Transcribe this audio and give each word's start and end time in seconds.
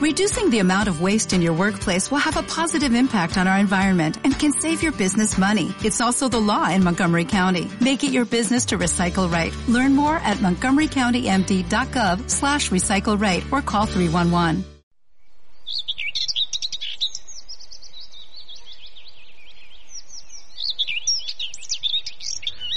Reducing 0.00 0.48
the 0.48 0.60
amount 0.60 0.88
of 0.88 1.02
waste 1.02 1.34
in 1.34 1.42
your 1.42 1.52
workplace 1.52 2.10
will 2.10 2.24
have 2.24 2.38
a 2.38 2.42
positive 2.42 2.94
impact 2.94 3.36
on 3.36 3.46
our 3.46 3.58
environment 3.58 4.16
and 4.24 4.32
can 4.32 4.50
save 4.50 4.82
your 4.82 4.92
business 4.92 5.36
money. 5.36 5.74
It's 5.84 6.00
also 6.00 6.26
the 6.26 6.40
law 6.40 6.70
in 6.70 6.82
Montgomery 6.82 7.26
County. 7.26 7.68
Make 7.82 8.02
it 8.02 8.10
your 8.10 8.24
business 8.24 8.64
to 8.72 8.78
recycle 8.78 9.30
right. 9.30 9.52
Learn 9.68 9.94
more 9.94 10.16
at 10.24 10.38
montgomerycountymd.gov 10.38 12.30
slash 12.30 12.70
recycle 12.70 13.20
right 13.20 13.44
or 13.52 13.60
call 13.60 13.84
311. 13.84 14.64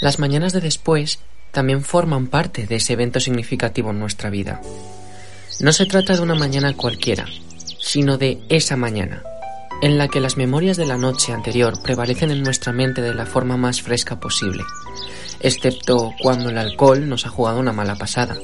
Las 0.02 0.18
mañanas 0.18 0.52
de 0.52 0.60
después 0.60 1.20
también 1.52 1.80
forman 1.80 2.26
parte 2.26 2.66
de 2.66 2.76
ese 2.76 2.92
evento 2.92 3.18
significativo 3.18 3.92
en 3.92 4.00
nuestra 4.00 4.28
vida. 4.28 4.60
No 5.60 5.72
se 5.72 5.86
trata 5.86 6.14
de 6.14 6.20
una 6.20 6.34
mañana 6.34 6.76
cualquiera, 6.76 7.26
sino 7.80 8.18
de 8.18 8.40
esa 8.48 8.76
mañana, 8.76 9.22
en 9.82 9.98
la 9.98 10.08
que 10.08 10.20
las 10.20 10.36
memorias 10.36 10.76
de 10.76 10.84
la 10.84 10.98
noche 10.98 11.32
anterior 11.32 11.80
prevalecen 11.80 12.32
en 12.32 12.42
nuestra 12.42 12.72
mente 12.72 13.02
de 13.02 13.14
la 13.14 13.24
forma 13.24 13.56
más 13.56 13.80
fresca 13.80 14.18
posible, 14.18 14.64
excepto 15.40 16.12
cuando 16.20 16.50
el 16.50 16.58
alcohol 16.58 17.08
nos 17.08 17.24
ha 17.24 17.28
jugado 17.28 17.60
una 17.60 17.72
mala 17.72 17.94
pasada. 17.94 18.36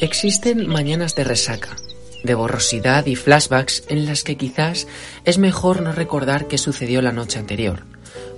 Existen 0.00 0.68
mañanas 0.68 1.16
de 1.16 1.24
resaca, 1.24 1.76
de 2.22 2.34
borrosidad 2.34 3.04
y 3.06 3.16
flashbacks 3.16 3.82
en 3.88 4.06
las 4.06 4.22
que 4.22 4.36
quizás 4.36 4.86
es 5.24 5.38
mejor 5.38 5.82
no 5.82 5.90
recordar 5.90 6.46
qué 6.46 6.56
sucedió 6.56 7.02
la 7.02 7.12
noche 7.12 7.40
anterior, 7.40 7.82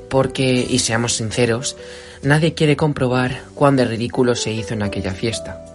porque, 0.09 0.67
y 0.69 0.79
seamos 0.79 1.17
sinceros, 1.17 1.77
nadie 2.23 2.55
quiere 2.55 2.77
comprobar 2.77 3.43
cuán 3.55 3.77
de 3.77 3.85
ridículo 3.85 4.35
se 4.35 4.53
hizo 4.53 4.73
en 4.73 4.83
aquella 4.83 5.13
fiesta. 5.13 5.72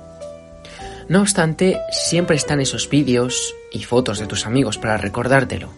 No 1.09 1.21
obstante, 1.21 1.79
siempre 1.91 2.35
están 2.35 2.59
esos 2.59 2.89
vídeos 2.89 3.55
y 3.71 3.83
fotos 3.83 4.19
de 4.19 4.27
tus 4.27 4.45
amigos 4.45 4.77
para 4.77 4.97
recordártelo. 4.97 5.69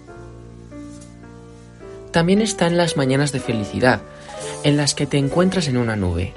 También 2.12 2.42
están 2.42 2.78
las 2.78 2.98
mañanas 2.98 3.32
de 3.32 3.40
felicidad, 3.40 4.02
en 4.64 4.76
las 4.76 4.96
que 4.96 5.06
te 5.06 5.18
encuentras 5.18 5.68
en 5.68 5.78
una 5.78 5.96
nube. 5.96 6.34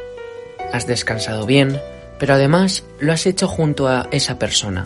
Has 0.72 0.86
descansado 0.86 1.46
bien, 1.46 1.80
pero 2.18 2.34
además 2.34 2.84
lo 3.00 3.12
has 3.12 3.24
hecho 3.24 3.48
junto 3.48 3.88
a 3.88 4.08
esa 4.10 4.38
persona, 4.38 4.84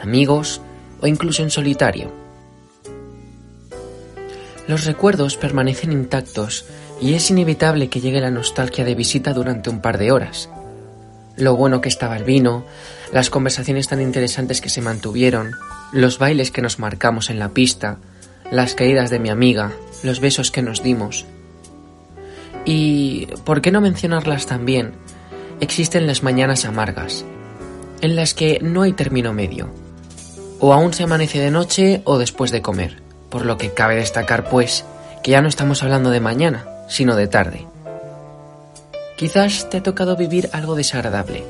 amigos 0.00 0.60
o 1.00 1.08
incluso 1.08 1.42
en 1.42 1.50
solitario. 1.50 2.12
Los 4.68 4.84
recuerdos 4.84 5.36
permanecen 5.36 5.90
intactos 5.90 6.66
y 7.00 7.14
es 7.14 7.28
inevitable 7.30 7.88
que 7.88 8.00
llegue 8.00 8.20
la 8.20 8.30
nostalgia 8.30 8.84
de 8.84 8.94
visita 8.94 9.32
durante 9.32 9.70
un 9.70 9.80
par 9.80 9.98
de 9.98 10.12
horas. 10.12 10.48
Lo 11.36 11.56
bueno 11.56 11.80
que 11.80 11.88
estaba 11.88 12.16
el 12.16 12.24
vino, 12.24 12.64
las 13.12 13.30
conversaciones 13.30 13.88
tan 13.88 14.00
interesantes 14.00 14.60
que 14.60 14.68
se 14.68 14.82
mantuvieron, 14.82 15.52
los 15.92 16.18
bailes 16.18 16.50
que 16.50 16.62
nos 16.62 16.78
marcamos 16.78 17.30
en 17.30 17.38
la 17.38 17.50
pista, 17.50 17.98
las 18.50 18.74
caídas 18.74 19.10
de 19.10 19.18
mi 19.18 19.30
amiga, 19.30 19.72
los 20.02 20.20
besos 20.20 20.50
que 20.50 20.62
nos 20.62 20.82
dimos. 20.82 21.26
Y, 22.64 23.26
¿por 23.44 23.60
qué 23.60 23.70
no 23.70 23.80
mencionarlas 23.80 24.46
también? 24.46 24.92
Existen 25.60 26.06
las 26.06 26.22
mañanas 26.22 26.64
amargas, 26.64 27.24
en 28.00 28.16
las 28.16 28.34
que 28.34 28.58
no 28.62 28.82
hay 28.82 28.92
término 28.92 29.32
medio. 29.32 29.70
O 30.58 30.72
aún 30.72 30.92
se 30.92 31.04
amanece 31.04 31.38
de 31.38 31.50
noche 31.50 32.02
o 32.04 32.18
después 32.18 32.50
de 32.50 32.62
comer 32.62 33.10
por 33.30 33.46
lo 33.46 33.56
que 33.56 33.72
cabe 33.72 33.94
destacar, 33.94 34.50
pues, 34.50 34.84
que 35.22 35.30
ya 35.30 35.40
no 35.40 35.48
estamos 35.48 35.82
hablando 35.82 36.10
de 36.10 36.20
mañana, 36.20 36.66
sino 36.88 37.16
de 37.16 37.28
tarde. 37.28 37.66
Quizás 39.16 39.70
te 39.70 39.78
ha 39.78 39.82
tocado 39.82 40.16
vivir 40.16 40.50
algo 40.52 40.74
desagradable. 40.74 41.44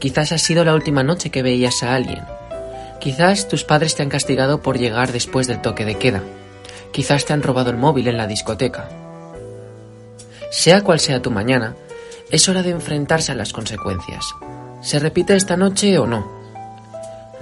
Quizás 0.00 0.32
ha 0.32 0.38
sido 0.38 0.64
la 0.64 0.74
última 0.74 1.02
noche 1.02 1.30
que 1.30 1.42
veías 1.42 1.82
a 1.82 1.94
alguien. 1.94 2.24
Quizás 3.00 3.48
tus 3.48 3.64
padres 3.64 3.94
te 3.94 4.02
han 4.02 4.08
castigado 4.08 4.62
por 4.62 4.78
llegar 4.78 5.12
después 5.12 5.46
del 5.46 5.60
toque 5.60 5.84
de 5.84 5.96
queda. 5.96 6.22
Quizás 6.90 7.26
te 7.26 7.34
han 7.34 7.42
robado 7.42 7.70
el 7.70 7.76
móvil 7.76 8.08
en 8.08 8.16
la 8.16 8.26
discoteca. 8.26 8.88
Sea 10.50 10.82
cual 10.82 11.00
sea 11.00 11.20
tu 11.20 11.30
mañana, 11.30 11.76
es 12.30 12.48
hora 12.48 12.62
de 12.62 12.70
enfrentarse 12.70 13.30
a 13.30 13.34
las 13.34 13.52
consecuencias. 13.52 14.24
¿Se 14.80 14.98
repite 14.98 15.36
esta 15.36 15.58
noche 15.58 15.98
o 15.98 16.06
no? 16.06 16.26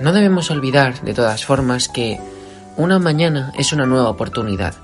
No 0.00 0.12
debemos 0.12 0.50
olvidar, 0.50 1.00
de 1.02 1.14
todas 1.14 1.44
formas, 1.44 1.88
que 1.88 2.18
una 2.76 2.98
mañana 2.98 3.52
es 3.56 3.72
una 3.72 3.86
nueva 3.86 4.10
oportunidad. 4.10 4.74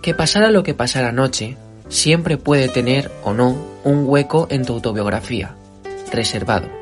Que 0.00 0.14
pasara 0.14 0.52
lo 0.52 0.62
que 0.62 0.74
pasara 0.74 1.08
anoche, 1.08 1.56
siempre 1.88 2.36
puede 2.36 2.68
tener 2.68 3.10
o 3.24 3.34
no 3.34 3.56
un 3.82 4.04
hueco 4.06 4.46
en 4.50 4.64
tu 4.64 4.74
autobiografía, 4.74 5.56
reservado. 6.12 6.79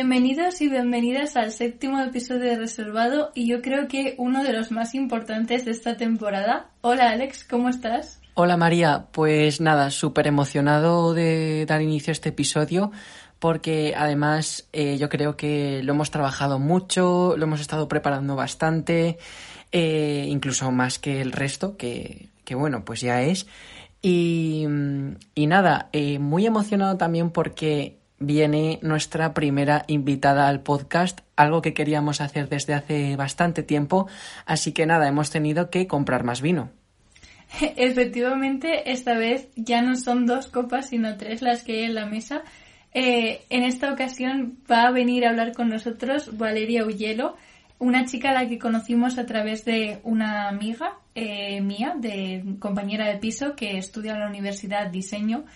Bienvenidos 0.00 0.62
y 0.62 0.68
bienvenidas 0.70 1.36
al 1.36 1.52
séptimo 1.52 2.00
episodio 2.00 2.44
de 2.44 2.56
Reservado 2.56 3.32
y 3.34 3.46
yo 3.46 3.60
creo 3.60 3.86
que 3.86 4.14
uno 4.16 4.42
de 4.42 4.54
los 4.54 4.70
más 4.70 4.94
importantes 4.94 5.66
de 5.66 5.72
esta 5.72 5.98
temporada. 5.98 6.70
Hola 6.80 7.10
Alex, 7.10 7.44
¿cómo 7.44 7.68
estás? 7.68 8.18
Hola 8.32 8.56
María, 8.56 9.08
pues 9.12 9.60
nada, 9.60 9.90
súper 9.90 10.26
emocionado 10.26 11.12
de 11.12 11.66
dar 11.66 11.82
inicio 11.82 12.12
a 12.12 12.14
este 12.14 12.30
episodio 12.30 12.92
porque 13.40 13.92
además 13.94 14.66
eh, 14.72 14.96
yo 14.96 15.10
creo 15.10 15.36
que 15.36 15.82
lo 15.82 15.92
hemos 15.92 16.10
trabajado 16.10 16.58
mucho, 16.58 17.34
lo 17.36 17.44
hemos 17.44 17.60
estado 17.60 17.86
preparando 17.86 18.36
bastante, 18.36 19.18
eh, 19.70 20.24
incluso 20.30 20.72
más 20.72 20.98
que 20.98 21.20
el 21.20 21.30
resto, 21.30 21.76
que, 21.76 22.30
que 22.46 22.54
bueno, 22.54 22.86
pues 22.86 23.02
ya 23.02 23.20
es. 23.20 23.46
Y, 24.00 24.66
y 25.34 25.46
nada, 25.46 25.90
eh, 25.92 26.18
muy 26.18 26.46
emocionado 26.46 26.96
también 26.96 27.28
porque 27.28 27.99
viene 28.20 28.78
nuestra 28.82 29.34
primera 29.34 29.84
invitada 29.88 30.46
al 30.46 30.60
podcast, 30.60 31.20
algo 31.36 31.62
que 31.62 31.74
queríamos 31.74 32.20
hacer 32.20 32.48
desde 32.48 32.74
hace 32.74 33.16
bastante 33.16 33.62
tiempo, 33.62 34.06
así 34.46 34.72
que 34.72 34.86
nada, 34.86 35.08
hemos 35.08 35.30
tenido 35.30 35.70
que 35.70 35.86
comprar 35.86 36.22
más 36.22 36.42
vino. 36.42 36.70
Efectivamente, 37.76 38.92
esta 38.92 39.14
vez 39.14 39.48
ya 39.56 39.82
no 39.82 39.96
son 39.96 40.26
dos 40.26 40.46
copas, 40.46 40.90
sino 40.90 41.16
tres 41.16 41.42
las 41.42 41.64
que 41.64 41.78
hay 41.78 41.84
en 41.84 41.94
la 41.94 42.06
mesa. 42.06 42.42
Eh, 42.92 43.42
en 43.48 43.62
esta 43.62 43.92
ocasión 43.92 44.58
va 44.70 44.82
a 44.82 44.90
venir 44.90 45.24
a 45.24 45.30
hablar 45.30 45.52
con 45.52 45.68
nosotros 45.68 46.36
Valeria 46.36 46.84
Ullelo, 46.84 47.36
una 47.78 48.04
chica 48.04 48.30
a 48.30 48.34
la 48.34 48.48
que 48.48 48.58
conocimos 48.58 49.16
a 49.16 49.24
través 49.24 49.64
de 49.64 50.00
una 50.04 50.48
amiga 50.48 50.98
eh, 51.14 51.62
mía, 51.62 51.94
de 51.96 52.44
compañera 52.58 53.08
de 53.08 53.16
piso, 53.16 53.56
que 53.56 53.78
estudia 53.78 54.12
en 54.12 54.20
la 54.20 54.28
Universidad 54.28 54.88
Diseño 54.88 55.46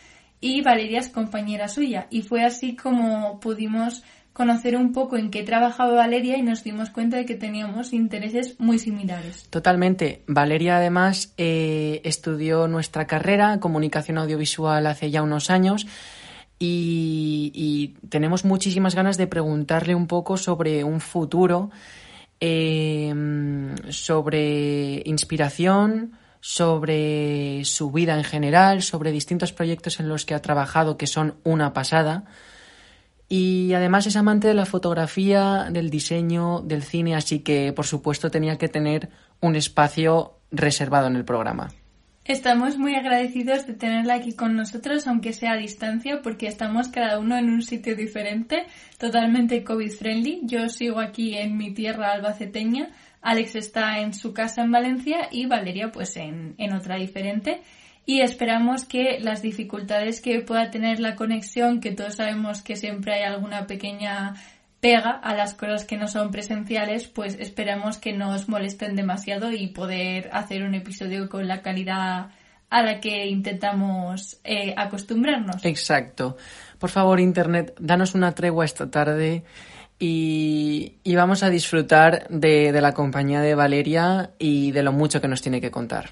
y 0.41 0.62
Valeria 0.62 1.00
es 1.00 1.09
compañera 1.09 1.69
suya. 1.69 2.06
Y 2.11 2.22
fue 2.22 2.45
así 2.45 2.77
como 2.77 3.41
pudimos 3.41 4.03
conocer 4.34 4.77
un 4.77 4.93
poco 4.93 5.17
en 5.17 5.31
qué 5.31 5.45
trabajaba 5.45 5.95
Valeria 5.95 6.37
y 6.37 6.43
nos 6.43 6.65
dimos 6.65 6.91
cuenta 6.91 7.17
de 7.17 7.25
que 7.25 7.37
teníamos 7.37 7.93
intereses 7.93 8.59
muy 8.59 8.81
similares. 8.81 9.47
Totalmente. 9.49 10.23
Valeria 10.27 10.77
además 10.77 11.33
eh, 11.39 12.00
estudió 12.05 12.67
nuestra 12.67 13.06
carrera, 13.06 13.61
comunicación 13.61 14.19
audiovisual, 14.19 14.87
hace 14.89 15.11
ya 15.11 15.23
unos 15.23 15.50
años. 15.50 15.87
Y, 16.59 17.94
tenemos 18.09 18.44
muchísimas 18.44 18.94
ganas 18.94 19.17
de 19.19 19.27
preguntarle 19.27 19.94
un 19.94 20.06
poco 20.06 20.37
sobre 20.37 20.83
un 20.83 21.00
futuro, 21.00 21.71
eh, 22.41 23.12
sobre 23.91 25.03
inspiración, 25.05 26.12
sobre 26.46 27.64
su 27.64 27.91
vida 27.91 28.19
en 28.19 28.23
general, 28.23 28.82
sobre 28.82 29.12
distintos 29.12 29.55
proyectos 29.55 29.99
en 29.99 30.11
los 30.11 30.26
que 30.26 30.35
ha 30.35 30.43
trabajado 30.43 30.99
que 30.99 31.06
son 31.06 31.37
una 31.43 31.73
pasada. 31.73 32.25
Y 33.31 33.73
además 33.73 34.06
es 34.06 34.14
amante 34.14 34.49
de 34.49 34.52
la 34.52 34.67
fotografía, 34.67 35.69
del 35.70 35.88
diseño, 35.88 36.61
del 36.61 36.82
cine, 36.82 37.14
así 37.17 37.38
que 37.38 37.73
por 37.73 37.87
supuesto 37.87 38.31
tenía 38.31 38.58
que 38.58 38.69
tener 38.69 39.08
un 39.41 39.56
espacio 39.56 40.35
reservado 40.50 41.06
en 41.06 41.17
el 41.17 41.25
programa. 41.25 41.70
Estamos 42.26 42.79
muy 42.79 42.94
agradecidos 42.94 43.67
de 43.67 43.73
tenerla 43.73 44.14
aquí 44.14 44.35
con 44.35 44.55
nosotros, 44.55 45.06
aunque 45.06 45.35
sea 45.35 45.52
a 45.52 45.56
distancia, 45.56 46.20
porque 46.23 46.46
estamos 46.46 46.88
cada 46.88 47.19
uno 47.19 47.38
en 47.38 47.50
un 47.50 47.62
sitio 47.62 47.96
diferente, 47.96 48.64
totalmente 48.99 49.62
COVID-friendly. 49.62 50.41
Yo 50.44 50.70
sigo 50.70 51.00
aquí 51.00 51.37
en 51.37 51.56
mi 51.56 51.73
tierra 51.73 52.12
albaceteña, 52.12 52.91
Alex 53.25 53.56
está 53.56 54.00
en 54.00 54.12
su 54.12 54.35
casa 54.35 54.62
en 54.62 54.71
Valencia 54.71 55.29
y 55.31 55.47
Valeria 55.47 55.91
pues 55.91 56.17
en, 56.19 56.55
otra 56.75 56.97
diferente. 56.97 57.62
Y 58.05 58.21
esperamos 58.21 58.85
que 58.85 59.19
las 59.19 59.41
dificultades 59.41 60.21
que 60.21 60.41
pueda 60.41 60.71
tener 60.71 61.00
la 61.00 61.17
conexión, 61.17 61.81
que 61.81 61.93
todos 61.93 62.17
sabemos 62.17 62.61
que 62.61 62.76
siempre 62.76 63.15
hay 63.15 63.23
alguna 63.23 63.67
pequeña 63.67 64.35
pega 64.79 65.12
a 65.12 65.35
las 65.35 65.55
cosas 65.55 65.87
que 65.87 65.97
no 65.97 66.06
son 66.06 66.31
presenciales, 66.31 67.09
pues 67.09 67.38
esperamos 67.41 67.97
que 67.97 68.12
no 68.12 68.35
os 68.35 68.47
molesten 68.47 68.94
demasiado 68.94 69.50
y 69.50 69.69
poder 69.69 70.29
hacer 70.35 70.62
un 70.62 70.75
episodio 70.75 71.31
con 71.31 71.49
la 71.49 71.62
calidad 71.62 72.29
a 72.69 72.82
la 72.82 73.00
que 73.00 73.27
intentamos 73.27 74.38
eh, 74.44 74.75
acostumbrarnos. 74.77 75.65
Exacto. 75.65 76.37
Por 76.79 76.91
favor, 76.91 77.20
Internet, 77.20 77.75
danos 77.81 78.15
una 78.15 78.32
tregua 78.32 78.67
esta 78.67 78.91
tarde 78.91 79.44
y, 79.99 81.14
vamos 81.14 81.43
a 81.43 81.50
disfrutar 81.50 82.26
de, 82.29 82.73
de 82.73 82.81
la 82.81 82.93
compañía 82.93 83.41
de 83.41 83.55
Valeria 83.55 84.31
y 84.38 84.73
de 84.73 84.82
lo 84.82 84.93
mucho 84.93 85.20
que 85.20 85.29
nos 85.29 85.43
tiene 85.43 85.61
que 85.61 85.70
contar. 85.70 86.11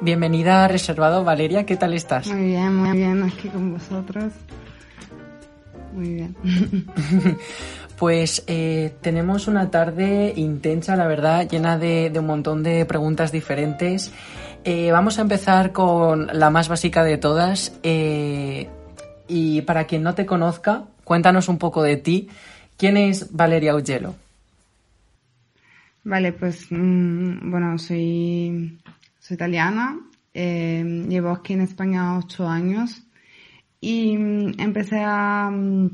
Bienvenida 0.00 0.64
a 0.64 0.68
Reservado, 0.68 1.24
Valeria, 1.24 1.66
¿qué 1.66 1.76
tal 1.76 1.92
estás? 1.92 2.28
Muy 2.28 2.44
bien, 2.44 2.76
muy 2.76 2.96
bien, 2.96 3.24
aquí 3.24 3.48
con 3.48 3.72
vosotros. 3.72 4.32
Muy 5.92 6.14
bien. 6.14 6.36
Pues 7.98 8.44
eh, 8.46 8.94
tenemos 9.00 9.48
una 9.48 9.70
tarde 9.70 10.34
intensa, 10.36 10.96
la 10.96 11.06
verdad, 11.06 11.48
llena 11.48 11.78
de, 11.78 12.12
un 12.14 12.26
montón 12.26 12.62
de 12.62 12.84
preguntas 12.84 13.32
diferentes. 13.32 14.12
Eh, 14.68 14.90
vamos 14.90 15.16
a 15.20 15.22
empezar 15.22 15.70
con 15.70 16.26
la 16.26 16.50
más 16.50 16.68
básica 16.68 17.04
de 17.04 17.18
todas. 17.18 17.78
Eh, 17.84 18.68
y 19.28 19.62
para 19.62 19.84
quien 19.84 20.02
no 20.02 20.16
te 20.16 20.26
conozca, 20.26 20.82
cuéntanos 21.04 21.48
un 21.48 21.56
poco 21.56 21.84
de 21.84 21.96
ti. 21.96 22.28
¿Quién 22.76 22.96
es 22.96 23.32
Valeria 23.32 23.76
Ugelo? 23.76 24.16
Vale, 26.02 26.32
pues 26.32 26.66
mm, 26.70 27.48
bueno, 27.48 27.78
soy 27.78 28.76
soy 29.20 29.36
italiana, 29.36 30.00
eh, 30.34 31.04
llevo 31.08 31.30
aquí 31.30 31.52
en 31.52 31.60
España 31.60 32.18
ocho 32.18 32.48
años 32.48 33.04
y 33.80 34.18
mm, 34.18 34.58
empecé 34.58 35.00
a... 35.04 35.48
Mm, 35.48 35.90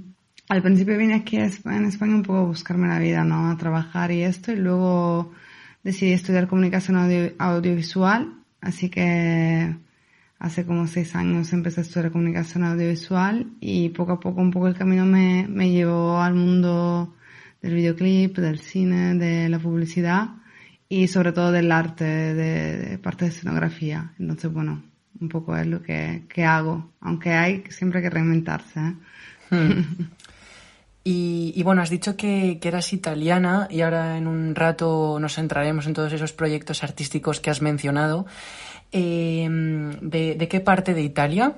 al 0.48 0.62
principio 0.62 0.96
vine 0.96 1.14
aquí 1.14 1.36
en 1.36 1.84
España 1.84 2.14
un 2.14 2.22
poco 2.22 2.38
a 2.38 2.44
buscarme 2.44 2.88
la 2.88 2.98
vida, 2.98 3.22
¿no? 3.22 3.50
A 3.50 3.56
trabajar 3.58 4.10
y 4.12 4.22
esto 4.22 4.50
y 4.50 4.56
luego 4.56 5.30
decidí 5.82 6.12
estudiar 6.12 6.48
comunicación 6.48 6.96
audiovisual, 7.38 8.41
así 8.62 8.88
que 8.88 9.76
hace 10.38 10.64
como 10.64 10.86
seis 10.86 11.14
años 11.14 11.52
empecé 11.52 11.80
a 11.80 11.84
estudiar 11.84 12.10
comunicación 12.10 12.64
audiovisual 12.64 13.52
y 13.60 13.90
poco 13.90 14.12
a 14.12 14.20
poco 14.20 14.40
un 14.40 14.50
poco 14.50 14.68
el 14.68 14.74
camino 14.74 15.04
me, 15.04 15.46
me 15.48 15.70
llevó 15.70 16.20
al 16.20 16.34
mundo 16.34 17.14
del 17.60 17.74
videoclip, 17.74 18.38
del 18.38 18.58
cine, 18.58 19.14
de 19.14 19.48
la 19.48 19.58
publicidad 19.58 20.30
y 20.88 21.08
sobre 21.08 21.32
todo 21.32 21.52
del 21.52 21.72
arte, 21.72 22.04
de, 22.04 22.98
parte 22.98 23.24
de 23.24 23.30
escenografía. 23.30 24.12
Entonces, 24.18 24.52
bueno, 24.52 24.82
un 25.20 25.28
poco 25.28 25.56
es 25.56 25.66
lo 25.66 25.82
que, 25.82 26.22
hago, 26.44 26.92
aunque 27.00 27.30
hay 27.30 27.64
siempre 27.70 28.02
que 28.02 28.10
reinventarse. 28.10 28.80
¿eh? 28.80 28.94
Hmm. 29.50 30.10
Y, 31.04 31.60
bueno, 31.64 31.82
has 31.82 31.90
dicho 31.90 32.16
que, 32.16 32.60
eras 32.62 32.92
italiana 32.92 33.66
y 33.70 33.80
ahora 33.80 34.16
en 34.16 34.28
un 34.28 34.54
rato 34.54 35.18
nos 35.18 35.34
centraremos 35.34 35.86
en 35.86 35.94
todos 35.94 36.12
esos 36.12 36.32
proyectos 36.32 36.84
artísticos 36.84 37.40
que 37.40 37.50
has 37.50 37.60
mencionado. 37.60 38.26
Em, 38.92 39.90
¿de, 40.00 40.48
qué 40.48 40.60
parte 40.60 40.94
de 40.94 41.02
Italia? 41.02 41.54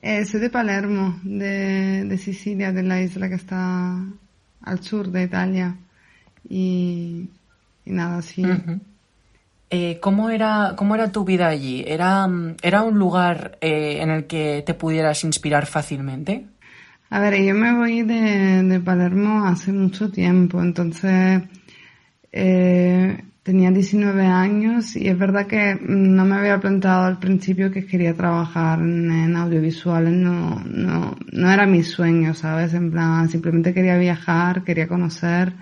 Eh, 0.00 0.24
soy 0.24 0.40
de 0.40 0.50
Palermo, 0.50 1.20
de, 1.22 2.04
de 2.04 2.18
Sicilia, 2.18 2.72
de 2.72 2.82
la 2.82 3.00
isla 3.00 3.28
que 3.28 3.36
está 3.36 4.04
al 4.62 4.82
sur 4.82 5.10
de 5.10 5.22
Italia. 5.22 5.76
Y 6.48 7.28
y 7.84 7.90
nada 7.90 8.18
así. 8.18 8.44
Eh, 9.70 9.98
¿cómo, 10.00 10.30
era, 10.30 10.74
¿Cómo 10.76 10.94
era 10.94 11.10
tu 11.10 11.24
vida 11.24 11.48
allí? 11.48 11.84
¿Era, 11.86 12.28
era 12.62 12.82
un 12.82 12.98
lugar 12.98 13.58
eh, 13.60 13.98
en 14.00 14.10
el 14.10 14.26
que 14.26 14.62
te 14.66 14.74
pudieras 14.74 15.24
inspirar 15.24 15.66
fácilmente? 15.66 16.46
A 17.14 17.20
ver, 17.20 17.34
yo 17.44 17.54
me 17.54 17.76
voy 17.76 18.00
de, 18.04 18.80
Palermo 18.82 19.44
hace 19.44 19.70
mucho 19.70 20.10
tiempo, 20.10 20.62
entonces 20.62 21.42
eh, 22.32 23.22
tenía 23.42 23.70
19 23.70 24.24
años 24.24 24.96
y 24.96 25.08
es 25.08 25.18
verdad 25.18 25.46
que 25.46 25.78
no 25.78 26.24
me 26.24 26.36
había 26.36 26.58
planteado 26.58 27.04
al 27.04 27.18
principio 27.18 27.70
que 27.70 27.84
quería 27.84 28.14
trabajar 28.14 28.78
en, 28.80 29.36
audiovisuales, 29.36 30.14
no, 30.14 30.64
no, 30.64 31.14
no 31.30 31.50
era 31.50 31.66
mi 31.66 31.82
sueño, 31.82 32.32
¿sabes? 32.32 32.72
En 32.72 32.90
plan, 32.90 33.28
simplemente 33.28 33.74
quería 33.74 33.98
viajar, 33.98 34.64
quería 34.64 34.88
conocer, 34.88 35.52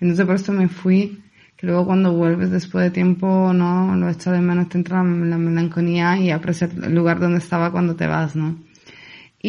entonces 0.00 0.26
por 0.26 0.34
eso 0.34 0.52
me 0.52 0.66
fui 0.66 1.22
que 1.56 1.68
luego 1.68 1.86
cuando 1.86 2.14
vuelves 2.14 2.50
después 2.50 2.82
de 2.82 2.90
tiempo, 2.90 3.52
¿no? 3.52 3.94
Lo 3.94 4.08
echo 4.08 4.32
de 4.32 4.40
menos, 4.40 4.68
te 4.70 4.78
entra 4.78 5.04
la 5.04 5.38
melancolía 5.38 6.18
y 6.18 6.32
aprecias 6.32 6.72
el 6.74 6.96
lugar 6.96 7.20
donde 7.20 7.38
estaba 7.38 7.70
cuando 7.70 7.94
te 7.94 8.08
vas, 8.08 8.34
¿no? 8.34 8.56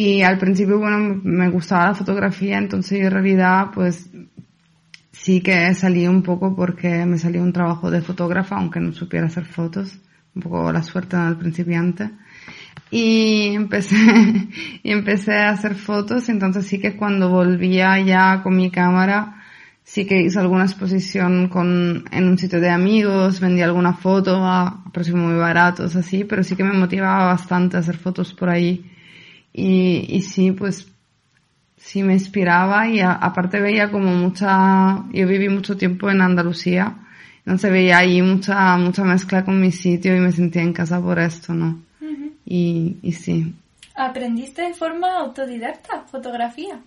Y 0.00 0.22
al 0.22 0.38
principio, 0.38 0.78
bueno, 0.78 1.20
me 1.24 1.48
gustaba 1.50 1.86
la 1.86 1.94
fotografía, 1.96 2.56
entonces 2.56 3.00
yo 3.00 3.06
en 3.06 3.10
realidad, 3.10 3.72
pues, 3.74 4.08
sí 5.10 5.40
que 5.40 5.74
salí 5.74 6.06
un 6.06 6.22
poco 6.22 6.54
porque 6.54 7.04
me 7.04 7.18
salió 7.18 7.42
un 7.42 7.52
trabajo 7.52 7.90
de 7.90 8.00
fotógrafa, 8.00 8.58
aunque 8.58 8.78
no 8.78 8.92
supiera 8.92 9.26
hacer 9.26 9.44
fotos, 9.44 9.98
un 10.36 10.42
poco 10.42 10.70
la 10.70 10.84
suerte 10.84 11.16
del 11.16 11.36
principiante. 11.36 12.10
Y 12.92 13.56
empecé, 13.56 13.96
y 14.84 14.92
empecé 14.92 15.34
a 15.34 15.50
hacer 15.50 15.74
fotos, 15.74 16.28
entonces 16.28 16.64
sí 16.64 16.78
que 16.78 16.96
cuando 16.96 17.28
volvía 17.30 17.98
ya 17.98 18.40
con 18.44 18.54
mi 18.56 18.70
cámara, 18.70 19.42
sí 19.82 20.06
que 20.06 20.22
hice 20.22 20.38
alguna 20.38 20.66
exposición 20.66 21.48
con, 21.48 22.04
en 22.12 22.28
un 22.28 22.38
sitio 22.38 22.60
de 22.60 22.70
amigos, 22.70 23.40
vendí 23.40 23.62
alguna 23.62 23.94
foto 23.94 24.36
a 24.44 24.84
precios 24.92 25.16
muy 25.16 25.34
baratos, 25.34 25.96
así, 25.96 26.22
pero 26.22 26.44
sí 26.44 26.54
que 26.54 26.62
me 26.62 26.74
motivaba 26.74 27.24
bastante 27.24 27.76
a 27.76 27.80
hacer 27.80 27.96
fotos 27.96 28.32
por 28.32 28.48
ahí. 28.48 28.92
Y, 29.58 30.06
y 30.08 30.22
sí, 30.22 30.52
pues, 30.52 30.86
sí 31.76 32.02
me 32.02 32.12
inspiraba 32.12 32.86
y 32.88 33.00
aparte 33.00 33.60
veía 33.60 33.90
como 33.90 34.14
mucha, 34.14 35.04
yo 35.12 35.26
viví 35.26 35.48
mucho 35.48 35.76
tiempo 35.76 36.08
en 36.10 36.20
Andalucía, 36.20 36.94
entonces 37.38 37.72
veía 37.72 37.98
ahí 37.98 38.22
mucha, 38.22 38.76
mucha 38.76 39.02
mezcla 39.04 39.44
con 39.44 39.60
mi 39.60 39.72
sitio 39.72 40.14
y 40.14 40.20
me 40.20 40.30
sentía 40.30 40.62
en 40.62 40.72
casa 40.72 41.00
por 41.00 41.18
esto, 41.18 41.54
¿no? 41.54 41.82
y, 42.44 42.96
y 43.02 43.12
sí. 43.12 43.54
¿Aprendiste 43.94 44.62
de 44.62 44.74
forma 44.74 45.18
autodidacta 45.18 46.02
fotografía? 46.02 46.78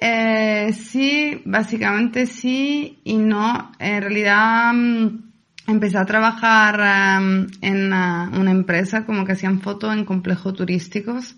Eh, 0.00 0.72
sí, 0.72 1.42
básicamente 1.44 2.26
sí 2.26 3.00
y 3.02 3.16
no. 3.16 3.72
En 3.78 4.00
realidad 4.00 4.72
mm, 4.72 5.27
empecé 5.68 5.98
a 5.98 6.06
trabajar 6.06 7.20
mm, 7.20 7.46
en 7.60 7.92
uh, 7.92 8.40
una 8.40 8.50
empresa 8.50 9.04
como 9.04 9.24
que 9.24 9.32
hacían 9.32 9.60
fotos 9.60 9.94
en 9.94 10.04
complejos 10.04 10.54
turísticos. 10.54 11.36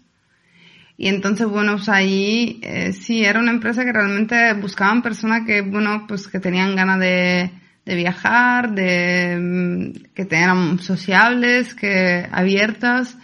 Y 0.96 1.08
entonces, 1.08 1.46
bueno, 1.46 1.76
pues 1.76 1.88
ahí 1.88 2.60
eh, 2.62 2.92
sí, 2.92 3.24
era 3.24 3.40
una 3.40 3.52
empresa 3.52 3.84
que 3.84 3.92
realmente 3.92 4.52
buscaban 4.54 5.02
personas 5.02 5.46
que, 5.46 5.62
bueno, 5.62 6.04
pues 6.06 6.28
que 6.28 6.40
tenían 6.40 6.76
ganas 6.76 7.00
de, 7.00 7.50
de 7.84 7.94
viajar, 7.96 8.74
de 8.74 9.38
mm, 9.40 10.12
que 10.14 10.28
eran 10.30 10.78
sociables, 10.78 11.74
que 11.74 12.26
abiertas 12.30 13.16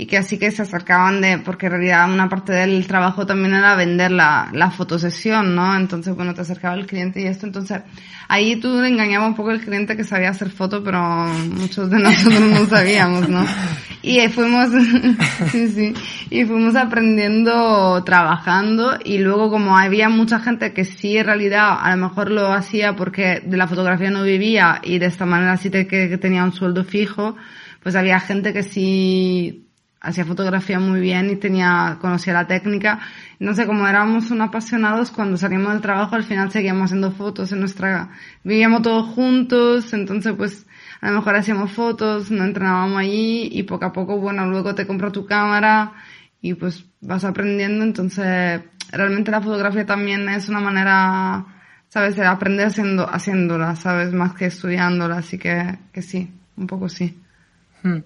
y 0.00 0.06
que 0.06 0.16
así 0.16 0.38
que 0.38 0.50
se 0.50 0.62
acercaban 0.62 1.20
de, 1.20 1.36
porque 1.40 1.66
en 1.66 1.72
realidad 1.72 2.10
una 2.10 2.26
parte 2.26 2.54
del 2.54 2.86
trabajo 2.86 3.26
también 3.26 3.52
era 3.52 3.76
vender 3.76 4.10
la, 4.10 4.48
la 4.50 4.70
fotosesión, 4.70 5.54
¿no? 5.54 5.76
Entonces, 5.76 6.16
bueno, 6.16 6.32
te 6.32 6.40
acercaba 6.40 6.74
el 6.74 6.86
cliente 6.86 7.20
y 7.20 7.26
esto, 7.26 7.44
entonces 7.44 7.82
ahí 8.26 8.56
tú 8.56 8.82
engañabas 8.82 9.28
un 9.28 9.34
poco 9.34 9.50
al 9.50 9.60
cliente 9.60 9.98
que 9.98 10.04
sabía 10.04 10.30
hacer 10.30 10.48
foto, 10.48 10.82
pero 10.82 11.02
muchos 11.54 11.90
de 11.90 11.98
nosotros 11.98 12.40
no 12.40 12.64
sabíamos, 12.64 13.28
¿no? 13.28 13.44
Y 14.00 14.26
fuimos, 14.28 14.70
sí, 15.52 15.68
sí, 15.68 15.92
y 16.30 16.46
fuimos 16.46 16.76
aprendiendo, 16.76 18.02
trabajando 18.02 18.98
y 19.04 19.18
luego 19.18 19.50
como 19.50 19.76
había 19.76 20.08
mucha 20.08 20.40
gente 20.40 20.72
que 20.72 20.86
sí 20.86 21.18
en 21.18 21.26
realidad 21.26 21.76
a 21.78 21.94
lo 21.94 22.08
mejor 22.08 22.30
lo 22.30 22.50
hacía 22.54 22.96
porque 22.96 23.42
de 23.44 23.58
la 23.58 23.68
fotografía 23.68 24.10
no 24.10 24.22
vivía 24.22 24.80
y 24.82 24.98
de 24.98 25.04
esta 25.04 25.26
manera 25.26 25.58
sí 25.58 25.68
que, 25.70 25.86
que 25.86 26.16
tenía 26.18 26.42
un 26.42 26.54
sueldo 26.54 26.84
fijo, 26.84 27.36
pues 27.82 27.96
había 27.96 28.18
gente 28.18 28.54
que 28.54 28.62
sí 28.62 29.66
hacía 30.00 30.24
fotografía 30.24 30.80
muy 30.80 31.00
bien 31.00 31.30
y 31.30 31.36
tenía, 31.36 31.98
conocía 32.00 32.32
la 32.32 32.46
técnica. 32.46 33.00
No 33.38 33.54
sé, 33.54 33.66
como 33.66 33.86
éramos 33.86 34.30
unos 34.30 34.48
apasionados, 34.48 35.10
cuando 35.10 35.36
salíamos 35.36 35.72
del 35.72 35.82
trabajo 35.82 36.16
al 36.16 36.24
final 36.24 36.50
seguíamos 36.50 36.86
haciendo 36.86 37.12
fotos 37.12 37.52
en 37.52 37.60
nuestra, 37.60 38.10
vivíamos 38.42 38.82
todos 38.82 39.06
juntos, 39.14 39.92
entonces 39.92 40.34
pues 40.36 40.66
a 41.00 41.10
lo 41.10 41.18
mejor 41.18 41.36
hacíamos 41.36 41.72
fotos, 41.72 42.30
nos 42.30 42.46
entrenábamos 42.46 42.98
allí 42.98 43.48
y 43.52 43.62
poco 43.62 43.86
a 43.86 43.92
poco, 43.92 44.18
bueno, 44.18 44.46
luego 44.46 44.74
te 44.74 44.86
compras 44.86 45.12
tu 45.12 45.26
cámara 45.26 45.92
y 46.40 46.54
pues 46.54 46.84
vas 47.00 47.24
aprendiendo, 47.24 47.84
entonces 47.84 48.62
realmente 48.90 49.30
la 49.30 49.40
fotografía 49.40 49.86
también 49.86 50.28
es 50.28 50.48
una 50.48 50.60
manera, 50.60 51.44
sabes, 51.88 52.16
de 52.16 52.24
aprender 52.26 52.66
haciendo, 52.66 53.08
haciéndola, 53.08 53.76
sabes, 53.76 54.12
más 54.12 54.34
que 54.34 54.46
estudiándola, 54.46 55.18
así 55.18 55.38
que, 55.38 55.78
que 55.92 56.02
sí, 56.02 56.30
un 56.56 56.66
poco 56.66 56.88
sí. 56.88 57.16
Hmm. 57.82 57.98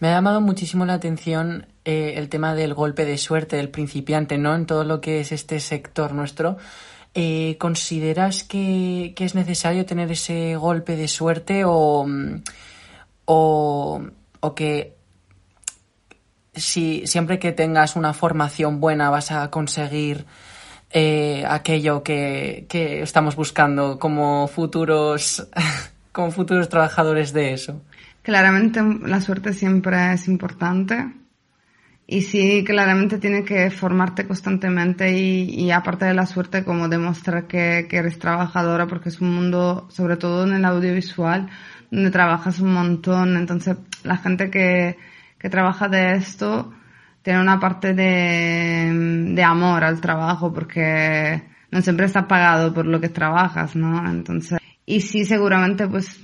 Me 0.00 0.08
ha 0.08 0.12
llamado 0.12 0.40
muchísimo 0.40 0.84
la 0.84 0.94
atención 0.94 1.66
eh, 1.84 2.14
el 2.16 2.28
tema 2.28 2.54
del 2.54 2.74
golpe 2.74 3.04
de 3.04 3.18
suerte 3.18 3.56
del 3.56 3.70
principiante, 3.70 4.38
¿no? 4.38 4.54
En 4.54 4.66
todo 4.66 4.84
lo 4.84 5.00
que 5.00 5.20
es 5.20 5.32
este 5.32 5.58
sector 5.60 6.12
nuestro. 6.12 6.58
Eh, 7.14 7.56
¿Consideras 7.58 8.44
que, 8.44 9.14
es 9.18 9.34
necesario 9.34 9.84
tener 9.84 10.10
ese 10.12 10.56
golpe 10.56 10.96
de 10.96 11.08
suerte 11.08 11.64
o, 11.66 12.06
o, 13.26 14.54
que 14.56 14.96
si 16.54 17.06
siempre 17.06 17.38
que 17.38 17.52
tengas 17.52 17.96
una 17.96 18.14
formación 18.14 18.80
buena 18.80 19.10
vas 19.10 19.30
a 19.30 19.50
conseguir 19.50 20.26
eh, 20.90 21.44
aquello 21.48 22.02
que, 22.02 22.66
que, 22.68 23.02
estamos 23.02 23.36
buscando 23.36 23.98
como 23.98 24.48
futuros, 24.48 25.48
como 26.12 26.30
futuros 26.30 26.68
trabajadores 26.68 27.32
de 27.32 27.52
eso? 27.52 27.82
Claramente 28.22 28.80
la 29.04 29.20
suerte 29.20 29.52
siempre 29.52 30.12
es 30.12 30.28
importante 30.28 31.12
y 32.06 32.22
sí, 32.22 32.62
claramente 32.64 33.18
tienes 33.18 33.44
que 33.44 33.70
formarte 33.70 34.26
constantemente 34.26 35.16
y, 35.16 35.44
y, 35.48 35.70
aparte 35.70 36.04
de 36.04 36.14
la 36.14 36.26
suerte 36.26 36.64
como 36.64 36.88
demostrar 36.88 37.46
que, 37.46 37.86
que 37.88 37.96
eres 37.96 38.18
trabajadora 38.18 38.86
porque 38.86 39.08
es 39.08 39.20
un 39.20 39.34
mundo, 39.34 39.86
sobre 39.90 40.16
todo 40.16 40.44
en 40.44 40.52
el 40.54 40.64
audiovisual, 40.64 41.48
donde 41.90 42.10
trabajas 42.10 42.60
un 42.60 42.74
montón. 42.74 43.36
Entonces 43.36 43.76
la 44.04 44.18
gente 44.18 44.50
que, 44.50 44.98
que 45.38 45.48
trabaja 45.48 45.88
de 45.88 46.16
esto 46.16 46.72
tiene 47.22 47.40
una 47.40 47.58
parte 47.58 47.94
de, 47.94 49.32
de 49.34 49.42
amor 49.42 49.84
al 49.84 50.00
trabajo 50.00 50.52
porque 50.52 51.42
no 51.70 51.80
siempre 51.80 52.06
está 52.06 52.28
pagado 52.28 52.74
por 52.74 52.84
lo 52.84 53.00
que 53.00 53.08
trabajas, 53.08 53.74
¿no? 53.74 54.06
Entonces, 54.10 54.58
y 54.84 55.00
sí, 55.00 55.24
seguramente, 55.24 55.88
pues, 55.88 56.20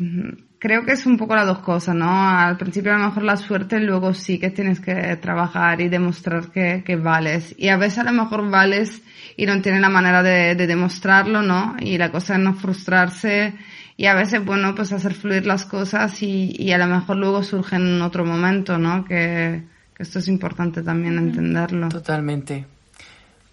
creo 0.58 0.84
que 0.84 0.92
es 0.92 1.06
un 1.06 1.16
poco 1.16 1.34
las 1.34 1.46
dos 1.46 1.58
cosas, 1.60 1.94
¿no? 1.94 2.10
Al 2.10 2.56
principio 2.56 2.92
a 2.94 2.98
lo 2.98 3.06
mejor 3.06 3.22
la 3.22 3.36
suerte, 3.36 3.80
luego 3.80 4.14
sí 4.14 4.38
que 4.38 4.50
tienes 4.50 4.80
que 4.80 5.16
trabajar 5.16 5.80
y 5.80 5.88
demostrar 5.88 6.50
que, 6.50 6.82
que 6.84 6.96
vales. 6.96 7.54
Y 7.58 7.68
a 7.68 7.76
veces 7.76 8.00
a 8.00 8.04
lo 8.04 8.12
mejor 8.12 8.50
vales 8.50 9.02
y 9.36 9.46
no 9.46 9.60
tienes 9.62 9.80
la 9.80 9.88
manera 9.88 10.22
de, 10.22 10.54
de 10.54 10.66
demostrarlo, 10.66 11.42
¿no? 11.42 11.76
Y 11.80 11.98
la 11.98 12.10
cosa 12.10 12.34
es 12.34 12.40
no 12.40 12.54
frustrarse 12.54 13.54
y 13.96 14.06
a 14.06 14.14
veces, 14.14 14.44
bueno, 14.44 14.74
pues 14.74 14.92
hacer 14.92 15.14
fluir 15.14 15.44
las 15.44 15.64
cosas 15.64 16.22
y, 16.22 16.54
y 16.56 16.72
a 16.72 16.78
lo 16.78 16.86
mejor 16.86 17.16
luego 17.16 17.42
surgen 17.42 17.82
en 17.82 18.02
otro 18.02 18.24
momento, 18.24 18.78
¿no? 18.78 19.04
Que, 19.04 19.64
que 19.92 20.02
esto 20.02 20.20
es 20.20 20.28
importante 20.28 20.82
también 20.82 21.18
entenderlo. 21.18 21.88
Totalmente. 21.88 22.64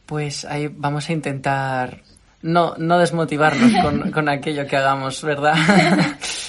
Pues 0.06 0.46
ahí 0.46 0.68
vamos 0.68 1.10
a 1.10 1.14
intentar 1.14 2.04
no, 2.44 2.76
no 2.78 3.00
desmotivarnos 3.00 3.74
con, 3.82 4.12
con 4.12 4.30
aquello 4.30 4.68
que 4.68 4.78
hagamos, 4.78 5.24
¿verdad? 5.24 5.56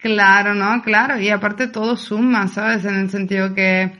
claro, 0.00 0.54
¿no? 0.54 0.82
Claro. 0.82 1.18
Y 1.20 1.30
aparte 1.30 1.68
todo 1.68 1.96
suma, 1.96 2.48
¿sabes? 2.48 2.84
En 2.84 2.94
el 2.96 3.10
sentido 3.10 3.54
que 3.54 3.92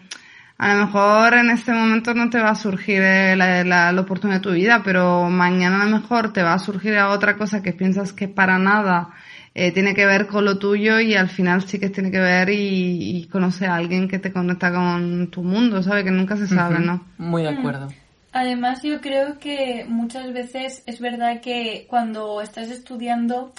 a 0.58 0.74
lo 0.74 0.86
mejor 0.86 1.34
en 1.34 1.50
este 1.50 1.72
momento 1.72 2.12
no 2.12 2.28
te 2.28 2.38
va 2.38 2.50
a 2.50 2.54
surgir 2.54 3.00
eh, 3.02 3.34
la, 3.36 3.64
la, 3.64 3.92
la, 3.92 4.00
oportunidad 4.00 4.40
de 4.40 4.42
tu 4.42 4.52
vida, 4.52 4.82
pero 4.84 5.30
mañana 5.30 5.82
a 5.82 5.86
lo 5.86 5.98
mejor 5.98 6.32
te 6.32 6.42
va 6.42 6.52
a 6.52 6.58
surgir 6.58 6.98
otra 6.98 7.36
cosa 7.36 7.62
que 7.62 7.72
piensas 7.72 8.12
que 8.12 8.28
para 8.28 8.58
nada 8.58 9.08
eh, 9.54 9.72
tiene 9.72 9.94
que 9.94 10.04
ver 10.04 10.26
con 10.26 10.44
lo 10.44 10.58
tuyo 10.58 11.00
y 11.00 11.14
al 11.14 11.28
final 11.28 11.66
sí 11.66 11.78
que 11.80 11.88
tiene 11.88 12.10
que 12.10 12.20
ver 12.20 12.50
y, 12.50 13.16
y 13.16 13.26
conoce 13.28 13.66
a 13.66 13.76
alguien 13.76 14.06
que 14.06 14.18
te 14.18 14.32
conecta 14.32 14.70
con 14.70 15.30
tu 15.30 15.42
mundo, 15.42 15.82
¿sabes? 15.82 16.04
Que 16.04 16.10
nunca 16.10 16.36
se 16.36 16.46
sabe, 16.46 16.76
uh 16.76 16.78
-huh. 16.78 16.84
¿no? 16.84 17.06
Muy 17.18 17.42
de 17.42 17.48
acuerdo. 17.48 17.88
Además, 18.32 18.82
yo 18.82 19.00
creo 19.00 19.38
que 19.40 19.86
muchas 19.88 20.32
veces 20.32 20.84
es 20.86 21.00
verdad 21.00 21.40
que 21.40 21.86
cuando 21.88 22.40
estás 22.42 22.70
estudiando 22.70 23.52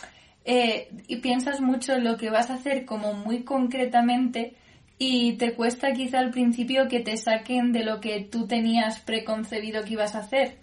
eh, 0.45 0.89
y 1.07 1.17
piensas 1.17 1.62
mucho 1.62 1.93
en 1.93 2.03
lo 2.03 2.17
que 2.17 2.29
vas 2.29 2.50
a 2.50 2.55
hacer 2.55 2.86
como 2.86 3.13
muy 3.13 3.43
concretamente, 3.43 4.55
y 5.03 5.33
te 5.33 5.55
cuesta 5.55 5.93
quizá 5.93 6.19
al 6.19 6.29
principio 6.29 6.88
que 6.88 7.00
te 7.00 7.17
saquen 7.17 7.74
de 7.74 7.83
lo 7.83 8.00
que 8.00 8.19
tú 8.19 8.45
tenías 8.45 9.00
preconcebido 9.00 9.83
que 9.83 9.93
ibas 9.93 10.13
a 10.13 10.19
hacer. 10.19 10.60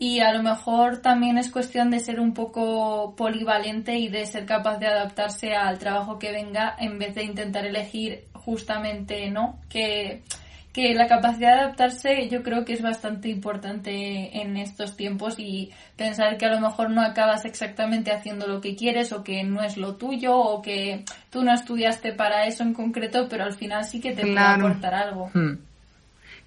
Y 0.00 0.18
a 0.18 0.32
lo 0.32 0.42
mejor 0.42 0.98
también 0.98 1.38
es 1.38 1.48
cuestión 1.48 1.90
de 1.90 2.00
ser 2.00 2.18
un 2.18 2.34
poco 2.34 3.14
polivalente 3.16 3.96
y 3.96 4.08
de 4.08 4.26
ser 4.26 4.46
capaz 4.46 4.78
de 4.78 4.88
adaptarse 4.88 5.54
al 5.54 5.78
trabajo 5.78 6.18
que 6.18 6.32
venga 6.32 6.74
en 6.76 6.98
vez 6.98 7.14
de 7.14 7.22
intentar 7.22 7.66
elegir 7.66 8.24
justamente 8.34 9.30
no 9.30 9.60
que 9.68 10.22
que 10.78 10.94
la 10.94 11.08
capacidad 11.08 11.56
de 11.56 11.60
adaptarse 11.62 12.28
yo 12.28 12.44
creo 12.44 12.64
que 12.64 12.72
es 12.72 12.82
bastante 12.82 13.28
importante 13.28 14.40
en 14.40 14.56
estos 14.56 14.96
tiempos 14.96 15.34
y 15.36 15.72
pensar 15.96 16.38
que 16.38 16.46
a 16.46 16.54
lo 16.54 16.60
mejor 16.60 16.90
no 16.90 17.02
acabas 17.02 17.44
exactamente 17.44 18.12
haciendo 18.12 18.46
lo 18.46 18.60
que 18.60 18.76
quieres 18.76 19.10
o 19.10 19.24
que 19.24 19.42
no 19.42 19.64
es 19.64 19.76
lo 19.76 19.96
tuyo 19.96 20.36
o 20.36 20.62
que 20.62 21.04
tú 21.30 21.42
no 21.42 21.52
estudiaste 21.52 22.12
para 22.12 22.46
eso 22.46 22.62
en 22.62 22.74
concreto, 22.74 23.26
pero 23.28 23.42
al 23.42 23.54
final 23.54 23.86
sí 23.86 24.00
que 24.00 24.12
te 24.12 24.22
claro. 24.22 24.60
puede 24.60 24.70
aportar 24.70 24.94
algo. 24.94 25.30
Hmm. 25.34 25.58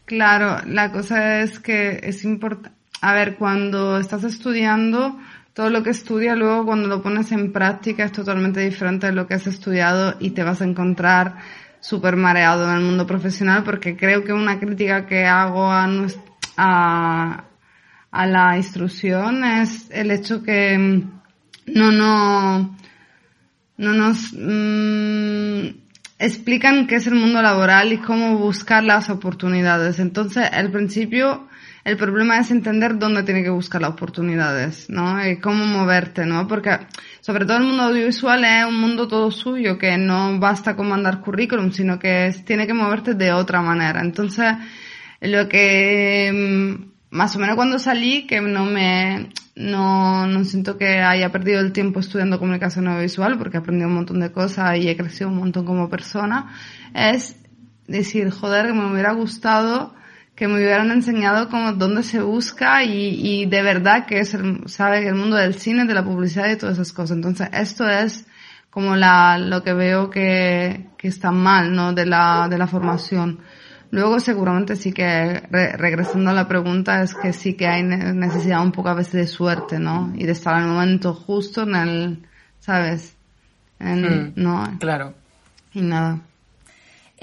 Claro, 0.05 0.61
la 0.65 0.93
cosa 0.93 1.41
es 1.41 1.59
que 1.59 1.99
es 2.01 2.23
importante. 2.23 2.77
A 3.01 3.13
ver, 3.13 3.35
cuando 3.35 3.97
estás 3.97 4.23
estudiando, 4.23 5.19
todo 5.53 5.69
lo 5.69 5.83
que 5.83 5.89
estudias 5.89 6.37
luego 6.37 6.65
cuando 6.65 6.87
lo 6.87 7.01
pones 7.01 7.33
en 7.33 7.51
práctica 7.51 8.05
es 8.05 8.13
totalmente 8.13 8.61
diferente 8.61 9.07
de 9.07 9.13
lo 9.13 9.27
que 9.27 9.33
has 9.33 9.47
estudiado 9.47 10.15
y 10.21 10.29
te 10.29 10.43
vas 10.43 10.61
a 10.61 10.65
encontrar 10.65 11.35
súper 11.81 12.15
mareado 12.15 12.69
en 12.69 12.77
el 12.77 12.83
mundo 12.83 13.05
profesional 13.05 13.63
porque 13.63 13.97
creo 13.97 14.23
que 14.23 14.31
una 14.31 14.59
crítica 14.59 15.05
que 15.05 15.25
hago 15.25 15.69
a, 15.69 15.89
a, 16.57 18.25
la 18.25 18.57
instrucción 18.57 19.43
es 19.43 19.89
el 19.91 20.11
hecho 20.11 20.43
que 20.43 20.77
no, 21.65 21.91
no, 21.91 22.77
no 23.77 23.93
nos 23.93 24.31
mmm, 24.33 25.75
explican 26.19 26.85
qué 26.85 26.95
es 26.95 27.07
el 27.07 27.15
mundo 27.15 27.41
laboral 27.41 27.91
y 27.91 27.97
cómo 27.97 28.37
buscar 28.37 28.83
las 28.83 29.09
oportunidades. 29.09 29.99
Entonces, 29.99 30.47
al 30.51 30.71
principio, 30.71 31.47
el 31.83 31.97
problema 31.97 32.37
es 32.37 32.51
entender 32.51 32.99
dónde 32.99 33.23
tiene 33.23 33.41
que 33.41 33.49
buscar 33.49 33.81
las 33.81 33.91
oportunidades, 33.91 34.87
¿no? 34.89 35.25
Y 35.27 35.39
cómo 35.39 35.65
moverte, 35.65 36.27
¿no? 36.27 36.47
Porque 36.47 36.77
sobre 37.21 37.45
todo 37.45 37.57
el 37.57 37.63
mundo 37.63 37.83
audiovisual 37.83 38.43
es 38.43 38.65
un 38.65 38.79
mundo 38.79 39.07
todo 39.07 39.31
suyo, 39.31 39.77
que 39.77 39.97
no 39.97 40.39
basta 40.39 40.75
con 40.75 40.89
mandar 40.89 41.21
currículum, 41.21 41.71
sino 41.71 41.99
que 41.99 42.35
tiene 42.45 42.65
que 42.65 42.73
moverte 42.73 43.13
de 43.13 43.31
otra 43.31 43.61
manera. 43.61 44.01
Entonces, 44.01 44.53
lo 45.21 45.47
que 45.47 46.31
mm, 46.33 47.15
más 47.15 47.35
o 47.35 47.39
menos 47.39 47.55
cuando 47.55 47.77
salí, 47.77 48.25
que 48.25 48.41
no 48.41 48.65
me, 48.65 49.29
no, 49.55 50.25
no 50.25 50.43
siento 50.45 50.77
que 50.79 50.99
haya 50.99 51.31
perdido 51.31 51.59
el 51.59 51.73
tiempo 51.73 51.99
estudiando 51.99 52.39
comunicación 52.39 52.87
audiovisual, 52.87 53.37
porque 53.37 53.57
he 53.57 53.59
aprendido 53.59 53.87
un 53.87 53.95
montón 53.95 54.19
de 54.19 54.31
cosas 54.31 54.77
y 54.77 54.89
he 54.89 54.97
crecido 54.97 55.29
un 55.29 55.37
montón 55.37 55.65
como 55.65 55.89
persona, 55.89 56.51
es 56.95 57.35
decir, 57.87 58.31
joder, 58.31 58.67
que 58.67 58.73
me 58.73 58.91
hubiera 58.91 59.11
gustado 59.13 59.93
que 60.41 60.47
me 60.47 60.55
hubieran 60.55 60.89
enseñado 60.89 61.49
como 61.49 61.73
dónde 61.73 62.01
se 62.01 62.19
busca 62.19 62.83
y, 62.83 63.43
y 63.43 63.45
de 63.45 63.61
verdad 63.61 64.07
que 64.07 64.21
es 64.21 64.33
el, 64.33 64.67
sabe 64.67 65.07
el 65.07 65.13
mundo 65.13 65.35
del 65.35 65.53
cine, 65.53 65.85
de 65.85 65.93
la 65.93 66.03
publicidad 66.03 66.49
y 66.49 66.55
todas 66.55 66.79
esas 66.79 66.93
cosas. 66.93 67.17
Entonces 67.17 67.47
esto 67.53 67.87
es 67.87 68.25
como 68.71 68.95
la, 68.95 69.37
lo 69.37 69.61
que 69.61 69.73
veo 69.73 70.09
que, 70.09 70.87
que 70.97 71.09
está 71.09 71.31
mal, 71.31 71.75
¿no? 71.75 71.93
De 71.93 72.07
la, 72.07 72.47
de 72.49 72.57
la 72.57 72.65
formación. 72.65 73.41
Luego 73.91 74.19
seguramente 74.19 74.75
sí 74.77 74.91
que, 74.93 75.43
re, 75.51 75.77
regresando 75.77 76.31
a 76.31 76.33
la 76.33 76.47
pregunta, 76.47 77.03
es 77.03 77.13
que 77.13 77.33
sí 77.33 77.53
que 77.53 77.67
hay 77.67 77.83
necesidad 77.83 78.63
un 78.63 78.71
poco 78.71 78.89
a 78.89 78.95
veces 78.95 79.13
de 79.13 79.27
suerte, 79.27 79.77
¿no? 79.77 80.11
Y 80.15 80.23
de 80.23 80.31
estar 80.31 80.57
en 80.57 80.63
el 80.63 80.69
momento 80.69 81.13
justo 81.13 81.61
en 81.61 81.75
el, 81.75 82.27
¿sabes? 82.59 83.15
En, 83.77 84.01
mm, 84.01 84.33
no. 84.37 84.75
Claro. 84.79 85.13
Y 85.71 85.81
nada. 85.81 86.19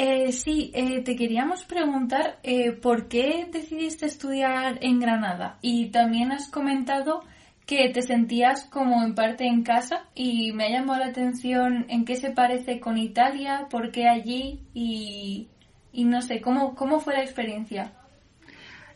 Eh, 0.00 0.31
sí, 0.31 0.71
eh, 0.75 1.02
te 1.02 1.17
queríamos 1.17 1.64
preguntar 1.64 2.38
eh, 2.45 2.71
por 2.71 3.09
qué 3.09 3.49
decidiste 3.52 4.07
estudiar 4.07 4.78
en 4.81 5.00
Granada 5.00 5.59
y 5.61 5.90
también 5.90 6.31
has 6.31 6.47
comentado 6.47 7.25
que 7.67 7.88
te 7.88 8.02
sentías 8.02 8.62
como 8.67 9.02
en 9.02 9.17
parte 9.17 9.45
en 9.45 9.64
casa 9.64 10.05
y 10.14 10.52
me 10.52 10.67
ha 10.67 10.71
llamado 10.71 11.00
la 11.00 11.07
atención 11.07 11.85
en 11.88 12.05
qué 12.05 12.14
se 12.14 12.31
parece 12.31 12.78
con 12.78 12.97
Italia, 12.97 13.67
por 13.73 13.90
qué 13.90 14.07
allí 14.07 14.62
y, 14.73 15.49
y 15.93 16.05
no 16.05 16.23
sé, 16.23 16.40
¿cómo, 16.40 16.76
¿cómo 16.76 17.00
fue 17.00 17.14
la 17.14 17.25
experiencia? 17.25 17.93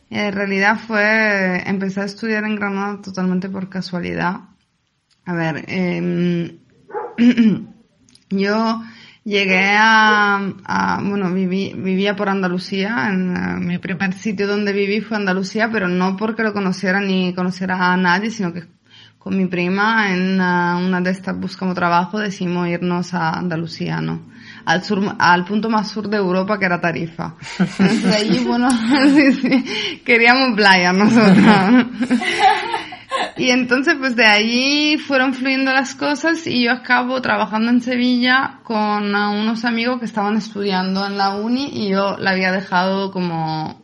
En 0.09 0.31
realidad 0.31 0.77
fue 0.77 1.67
empezar 1.67 2.03
a 2.03 2.05
estudiar 2.05 2.45
en 2.45 2.55
Granada 2.55 3.01
totalmente 3.01 3.49
por 3.49 3.67
casualidad. 3.67 4.35
A 5.25 5.33
ver, 5.33 5.65
eh, 5.67 6.57
yo 8.29 8.81
Llegué 9.25 9.77
a, 9.77 10.51
a 10.65 11.01
bueno, 11.01 11.31
viví, 11.31 11.73
vivía 11.77 12.13
por 12.13 12.27
Andalucía, 12.27 13.07
en 13.07 13.29
uh, 13.29 13.57
mi 13.57 13.77
primer 13.77 14.13
sitio 14.13 14.47
donde 14.47 14.73
viví 14.73 14.99
fue 14.99 15.15
Andalucía, 15.15 15.69
pero 15.71 15.87
no 15.87 16.17
porque 16.17 16.43
lo 16.43 16.51
conociera 16.51 16.99
ni 16.99 17.33
conociera 17.33 17.93
a 17.93 17.95
nadie, 17.95 18.31
sino 18.31 18.51
que 18.51 18.65
con 19.17 19.37
mi 19.37 19.45
prima 19.45 20.13
en 20.13 20.41
uh, 20.41 20.85
una 20.85 20.99
de 20.99 21.11
estas 21.11 21.39
buscamos 21.39 21.73
trabajo 21.73 22.19
decidimos 22.19 22.67
irnos 22.67 23.13
a 23.13 23.29
Andalucía, 23.29 24.01
¿no? 24.01 24.23
Al 24.65 24.83
sur, 24.83 25.01
al 25.17 25.45
punto 25.45 25.69
más 25.69 25.89
sur 25.89 26.09
de 26.09 26.17
Europa 26.17 26.59
que 26.59 26.65
era 26.65 26.81
Tarifa. 26.81 27.35
Entonces 27.59 28.13
allí, 28.13 28.43
bueno, 28.43 28.69
sí, 29.15 29.31
sí, 29.31 30.01
queríamos 30.03 30.53
playa 30.57 30.91
nosotros. 30.91 31.37
Y 33.35 33.49
entonces, 33.49 33.95
pues 33.99 34.15
de 34.15 34.25
allí 34.25 34.97
fueron 34.97 35.33
fluyendo 35.33 35.73
las 35.73 35.95
cosas 35.95 36.45
y 36.45 36.65
yo 36.65 36.71
acabo 36.71 37.21
trabajando 37.21 37.71
en 37.71 37.81
Sevilla 37.81 38.59
con 38.63 39.15
unos 39.15 39.65
amigos 39.65 39.99
que 39.99 40.05
estaban 40.05 40.37
estudiando 40.37 41.05
en 41.07 41.17
la 41.17 41.35
uni 41.35 41.69
y 41.73 41.89
yo 41.89 42.17
la 42.17 42.31
había 42.31 42.51
dejado 42.51 43.11
como 43.11 43.81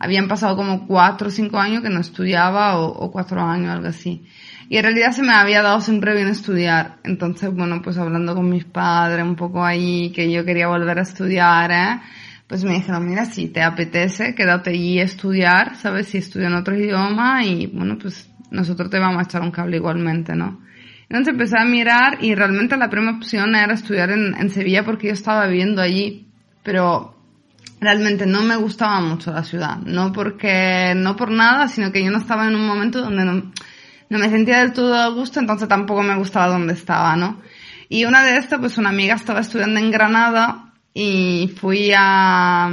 habían 0.00 0.26
pasado 0.26 0.56
como 0.56 0.88
cuatro 0.88 1.28
o 1.28 1.30
cinco 1.30 1.60
años 1.60 1.80
que 1.80 1.88
no 1.88 2.00
estudiaba 2.00 2.76
o, 2.76 3.12
cuatro 3.12 3.40
años, 3.40 3.70
algo 3.70 3.86
así. 3.86 4.24
Y 4.68 4.76
en 4.76 4.82
realidad 4.82 5.12
se 5.12 5.22
me 5.22 5.32
había 5.32 5.62
dado 5.62 5.80
siempre 5.80 6.12
bien 6.12 6.26
estudiar. 6.26 6.96
Entonces, 7.04 7.54
bueno, 7.54 7.80
pues 7.82 7.98
hablando 7.98 8.34
con 8.34 8.50
mis 8.50 8.64
padres 8.64 9.24
un 9.24 9.36
poco 9.36 9.64
ahí, 9.64 10.10
que 10.10 10.28
yo 10.32 10.44
quería 10.44 10.66
volver 10.66 10.98
a 10.98 11.02
estudiar, 11.02 11.70
¿eh? 11.70 12.00
pues 12.52 12.64
me 12.64 12.74
dijeron, 12.74 13.08
mira, 13.08 13.24
si 13.26 13.48
te 13.48 13.62
apetece, 13.62 14.34
quédate 14.34 14.70
allí 14.70 14.98
a 14.98 15.04
estudiar, 15.04 15.76
¿sabes? 15.76 16.08
Si 16.08 16.18
estudio 16.18 16.48
en 16.48 16.54
otro 16.54 16.76
idioma 16.76 17.44
y, 17.44 17.68
bueno, 17.68 17.96
pues 17.96 18.28
nosotros 18.52 18.90
te 18.90 18.98
vamos 18.98 19.18
a 19.18 19.24
echar 19.24 19.42
un 19.42 19.50
cable 19.50 19.78
igualmente, 19.78 20.36
¿no? 20.36 20.60
Entonces 21.08 21.32
empecé 21.32 21.58
a 21.58 21.64
mirar 21.64 22.18
y 22.22 22.34
realmente 22.34 22.76
la 22.76 22.88
primera 22.88 23.16
opción 23.16 23.54
era 23.54 23.74
estudiar 23.74 24.10
en, 24.10 24.50
Sevilla 24.50 24.84
porque 24.84 25.08
yo 25.08 25.12
estaba 25.12 25.46
viviendo 25.46 25.82
allí, 25.82 26.28
pero 26.62 27.16
realmente 27.80 28.24
no 28.24 28.42
me 28.42 28.56
gustaba 28.56 29.00
mucho 29.00 29.32
la 29.32 29.42
ciudad, 29.42 29.78
no 29.78 30.12
porque, 30.12 30.94
no 30.96 31.16
por 31.16 31.30
nada, 31.30 31.68
sino 31.68 31.92
que 31.92 32.02
yo 32.02 32.10
no 32.10 32.18
estaba 32.18 32.46
en 32.46 32.54
un 32.54 32.66
momento 32.66 33.02
donde 33.02 33.24
no, 33.24 33.52
me 34.08 34.30
sentía 34.30 34.60
del 34.60 34.72
todo 34.72 34.94
a 34.94 35.08
gusto, 35.08 35.40
entonces 35.40 35.68
tampoco 35.68 36.02
me 36.02 36.16
gustaba 36.16 36.46
donde 36.46 36.74
estaba, 36.74 37.16
¿no? 37.16 37.42
Y 37.88 38.04
una 38.04 38.24
de 38.24 38.38
estas, 38.38 38.58
pues 38.58 38.78
una 38.78 38.88
amiga 38.88 39.14
estaba 39.14 39.40
estudiando 39.40 39.80
en 39.80 39.90
Granada 39.90 40.72
y 40.94 41.52
fui 41.60 41.92
a 41.94 42.70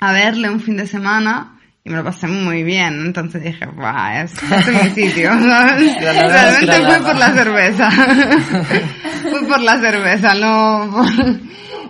verle 0.00 0.50
un 0.50 0.60
fin 0.60 0.76
de 0.76 0.86
semana 0.86 1.55
y 1.86 1.88
me 1.88 1.98
lo 1.98 2.04
pasé 2.04 2.26
muy 2.26 2.64
bien. 2.64 3.00
Entonces 3.06 3.44
dije, 3.44 3.64
va, 3.66 4.20
este 4.20 4.44
es 4.44 4.66
mi 4.96 5.04
sitio. 5.04 5.30
Realmente 5.38 6.84
fue 6.84 7.00
por 7.00 7.16
la 7.16 7.30
cerveza. 7.32 7.90
fue 9.22 9.46
por 9.46 9.60
la 9.60 9.78
cerveza, 9.80 10.34
no 10.34 11.06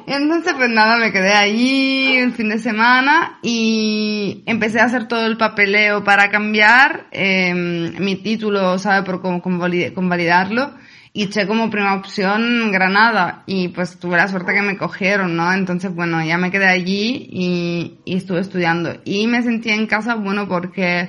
Entonces, 0.06 0.52
pues 0.54 0.68
nada, 0.68 0.98
me 0.98 1.12
quedé 1.12 1.32
allí 1.32 2.20
un 2.22 2.34
fin 2.34 2.50
de 2.50 2.58
semana 2.58 3.38
y 3.40 4.42
empecé 4.44 4.80
a 4.80 4.84
hacer 4.84 5.08
todo 5.08 5.24
el 5.24 5.38
papeleo 5.38 6.04
para 6.04 6.30
cambiar 6.30 7.06
eh, 7.10 7.54
mi 7.54 8.16
título, 8.16 8.78
¿sabe? 8.78 9.02
Por 9.02 9.22
convalidarlo 9.22 10.74
y 11.16 11.23
eché 11.23 11.46
como 11.46 11.70
primera 11.70 11.94
opción 11.94 12.70
Granada 12.70 13.42
y 13.46 13.68
pues 13.68 13.99
tuve 13.99 14.18
la 14.18 14.28
suerte 14.28 14.52
que 14.52 14.61
me 14.61 14.76
cogieron, 14.76 15.35
¿no? 15.35 15.50
Entonces, 15.50 15.94
bueno, 15.94 16.23
ya 16.23 16.37
me 16.37 16.50
quedé 16.50 16.66
allí 16.66 17.26
y, 17.32 18.00
y 18.04 18.16
estuve 18.16 18.40
estudiando 18.40 19.00
y 19.02 19.26
me 19.26 19.42
sentí 19.42 19.70
en 19.70 19.87
casa, 19.87 20.14
bueno, 20.16 20.46
porque 20.46 21.08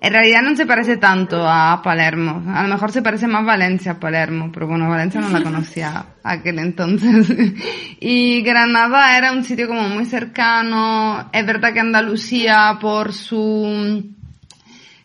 en 0.00 0.12
realidad 0.12 0.42
no 0.42 0.54
se 0.54 0.66
parece 0.66 0.98
tanto 0.98 1.48
a 1.48 1.82
Palermo. 1.82 2.44
A 2.46 2.62
lo 2.62 2.68
mejor 2.68 2.92
se 2.92 3.02
parece 3.02 3.26
más 3.26 3.44
Valencia 3.44 3.92
a 3.92 3.98
Palermo, 3.98 4.52
pero 4.54 4.68
bueno, 4.68 4.88
Valencia 4.88 5.20
no 5.20 5.28
la 5.28 5.42
conocía 5.42 6.06
aquel 6.22 6.60
entonces. 6.60 7.26
y 8.00 8.40
Granada 8.42 9.18
era 9.18 9.32
un 9.32 9.42
sitio 9.42 9.66
como 9.66 9.88
muy 9.88 10.04
cercano. 10.04 11.28
Es 11.32 11.44
verdad 11.44 11.72
que 11.72 11.80
Andalucía 11.80 12.78
por 12.80 13.12
su 13.12 14.14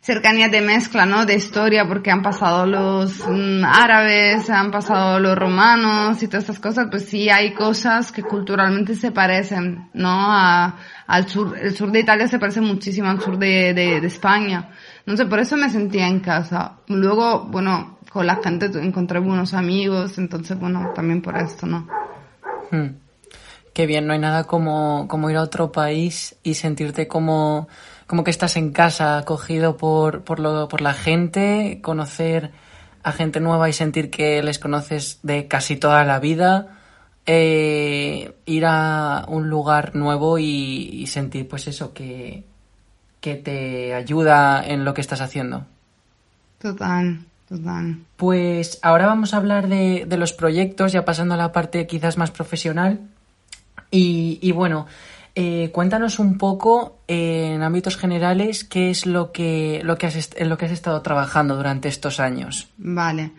cercanía 0.01 0.48
de 0.48 0.62
mezcla, 0.62 1.06
¿no? 1.06 1.25
De 1.25 1.36
historia, 1.36 1.88
porque 1.88 2.10
han 2.10 2.22
pasado 2.22 2.65
los 2.65 3.20
mm, 3.27 3.63
árabes, 3.65 4.50
han 4.50 4.72
pasado 4.72 5.20
los 5.20 5.38
romanos 5.38 6.24
y 6.24 6.27
todas 6.27 6.44
estas 6.44 6.60
cosas, 6.60 6.88
pues 6.89 7.06
sí 7.06 7.29
hay 7.29 7.53
cosas 7.53 8.12
que 8.12 8.24
culturalmente 8.24 8.96
se 8.96 9.12
parecen, 9.12 9.89
¿no? 9.94 10.10
al 11.10 11.27
sur, 11.27 11.58
el 11.58 11.75
sur 11.75 11.91
de 11.91 12.00
Italia 12.00 12.27
se 12.27 12.39
parece 12.39 12.62
muchísimo 12.62 13.10
al 13.10 13.20
sur 13.20 13.38
de, 13.38 13.98
España. 14.06 14.70
Sé, 15.06 15.25
por 15.25 15.39
eso 15.39 15.58
me 15.58 15.70
sentía 15.70 16.08
en 16.08 16.20
casa. 16.20 16.77
Luego, 16.88 17.46
bueno, 17.46 17.98
con 18.12 18.27
la 18.27 18.36
gente 18.36 18.68
encontré 18.82 19.20
buenos 19.20 19.53
amigos, 19.53 20.18
entonces, 20.18 20.58
bueno, 20.60 20.91
también 20.96 21.22
por 21.22 21.36
esto, 21.36 21.65
¿no? 21.65 21.88
Hmm. 22.72 22.96
Qué 23.74 23.86
bien, 23.86 24.08
no 24.08 24.13
hay 24.13 24.20
nada 24.20 24.44
como, 24.44 25.08
como 25.08 25.29
ir 25.29 25.38
a 25.38 25.41
otro 25.41 25.72
país 25.72 26.36
y 26.44 26.56
sentirte 26.56 27.08
como 27.08 27.68
como 28.09 28.23
que 28.23 28.31
estás 28.31 28.57
en 28.57 28.71
casa, 28.71 29.19
acogido 29.19 29.77
por, 29.77 30.23
por, 30.23 30.39
lo, 30.39 30.67
por 30.67 30.81
la 30.81 30.95
gente, 30.95 31.79
conocer 31.83 32.49
a 33.03 33.11
gente 33.11 33.39
nueva 33.39 33.69
y 33.69 33.73
sentir 33.73 34.09
que 34.09 34.41
les 34.41 34.57
conoces 34.57 35.19
de 35.21 35.47
casi 35.47 35.75
toda 35.75 36.03
la 36.03 36.19
vida, 36.19 36.79
eh, 37.27 38.33
ir 38.47 38.65
a 38.65 39.25
un 39.27 39.47
lugar 39.47 39.95
nuevo 39.95 40.39
y, 40.39 41.05
sentir 41.05 41.47
pues 41.47 41.67
eso, 41.67 41.93
que, 41.93 42.45
que 43.21 43.35
te 43.35 43.93
ayuda 43.93 44.65
en 44.65 44.85
lo 44.85 44.95
que 44.95 45.01
estás 45.01 45.21
haciendo. 45.21 45.67
Total, 46.57 47.19
total. 47.48 48.00
Pues 48.17 48.79
ahora 48.81 49.05
vamos 49.05 49.35
a 49.35 49.37
hablar 49.37 49.67
de, 49.67 50.05
de 50.07 50.17
los 50.17 50.33
proyectos, 50.33 50.93
ya 50.93 51.05
pasando 51.05 51.35
a 51.35 51.37
la 51.37 51.51
parte 51.51 51.85
quizás 51.85 52.17
más 52.17 52.31
profesional. 52.31 53.01
Y, 53.91 54.39
y 54.41 54.51
bueno, 54.51 54.87
eh, 55.35 55.70
cuéntanos 55.72 56.20
un 56.20 56.37
poco 56.37 57.01
eh, 57.07 57.53
en 57.53 57.61
ámbitos 57.63 57.98
generales 57.98 58.63
qué 58.63 58.89
es 58.89 59.05
lo 59.05 59.31
que, 59.31 59.81
lo 59.83 59.98
que 59.98 60.07
has 60.07 60.35
lo 60.39 60.57
que 60.57 60.65
has 60.65 60.72
estado 60.72 61.01
trabajando 61.01 61.55
durante 61.55 61.87
estos 61.87 62.20
años. 62.20 62.70
Vale. 62.77 63.31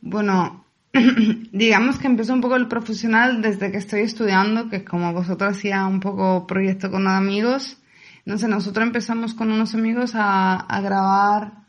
Bueno, 0.00 0.64
digamos 1.52 1.98
que 1.98 2.06
empezó 2.06 2.34
un 2.34 2.40
poco 2.40 2.56
el 2.56 2.68
profesional 2.68 3.42
desde 3.42 3.70
que 3.70 3.78
estoy 3.78 4.00
estudiando, 4.00 4.68
que 4.68 4.84
como 4.84 5.12
vosotros 5.12 5.56
hacía 5.56 5.86
un 5.86 6.00
poco 6.00 6.46
proyecto 6.46 6.90
con 6.90 7.08
amigos. 7.08 7.78
Sé, 8.24 8.48
nosotros 8.48 8.86
empezamos 8.86 9.34
con 9.34 9.52
unos 9.52 9.74
amigos 9.74 10.12
a, 10.14 10.54
a 10.56 10.80
grabar 10.80 11.64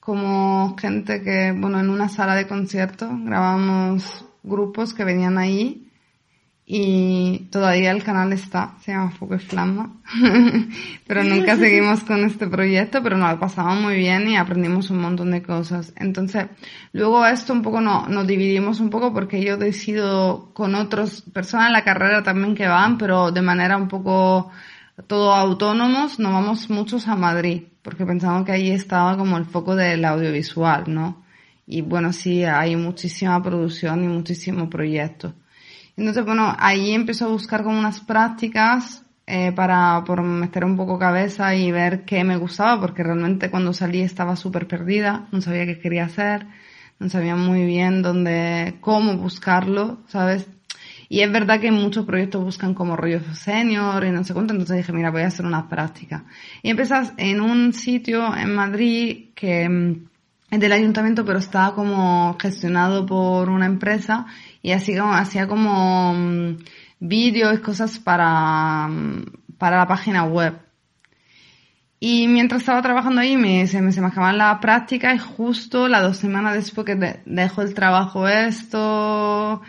como 0.00 0.76
gente 0.76 1.22
que, 1.22 1.52
bueno, 1.56 1.78
en 1.78 1.90
una 1.90 2.08
sala 2.08 2.34
de 2.34 2.48
concierto 2.48 3.08
grabamos 3.24 4.24
grupos 4.42 4.94
que 4.94 5.04
venían 5.04 5.38
ahí 5.38 5.91
y 6.64 7.48
todavía 7.50 7.90
el 7.90 8.04
canal 8.04 8.32
está, 8.32 8.76
se 8.80 8.92
llama 8.92 9.10
Fuego 9.10 9.34
y 9.34 9.40
Flama, 9.40 10.00
pero 11.06 11.24
nunca 11.24 11.56
seguimos 11.56 12.04
con 12.04 12.24
este 12.24 12.46
proyecto, 12.46 13.02
pero 13.02 13.16
nos 13.16 13.32
lo 13.32 13.40
pasamos 13.40 13.80
muy 13.80 13.96
bien 13.96 14.28
y 14.28 14.36
aprendimos 14.36 14.88
un 14.90 15.00
montón 15.00 15.32
de 15.32 15.42
cosas. 15.42 15.92
Entonces, 15.96 16.46
luego 16.92 17.26
esto 17.26 17.52
un 17.52 17.62
poco 17.62 17.80
no, 17.80 18.06
nos 18.06 18.26
dividimos 18.26 18.78
un 18.78 18.90
poco 18.90 19.12
porque 19.12 19.42
yo 19.42 19.56
decido 19.56 20.50
con 20.54 20.76
otras 20.76 21.22
personas 21.22 21.66
en 21.66 21.72
la 21.72 21.84
carrera 21.84 22.22
también 22.22 22.54
que 22.54 22.68
van, 22.68 22.96
pero 22.96 23.32
de 23.32 23.42
manera 23.42 23.76
un 23.76 23.88
poco 23.88 24.50
todo 25.08 25.34
autónomos, 25.34 26.20
nos 26.20 26.32
vamos 26.32 26.70
muchos 26.70 27.08
a 27.08 27.16
Madrid, 27.16 27.64
porque 27.82 28.06
pensamos 28.06 28.46
que 28.46 28.52
ahí 28.52 28.70
estaba 28.70 29.16
como 29.16 29.36
el 29.36 29.46
foco 29.46 29.74
del 29.74 30.04
audiovisual, 30.04 30.84
¿no? 30.86 31.24
Y 31.66 31.82
bueno, 31.82 32.12
sí, 32.12 32.44
hay 32.44 32.76
muchísima 32.76 33.42
producción 33.42 34.04
y 34.04 34.08
muchísimo 34.08 34.70
proyecto. 34.70 35.34
Entonces, 35.96 36.24
bueno, 36.24 36.54
ahí 36.58 36.92
empezó 36.92 37.26
a 37.26 37.28
buscar 37.28 37.62
como 37.62 37.78
unas 37.78 38.00
prácticas 38.00 39.04
eh, 39.26 39.52
para 39.52 40.02
por 40.04 40.22
meter 40.22 40.64
un 40.64 40.76
poco 40.76 40.98
cabeza 40.98 41.54
y 41.54 41.70
ver 41.70 42.04
qué 42.04 42.24
me 42.24 42.36
gustaba, 42.36 42.80
porque 42.80 43.02
realmente 43.02 43.50
cuando 43.50 43.72
salí 43.72 44.00
estaba 44.00 44.36
súper 44.36 44.66
perdida, 44.66 45.28
no 45.30 45.40
sabía 45.40 45.66
qué 45.66 45.78
quería 45.78 46.06
hacer, 46.06 46.46
no 46.98 47.08
sabía 47.08 47.36
muy 47.36 47.64
bien 47.64 48.02
dónde, 48.02 48.76
cómo 48.80 49.16
buscarlo, 49.16 49.98
¿sabes? 50.08 50.48
Y 51.08 51.20
es 51.20 51.30
verdad 51.30 51.60
que 51.60 51.70
muchos 51.70 52.06
proyectos 52.06 52.42
buscan 52.42 52.74
como 52.74 52.96
rollo 52.96 53.20
senior 53.34 54.02
y 54.04 54.10
no 54.10 54.24
sé 54.24 54.32
cuánto, 54.32 54.54
entonces 54.54 54.78
dije, 54.78 54.92
mira, 54.92 55.10
voy 55.10 55.22
a 55.22 55.26
hacer 55.26 55.44
una 55.44 55.68
práctica. 55.68 56.24
Y 56.62 56.70
empezas 56.70 57.12
en 57.18 57.40
un 57.40 57.74
sitio 57.74 58.34
en 58.34 58.54
Madrid 58.54 59.26
que 59.34 59.68
mm, 59.68 60.06
es 60.50 60.60
del 60.60 60.72
ayuntamiento, 60.72 61.24
pero 61.24 61.38
está 61.38 61.72
como 61.74 62.36
gestionado 62.40 63.06
por 63.06 63.50
una 63.50 63.66
empresa 63.66 64.26
y 64.62 64.72
así 64.72 64.96
como, 64.96 65.12
hacía 65.14 65.46
como 65.48 66.14
mm, 66.14 66.58
vídeos 67.00 67.54
y 67.54 67.62
cosas 67.62 67.98
para, 67.98 68.88
mm, 68.88 69.24
para 69.58 69.78
la 69.78 69.86
página 69.88 70.24
web. 70.24 70.58
Y 72.00 72.26
mientras 72.26 72.62
estaba 72.62 72.82
trabajando 72.82 73.20
ahí 73.20 73.36
me, 73.36 73.66
se, 73.68 73.80
me, 73.80 73.92
se 73.92 74.00
me 74.00 74.08
acababan 74.08 74.38
la 74.38 74.58
práctica 74.60 75.14
y 75.14 75.18
justo 75.18 75.86
las 75.88 76.02
dos 76.02 76.16
semanas 76.16 76.54
después 76.54 76.84
que 76.84 77.20
dejo 77.26 77.62
el 77.62 77.74
trabajo 77.74 78.26
esto, 78.26 79.62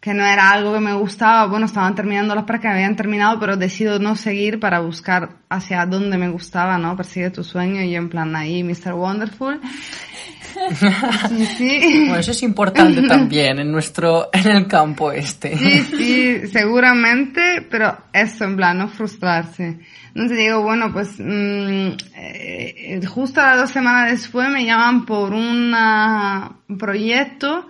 que 0.00 0.14
no 0.14 0.24
era 0.24 0.50
algo 0.50 0.72
que 0.74 0.80
me 0.80 0.94
gustaba, 0.94 1.46
bueno, 1.46 1.66
estaban 1.66 1.94
terminando 1.94 2.34
las 2.34 2.44
prácticas, 2.44 2.74
habían 2.74 2.96
terminado, 2.96 3.40
pero 3.40 3.56
decido 3.56 3.98
no 3.98 4.14
seguir 4.14 4.60
para 4.60 4.78
buscar 4.78 5.30
hacia 5.48 5.84
dónde 5.86 6.16
me 6.18 6.28
gustaba, 6.28 6.78
¿no? 6.78 6.96
Persigue 6.96 7.30
tu 7.30 7.42
sueño 7.42 7.82
y 7.82 7.90
yo 7.90 7.98
en 7.98 8.08
plan 8.08 8.34
ahí, 8.36 8.62
Mr. 8.62 8.92
Wonderful. 8.94 9.60
Sí, 11.56 12.06
Bueno, 12.06 12.16
eso 12.16 12.32
es 12.32 12.42
importante 12.42 13.02
también 13.08 13.60
en 13.60 13.70
nuestro, 13.70 14.28
en 14.32 14.46
el 14.48 14.66
campo 14.66 15.12
este. 15.12 15.56
Sí, 15.56 15.82
sí, 15.82 16.48
seguramente, 16.48 17.66
pero 17.70 17.96
eso, 18.12 18.44
en 18.44 18.56
plan, 18.56 18.78
no 18.78 18.88
frustrarse. 18.88 19.78
Entonces 20.08 20.38
digo, 20.38 20.62
bueno, 20.62 20.92
pues 20.92 21.10
mm, 21.18 21.90
eh, 22.16 23.00
justo 23.06 23.40
las 23.40 23.58
dos 23.58 23.70
semanas 23.70 24.10
después 24.10 24.48
me 24.48 24.64
llaman 24.64 25.06
por 25.06 25.32
un 25.32 25.72
proyecto 26.76 27.68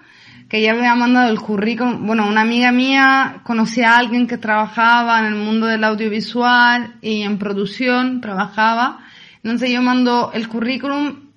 que 0.49 0.63
ya 0.63 0.75
me 0.75 0.89
mandado 0.95 1.31
el 1.31 1.41
currículum. 1.41 2.07
Bueno, 2.07 2.27
una 2.27 2.41
amiga 2.41 2.73
mía 2.73 3.41
conocía 3.45 3.93
a 3.93 3.99
alguien 3.99 4.27
que 4.27 4.39
trabajaba 4.39 5.19
en 5.19 5.27
el 5.27 5.35
mundo 5.35 5.67
del 5.67 5.85
audiovisual 5.85 6.97
y 7.03 7.23
en 7.23 7.39
producción, 7.39 8.21
trabajaba. 8.21 9.01
Entonces 9.43 9.71
yo 9.71 9.83
mando 9.83 10.31
el 10.33 10.49
currículum 10.49 11.29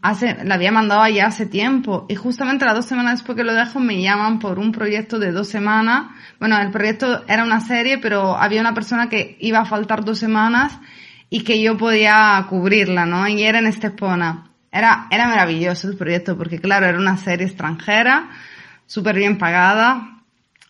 hace, 0.00 0.42
la 0.44 0.54
había 0.54 0.72
mandado 0.72 1.02
allá 1.02 1.26
hace 1.26 1.44
tiempo 1.44 2.06
y 2.08 2.14
justamente 2.14 2.64
las 2.64 2.74
dos 2.74 2.86
semanas 2.86 3.18
después 3.18 3.36
que 3.36 3.44
lo 3.44 3.52
dejo 3.52 3.78
me 3.78 4.00
llaman 4.00 4.38
por 4.38 4.58
un 4.58 4.72
proyecto 4.72 5.18
de 5.18 5.32
dos 5.32 5.48
semanas. 5.48 6.06
Bueno, 6.40 6.58
el 6.58 6.70
proyecto 6.70 7.24
era 7.28 7.44
una 7.44 7.60
serie, 7.60 7.98
pero 7.98 8.36
había 8.36 8.62
una 8.62 8.74
persona 8.74 9.08
que 9.08 9.36
iba 9.40 9.60
a 9.60 9.66
faltar 9.66 10.04
dos 10.04 10.18
semanas 10.18 10.78
y 11.28 11.44
que 11.44 11.60
yo 11.60 11.76
podía 11.76 12.44
cubrirla, 12.48 13.04
¿no? 13.04 13.28
Y 13.28 13.42
era 13.42 13.58
en 13.58 13.66
Estepona. 13.66 14.50
Era, 14.76 15.06
era 15.10 15.26
maravilloso 15.26 15.88
el 15.88 15.96
proyecto 15.96 16.36
porque, 16.36 16.60
claro, 16.60 16.86
era 16.86 16.98
una 16.98 17.16
serie 17.16 17.46
extranjera, 17.46 18.28
súper 18.86 19.16
bien 19.16 19.38
pagada, 19.38 20.20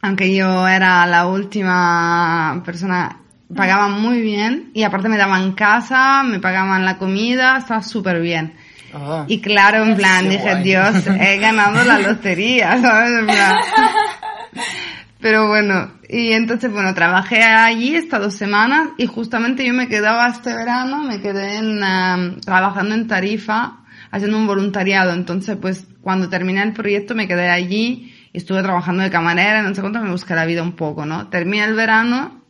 aunque 0.03 0.35
yo 0.35 0.69
era 0.69 1.07
la 1.07 1.27
última 1.27 2.63
persona, 2.65 3.19
pagaban 3.55 4.01
muy 4.01 4.21
bien 4.21 4.71
y 4.75 4.83
aparte 4.83 5.09
me 5.09 5.17
daban 5.17 5.53
casa, 5.53 6.23
me 6.23 6.41
pagaban 6.41 6.85
la 6.85 6.99
comida, 6.99 7.59
estaba 7.59 7.83
súper 7.83 8.21
bien. 8.21 8.55
Oh. 8.95 9.25
Y 9.27 9.41
claro, 9.41 9.85
en 9.85 9.97
plan, 9.97 10.29
dije, 10.29 10.51
guay. 10.51 10.63
Dios, 10.63 11.07
he 11.07 11.39
ganado 11.39 11.85
la 11.85 11.99
lotería, 11.99 12.81
¿sabes? 12.81 13.19
En 13.19 13.27
plan. 13.27 13.57
Pero 15.21 15.49
bueno, 15.49 15.91
y 16.09 16.33
entonces, 16.33 16.71
bueno, 16.71 16.95
trabajé 16.95 17.43
allí 17.43 17.97
estas 17.97 18.21
dos 18.21 18.35
semanas 18.35 18.91
y 18.97 19.07
justamente 19.07 19.67
yo 19.67 19.73
me 19.73 19.89
quedaba 19.89 20.29
este 20.29 20.55
verano, 20.55 21.03
me 21.03 21.21
quedé 21.21 21.57
en, 21.57 21.83
em, 21.83 22.41
trabajando 22.41 22.95
en 22.95 23.09
Tarifa, 23.09 23.79
haciendo 24.11 24.39
un 24.39 24.47
voluntariado. 24.47 25.13
Entonces, 25.13 25.57
pues, 25.61 25.87
cuando 26.01 26.29
terminé 26.29 26.63
el 26.63 26.73
proyecto 26.73 27.15
me 27.15 27.29
quedé 27.29 27.49
allí 27.49 28.13
estuve 28.37 28.63
trabajando 28.63 29.03
de 29.03 29.11
camarera, 29.11 29.63
no 29.63 29.75
sé 29.75 29.81
cuánto, 29.81 30.01
me 30.01 30.11
busqué 30.11 30.35
la 30.35 30.45
vida 30.45 30.63
un 30.63 30.73
poco, 30.73 31.07
¿no? 31.07 31.29
Terminé 31.29 31.65
el 31.65 31.75
verano 31.75 32.45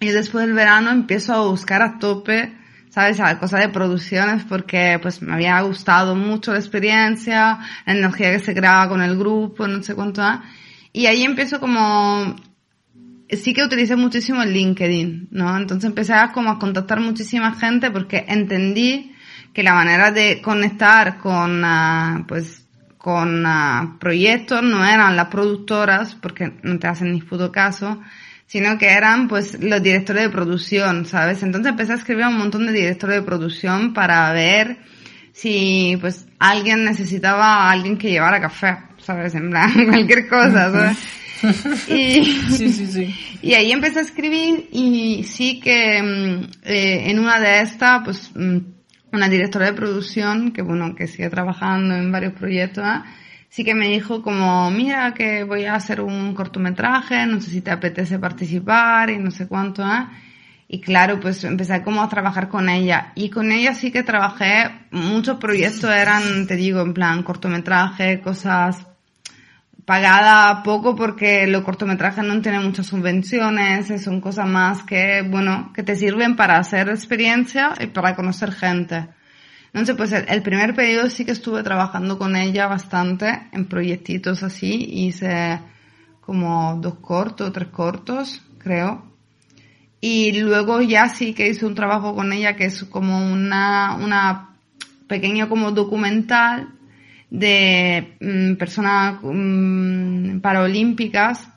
y 0.00 0.08
después 0.08 0.44
del 0.44 0.54
verano 0.54 0.90
empiezo 0.90 1.32
a 1.32 1.46
buscar 1.46 1.82
a 1.82 1.98
tope, 1.98 2.52
¿sabes? 2.88 3.20
A 3.20 3.38
cosa 3.38 3.58
de 3.58 3.68
producciones 3.68 4.42
porque 4.42 4.98
pues 5.00 5.22
me 5.22 5.32
había 5.32 5.60
gustado 5.60 6.16
mucho 6.16 6.52
la 6.52 6.58
experiencia, 6.58 7.60
la 7.86 7.92
energía 7.92 8.32
que 8.32 8.40
se 8.40 8.54
creaba 8.54 8.88
con 8.88 9.02
el 9.02 9.16
grupo, 9.16 9.68
no 9.68 9.82
sé 9.84 9.94
cuánto. 9.94 10.20
¿ah? 10.20 10.42
Y 10.92 11.06
ahí 11.06 11.22
empiezo 11.22 11.60
como, 11.60 12.34
sí 13.30 13.54
que 13.54 13.62
utilicé 13.62 13.94
muchísimo 13.94 14.42
el 14.42 14.52
LinkedIn, 14.52 15.28
¿no? 15.30 15.56
Entonces 15.56 15.88
empecé 15.88 16.12
a 16.14 16.32
como 16.32 16.50
a 16.50 16.58
contactar 16.58 16.98
muchísima 16.98 17.54
gente 17.54 17.92
porque 17.92 18.24
entendí 18.26 19.09
que 19.52 19.62
la 19.62 19.74
manera 19.74 20.10
de 20.10 20.40
conectar 20.40 21.18
con, 21.18 21.62
ah, 21.64 22.24
pues, 22.26 22.66
con 22.98 23.44
ah, 23.46 23.96
proyectos 23.98 24.62
no 24.62 24.84
eran 24.84 25.16
las 25.16 25.28
productoras, 25.28 26.14
porque 26.14 26.52
no 26.62 26.78
te 26.78 26.86
hacen 26.86 27.12
ni 27.12 27.20
puto 27.20 27.50
caso, 27.50 28.00
sino 28.46 28.76
que 28.78 28.88
eran 28.88 29.28
pues 29.28 29.60
los 29.62 29.82
directores 29.82 30.24
de 30.24 30.28
producción, 30.28 31.06
¿sabes? 31.06 31.42
Entonces 31.42 31.70
empecé 31.70 31.92
a 31.92 31.96
escribir 31.96 32.24
a 32.24 32.28
un 32.28 32.38
montón 32.38 32.66
de 32.66 32.72
directores 32.72 33.16
de 33.16 33.22
producción 33.22 33.94
para 33.94 34.32
ver 34.32 34.78
si 35.32 35.96
pues 36.00 36.26
alguien 36.38 36.84
necesitaba 36.84 37.46
a 37.46 37.70
alguien 37.70 37.96
que 37.96 38.10
llevara 38.10 38.40
café, 38.40 38.76
¿sabes? 38.98 39.34
En 39.36 39.50
plan, 39.50 39.72
cualquier 39.88 40.28
cosa, 40.28 40.72
¿sabes? 40.72 40.98
Y, 41.88 42.24
Sí, 42.50 42.70
sí, 42.70 42.86
sí. 42.86 43.38
y 43.40 43.54
ahí 43.54 43.72
empecé 43.72 44.00
a 44.00 44.02
escribir 44.02 44.68
y 44.72 45.24
sí 45.24 45.58
que 45.58 46.02
mm, 46.02 46.50
eh, 46.64 47.10
en 47.10 47.18
una 47.18 47.40
de 47.40 47.60
estas, 47.62 48.02
pues 48.04 48.30
mm, 48.34 48.58
una 49.12 49.28
directora 49.28 49.66
de 49.66 49.72
producción, 49.72 50.52
que 50.52 50.62
bueno, 50.62 50.94
que 50.94 51.06
sigue 51.06 51.30
trabajando 51.30 51.94
en 51.94 52.12
varios 52.12 52.32
proyectos, 52.34 52.84
¿ah? 52.86 53.04
sí 53.48 53.64
que 53.64 53.74
me 53.74 53.88
dijo 53.88 54.22
como, 54.22 54.70
mira 54.70 55.12
que 55.12 55.44
voy 55.44 55.64
a 55.64 55.74
hacer 55.74 56.00
un 56.00 56.34
cortometraje, 56.34 57.26
no 57.26 57.40
sé 57.40 57.50
si 57.50 57.60
te 57.60 57.70
apetece 57.70 58.18
participar 58.18 59.10
y 59.10 59.18
no 59.18 59.30
sé 59.30 59.46
cuánto, 59.48 59.82
¿ah? 59.84 60.12
Y 60.68 60.80
claro, 60.80 61.18
pues 61.18 61.42
empecé 61.42 61.82
como 61.82 62.00
a 62.00 62.08
trabajar 62.08 62.48
con 62.48 62.68
ella. 62.68 63.10
Y 63.16 63.28
con 63.28 63.50
ella 63.50 63.74
sí 63.74 63.90
que 63.90 64.04
trabajé, 64.04 64.70
muchos 64.92 65.38
proyectos 65.38 65.90
eran, 65.90 66.46
te 66.46 66.54
digo, 66.54 66.80
en 66.80 66.94
plan 66.94 67.24
cortometraje, 67.24 68.20
cosas 68.20 68.86
pagada 69.90 70.62
poco 70.62 70.94
porque 70.94 71.48
los 71.48 71.64
cortometrajes 71.64 72.22
no 72.22 72.40
tienen 72.40 72.62
muchas 72.62 72.86
subvenciones, 72.86 74.00
son 74.00 74.20
cosas 74.20 74.46
más 74.46 74.84
que, 74.84 75.22
bueno, 75.28 75.72
que 75.74 75.82
te 75.82 75.96
sirven 75.96 76.36
para 76.36 76.58
hacer 76.58 76.90
experiencia 76.90 77.74
y 77.80 77.88
para 77.88 78.14
conocer 78.14 78.52
gente. 78.52 79.08
Entonces, 79.72 79.96
pues 79.96 80.12
el, 80.12 80.42
primer 80.42 80.76
periodo 80.76 81.10
sí 81.10 81.24
que 81.24 81.32
estuve 81.32 81.64
trabajando 81.64 82.18
con 82.18 82.36
ella 82.36 82.68
bastante 82.68 83.48
en 83.50 83.64
proyectitos 83.64 84.44
así, 84.44 84.76
hice 85.08 85.58
como 86.20 86.78
dos 86.80 87.00
cortos, 87.00 87.52
tres 87.52 87.70
cortos, 87.70 88.42
creo. 88.58 89.04
Y 90.00 90.38
luego 90.38 90.82
ya 90.82 91.08
sí 91.08 91.34
que 91.34 91.48
hice 91.48 91.66
un 91.66 91.74
trabajo 91.74 92.14
con 92.14 92.32
ella 92.32 92.54
que 92.54 92.66
es 92.66 92.84
como 92.84 93.18
una, 93.28 93.96
una 93.96 94.50
pequeño 95.08 95.48
como 95.48 95.72
documental 95.72 96.68
de 97.30 98.16
mm, 98.20 98.56
personas 98.56 99.18
mm, 99.22 100.40
paraolímpicas 100.40 101.48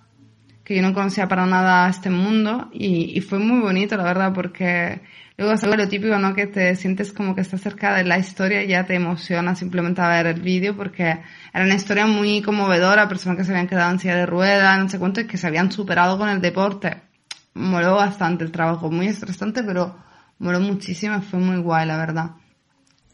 que 0.63 0.75
yo 0.75 0.81
no 0.81 0.93
conocía 0.93 1.27
para 1.27 1.45
nada 1.45 1.89
este 1.89 2.09
mundo 2.09 2.69
y, 2.71 3.19
fue 3.21 3.39
muy 3.39 3.59
bonito 3.59 3.97
la 3.97 4.03
verdad 4.03 4.31
porque 4.33 5.01
luego 5.35 5.53
es 5.53 5.63
algo 5.63 5.75
lo 5.75 5.89
típico 5.89 6.17
no 6.19 6.35
que 6.35 6.47
te 6.47 6.75
sientes 6.75 7.11
como 7.11 7.35
que 7.35 7.41
estás 7.41 7.61
cerca 7.61 7.93
de 7.95 8.03
la 8.05 8.17
historia 8.17 8.63
y 8.63 8.67
ya 8.67 8.85
te 8.85 8.95
emociona 8.95 9.55
simplemente 9.55 10.01
a 10.01 10.07
ver 10.09 10.27
el 10.27 10.41
vídeo 10.41 10.77
porque 10.77 11.19
era 11.53 11.65
una 11.65 11.75
historia 11.75 12.05
muy 12.05 12.41
conmovedora 12.41 13.09
personas 13.09 13.37
que 13.37 13.43
se 13.43 13.51
habían 13.51 13.67
quedado 13.67 13.91
en 13.91 13.99
silla 13.99 14.15
de 14.15 14.25
ruedas 14.25 14.79
no 14.79 14.87
sé 14.87 14.99
cuánto 14.99 15.21
y 15.21 15.27
que 15.27 15.37
se 15.37 15.47
habían 15.47 15.71
superado 15.71 16.17
con 16.17 16.29
el 16.29 16.41
deporte. 16.41 17.01
Moló 17.55 17.95
bastante 17.95 18.43
el 18.43 18.51
trabajo 18.51 18.89
muy 18.89 19.07
estresante 19.07 19.63
pero 19.63 19.97
moló 20.39 20.59
muchísimo 20.59 21.21
fue 21.21 21.39
muy 21.39 21.57
guay 21.57 21.87
la 21.87 21.97
verdad 21.97 22.31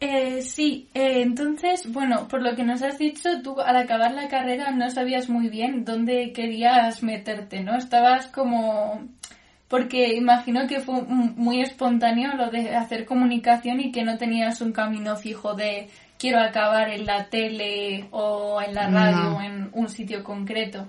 Eh, 0.00 0.40
sí, 0.40 0.88
eh, 0.94 1.20
entonces, 1.20 1.92
bueno, 1.92 2.26
por 2.26 2.40
lo 2.40 2.56
que 2.56 2.64
nos 2.64 2.82
has 2.82 2.98
dicho, 2.98 3.28
tú 3.42 3.60
al 3.60 3.76
acabar 3.76 4.12
la 4.12 4.28
carrera 4.28 4.70
no 4.70 4.90
sabías 4.90 5.28
muy 5.28 5.50
bien 5.50 5.84
dónde 5.84 6.32
querías 6.32 7.02
meterte, 7.02 7.62
¿no? 7.62 7.76
Estabas 7.76 8.26
como... 8.28 9.06
Porque 9.68 10.14
imagino 10.14 10.66
que 10.66 10.80
fue 10.80 11.02
muy 11.02 11.60
espontáneo 11.60 12.34
lo 12.34 12.50
de 12.50 12.74
hacer 12.74 13.04
comunicación 13.04 13.78
y 13.78 13.92
que 13.92 14.02
no 14.02 14.18
tenías 14.18 14.60
un 14.62 14.72
camino 14.72 15.14
fijo 15.14 15.54
de 15.54 15.88
quiero 16.18 16.40
acabar 16.40 16.88
en 16.88 17.06
la 17.06 17.26
tele 17.26 18.08
o 18.10 18.60
en 18.60 18.74
la 18.74 18.90
radio 18.90 19.30
No. 19.30 19.36
o 19.36 19.40
en 19.42 19.70
un 19.72 19.88
sitio 19.88 20.24
concreto. 20.24 20.88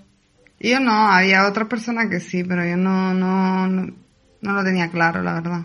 Yo 0.60 0.80
no, 0.80 0.92
había 0.92 1.48
otra 1.48 1.68
persona 1.68 2.10
que 2.10 2.20
sí, 2.20 2.44
pero 2.44 2.66
yo 2.66 2.76
no, 2.76 3.14
no, 3.14 3.68
no, 3.68 3.94
no 4.42 4.54
lo 4.54 4.64
tenía 4.64 4.90
claro, 4.90 5.22
la 5.22 5.34
verdad. 5.34 5.62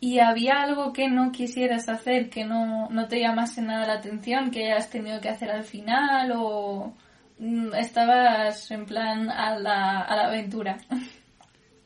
¿Y 0.00 0.20
había 0.20 0.62
algo 0.62 0.92
que 0.92 1.08
no 1.08 1.32
quisieras 1.32 1.88
hacer, 1.88 2.30
que 2.30 2.44
no, 2.44 2.88
no 2.90 3.08
te 3.08 3.20
llamase 3.20 3.62
nada 3.62 3.86
la 3.86 3.94
atención, 3.94 4.50
que 4.50 4.70
hayas 4.72 4.90
tenido 4.90 5.20
que 5.20 5.28
hacer 5.28 5.50
al 5.50 5.64
final 5.64 6.32
o 6.36 6.94
mm, 7.40 7.74
estabas 7.74 8.70
en 8.70 8.86
plan 8.86 9.28
a 9.28 9.58
la, 9.58 10.00
a 10.02 10.16
la 10.16 10.26
aventura? 10.26 10.78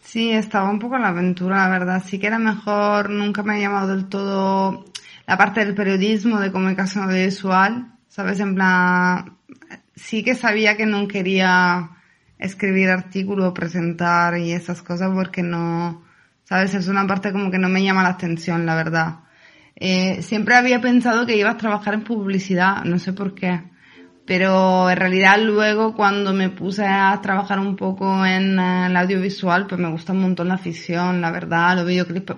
Sí, 0.01 0.31
estaba 0.33 0.69
un 0.69 0.79
poco 0.79 0.97
en 0.97 1.03
la 1.03 1.09
aventura, 1.09 1.57
la 1.57 1.69
verdad. 1.69 2.03
Sí 2.05 2.19
que 2.19 2.27
era 2.27 2.39
mejor, 2.39 3.09
nunca 3.09 3.43
me 3.43 3.55
ha 3.55 3.59
llamado 3.59 3.89
del 3.89 4.09
todo 4.09 4.85
la 5.27 5.39
parte 5.39 5.65
del 5.65 5.75
periodismo, 5.75 6.41
de 6.41 6.53
comunicación 6.53 7.05
audiovisual, 7.05 7.93
¿sabes? 8.09 8.41
En 8.41 8.55
plan, 8.55 9.39
sí 9.95 10.23
que 10.23 10.35
sabía 10.35 10.77
que 10.77 10.87
no 10.87 11.07
quería 11.09 11.91
escribir 12.39 12.91
artículos, 12.91 13.53
presentar 13.53 14.37
y 14.37 14.53
esas 14.53 14.83
cosas 14.83 15.11
porque 15.15 15.43
no, 15.43 16.03
¿sabes? 16.45 16.75
Es 16.75 16.89
una 16.89 17.07
parte 17.07 17.33
como 17.33 17.51
que 17.51 17.59
no 17.59 17.69
me 17.69 17.83
llama 17.83 18.03
la 18.03 18.11
atención, 18.11 18.67
la 18.67 18.75
verdad. 18.75 19.21
Eh, 19.77 20.23
siempre 20.23 20.55
había 20.55 20.81
pensado 20.81 21.27
que 21.27 21.37
iba 21.37 21.51
a 21.51 21.57
trabajar 21.57 21.95
en 21.95 22.05
publicidad, 22.05 22.85
no 22.85 22.99
sé 22.99 23.13
por 23.13 23.35
qué. 23.35 23.63
Pero 24.27 24.89
en 24.89 24.97
realidad 24.97 25.39
luego 25.41 25.95
cuando 25.95 26.33
me 26.33 26.49
puse 26.51 26.87
a 26.87 27.19
trabajar 27.21 27.59
un 27.59 27.77
poco 27.77 28.25
en 28.25 28.59
eh, 28.59 28.87
el 28.87 28.97
audiovisual, 28.97 29.67
pues 29.67 29.81
me 29.81 29.91
gusta 29.91 30.13
un 30.13 30.21
montón 30.21 30.49
la 30.49 30.59
ficción, 30.59 31.21
la 31.21 31.31
verdad, 31.31 31.77
los 31.77 31.87
videoclips. 31.87 32.35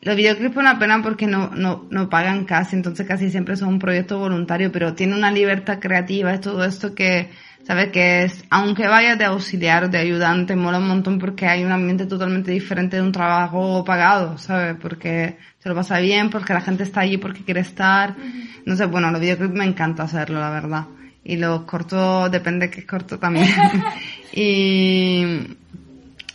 Los 0.00 0.14
videoclips 0.14 0.52
es 0.52 0.56
una 0.56 0.78
pena 0.78 1.02
porque 1.02 1.26
no, 1.26 1.50
no, 1.50 1.86
no 1.90 2.08
pagan 2.08 2.44
casi, 2.44 2.76
entonces 2.76 3.06
casi 3.06 3.30
siempre 3.30 3.56
son 3.56 3.68
un 3.68 3.78
proyecto 3.78 4.18
voluntario, 4.18 4.70
pero 4.70 4.94
tiene 4.94 5.16
una 5.16 5.32
libertad 5.32 5.80
creativa, 5.80 6.32
es 6.32 6.40
todo 6.40 6.64
esto 6.64 6.94
que, 6.94 7.30
¿sabes? 7.68 7.88
Que 7.92 8.22
es, 8.24 8.44
aunque 8.48 8.88
vayas 8.88 9.18
de 9.18 9.26
auxiliar, 9.26 9.90
de 9.90 9.98
ayudante, 9.98 10.56
mola 10.56 10.78
un 10.78 10.88
montón 10.88 11.18
porque 11.18 11.46
hay 11.46 11.64
un 11.64 11.70
ambiente 11.70 12.06
totalmente 12.06 12.50
diferente 12.50 12.96
de 12.96 13.02
un 13.02 13.12
trabajo 13.12 13.84
pagado, 13.84 14.38
¿sabes? 14.38 14.74
Porque 14.80 15.36
se 15.58 15.68
lo 15.68 15.74
pasa 15.74 15.98
bien, 15.98 16.30
porque 16.30 16.54
la 16.54 16.62
gente 16.62 16.84
está 16.84 17.02
allí 17.02 17.18
porque 17.18 17.44
quiere 17.44 17.60
estar. 17.60 18.16
No 18.64 18.74
sé, 18.74 18.86
bueno, 18.86 19.10
los 19.10 19.20
videoclips 19.20 19.52
me 19.52 19.66
encanta 19.66 20.04
hacerlo, 20.04 20.40
la 20.40 20.48
verdad. 20.48 20.86
Y 21.22 21.36
los 21.36 21.64
cortos, 21.64 22.30
depende 22.30 22.70
que 22.70 22.80
es 22.80 22.86
corto 22.86 23.18
también. 23.18 23.50
y, 24.32 25.24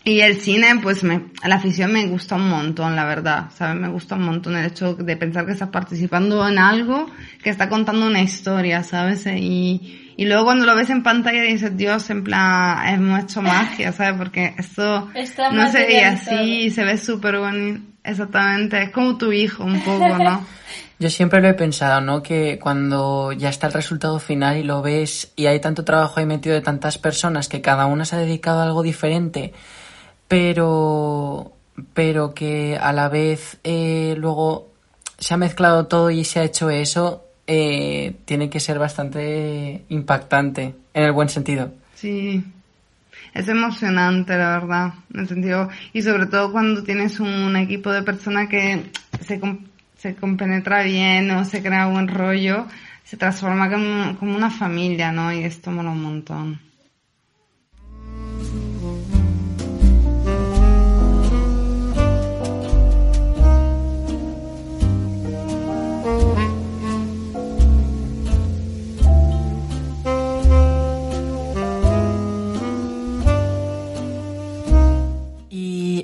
y 0.04 0.20
el 0.20 0.36
cine, 0.36 0.68
pues 0.84 1.04
me, 1.04 1.30
la 1.44 1.56
afición 1.56 1.94
me 1.94 2.06
gusta 2.06 2.36
un 2.36 2.48
montón, 2.48 2.96
la 2.96 3.06
verdad, 3.06 3.50
¿sabes? 3.56 3.82
Me 3.82 3.88
gusta 3.88 4.18
un 4.18 4.26
montón 4.26 4.56
el 4.56 4.68
hecho 4.68 4.94
de 4.94 5.18
pensar 5.18 5.48
que 5.48 5.54
estás 5.54 5.70
participando 5.70 6.48
en 6.48 6.60
algo 6.60 7.08
que 7.42 7.50
está 7.50 7.70
contando 7.70 8.06
una 8.06 8.22
historia, 8.22 8.84
¿sabes? 8.84 9.26
Y, 9.26 10.03
y 10.16 10.26
luego 10.26 10.46
cuando 10.46 10.66
lo 10.66 10.76
ves 10.76 10.90
en 10.90 11.04
pantalla 11.04 11.42
dices, 11.42 11.76
Dios, 11.76 12.10
en 12.10 12.24
plan, 12.24 12.88
hemos 12.88 13.24
hecho 13.24 13.42
magia, 13.44 13.92
¿sabes? 13.92 14.18
Porque 14.18 14.54
esto 14.58 15.10
Está 15.14 15.52
no 15.52 15.72
se 15.72 15.80
veía 15.86 16.12
así, 16.12 16.70
se 16.70 16.84
ve 16.84 16.98
súper 16.98 17.38
bonito. 17.40 17.82
Exactamente, 18.04 18.84
es 18.84 18.90
como 18.90 19.18
tu 19.18 19.32
hijo 19.32 19.64
un 19.64 19.80
poco, 19.82 20.18
¿no? 20.18 20.46
Yo 21.00 21.10
siempre 21.10 21.42
lo 21.42 21.50
he 21.50 21.54
pensado, 21.54 22.02
¿no? 22.02 22.22
Que 22.22 22.60
cuando 22.60 23.32
ya 23.32 23.50
está 23.50 23.68
el 23.68 23.74
resultado 23.74 24.20
final 24.20 24.58
y 24.58 24.64
lo 24.64 24.82
ves 24.82 25.34
y 25.36 25.48
hay 25.48 25.60
tanto 25.60 25.84
trabajo 25.84 26.20
ahí 26.20 26.26
metido 26.26 26.56
de 26.56 26.62
tantas 26.62 26.98
personas 26.98 27.50
que 27.50 27.62
cada 27.62 27.88
una 27.88 28.06
se 28.06 28.16
ha 28.16 28.20
dedicado 28.20 28.60
a 28.60 28.64
algo 28.64 28.84
diferente, 28.84 29.54
pero 30.28 31.54
pero 31.94 32.34
que 32.34 32.78
a 32.80 32.94
la 32.94 33.10
vez 33.10 33.58
eh, 33.64 34.16
luego 34.18 34.72
se 35.18 35.34
ha 35.34 35.38
mezclado 35.38 35.88
todo 35.88 36.10
y 36.10 36.24
se 36.24 36.40
ha 36.40 36.44
hecho 36.44 36.70
eso, 36.70 37.26
eh, 37.48 38.16
tiene 38.26 38.50
que 38.50 38.60
ser 38.60 38.80
bastante 38.80 39.84
impactante, 39.90 40.76
en 40.94 41.04
el 41.04 41.12
buen 41.12 41.30
sentido. 41.30 41.74
Sí, 41.96 42.44
es 43.34 43.48
emocionante, 43.48 44.38
la 44.38 44.60
verdad, 44.60 44.94
en 45.14 45.20
el 45.22 45.28
sentido, 45.28 45.70
y 45.92 46.02
sobre 46.02 46.28
todo 46.28 46.52
cuando 46.52 46.84
tienes 46.84 47.20
un 47.20 47.56
equipo 47.56 47.92
de 47.92 48.04
personas 48.04 48.48
que 48.48 48.84
se, 49.22 49.42
se 49.98 50.16
compenetra 50.16 50.84
bien 50.84 51.32
o 51.32 51.46
se 51.46 51.62
crea 51.62 51.88
buen 51.88 52.08
rollo, 52.08 52.68
se 53.04 53.18
transforma 53.18 53.70
como, 53.70 54.18
como 54.18 54.36
una 54.36 54.50
familia, 54.50 55.12
¿no? 55.12 55.34
Y 55.34 55.44
esto 55.44 55.72
mola 55.72 55.92
un 55.92 56.02
montón. 56.02 56.73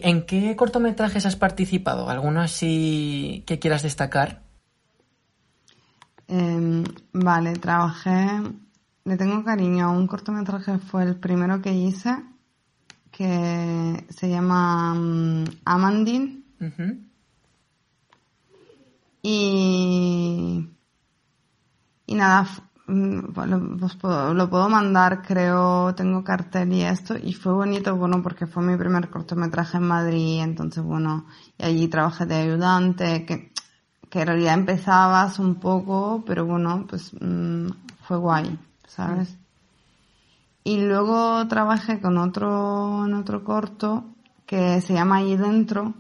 ¿En 0.10 0.26
qué 0.26 0.56
cortometrajes 0.56 1.28
has 1.28 1.36
participado? 1.36 2.10
¿Alguno 2.10 2.42
así 2.42 3.44
que 3.46 3.60
quieras 3.60 3.84
destacar? 3.84 4.42
Em, 6.28 6.84
vale, 7.14 7.54
trabajé, 7.54 8.42
le 9.06 9.18
tengo 9.18 9.44
cariño 9.44 9.86
a 9.86 9.92
un 9.92 10.08
cortometraje, 10.08 10.80
fue 10.80 11.04
el 11.04 11.16
primero 11.16 11.62
que 11.62 11.74
hice, 11.74 12.10
que 13.12 14.04
se 14.10 14.30
llama 14.30 14.94
um, 14.94 15.46
Amandine. 15.64 16.42
Y, 19.22 20.70
y 22.08 22.16
nada, 22.16 22.48
Mm, 22.90 23.36
lo, 24.34 24.50
puedo 24.50 24.68
mandar, 24.68 25.22
creo, 25.22 25.94
tengo 25.94 26.24
cartel 26.24 26.74
y 26.74 26.82
esto, 26.82 27.16
y 27.16 27.34
fue 27.34 27.54
bonito, 27.54 27.96
bueno, 27.96 28.24
porque 28.24 28.48
fue 28.48 28.64
mi 28.64 28.76
primer 28.78 29.12
cortometraje 29.12 29.78
en 29.78 29.84
Madrid, 29.84 30.42
entonces, 30.42 30.84
bueno, 30.84 31.28
y 31.60 31.66
allí 31.66 31.88
trabajé 31.88 32.26
de 32.26 32.36
ayudante, 32.36 33.28
que, 33.28 33.54
que 34.10 34.22
en 34.22 34.28
realidad 34.28 34.56
empezabas 34.56 35.38
un 35.38 35.60
poco, 35.60 36.24
pero 36.26 36.48
bueno, 36.48 36.88
pues 36.90 37.12
mm, 37.14 37.68
fue 38.02 38.18
guay, 38.18 38.58
¿sabes? 38.88 39.38
Y 40.64 40.82
luego 40.82 41.48
trabajé 41.48 42.02
con 42.02 42.18
otro, 42.18 43.02
otro 43.02 43.44
corto, 43.44 44.06
que 44.48 44.82
se 44.82 44.94
llama 44.96 45.18
Ahí 45.18 45.38
Dentro, 45.38 45.94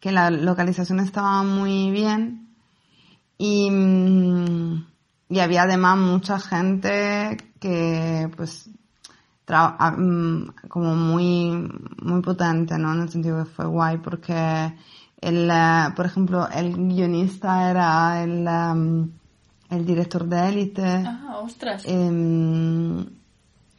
que 0.00 0.10
la 0.10 0.30
localización 0.30 1.00
estaba 1.00 1.42
muy 1.42 1.90
bien, 1.90 2.48
y... 3.36 3.70
Mm, 3.70 4.91
y 5.32 5.40
había 5.40 5.62
además 5.62 5.96
mucha 5.96 6.38
gente 6.38 7.38
que 7.58 8.30
pues 8.36 8.68
mm, 9.48 10.42
como 10.68 10.94
muy 10.94 11.70
muy 12.02 12.20
potente 12.20 12.76
no 12.76 12.92
en 12.92 13.00
el 13.00 13.08
sentido 13.08 13.42
que 13.42 13.50
fue 13.50 13.64
guay 13.64 13.96
porque 13.96 14.76
el 15.22 15.50
eh, 15.50 15.84
por 15.96 16.04
ejemplo 16.04 16.46
el 16.50 16.76
guionista 16.76 17.70
era 17.70 18.22
el 18.22 18.46
em, 18.46 19.10
el 19.70 19.86
director 19.86 20.26
de 20.26 20.48
élite. 20.50 21.02
Ah 21.06 21.38
ostras. 21.42 21.82
Em, 21.86 23.06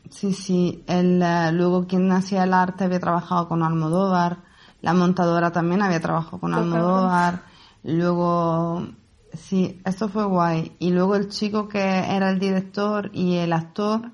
sí 0.09 0.33
sí 0.33 0.83
el 0.87 1.21
eh, 1.21 1.51
luego 1.51 1.85
quien 1.85 2.11
hacía 2.11 2.45
el 2.45 2.53
arte 2.55 2.85
había 2.85 2.99
trabajado 2.99 3.47
con 3.47 3.61
Almodóvar 3.61 4.39
la 4.81 4.95
montadora 4.95 5.51
también 5.51 5.83
había 5.83 6.01
trabajado 6.01 6.39
con 6.39 6.55
Almodóvar 6.55 7.43
luego 7.83 8.87
Sí, 9.33 9.81
eso 9.85 10.09
fue 10.09 10.25
guay. 10.25 10.75
Y 10.79 10.91
luego 10.91 11.15
el 11.15 11.27
chico 11.29 11.67
que 11.67 11.79
era 11.81 12.29
el 12.29 12.39
director 12.39 13.09
y 13.13 13.35
el 13.37 13.51
actor, 13.53 14.11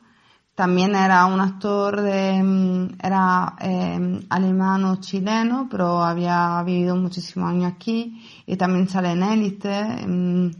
también 0.55 0.95
era 0.95 1.25
un 1.25 1.41
actor 1.41 2.01
de, 2.01 2.41
mm, 2.43 2.97
era 3.03 3.55
eh, 3.61 4.19
alemán 4.29 4.99
chileno, 5.01 5.67
pero 5.69 6.01
había 6.03 6.61
vivido 6.63 6.95
muchísimos 6.95 7.49
años 7.49 7.73
aquí 7.73 8.21
y 8.45 8.55
también 8.57 8.87
sale 8.87 9.11
en 9.11 9.23
élite. 9.23 10.05
Mm, 10.07 10.51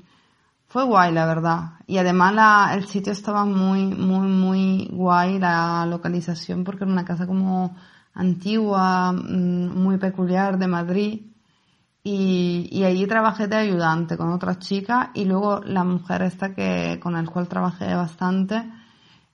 fue 0.67 0.83
guay, 0.85 1.13
la 1.13 1.25
verdad. 1.25 1.73
Y 1.87 1.97
además 1.97 2.33
la, 2.35 2.71
el 2.75 2.87
sitio 2.87 3.13
estaba 3.13 3.45
muy, 3.45 3.85
muy, 3.85 4.27
muy 4.27 4.89
guay, 4.91 5.39
la 5.39 5.85
localización, 5.85 6.63
porque 6.63 6.83
era 6.83 6.93
una 6.93 7.05
casa 7.05 7.27
como 7.27 7.75
antigua, 8.13 9.11
mm, 9.13 9.77
muy 9.83 9.97
peculiar 9.97 10.57
de 10.59 10.67
Madrid 10.67 11.28
y, 12.03 12.69
y 12.71 12.83
allí 12.83 13.05
trabajé 13.07 13.47
de 13.47 13.57
ayudante 13.57 14.17
con 14.17 14.29
otras 14.29 14.59
chicas 14.59 15.09
y 15.13 15.25
luego 15.25 15.61
la 15.61 15.83
mujer 15.83 16.21
esta 16.21 16.53
que 16.53 16.99
con 17.01 17.15
el 17.17 17.29
cual 17.29 17.47
trabajé 17.47 17.93
bastante 17.93 18.63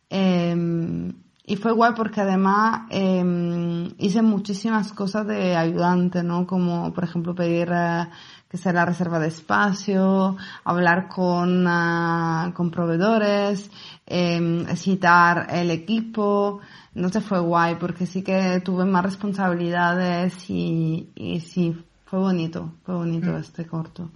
eh, 0.10 1.14
y 1.48 1.58
fue 1.58 1.74
guay 1.74 1.94
porque 1.96 2.22
además 2.22 2.88
eh, 2.90 3.94
hice 4.00 4.22
muchísimas 4.24 4.92
cosas 4.94 5.28
de 5.28 5.56
ayudante, 5.56 6.24
¿no? 6.24 6.48
Como 6.48 6.92
por 6.92 7.04
ejemplo 7.04 7.36
pedir 7.36 7.70
eh, 7.72 8.08
que 8.50 8.58
sea 8.58 8.74
la 8.74 8.86
reserva 8.86 9.20
de 9.20 9.28
espacio, 9.28 10.38
hablar 10.64 11.08
con, 11.08 11.68
uh, 11.68 12.52
con 12.54 12.72
proveedores, 12.72 13.70
eh, 14.08 14.66
citar 14.76 15.48
el 15.52 15.70
equipo. 15.70 16.62
No 16.96 17.10
se 17.10 17.22
fue 17.22 17.40
guay 17.40 17.76
porque 17.76 18.08
sí 18.08 18.24
que 18.24 18.62
tuve 18.62 18.86
más 18.86 19.04
responsabilidades 19.04 20.50
y, 20.50 21.12
y 21.16 21.42
sí 21.42 21.76
fue 22.06 22.20
bonito, 22.20 22.74
fue 22.84 22.96
bonito 22.96 23.32
mm. 23.32 23.36
este 23.36 23.66
corto. 23.68 24.12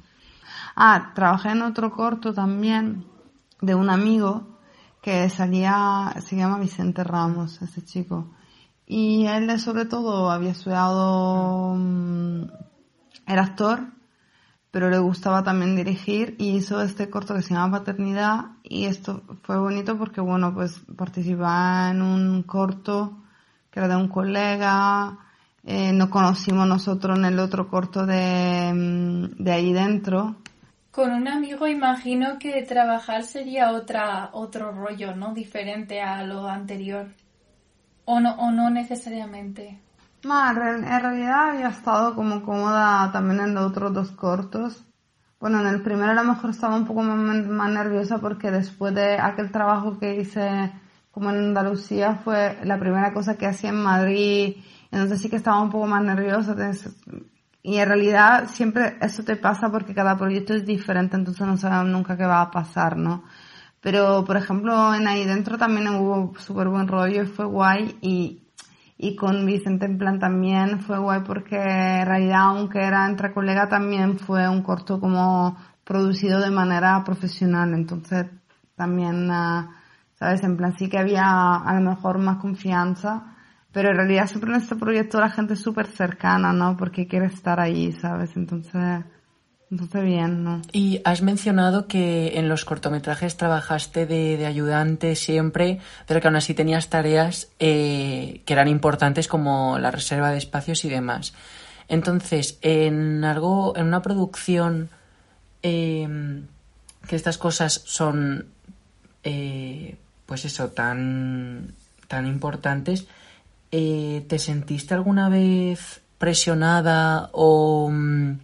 Ah, 0.76 1.12
trabajé 1.14 1.50
en 1.50 1.62
otro 1.62 1.92
corto 1.92 2.34
también 2.34 3.06
de 3.62 3.76
un 3.76 3.90
amigo 3.90 4.60
que 5.02 5.30
salía, 5.30 6.14
se 6.26 6.36
llama 6.36 6.60
Vicente 6.60 7.04
Ramos, 7.04 7.62
ese 7.62 7.84
chico. 7.84 8.32
Y 8.86 9.26
él 9.28 9.60
sobre 9.60 9.86
todo 9.86 10.32
había 10.32 10.52
estudiado, 10.52 11.76
mm, 11.76 12.44
era 13.28 13.44
actor, 13.44 13.88
pero 14.72 14.90
le 14.90 15.00
gustaba 15.00 15.44
también 15.44 15.76
dirigir 15.76 16.36
y 16.38 16.56
hizo 16.56 16.82
este 16.82 17.10
corto 17.10 17.34
que 17.34 17.42
se 17.42 17.54
llama 17.54 17.80
Paternidad 17.80 18.52
y 18.64 18.86
esto 18.86 19.24
fue 19.44 19.58
bonito 19.58 19.98
porque 19.98 20.22
bueno, 20.22 20.54
pues 20.54 20.82
participaba 20.96 21.90
en 21.92 22.02
un 22.02 22.44
corto 22.44 23.18
que 23.72 23.80
era 23.80 23.88
de 23.88 23.96
un 23.96 24.08
colega, 24.08 25.18
eh, 25.72 25.94
nos 25.94 26.10
conocimos 26.10 26.68
nosotros 26.68 27.20
en 27.20 27.26
el 27.26 27.38
otro 27.38 27.68
corto 27.68 28.04
de, 28.04 28.74
mm, 28.74 29.44
de 29.44 29.52
ahí 29.52 29.72
dentro. 29.72 30.38
Con 30.90 31.12
un 31.12 31.28
amigo 31.28 31.68
imagino 31.68 32.40
que 32.40 32.64
trabajar 32.64 33.24
sería 33.24 33.72
otra, 33.74 34.32
otro 34.34 34.72
rollo, 34.72 35.16
¿no? 35.16 35.36
Diferente 35.36 36.02
a 36.02 36.24
lo 36.24 36.50
anterior. 36.50 37.14
O 38.06 38.20
no, 38.20 38.34
o 38.38 38.50
no 38.50 38.72
necesariamente. 38.72 39.80
No, 40.24 40.50
en 40.50 40.56
realidad 40.56 41.52
había 41.52 41.68
estado 41.68 42.16
como 42.16 42.42
cómoda 42.42 43.12
también 43.12 43.40
en 43.40 43.54
los 43.54 43.70
otros 43.70 43.94
dos 43.94 44.10
cortos. 44.10 44.84
Bueno, 45.40 45.62
en 45.62 45.68
el 45.68 45.84
primero 45.84 46.14
a 46.14 46.16
lo 46.16 46.24
mejor 46.24 46.50
estaba 46.50 46.76
un 46.76 46.86
poco 46.88 47.04
más, 47.04 47.46
más 47.46 47.72
nerviosa 47.72 48.18
porque 48.18 48.50
después 48.50 48.96
de 48.96 49.20
aquel 49.20 49.52
trabajo 49.52 50.00
que 50.00 50.16
hice 50.16 50.72
como 51.12 51.30
en 51.30 51.38
Andalucía 51.38 52.16
fue 52.16 52.58
la 52.64 52.80
primera 52.80 53.14
cosa 53.14 53.38
que 53.38 53.46
hacía 53.46 53.70
en 53.70 53.84
Madrid 53.84 54.58
entonces 54.92 55.22
sí 55.22 55.30
que 55.30 55.36
estaba 55.36 55.62
un 55.62 55.70
poco 55.70 55.88
más 55.88 56.04
nerviosa. 56.04 56.56
Y 57.62 57.78
en 57.78 57.88
realidad 57.88 58.48
siempre 58.50 58.98
eso 59.02 59.24
te 59.24 59.36
pasa 59.36 59.70
porque 59.70 59.94
cada 59.94 60.18
proyecto 60.18 60.54
es 60.54 60.66
diferente, 60.66 61.16
entonces 61.18 61.46
no 61.46 61.58
sabes 61.58 61.92
nunca 61.92 62.18
qué 62.18 62.26
va 62.26 62.42
a 62.42 62.52
pasar, 62.52 62.98
¿no? 62.98 63.24
Pero, 63.82 64.26
por 64.26 64.38
ejemplo, 64.38 64.94
en 64.94 65.08
ahí 65.08 65.26
dentro 65.26 65.58
también 65.58 65.88
hubo 65.90 66.34
súper 66.38 66.68
buen 66.70 66.88
rollo 66.88 67.24
y 67.24 67.28
fue 67.28 67.46
guay 67.46 67.98
y, 68.02 68.44
y 68.98 69.16
con 69.16 69.46
Vicente 69.46 69.86
en 69.86 69.98
plan 69.98 70.20
también 70.20 70.82
fue 70.82 71.00
guay 71.00 71.22
porque 71.26 71.58
en 71.58 72.06
realidad, 72.06 72.42
aunque 72.42 72.80
era 72.80 73.06
entre 73.08 73.34
colegas, 73.34 73.70
también 73.70 74.20
fue 74.20 74.48
un 74.50 74.64
corto 74.64 75.00
como 75.00 75.58
producido 75.84 76.40
de 76.40 76.52
manera 76.52 77.04
profesional, 77.04 77.74
entonces 77.74 78.26
también, 78.76 79.30
ah, 79.32 79.70
¿sabes? 80.16 80.44
En 80.44 80.58
plan 80.58 80.78
sí 80.78 80.90
que 80.90 80.98
había 81.00 81.56
a 81.56 81.74
lo 81.74 81.90
mejor 81.90 82.20
más 82.20 82.38
confianza 82.38 83.36
pero 83.72 83.90
en 83.90 83.98
realidad 83.98 84.28
siempre 84.28 84.52
en 84.52 84.62
este 84.62 84.76
proyecto 84.76 85.20
la 85.20 85.30
gente 85.30 85.54
es 85.54 85.62
súper 85.62 85.88
cercana, 85.88 86.54
¿no? 86.54 86.76
Porque 86.78 87.08
quiere 87.08 87.28
estar 87.28 87.60
ahí, 87.60 87.92
¿sabes? 87.92 88.36
Entonces, 88.36 89.04
entonces 89.72 90.04
bien, 90.04 90.44
¿no? 90.44 90.62
Y 90.72 91.02
has 91.06 91.22
mencionado 91.22 91.88
que 91.88 92.40
en 92.40 92.50
los 92.50 92.66
cortometrajes 92.66 93.38
trabajaste 93.38 94.08
de, 94.08 94.38
de 94.38 94.46
ayudante 94.48 95.16
siempre, 95.16 95.80
pero 96.08 96.20
que 96.20 96.28
aún 96.28 96.38
así 96.38 96.56
tenías 96.56 96.90
tareas 96.90 97.50
eh, 97.60 98.42
que 98.46 98.54
eran 98.54 98.68
importantes 98.68 99.28
como 99.28 99.78
la 99.78 99.92
reserva 99.92 100.32
de 100.32 100.40
espacios 100.40 100.84
y 100.86 100.90
demás. 100.90 101.34
Entonces, 101.90 102.58
en 102.62 103.24
algo, 103.24 103.76
en 103.76 103.88
una 103.88 104.02
producción 104.02 104.90
em, 105.64 106.46
que 107.08 107.16
estas 107.16 107.38
cosas 107.38 107.82
son, 107.86 108.46
eh, 109.24 109.98
pues 110.26 110.46
eso, 110.46 110.70
tan, 110.70 111.74
tan 112.08 112.28
importantes, 112.28 113.08
eh, 113.72 114.26
¿te 114.28 114.40
sentiste 114.40 114.94
alguna 114.94 115.30
vez 115.30 116.02
presionada 116.18 117.30
o, 117.34 117.90
mm, 117.92 118.40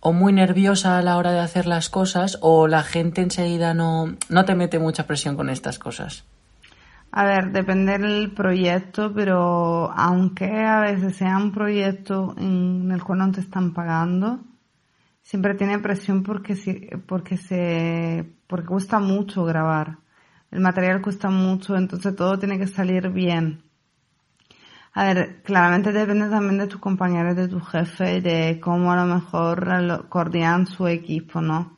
o 0.00 0.12
muy 0.12 0.32
nerviosa 0.32 0.98
a 0.98 1.02
la 1.02 1.16
hora 1.16 1.32
de 1.32 1.40
hacer 1.40 1.66
las 1.66 1.88
cosas 1.88 2.38
o 2.40 2.68
la 2.68 2.82
gente 2.82 3.22
enseguida 3.22 3.72
no, 3.74 4.16
no 4.28 4.44
te 4.44 4.54
mete 4.54 4.78
mucha 4.78 5.06
presión 5.06 5.36
con 5.36 5.48
estas 5.48 5.78
cosas? 5.78 6.24
A 7.12 7.24
ver, 7.24 7.52
depende 7.52 7.98
del 7.98 8.32
proyecto, 8.32 9.12
pero 9.14 9.92
aunque 9.92 10.64
a 10.64 10.80
veces 10.80 11.16
sea 11.16 11.36
un 11.36 11.52
proyecto 11.52 12.34
en 12.38 12.90
el 12.90 13.04
cual 13.04 13.18
no 13.18 13.30
te 13.30 13.40
están 13.40 13.74
pagando, 13.74 14.40
siempre 15.20 15.54
tiene 15.54 15.78
presión 15.78 16.22
porque, 16.22 16.56
porque, 17.06 17.36
se, 17.36 18.32
porque 18.46 18.66
cuesta 18.66 18.98
mucho 18.98 19.44
grabar. 19.44 19.98
El 20.50 20.60
material 20.60 21.02
cuesta 21.02 21.30
mucho, 21.30 21.76
entonces 21.76 22.16
todo 22.16 22.38
tiene 22.38 22.58
que 22.58 22.66
salir 22.66 23.10
bien. 23.10 23.62
A 24.94 25.04
ver, 25.04 25.42
claramente 25.42 25.92
depende 25.92 26.28
también 26.28 26.58
de 26.58 26.66
tus 26.66 26.80
compañeros, 26.80 27.34
de 27.36 27.48
tu 27.48 27.60
jefe 27.60 28.20
de 28.20 28.60
cómo 28.60 28.92
a 28.92 28.96
lo 28.96 29.06
mejor 29.14 30.08
coordinan 30.08 30.66
su 30.66 30.86
equipo, 30.86 31.40
¿no? 31.40 31.76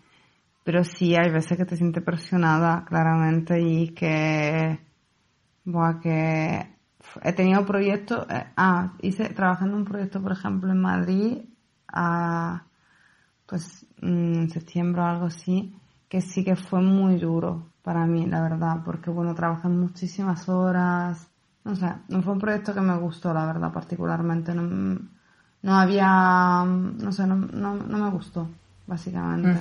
Pero 0.64 0.84
sí, 0.84 1.14
hay 1.16 1.30
veces 1.30 1.56
que 1.58 1.64
te 1.66 1.76
sientes 1.76 2.02
presionada, 2.04 2.84
claramente, 2.86 3.60
y 3.60 3.90
que 3.94 4.80
Buah, 5.64 6.00
que 6.00 6.76
he 7.22 7.32
tenido 7.32 7.64
proyectos, 7.66 8.26
eh, 8.30 8.46
ah, 8.56 8.94
hice, 9.00 9.30
trabajando 9.30 9.76
un 9.76 9.84
proyecto, 9.84 10.20
por 10.22 10.32
ejemplo, 10.32 10.70
en 10.72 10.80
Madrid, 10.80 11.38
a, 11.88 12.64
pues, 13.46 13.86
mm, 14.02 14.34
en 14.42 14.50
septiembre 14.50 15.02
o 15.02 15.06
algo 15.06 15.26
así, 15.26 15.74
que 16.08 16.20
sí 16.20 16.44
que 16.44 16.56
fue 16.56 16.80
muy 16.82 17.16
duro 17.18 17.72
para 17.82 18.06
mí, 18.06 18.26
la 18.26 18.42
verdad, 18.42 18.82
porque 18.84 19.10
bueno, 19.10 19.34
trabajé 19.34 19.68
muchísimas 19.68 20.48
horas, 20.48 21.30
no 21.64 21.76
sé, 21.76 21.92
no 22.08 22.22
fue 22.22 22.34
un 22.34 22.38
proyecto 22.38 22.74
que 22.74 22.80
me 22.80 22.96
gustó, 22.98 23.32
la 23.32 23.46
verdad, 23.46 23.72
particularmente, 23.72 24.54
no, 24.54 24.98
no 25.62 25.74
había, 25.74 26.64
no 26.64 27.12
sé, 27.12 27.26
no, 27.26 27.36
no, 27.36 27.74
no 27.74 27.98
me 27.98 28.10
gustó, 28.10 28.48
básicamente. 28.86 29.58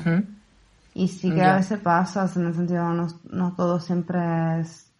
Y 0.95 1.07
sí 1.07 1.31
que 1.31 1.41
a 1.41 1.55
veces 1.55 1.79
pasa, 1.79 2.29
en 2.35 2.45
el 2.45 2.53
sentido, 2.53 2.89
no, 2.89 3.07
no 3.31 3.53
todo 3.53 3.79
siempre 3.79 4.59
es 4.59 4.91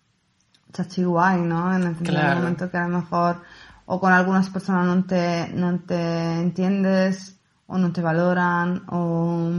chachi 0.72 1.04
guay, 1.04 1.42
¿no? 1.42 1.74
En 1.76 1.84
el 1.84 2.36
momento 2.36 2.72
que 2.72 2.78
a 2.78 2.88
lo 2.88 3.00
mejor 3.00 3.42
o 3.86 4.00
con 4.00 4.12
algunas 4.12 4.50
personas 4.50 4.88
no 4.88 5.04
te, 5.04 5.50
no 5.54 5.80
te 5.80 6.40
entiendes 6.40 7.38
o 7.68 7.78
no 7.78 7.92
te 7.92 8.02
valoran 8.02 8.84
o... 8.88 9.50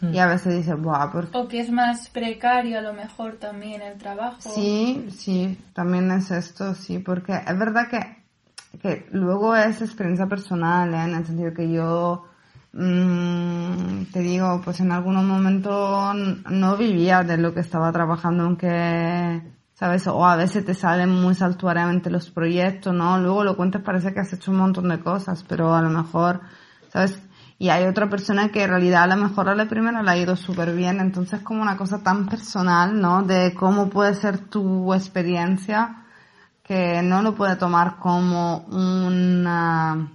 Mm, 0.00 0.14
y 0.14 0.18
a 0.18 0.26
veces 0.26 0.56
dices, 0.56 0.80
Buah, 0.80 1.10
O 1.32 1.48
que 1.48 1.60
es 1.60 1.70
más 1.70 2.08
precario 2.08 2.78
a 2.78 2.82
lo 2.82 2.92
mejor 2.92 3.36
también 3.36 3.82
el 3.82 3.98
trabajo. 3.98 4.38
Sí, 4.40 5.08
sí, 5.10 5.58
también 5.72 6.10
es 6.12 6.30
esto, 6.30 6.74
sí, 6.74 6.98
porque 6.98 7.32
es 7.34 7.58
verdad 7.58 7.88
que, 7.88 8.78
que 8.80 9.06
luego 9.10 9.56
es 9.56 9.82
experiencia 9.82 10.26
personal, 10.26 10.94
¿eh? 10.94 11.04
en 11.04 11.14
el 11.14 11.26
sentido 11.26 11.52
que 11.52 11.70
yo, 11.70 12.24
mmm, 12.72 14.04
te 14.12 14.20
digo, 14.20 14.60
pues 14.64 14.80
en 14.80 14.92
algunos 14.92 15.24
momentos 15.24 16.14
no 16.50 16.76
vivía 16.76 17.22
de 17.22 17.36
lo 17.36 17.52
que 17.52 17.60
estaba 17.60 17.90
trabajando, 17.90 18.44
aunque 18.44 19.42
¿sabes? 19.78 20.08
O 20.08 20.26
a 20.26 20.34
veces 20.34 20.64
te 20.64 20.74
salen 20.74 21.08
muy 21.08 21.36
saltuariamente 21.36 22.10
los 22.10 22.30
proyectos, 22.30 22.92
¿no? 22.92 23.16
Luego 23.18 23.44
lo 23.44 23.56
cuentas, 23.56 23.82
parece 23.82 24.12
que 24.12 24.18
has 24.18 24.32
hecho 24.32 24.50
un 24.50 24.56
montón 24.56 24.88
de 24.88 24.98
cosas, 24.98 25.44
pero 25.48 25.72
a 25.72 25.80
lo 25.80 25.88
mejor, 25.88 26.40
¿sabes? 26.92 27.22
Y 27.60 27.70
hay 27.70 27.84
otra 27.84 28.08
persona 28.08 28.50
que 28.50 28.62
en 28.62 28.70
realidad 28.70 29.02
a 29.02 29.16
lo 29.16 29.16
mejor 29.16 29.48
a 29.48 29.54
la 29.56 29.66
primera 29.66 30.02
le 30.02 30.10
ha 30.10 30.16
ido 30.16 30.36
súper 30.36 30.74
bien, 30.76 31.00
entonces 31.00 31.40
como 31.42 31.60
una 31.60 31.76
cosa 31.76 32.02
tan 32.02 32.26
personal, 32.26 33.00
¿no? 33.00 33.22
De 33.22 33.52
cómo 33.52 33.90
puede 33.90 34.14
ser 34.14 34.38
tu 34.38 34.94
experiencia, 34.94 36.04
que 36.62 37.02
no 37.02 37.22
lo 37.22 37.34
puede 37.34 37.56
tomar 37.56 37.96
como 37.96 38.58
una, 38.66 40.08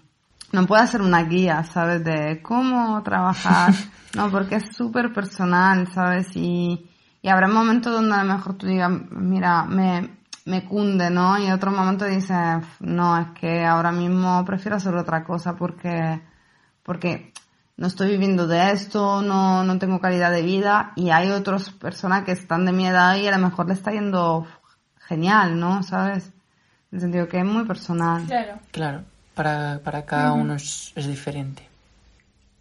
no 0.53 0.65
puede 0.67 0.87
ser 0.87 1.01
una 1.01 1.23
guía, 1.23 1.63
¿sabes? 1.63 2.03
De 2.03 2.41
cómo 2.41 3.03
trabajar, 3.03 3.73
no, 4.15 4.29
porque 4.31 4.55
es 4.55 4.73
súper 4.73 5.11
personal, 5.11 5.91
¿sabes? 5.91 6.27
Y, 6.35 6.89
y 7.21 7.27
habrá 7.27 7.49
momentos 7.49 7.91
donde 7.91 8.15
a 8.15 8.23
lo 8.23 8.35
mejor 8.35 8.53
tú 8.53 8.67
digas, 8.67 8.89
mira, 9.11 9.65
me, 9.65 10.11
me 10.45 10.63
cunde, 10.63 11.09
¿no? 11.09 11.37
Y 11.39 11.51
otro 11.51 11.71
momento 11.71 12.05
dices, 12.05 12.37
no, 12.79 13.17
es 13.17 13.27
que 13.39 13.65
ahora 13.65 13.91
mismo 13.91 14.45
prefiero 14.45 14.77
hacer 14.77 14.95
otra 14.95 15.25
cosa 15.25 15.55
porque, 15.57 16.21
porque 16.83 17.32
no 17.77 17.87
estoy 17.87 18.11
viviendo 18.11 18.47
de 18.47 18.71
esto, 18.71 19.21
no, 19.21 19.63
no 19.63 19.79
tengo 19.79 19.99
calidad 19.99 20.31
de 20.31 20.41
vida 20.41 20.93
y 20.95 21.09
hay 21.09 21.29
otras 21.29 21.71
personas 21.71 22.23
que 22.23 22.31
están 22.31 22.65
de 22.65 22.71
mi 22.71 22.87
edad 22.87 23.15
y 23.15 23.27
a 23.27 23.31
lo 23.31 23.39
mejor 23.39 23.67
le 23.67 23.73
está 23.73 23.91
yendo 23.91 24.45
genial, 24.97 25.59
¿no? 25.59 25.83
¿Sabes? 25.83 26.27
En 26.91 26.97
el 26.97 27.01
sentido 27.01 27.27
que 27.27 27.39
es 27.39 27.45
muy 27.45 27.65
personal. 27.65 28.25
Claro. 28.25 28.59
Claro, 28.71 29.03
para, 29.33 29.81
para 29.83 30.05
cada 30.05 30.33
uno 30.33 30.55
es, 30.55 30.93
es 30.95 31.07
diferente. 31.07 31.67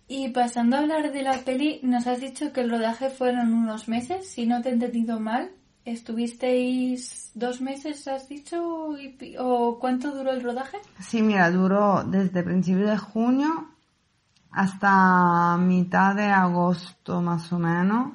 Y 0.08 0.28
pasando 0.28 0.76
a 0.76 0.80
hablar 0.80 1.12
de 1.12 1.22
la 1.22 1.38
peli, 1.38 1.80
nos 1.82 2.06
has 2.06 2.20
dicho 2.20 2.52
que 2.52 2.60
el 2.60 2.70
rodaje 2.70 3.08
fueron 3.08 3.54
unos 3.54 3.88
meses, 3.88 4.28
si 4.28 4.46
no 4.46 4.60
te 4.60 4.68
he 4.68 4.72
entendido 4.72 5.20
mal. 5.20 5.50
¿Estuvisteis 5.84 7.32
dos 7.34 7.60
meses, 7.60 8.06
has 8.06 8.28
dicho? 8.28 8.94
¿O 9.38 9.78
cuánto 9.80 10.12
duró 10.12 10.32
el 10.32 10.42
rodaje? 10.42 10.76
Sí, 11.00 11.22
mira, 11.22 11.50
duró 11.50 12.04
desde 12.04 12.42
principio 12.42 12.86
de 12.86 12.96
junio 12.96 13.71
hasta 14.52 15.56
mitad 15.58 16.14
de 16.14 16.26
agosto, 16.26 17.20
más 17.20 17.52
o 17.52 17.58
menos. 17.58 18.12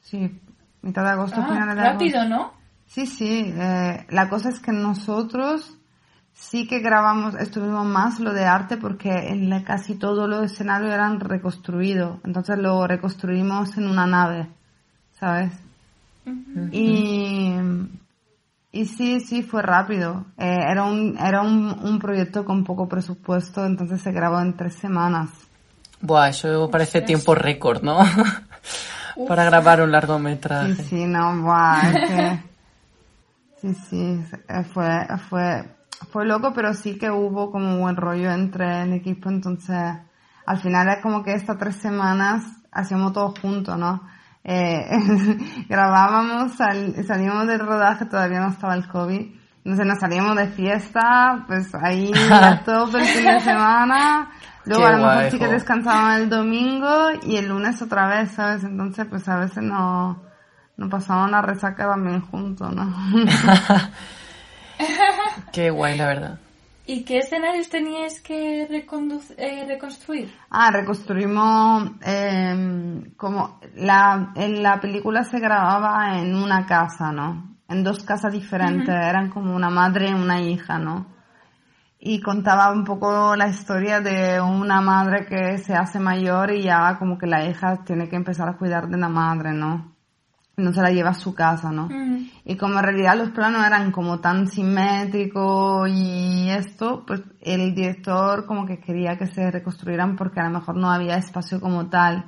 Sí, 0.00 0.40
mitad 0.82 1.02
de 1.04 1.10
agosto, 1.10 1.40
ah, 1.40 1.48
final 1.48 1.68
de 1.68 1.74
rápido, 1.74 2.24
¿no? 2.28 2.52
Sí, 2.86 3.06
sí. 3.06 3.52
Eh, 3.54 4.06
la 4.08 4.28
cosa 4.28 4.48
es 4.48 4.60
que 4.60 4.72
nosotros 4.72 5.78
sí 6.32 6.66
que 6.66 6.78
grabamos, 6.80 7.34
estuvimos 7.34 7.84
más 7.86 8.20
lo 8.20 8.32
de 8.32 8.44
arte 8.44 8.76
porque 8.76 9.10
en 9.10 9.62
casi 9.64 9.96
todos 9.96 10.28
los 10.28 10.44
escenarios 10.44 10.92
eran 10.92 11.20
reconstruidos. 11.20 12.18
Entonces 12.24 12.58
lo 12.58 12.86
reconstruimos 12.86 13.76
en 13.76 13.88
una 13.88 14.06
nave, 14.06 14.48
¿sabes? 15.12 15.52
Y, 16.72 17.54
y 18.70 18.84
sí, 18.84 19.20
sí, 19.20 19.42
fue 19.42 19.62
rápido. 19.62 20.26
Eh, 20.36 20.58
era 20.70 20.84
un, 20.84 21.16
era 21.18 21.40
un, 21.42 21.78
un, 21.82 21.98
proyecto 21.98 22.44
con 22.44 22.64
poco 22.64 22.86
presupuesto, 22.86 23.64
entonces 23.64 24.02
se 24.02 24.12
grabó 24.12 24.40
en 24.40 24.54
tres 24.54 24.74
semanas. 24.74 25.47
Buah, 26.00 26.28
eso 26.28 26.70
parece 26.70 27.02
tiempo 27.02 27.34
récord, 27.34 27.82
¿no? 27.82 27.98
Para 29.28 29.44
grabar 29.44 29.80
un 29.80 29.90
largometraje. 29.90 30.74
Sí, 30.76 30.82
sí, 30.84 31.06
no, 31.06 31.42
buah, 31.42 32.40
Sí, 33.60 33.74
sí, 33.74 34.24
fue, 34.72 35.06
fue 35.28 35.64
fue 36.10 36.24
loco, 36.24 36.52
pero 36.54 36.74
sí 36.74 36.96
que 36.96 37.10
hubo 37.10 37.50
como 37.50 37.74
un 37.74 37.80
buen 37.80 37.96
rollo 37.96 38.30
entre 38.30 38.82
el 38.82 38.92
equipo, 38.92 39.28
entonces 39.28 39.76
al 40.46 40.58
final 40.58 40.88
es 40.88 41.02
como 41.02 41.22
que 41.22 41.34
estas 41.34 41.58
tres 41.58 41.76
semanas 41.76 42.44
hacíamos 42.70 43.12
todo 43.12 43.34
juntos, 43.40 43.76
¿no? 43.76 44.02
Eh, 44.44 44.86
grabábamos, 45.68 46.52
salíamos 46.52 47.46
del 47.46 47.58
rodaje, 47.58 48.06
todavía 48.06 48.40
no 48.40 48.48
estaba 48.48 48.74
el 48.74 48.88
COVID, 48.88 49.34
entonces 49.64 49.86
nos 49.86 49.98
salíamos 49.98 50.36
de 50.36 50.46
fiesta, 50.46 51.44
pues 51.46 51.74
ahí 51.74 52.10
todo 52.64 52.96
el 52.96 53.04
fin 53.04 53.24
de 53.24 53.40
semana, 53.40 54.30
luego 54.68 54.86
a 54.86 54.92
lo 54.92 54.98
mejor 54.98 55.30
sí 55.30 55.38
que 55.38 55.48
descansábamos 55.48 56.20
el 56.20 56.28
domingo 56.28 57.10
y 57.22 57.36
el 57.36 57.48
lunes 57.48 57.80
otra 57.82 58.08
vez, 58.08 58.32
¿sabes? 58.32 58.64
Entonces 58.64 59.06
pues 59.08 59.28
a 59.28 59.38
veces 59.38 59.62
no, 59.62 60.22
no 60.76 60.88
pasábamos 60.88 61.30
la 61.30 61.42
resaca 61.42 61.88
también 61.88 62.20
juntos, 62.20 62.74
¿no? 62.74 62.88
Qué 65.52 65.70
guay, 65.70 65.98
la 65.98 66.06
verdad. 66.06 66.38
¿Y 66.86 67.04
qué 67.04 67.18
escenarios 67.18 67.68
teníais 67.68 68.22
que 68.22 68.62
eh, 68.62 69.66
reconstruir? 69.68 70.32
Ah, 70.48 70.70
reconstruimos 70.70 71.90
eh, 72.02 73.12
como 73.14 73.60
la, 73.74 74.32
en 74.34 74.62
la 74.62 74.80
película 74.80 75.22
se 75.24 75.38
grababa 75.38 76.18
en 76.18 76.34
una 76.34 76.64
casa, 76.64 77.12
¿no? 77.12 77.58
En 77.68 77.84
dos 77.84 78.02
casas 78.04 78.32
diferentes, 78.32 78.88
eran 78.88 79.28
como 79.28 79.54
una 79.54 79.68
madre 79.68 80.08
y 80.08 80.14
una 80.14 80.40
hija, 80.40 80.78
¿no? 80.78 81.17
Y 82.10 82.22
contaba 82.22 82.72
un 82.72 82.84
poco 82.84 83.36
la 83.36 83.48
historia 83.48 84.00
de 84.00 84.40
una 84.40 84.80
madre 84.80 85.26
que 85.26 85.58
se 85.58 85.74
hace 85.74 86.00
mayor 86.00 86.50
y 86.52 86.62
ya 86.62 86.96
como 86.98 87.18
que 87.18 87.26
la 87.26 87.44
hija 87.46 87.84
tiene 87.84 88.08
que 88.08 88.16
empezar 88.16 88.48
a 88.48 88.56
cuidar 88.56 88.88
de 88.88 88.96
la 88.96 89.10
madre, 89.10 89.52
¿no? 89.52 89.94
no 90.56 90.72
se 90.72 90.80
la 90.80 90.90
lleva 90.90 91.10
a 91.10 91.14
su 91.14 91.34
casa, 91.34 91.70
¿no? 91.70 91.86
Mm. 91.86 92.30
Y 92.46 92.56
como 92.56 92.78
en 92.78 92.84
realidad 92.84 93.14
los 93.14 93.30
planos 93.30 93.62
eran 93.64 93.92
como 93.92 94.20
tan 94.20 94.46
simétricos 94.48 95.86
y 95.90 96.48
esto, 96.48 97.04
pues 97.06 97.20
el 97.42 97.74
director 97.74 98.46
como 98.46 98.64
que 98.64 98.80
quería 98.80 99.18
que 99.18 99.26
se 99.26 99.50
reconstruyeran 99.50 100.16
porque 100.16 100.40
a 100.40 100.44
lo 100.48 100.58
mejor 100.58 100.76
no 100.76 100.90
había 100.90 101.16
espacio 101.18 101.60
como 101.60 101.90
tal, 101.90 102.24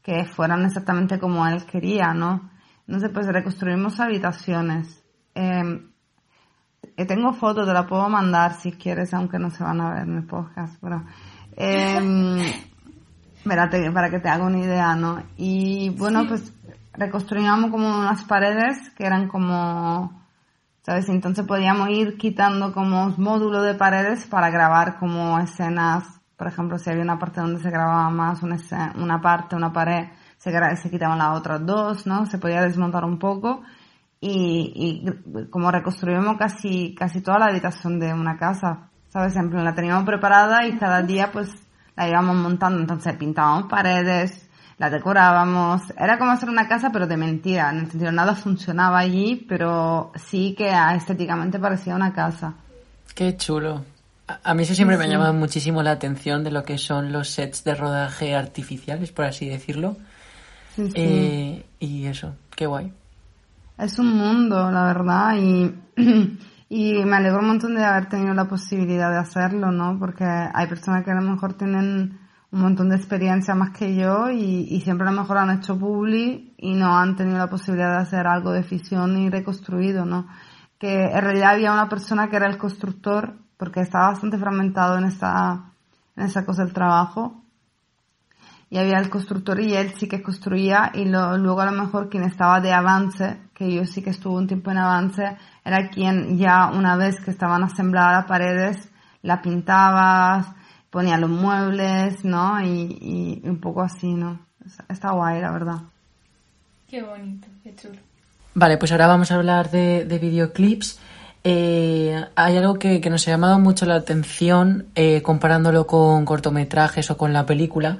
que 0.00 0.24
fueran 0.26 0.64
exactamente 0.64 1.18
como 1.18 1.44
él 1.48 1.64
quería, 1.66 2.14
¿no? 2.14 2.52
Entonces 2.86 3.10
pues 3.12 3.26
reconstruimos 3.26 3.98
habitaciones. 3.98 5.04
Eh, 5.34 5.90
tengo 7.06 7.32
fotos, 7.32 7.66
te 7.66 7.72
la 7.72 7.86
puedo 7.86 8.08
mandar 8.08 8.54
si 8.54 8.72
quieres, 8.72 9.12
aunque 9.14 9.38
no 9.38 9.50
se 9.50 9.62
van 9.62 9.80
a 9.80 9.94
ver 9.94 10.02
en 10.02 10.16
el 10.16 10.26
podcast, 10.26 10.76
pero... 10.80 11.04
Eh, 11.56 12.52
para 13.44 14.10
que 14.10 14.18
te 14.18 14.28
haga 14.28 14.44
una 14.44 14.58
idea, 14.58 14.96
¿no? 14.96 15.22
Y 15.36 15.90
bueno, 15.90 16.26
pues 16.26 16.52
reconstruíamos 16.94 17.70
como 17.70 17.86
unas 17.86 18.24
paredes 18.24 18.90
que 18.96 19.06
eran 19.06 19.28
como 19.28 20.24
¿sabes? 20.84 21.08
Entonces 21.08 21.46
podíamos 21.46 21.88
ir 21.90 22.16
quitando 22.18 22.72
como 22.72 23.08
módulos 23.16 23.64
de 23.64 23.74
paredes 23.74 24.26
para 24.26 24.50
grabar 24.50 24.98
como 24.98 25.38
escenas, 25.38 26.04
por 26.36 26.48
ejemplo, 26.48 26.78
si 26.78 26.90
había 26.90 27.02
una 27.02 27.18
parte 27.18 27.40
donde 27.40 27.60
se 27.60 27.70
grababa 27.70 28.10
más 28.10 28.42
una, 28.42 28.58
una 28.96 29.20
parte, 29.20 29.56
una 29.56 29.72
pared, 29.72 30.08
se, 30.36 30.52
se 30.76 30.90
quitaban 30.90 31.18
las 31.18 31.38
otras 31.38 31.64
dos, 31.64 32.06
¿no? 32.06 32.26
Se 32.26 32.38
podía 32.38 32.60
desmontar 32.60 33.04
un 33.04 33.18
poco 33.18 33.62
y, 34.26 34.72
y 34.74 35.46
como 35.50 35.70
reconstruimos 35.70 36.38
casi, 36.38 36.94
casi 36.98 37.20
toda 37.20 37.38
la 37.38 37.46
habitación 37.46 38.00
de 38.00 38.14
una 38.14 38.38
casa, 38.38 38.88
¿sabes? 39.10 39.36
En 39.36 39.50
plan, 39.50 39.64
la 39.64 39.74
teníamos 39.74 40.04
preparada 40.04 40.66
y 40.66 40.78
cada 40.78 41.02
día 41.02 41.30
pues 41.30 41.50
la 41.94 42.08
íbamos 42.08 42.34
montando, 42.36 42.80
entonces 42.80 43.14
pintábamos 43.16 43.68
paredes, 43.68 44.48
la 44.78 44.88
decorábamos, 44.88 45.82
era 45.98 46.18
como 46.18 46.30
hacer 46.30 46.48
una 46.48 46.66
casa 46.66 46.88
pero 46.90 47.06
de 47.06 47.18
mentira, 47.18 47.68
en 47.68 47.80
el 47.80 47.90
sentido 47.90 48.12
nada 48.12 48.34
funcionaba 48.34 48.98
allí, 48.98 49.44
pero 49.46 50.10
sí 50.16 50.54
que 50.56 50.72
estéticamente 50.96 51.58
parecía 51.58 51.94
una 51.94 52.14
casa. 52.14 52.54
Qué 53.14 53.36
chulo. 53.36 53.84
A, 54.42 54.54
mí 54.54 54.62
eso 54.62 54.74
siempre 54.74 54.96
me 54.96 55.04
ha 55.04 55.08
llamado 55.08 55.34
muchísimo 55.34 55.82
la 55.82 55.90
atención 55.90 56.44
de 56.44 56.50
lo 56.50 56.64
que 56.64 56.78
son 56.78 57.12
los 57.12 57.28
sets 57.28 57.62
de 57.62 57.74
rodaje 57.74 58.34
artificiales, 58.34 59.12
por 59.12 59.26
así 59.26 59.46
decirlo. 59.46 59.98
Eh, 60.78 61.62
y 61.78 62.06
eso, 62.06 62.34
qué 62.56 62.64
guay. 62.64 62.90
Es 63.76 63.98
un 63.98 64.16
mundo, 64.16 64.70
la 64.70 64.84
verdad, 64.84 65.36
y, 65.36 65.74
y 66.68 67.04
me 67.04 67.16
alegro 67.16 67.40
un 67.40 67.48
montón 67.48 67.74
de 67.74 67.84
haber 67.84 68.08
tenido 68.08 68.32
la 68.32 68.46
posibilidad 68.46 69.10
de 69.10 69.18
hacerlo, 69.18 69.72
¿no? 69.72 69.98
Porque 69.98 70.24
hay 70.24 70.66
personas 70.68 71.04
que 71.04 71.10
a 71.10 71.20
lo 71.20 71.22
mejor 71.22 71.54
tienen 71.54 72.20
un 72.52 72.60
montón 72.60 72.88
de 72.88 72.96
experiencia 72.96 73.56
más 73.56 73.70
que 73.70 73.96
yo 73.96 74.30
y, 74.30 74.80
siempre 74.80 75.08
a 75.08 75.10
lo 75.10 75.20
mejor 75.20 75.38
han 75.38 75.58
hecho 75.58 75.76
publi 75.76 76.54
y 76.56 76.74
no 76.74 76.96
han 76.96 77.16
tenido 77.16 77.38
la 77.38 77.50
posibilidad 77.50 77.96
de 77.96 78.02
hacer 78.02 78.28
algo 78.28 78.52
de 78.52 78.62
ficción 78.62 79.18
y 79.18 79.28
reconstruido, 79.28 80.04
¿no? 80.04 80.28
Que 80.78 81.06
en 81.06 81.20
realidad 81.20 81.54
había 81.54 81.72
una 81.72 81.88
persona 81.88 82.28
que 82.28 82.36
era 82.36 82.46
el 82.46 82.58
constructor, 82.58 83.34
porque 83.56 83.80
estaba 83.80 84.10
bastante 84.10 84.38
fragmentado 84.38 84.98
en 84.98 85.04
esta, 85.04 85.72
en 86.16 86.24
esa 86.24 86.46
cosa 86.46 86.64
del 86.64 86.72
trabajo, 86.72 87.43
y 88.74 88.78
había 88.78 88.98
el 88.98 89.08
constructor 89.08 89.60
y 89.60 89.72
él 89.76 89.92
sí 89.96 90.08
que 90.08 90.20
construía 90.20 90.90
y 90.94 91.04
luego 91.04 91.60
a 91.60 91.66
lo 91.66 91.70
mejor 91.80 92.10
quien 92.10 92.24
estaba 92.24 92.60
de 92.60 92.72
avance, 92.72 93.38
que 93.54 93.72
yo 93.72 93.84
sí 93.84 94.02
que 94.02 94.10
estuve 94.10 94.34
un 94.34 94.48
tiempo 94.48 94.72
en 94.72 94.78
avance, 94.78 95.36
era 95.64 95.90
quien 95.90 96.36
ya 96.38 96.72
una 96.72 96.96
vez 96.96 97.20
que 97.24 97.30
estaban 97.30 97.62
asembladas 97.62 98.16
las 98.16 98.24
paredes, 98.26 98.88
la 99.22 99.40
pintabas, 99.40 100.48
ponía 100.90 101.16
los 101.18 101.30
muebles, 101.30 102.24
¿no? 102.24 102.60
Y, 102.62 103.40
un 103.44 103.60
poco 103.60 103.80
así, 103.80 104.12
¿no? 104.12 104.40
Está 104.88 105.12
guay, 105.12 105.40
la 105.40 105.52
verdad. 105.52 105.76
Qué 106.88 107.00
bonito, 107.00 107.46
qué 107.62 107.76
chulo. 107.76 108.00
Vale, 108.54 108.76
pues 108.76 108.90
ahora 108.90 109.06
vamos 109.06 109.30
a 109.30 109.36
hablar 109.36 109.70
de, 109.70 110.18
videoclips. 110.20 110.98
Eh, 111.44 112.24
hay 112.34 112.56
algo 112.56 112.74
que, 112.80 112.98
nos 113.08 113.28
ha 113.28 113.30
llamado 113.30 113.60
mucho 113.60 113.86
la 113.86 113.94
atención 113.94 114.86
eh, 114.96 115.22
comparándolo 115.22 115.86
con 115.86 116.24
cortometrajes 116.24 117.08
o 117.12 117.16
con 117.16 117.32
la 117.32 117.46
película 117.46 117.98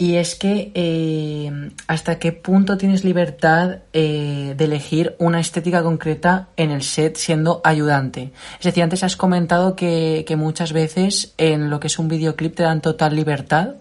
y 0.00 0.16
es 0.16 0.34
que 0.34 0.72
eh, 0.74 1.70
hasta 1.86 2.18
qué 2.18 2.32
punto 2.32 2.78
tienes 2.78 3.04
libertad 3.04 3.80
eh, 3.92 4.54
de 4.56 4.64
elegir 4.64 5.14
una 5.18 5.40
estética 5.40 5.82
concreta 5.82 6.48
en 6.56 6.70
el 6.70 6.82
set 6.82 7.18
siendo 7.18 7.60
ayudante. 7.64 8.32
Es 8.58 8.64
decir, 8.64 8.82
antes 8.82 9.02
has 9.02 9.16
comentado 9.18 9.76
que, 9.76 10.24
muchas 10.38 10.72
veces 10.72 11.34
en 11.36 11.68
lo 11.68 11.80
que 11.80 11.88
es 11.88 11.98
un 11.98 12.08
videoclip 12.08 12.54
te 12.54 12.62
dan 12.62 12.80
total 12.80 13.14
libertad 13.14 13.74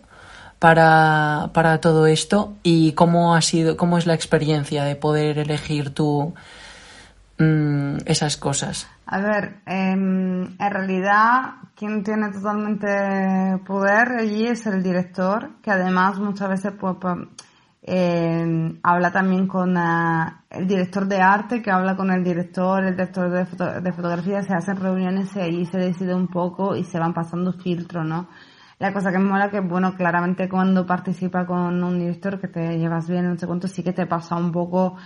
para, 0.60 1.52
para 1.54 1.80
todo 1.80 2.06
esto 2.06 2.54
y 2.64 2.92
cómo 2.92 3.34
ha 3.34 3.42
sido, 3.42 3.78
cómo 3.78 3.98
es 3.98 4.06
la 4.06 4.14
experiencia 4.14 4.84
de 4.84 4.98
poder 4.98 5.40
elegir 5.40 5.92
tú 5.92 6.34
mm, 7.40 7.98
esas 8.06 8.38
cosas. 8.38 8.88
A 9.06 9.20
ver, 9.20 9.62
em, 9.66 10.44
en 10.44 10.72
realidad 10.72 11.56
quien 11.80 12.04
tiene 12.04 12.30
totalmente 12.30 12.88
poder 13.66 14.10
allí 14.20 14.46
es 14.48 14.68
el 14.68 14.84
director, 14.84 15.50
que 15.62 15.72
además 15.72 16.20
muchas 16.20 16.50
veces 16.50 16.74
pues, 16.78 16.98
em, 17.82 18.80
habla 18.84 19.12
también 19.12 19.48
con 19.48 19.78
eh, 19.78 20.26
el 20.50 20.68
director 20.68 21.08
de 21.08 21.22
arte, 21.22 21.62
que 21.62 21.72
habla 21.72 21.96
con 21.96 22.12
el 22.12 22.22
director, 22.22 22.84
el 22.84 22.98
director 22.98 23.32
de, 23.32 23.94
fotografía, 23.94 24.44
se 24.44 24.54
hacen 24.54 24.76
reuniones 24.76 25.34
y 25.38 25.40
allí 25.40 25.66
se 25.66 25.78
decide 25.78 26.14
un 26.14 26.28
poco 26.28 26.76
y 26.76 26.84
se 26.84 27.00
van 27.00 27.14
pasando 27.14 27.54
filtros, 27.54 28.06
¿no? 28.06 28.28
La 28.78 28.94
cosa 28.94 29.12
que 29.12 29.18
me 29.18 29.30
mola 29.30 29.50
que, 29.50 29.62
bueno, 29.62 29.96
claramente 29.96 30.50
cuando 30.50 30.86
participa 30.86 31.46
con 31.46 31.82
un 31.84 32.00
director 32.00 32.40
que 32.40 32.48
te 32.50 32.78
llevas 32.78 33.10
bien, 33.10 33.30
no 33.30 33.38
sé 33.38 33.48
cuánto, 33.48 33.68
sí 33.68 33.84
que 33.84 33.94
te 33.94 34.06
pasa 34.06 34.36
un 34.36 34.52
poco 34.52 34.98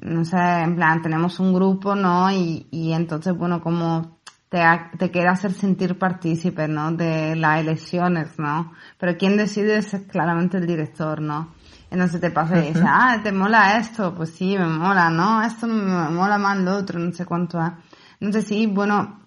no 0.00 0.24
sé, 0.24 0.36
en 0.36 0.76
plan, 0.76 1.02
tenemos 1.02 1.40
un 1.40 1.52
grupo, 1.52 1.94
¿no? 1.94 2.30
Y, 2.30 2.66
y 2.70 2.92
entonces, 2.92 3.36
bueno, 3.36 3.60
como 3.60 4.18
te, 4.48 4.60
te 4.98 5.10
quiere 5.10 5.28
hacer 5.28 5.52
sentir 5.52 5.98
partícipe, 5.98 6.68
¿no? 6.68 6.92
De 6.92 7.36
las 7.36 7.60
elecciones, 7.60 8.38
¿no? 8.38 8.72
Pero 8.98 9.16
quien 9.16 9.36
decide 9.36 9.78
es 9.78 9.96
claramente 10.10 10.58
el 10.58 10.66
director, 10.66 11.20
¿no? 11.20 11.52
Entonces 11.90 12.20
te 12.20 12.30
pasa 12.30 12.58
y 12.58 12.68
dices, 12.68 12.84
ah, 12.86 13.18
¿te 13.22 13.32
mola 13.32 13.78
esto? 13.78 14.14
Pues 14.14 14.30
sí, 14.30 14.56
me 14.58 14.66
mola, 14.66 15.10
¿no? 15.10 15.42
Esto 15.42 15.66
me 15.66 16.10
mola 16.10 16.36
más 16.38 16.58
lo 16.58 16.76
otro, 16.76 16.98
no 16.98 17.12
sé 17.12 17.24
cuánto 17.24 17.58
es. 17.64 17.72
Entonces 18.20 18.46
sí, 18.46 18.66
bueno, 18.66 19.20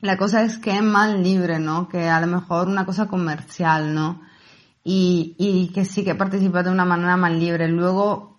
la 0.00 0.16
cosa 0.16 0.42
es 0.42 0.58
que 0.58 0.70
es 0.70 0.82
más 0.82 1.14
libre, 1.14 1.58
¿no? 1.58 1.88
Que 1.88 2.08
a 2.08 2.20
lo 2.20 2.26
mejor 2.26 2.68
una 2.68 2.86
cosa 2.86 3.06
comercial, 3.06 3.94
¿no? 3.94 4.22
Y, 4.82 5.34
y 5.38 5.68
que 5.72 5.84
sí 5.84 6.04
que 6.04 6.14
participa 6.14 6.62
de 6.62 6.70
una 6.70 6.84
manera 6.84 7.16
más 7.16 7.32
libre. 7.32 7.68
Luego, 7.68 8.35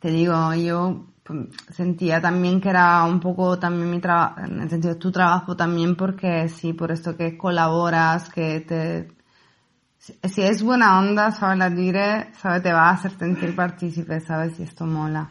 te 0.00 0.10
digo, 0.10 0.54
yo 0.54 1.06
pues, 1.22 1.40
sentía 1.74 2.20
también 2.20 2.60
que 2.60 2.70
era 2.70 3.04
un 3.04 3.20
poco 3.20 3.58
también 3.58 3.90
mi 3.90 4.00
trabajo, 4.00 4.40
en 4.40 4.62
el 4.62 4.70
sentido 4.70 4.96
tu 4.96 5.12
trabajo 5.12 5.54
también 5.56 5.94
porque 5.94 6.48
sí, 6.48 6.72
por 6.72 6.90
esto 6.90 7.16
que 7.16 7.36
colaboras, 7.36 8.28
que 8.30 8.60
te... 8.60 9.08
Si, 9.98 10.42
es 10.42 10.62
buena 10.62 10.98
onda, 10.98 11.30
¿sabes? 11.30 11.58
La 11.58 11.68
dire, 11.68 12.28
¿sabes? 12.40 12.62
Te 12.62 12.72
va 12.72 12.88
a 12.88 12.92
hacer 12.92 13.12
sentir 13.12 13.54
partícipe, 13.54 14.18
¿sabes? 14.20 14.58
Y 14.58 14.62
esto 14.62 14.86
mola. 14.86 15.28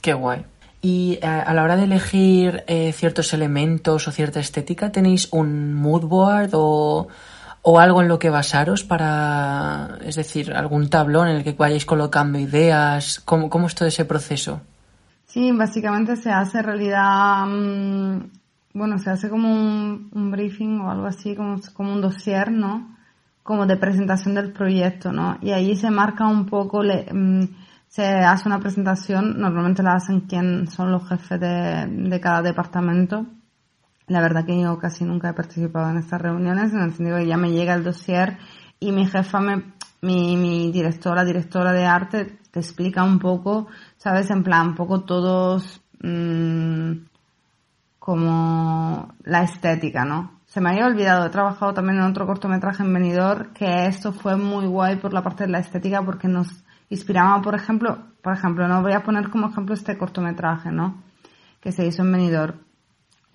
Qué 0.00 0.14
guay. 0.14 0.44
Y 0.80 1.18
eh, 1.20 1.26
a 1.26 1.52
la 1.52 1.64
hora 1.64 1.76
de 1.76 1.84
elegir 1.84 2.62
eh, 2.68 2.92
ciertos 2.92 3.34
elementos 3.34 4.06
o 4.06 4.12
cierta 4.12 4.38
estética, 4.38 4.92
¿tenéis 4.92 5.28
un 5.32 5.74
mood 5.74 6.04
board 6.04 6.50
o 6.52 7.08
o 7.66 7.78
algo 7.78 8.02
en 8.02 8.08
lo 8.08 8.18
que 8.18 8.28
basaros 8.28 8.84
para, 8.84 9.96
es 10.04 10.16
decir, 10.16 10.52
algún 10.52 10.90
tablón 10.90 11.28
en 11.28 11.36
el 11.36 11.44
que 11.44 11.52
vayáis 11.52 11.86
colocando 11.86 12.38
ideas? 12.38 13.20
¿Cómo, 13.24 13.48
cómo 13.48 13.68
es 13.68 13.74
todo 13.74 13.88
ese 13.88 14.04
proceso? 14.04 14.60
Sí, 15.24 15.50
básicamente 15.50 16.14
se 16.16 16.30
hace 16.30 16.60
realidad, 16.60 17.46
mm, 17.46 18.18
bueno, 18.74 18.98
se 18.98 19.08
hace 19.08 19.30
como 19.30 19.50
un, 19.50 20.30
briefing 20.30 20.78
o 20.82 20.90
algo 20.90 21.06
así, 21.06 21.34
como, 21.34 21.58
como 21.72 21.94
un 21.94 22.02
dossier, 22.02 22.52
¿no? 22.52 22.96
Como 23.42 23.64
de 23.64 23.78
presentación 23.78 24.34
del 24.34 24.52
proyecto, 24.52 25.10
¿no? 25.10 25.38
Y 25.40 25.52
ahí 25.52 25.74
se 25.74 25.90
marca 25.90 26.26
un 26.26 26.44
poco, 26.44 26.82
le, 26.82 27.06
mm, 27.10 27.48
se 27.88 28.04
hace 28.04 28.46
una 28.46 28.60
presentación, 28.60 29.40
normalmente 29.40 29.82
la 29.82 29.94
hacen 29.94 30.20
quien 30.20 30.68
son 30.68 30.92
los 30.92 31.08
jefes 31.08 31.40
de, 31.40 31.86
de 31.86 32.20
cada 32.20 32.42
departamento 32.42 33.24
la 34.06 34.20
verdad 34.20 34.44
que 34.44 34.60
yo 34.60 34.78
casi 34.78 35.04
nunca 35.04 35.30
he 35.30 35.34
participado 35.34 35.90
en 35.90 35.98
estas 35.98 36.20
reuniones, 36.20 36.72
en 36.72 36.80
el 36.80 36.92
sentido 36.92 37.18
que 37.18 37.26
ya 37.26 37.36
me 37.36 37.52
llega 37.52 37.74
el 37.74 37.84
dossier 37.84 38.38
y 38.78 38.92
mi 38.92 39.06
jefa, 39.06 39.40
me, 39.40 39.72
mi, 40.02 40.36
mi 40.36 40.70
directora, 40.70 41.24
directora 41.24 41.72
de 41.72 41.86
arte, 41.86 42.38
te 42.50 42.60
explica 42.60 43.02
un 43.02 43.18
poco, 43.18 43.68
¿sabes? 43.96 44.30
En 44.30 44.42
plan, 44.42 44.68
un 44.68 44.74
poco 44.74 45.02
todos 45.02 45.82
mmm, 46.02 46.92
como 47.98 49.14
la 49.24 49.42
estética, 49.42 50.04
¿no? 50.04 50.40
Se 50.44 50.60
me 50.60 50.70
había 50.70 50.86
olvidado, 50.86 51.26
he 51.26 51.30
trabajado 51.30 51.72
también 51.72 51.98
en 51.98 52.04
otro 52.04 52.26
cortometraje 52.26 52.82
en 52.82 52.92
Benidorm, 52.92 53.52
que 53.54 53.86
esto 53.86 54.12
fue 54.12 54.36
muy 54.36 54.66
guay 54.66 54.96
por 54.96 55.12
la 55.12 55.22
parte 55.22 55.44
de 55.44 55.50
la 55.50 55.58
estética 55.58 56.02
porque 56.04 56.28
nos 56.28 56.64
inspiraba, 56.90 57.40
por 57.40 57.54
ejemplo, 57.54 57.98
por 58.22 58.34
ejemplo, 58.34 58.68
no 58.68 58.82
voy 58.82 58.92
a 58.92 59.02
poner 59.02 59.30
como 59.30 59.48
ejemplo 59.48 59.74
este 59.74 59.98
cortometraje, 59.98 60.70
¿no? 60.70 61.02
Que 61.60 61.72
se 61.72 61.86
hizo 61.86 62.02
en 62.02 62.12
Benidorm 62.12 62.58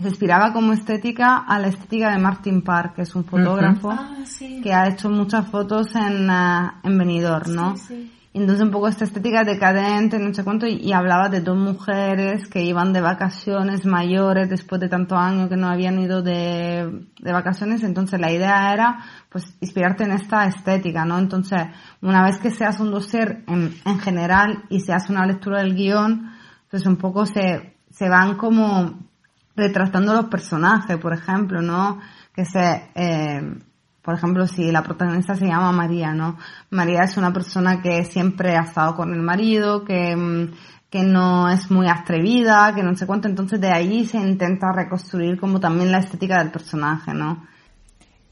se 0.02 0.08
inspiraba 0.08 0.54
como 0.54 0.74
estética 0.74 1.38
a 1.38 1.60
la 1.60 1.68
estética 1.68 2.12
de 2.12 2.20
Martin 2.20 2.62
Park, 2.62 2.96
que 2.96 3.02
es 3.02 3.16
un 3.16 3.26
fotógrafo 3.26 3.92
ah, 3.92 4.16
que 4.64 4.74
ha 4.74 4.88
hecho 4.88 5.10
muchas 5.10 5.48
fotos 5.48 5.94
en, 5.96 6.30
uh, 6.30 6.72
en 6.84 6.98
Benidorm, 6.98 7.54
¿no? 7.54 7.76
Entonces 8.32 8.64
un 8.64 8.72
poco 8.72 8.88
esta 8.88 9.06
estética 9.06 9.44
decadente, 9.44 10.20
no 10.20 10.34
sé 10.34 10.44
cuánto, 10.44 10.68
y, 10.68 10.94
hablaba 10.94 11.30
de 11.30 11.42
dos 11.42 11.58
mujeres 11.58 12.48
que 12.48 12.64
iban 12.64 12.94
de 12.94 13.02
vacaciones 13.02 13.86
mayores 13.86 14.48
después 14.50 14.80
de 14.80 14.88
tantos 14.88 15.18
años 15.18 15.50
que 15.50 15.58
no 15.58 15.68
habían 15.68 16.00
ido 16.00 16.22
de, 16.22 17.08
de 17.20 17.32
vacaciones, 17.34 17.84
entonces 17.84 18.20
la 18.20 18.32
idea 18.32 18.72
era 18.72 19.00
pues 19.30 19.58
inspirarte 19.60 20.04
en 20.04 20.12
esta 20.12 20.46
estética, 20.46 21.06
¿no? 21.06 21.18
Entonces, 21.18 21.60
una 22.02 22.24
vez 22.24 22.38
que 22.38 22.52
se 22.52 22.66
hace 22.66 22.84
un 22.84 22.92
dossier 22.92 23.44
en, 23.48 23.74
en 23.84 24.00
general 24.00 24.64
y 24.70 24.82
se 24.82 24.94
hace 24.94 25.12
una 25.12 25.26
lectura 25.26 25.60
del 25.60 25.76
guion, 25.76 26.32
pues 26.70 26.86
un 26.86 26.98
poco 26.98 27.26
se, 27.26 27.78
se 27.90 28.10
van 28.10 28.38
como 28.38 29.09
retratando 29.60 30.14
los 30.14 30.26
personajes, 30.26 30.98
por 30.98 31.14
ejemplo, 31.14 31.62
¿no? 31.62 32.00
Que 32.34 32.46
se, 32.46 32.90
eh, 32.96 33.42
por 34.02 34.16
ejemplo, 34.16 34.48
si 34.48 34.72
la 34.72 34.82
protagonista 34.82 35.36
se 35.36 35.46
llama 35.46 35.72
María, 35.72 36.14
¿no? 36.14 36.38
María 36.72 37.04
es 37.04 37.18
una 37.18 37.32
persona 37.32 37.82
que 37.82 38.04
siempre 38.06 38.56
ha 38.56 38.62
estado 38.62 38.96
con 38.96 39.14
el 39.14 39.22
marido, 39.22 39.84
que, 39.86 40.16
mm, 40.16 40.52
que 40.90 41.04
no 41.04 41.50
es 41.50 41.70
muy 41.70 41.88
atrevida, 41.88 42.74
que 42.74 42.82
no 42.82 42.96
sé 42.96 43.06
cuánto, 43.06 43.28
entonces 43.28 43.62
de 43.62 43.72
ahí 43.72 44.06
se 44.06 44.18
intenta 44.18 44.72
reconstruir 44.72 45.40
como 45.40 45.60
también 45.60 45.92
la 45.92 46.00
estética 46.00 46.40
del 46.40 46.52
personaje, 46.52 47.14
¿no? 47.14 47.48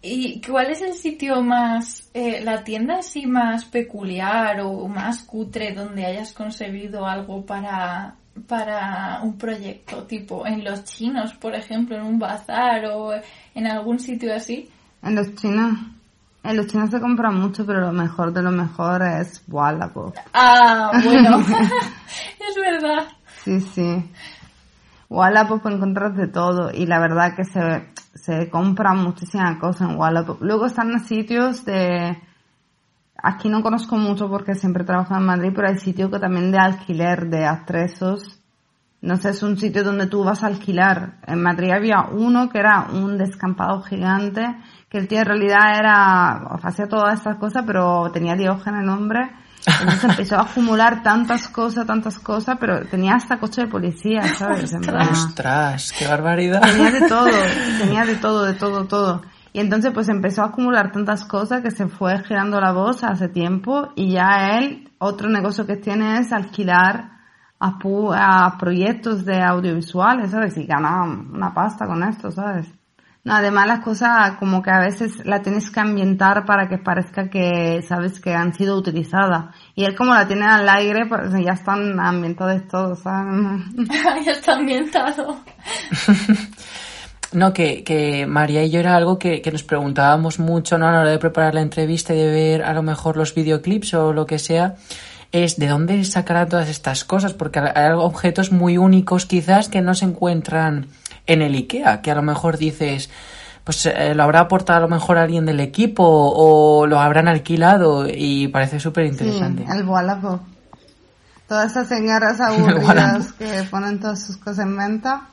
¿Y 0.01 0.41
cuál 0.41 0.71
es 0.71 0.81
el 0.81 0.93
sitio 0.93 1.41
más, 1.41 2.09
eh, 2.13 2.41
la 2.43 2.63
tienda 2.63 2.99
así 2.99 3.25
más 3.25 3.65
peculiar 3.65 4.61
o 4.61 4.87
más 4.87 5.23
cutre 5.23 5.73
donde 5.73 6.05
hayas 6.05 6.33
conseguido 6.33 7.05
algo 7.05 7.45
para, 7.45 8.15
para 8.47 9.21
un 9.23 9.37
proyecto? 9.37 10.03
Tipo, 10.03 10.45
en 10.45 10.63
los 10.63 10.83
chinos, 10.83 11.33
por 11.35 11.55
ejemplo, 11.55 11.95
en 11.95 12.03
un 12.03 12.19
bazar 12.19 12.85
o 12.85 13.13
en 13.55 13.67
algún 13.67 13.99
sitio 13.99 14.33
así. 14.35 14.69
En 15.01 15.15
los 15.15 15.35
chinos, 15.35 15.77
en 16.43 16.57
los 16.57 16.67
chinos 16.67 16.89
se 16.89 16.99
compra 16.99 17.31
mucho, 17.31 17.65
pero 17.65 17.81
lo 17.81 17.91
mejor 17.91 18.33
de 18.33 18.41
lo 18.41 18.51
mejor 18.51 19.01
es 19.01 19.43
Wallapop. 19.47 20.15
Ah, 20.33 20.91
bueno, 21.03 21.39
es 22.49 22.55
verdad. 22.55 23.07
Sí, 23.43 23.61
sí. 23.61 24.11
Wallapop 25.09 25.65
encontrar 25.67 26.13
de 26.13 26.27
todo 26.27 26.71
y 26.73 26.85
la 26.85 26.99
verdad 26.99 27.35
que 27.35 27.45
se, 27.45 27.89
se 28.15 28.49
compra 28.49 28.93
muchísimas 28.93 29.57
cosas 29.57 29.89
en 29.89 29.97
Wallapop. 29.97 30.41
Luego 30.41 30.65
están 30.65 30.91
los 30.91 31.03
sitios 31.03 31.63
de... 31.65 32.17
Aquí 33.21 33.49
no 33.49 33.61
conozco 33.61 33.97
mucho 33.97 34.29
porque 34.29 34.55
siempre 34.55 34.83
trabajo 34.83 35.15
en 35.15 35.25
Madrid, 35.25 35.51
pero 35.55 35.67
hay 35.69 35.77
sitios 35.77 36.09
que 36.11 36.19
también 36.19 36.51
de 36.51 36.59
alquiler 36.59 37.29
de 37.29 37.45
atresos. 37.45 38.39
No 39.01 39.17
sé, 39.17 39.29
es 39.29 39.43
un 39.43 39.57
sitio 39.57 39.83
donde 39.83 40.07
tú 40.07 40.23
vas 40.23 40.43
a 40.43 40.47
alquilar. 40.47 41.19
En 41.27 41.41
Madrid 41.41 41.71
había 41.71 42.07
uno 42.11 42.49
que 42.49 42.59
era 42.59 42.87
un 42.91 43.17
descampado 43.17 43.81
gigante, 43.81 44.43
que 44.89 44.97
el 44.97 45.07
tío 45.07 45.19
en 45.19 45.25
realidad 45.25 45.77
era, 45.79 46.31
hacía 46.63 46.87
todas 46.87 47.19
estas 47.19 47.37
cosas, 47.37 47.63
pero 47.65 48.11
tenía 48.11 48.35
Diógenes 48.35 48.81
el 48.81 48.87
nombre 48.87 49.29
entonces 49.67 50.03
empezó 50.05 50.37
a 50.37 50.43
acumular 50.43 51.03
tantas 51.03 51.47
cosas, 51.49 51.85
tantas 51.85 52.19
cosas, 52.19 52.57
pero 52.59 52.85
tenía 52.85 53.15
hasta 53.15 53.37
coche 53.37 53.61
de 53.61 53.67
policía, 53.67 54.23
¿sabes? 54.33 54.73
¡Ostras! 55.11 55.93
¡Qué 55.97 56.07
barbaridad! 56.07 56.61
Tenía 56.61 56.91
de 56.91 57.07
todo, 57.07 57.29
tenía 57.79 58.05
de 58.05 58.15
todo, 58.15 58.45
de 58.45 58.53
todo, 58.53 58.85
todo. 58.85 59.21
Y 59.57 59.59
entonces 59.59 59.91
pues 59.91 60.07
empezó 60.07 60.43
a 60.43 60.49
acumular 60.49 60.91
tantas 60.91 61.25
cosas 61.25 61.63
que 61.63 61.71
se 61.71 61.87
fue 61.87 62.23
girando 62.23 62.61
la 62.61 62.73
voz 62.73 63.03
hace 63.03 63.27
tiempo 63.27 63.91
y 63.95 64.11
ya 64.11 64.55
él, 64.59 64.91
otro 64.99 65.29
negocio 65.29 65.65
que 65.65 65.77
tiene 65.77 66.19
es 66.19 66.31
alquilar 66.31 67.13
a, 67.59 67.79
a 68.45 68.57
proyectos 68.59 69.25
de 69.25 69.41
audiovisuales, 69.41 70.29
¿sabes? 70.29 70.55
Y 70.57 70.67
gana 70.67 71.01
una 71.05 71.55
pasta 71.55 71.87
con 71.87 72.03
esto, 72.03 72.29
¿sabes? 72.29 72.71
No, 73.23 73.33
además 73.33 73.65
las 73.65 73.79
cosas 73.79 74.37
como 74.37 74.61
que 74.61 74.69
a 74.69 74.79
veces 74.79 75.25
la 75.25 75.41
tienes 75.41 75.71
que 75.71 75.79
ambientar 75.79 76.45
para 76.45 76.69
que 76.69 76.77
parezca 76.77 77.27
que 77.27 77.81
sabes 77.81 78.21
que 78.21 78.35
han 78.35 78.53
sido 78.53 78.77
utilizadas. 78.77 79.55
Y 79.73 79.85
él 79.85 79.95
como 79.95 80.13
la 80.13 80.27
tiene 80.27 80.45
al 80.45 80.69
aire, 80.69 81.07
pues 81.07 81.31
ya 81.43 81.53
están 81.53 81.99
ambientados 81.99 82.67
todos, 82.67 82.99
¿sabes? 82.99 83.65
ya 84.23 84.33
está 84.33 84.53
ambientado. 84.53 85.35
No, 87.33 87.53
que, 87.53 87.83
que 87.83 88.25
María 88.25 88.63
y 88.63 88.69
yo 88.69 88.79
era 88.79 88.95
algo 88.95 89.19
que, 89.19 89.41
que 89.41 89.51
nos 89.51 89.63
preguntábamos 89.63 90.39
mucho 90.39 90.77
¿no? 90.77 90.87
a 90.87 90.91
la 90.91 91.01
hora 91.01 91.09
de 91.11 91.19
preparar 91.19 91.55
la 91.55 91.61
entrevista 91.61 92.13
y 92.13 92.17
de 92.17 92.31
ver 92.31 92.63
a 92.63 92.73
lo 92.73 92.83
mejor 92.83 93.17
los 93.17 93.35
videoclips 93.35 93.93
o 93.95 94.13
lo 94.13 94.25
que 94.25 94.39
sea, 94.39 94.75
es 95.31 95.57
de 95.57 95.67
dónde 95.67 96.03
sacarán 96.05 96.47
todas 96.47 96.69
estas 96.69 97.03
cosas, 97.03 97.33
porque 97.33 97.59
hay 97.59 97.91
objetos 97.91 98.51
muy 98.51 98.77
únicos 98.77 99.25
quizás 99.25 99.67
que 99.67 99.81
no 99.81 99.93
se 99.93 100.05
encuentran 100.05 100.87
en 101.25 101.41
el 101.41 101.53
IKEA, 101.53 102.01
que 102.01 102.11
a 102.11 102.15
lo 102.15 102.21
mejor 102.21 102.57
dices, 102.57 103.09
pues 103.65 103.85
eh, 103.85 104.15
lo 104.15 104.23
habrá 104.23 104.41
aportado 104.41 104.77
a 104.77 104.81
lo 104.81 104.87
mejor 104.87 105.17
alguien 105.17 105.45
del 105.45 105.59
equipo 105.59 106.03
o 106.05 106.87
lo 106.87 106.99
habrán 106.99 107.27
alquilado 107.27 108.07
y 108.07 108.47
parece 108.47 108.79
súper 108.79 109.05
interesante. 109.05 109.65
Sí, 109.65 109.77
el 109.77 109.83
Wallapop. 109.83 110.39
Todas 111.49 111.71
esas 111.71 111.89
señoras 111.89 112.39
aburridas 112.41 113.33
que 113.33 113.63
ponen 113.69 113.99
todas 113.99 114.25
sus 114.25 114.37
cosas 114.37 114.59
en 114.59 114.77
venta 114.77 115.27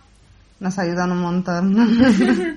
nos 0.64 0.78
ayudan 0.78 1.12
un 1.12 1.20
montón. 1.20 1.74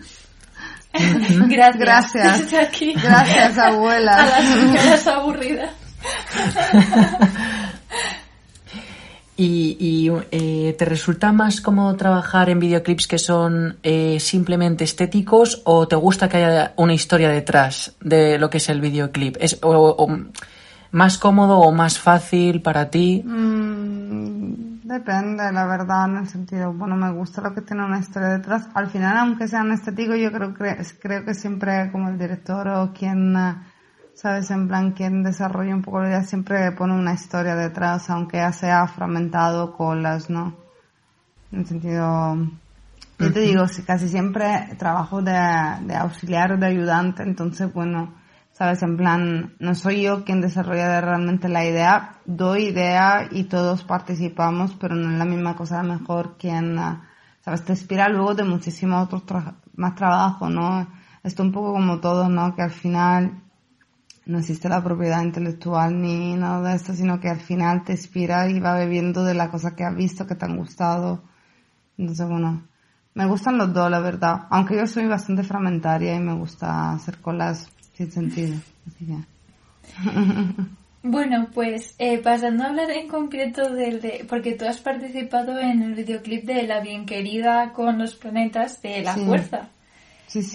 Gracias. 1.49 1.77
Gracias. 1.77 2.71
Gracias, 3.03 3.57
abuela. 3.57 4.15
A 4.15 4.85
las 4.85 5.05
aburridas. 5.07 5.71
¿Y, 9.39 10.09
eh, 10.31 10.73
te 10.79 10.85
resulta 10.85 11.31
más 11.31 11.61
cómodo 11.61 11.95
trabajar 11.95 12.49
en 12.49 12.59
videoclips 12.59 13.07
que 13.07 13.19
son 13.19 13.77
eh, 13.83 14.19
simplemente 14.19 14.83
estéticos 14.85 15.61
o 15.65 15.87
te 15.87 15.95
gusta 15.95 16.27
que 16.27 16.37
haya 16.37 16.73
una 16.77 16.95
historia 16.95 17.29
detrás 17.29 17.93
de 17.99 18.39
lo 18.39 18.49
que 18.49 18.57
es 18.57 18.69
el 18.69 18.81
videoclip? 18.81 19.35
¿Es 19.39 19.59
o, 19.61 20.07
más 20.91 21.17
cómodo 21.19 21.59
o 21.59 21.71
más 21.73 21.99
fácil 21.99 22.61
para 22.61 22.89
ti? 22.89 23.21
Mm, 23.23 24.76
depende, 24.87 25.51
la 25.51 25.65
verdad, 25.65 26.05
en 26.09 26.17
el 26.17 26.27
sentido, 26.27 26.73
bueno, 26.73 26.95
me 26.95 27.11
gusta 27.11 27.41
lo 27.41 27.53
que 27.53 27.61
tiene 27.61 27.85
una 27.85 27.99
historia 27.99 28.29
detrás. 28.29 28.67
Al 28.73 28.89
final, 28.89 29.17
aunque 29.17 29.47
sean 29.47 29.71
estéticos, 29.71 30.17
yo 30.17 30.31
creo 30.31 30.53
que, 30.53 30.77
creo 30.99 31.25
que 31.25 31.33
siempre 31.33 31.91
como 31.91 32.09
el 32.09 32.17
director 32.17 32.67
o 32.69 32.93
quien 32.93 33.35
¿sabes? 34.17 34.49
En 34.49 34.67
plan, 34.67 34.93
quien 34.93 35.21
desarrolla 35.21 35.75
un 35.75 35.83
poco 35.83 36.01
la 36.01 36.09
idea 36.09 36.23
siempre 36.23 36.71
pone 36.71 36.93
una 36.93 37.13
historia 37.13 37.55
detrás, 37.55 38.09
aunque 38.09 38.37
ya 38.37 38.51
sea 38.51 38.87
fragmentado 38.87 39.77
con 39.77 40.01
las, 40.01 40.27
¿no? 40.31 40.55
En 41.51 41.67
sentido, 41.67 42.35
yo 43.19 43.31
te 43.31 43.39
digo, 43.41 43.65
casi 43.85 44.09
siempre 44.09 44.75
trabajo 44.79 45.21
de, 45.21 45.33
de 45.33 45.95
auxiliar 45.95 46.53
o 46.53 46.57
de 46.57 46.65
ayudante, 46.65 47.21
entonces, 47.21 47.71
bueno, 47.71 48.15
¿sabes? 48.57 48.81
En 48.81 48.97
plan, 48.97 49.53
no 49.59 49.75
soy 49.75 50.01
yo 50.01 50.25
quien 50.25 50.41
desarrolla 50.41 50.99
realmente 50.99 51.47
la 51.47 51.63
idea, 51.63 52.17
doy 52.25 52.69
idea 52.69 53.27
y 53.29 53.43
todos 53.43 53.83
participamos, 53.83 54.73
pero 54.79 54.95
no 54.95 55.11
es 55.11 55.19
la 55.19 55.25
misma 55.25 55.55
cosa, 55.55 55.83
mejor 55.83 56.37
quien, 56.39 56.75
¿sabes? 57.41 57.63
Te 57.63 57.73
inspira 57.73 58.09
luego 58.09 58.33
de 58.33 58.43
muchísimo 58.45 58.99
otros 58.99 59.21
más 59.75 59.93
trabajo, 59.93 60.49
¿no? 60.49 60.87
Esto 61.23 61.43
un 61.43 61.51
poco 61.51 61.71
como 61.71 61.99
todo, 61.99 62.29
¿no? 62.29 62.55
Que 62.55 62.63
al 62.63 62.71
final 62.71 63.43
no 64.25 64.39
existe 64.39 64.67
la 64.69 64.83
propiedad 64.83 65.21
intelectual 65.21 66.01
ni 66.01 66.35
nada 66.35 66.71
de 66.71 66.77
esto, 66.77 66.95
sino 66.95 67.19
que 67.19 67.29
al 67.29 67.39
final 67.39 67.83
te 67.83 67.91
inspira 67.91 68.49
y 68.49 68.59
va 68.59 68.73
bebiendo 68.73 69.23
de 69.23 69.35
la 69.35 69.51
cosa 69.51 69.75
que 69.75 69.83
has 69.83 69.95
visto, 69.95 70.25
que 70.25 70.33
te 70.33 70.45
han 70.45 70.57
gustado. 70.57 71.21
Entonces, 71.95 72.27
bueno, 72.27 72.63
me 73.13 73.27
gustan 73.27 73.59
los 73.59 73.71
dos, 73.71 73.91
la 73.91 73.99
verdad. 73.99 74.47
Aunque 74.49 74.75
yo 74.75 74.87
soy 74.87 75.05
bastante 75.05 75.43
fragmentaria 75.43 76.15
y 76.15 76.19
me 76.19 76.33
gusta 76.33 76.93
hacer 76.93 77.21
colas 77.21 77.71
sin 77.97 78.11
sentido. 78.11 78.55
Bueno, 81.03 81.47
pues 81.53 81.95
eh, 81.99 82.17
pasando 82.17 82.63
a 82.63 82.67
hablar 82.67 82.91
en 82.91 83.07
concreto 83.07 83.69
del 83.69 84.01
de, 84.01 84.25
porque 84.27 84.53
tú 84.53 84.65
has 84.65 84.79
participado 84.79 85.57
en 85.57 85.81
el 85.81 85.93
videoclip 85.93 86.43
de 86.43 86.63
La 86.63 86.81
Bien 86.81 87.05
Querida 87.05 87.71
con 87.71 87.97
los 87.97 88.15
planetas 88.15 88.81
de 88.81 89.03
La 89.03 89.13
Fuerza. 89.13 89.69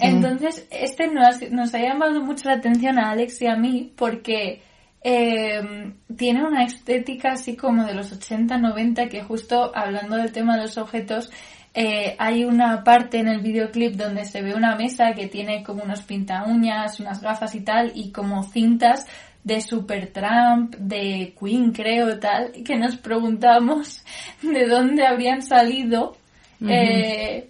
Entonces, 0.01 0.67
este 0.69 1.07
nos, 1.07 1.73
ha 1.73 1.79
llamado 1.79 2.21
mucho 2.21 2.49
la 2.49 2.55
atención 2.55 2.99
a 2.99 3.09
Alex 3.09 3.41
y 3.41 3.47
a 3.47 3.55
mí 3.55 3.91
porque 3.95 4.61
em, 5.01 5.95
tiene 6.15 6.45
una 6.45 6.65
estética 6.65 7.31
así 7.31 7.55
como 7.55 7.83
de 7.85 7.95
los 7.95 8.11
80, 8.11 8.55
90, 8.59 9.09
que 9.09 9.23
justo 9.23 9.71
hablando 9.73 10.17
del 10.17 10.31
tema 10.31 10.55
de 10.55 10.63
los 10.63 10.77
objetos, 10.77 11.31
eh, 11.73 12.15
hay 12.19 12.45
una 12.45 12.83
parte 12.83 13.17
en 13.17 13.27
el 13.27 13.41
videoclip 13.41 13.95
donde 13.95 14.25
se 14.25 14.41
ve 14.41 14.53
una 14.53 14.75
mesa 14.75 15.13
que 15.13 15.27
tiene 15.27 15.63
como 15.63 15.83
unos 15.83 16.03
pinta 16.03 16.43
uñas, 16.45 16.99
unas 16.99 17.21
gafas 17.21 17.55
y 17.55 17.61
tal, 17.61 17.91
y 17.95 18.11
como 18.11 18.43
cintas 18.43 19.07
de 19.43 19.59
Supertramp, 19.59 20.75
de 20.75 21.35
Queen 21.39 21.71
creo, 21.71 22.19
tal, 22.19 22.51
que 22.63 22.77
nos 22.77 22.97
preguntamos 22.97 24.03
de 24.41 24.67
dónde 24.67 25.05
habrían 25.05 25.41
salido. 25.41 26.15
eh, 26.61 27.49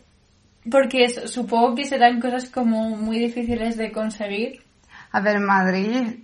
porque 0.71 1.09
supongo 1.09 1.75
que 1.75 1.83
serán 1.83 2.21
cosas 2.21 2.49
como 2.49 2.95
muy 2.95 3.19
difíciles 3.19 3.75
de 3.75 3.91
conseguir. 3.91 4.61
A 5.11 5.19
ver, 5.19 5.41
Madrid 5.41 6.23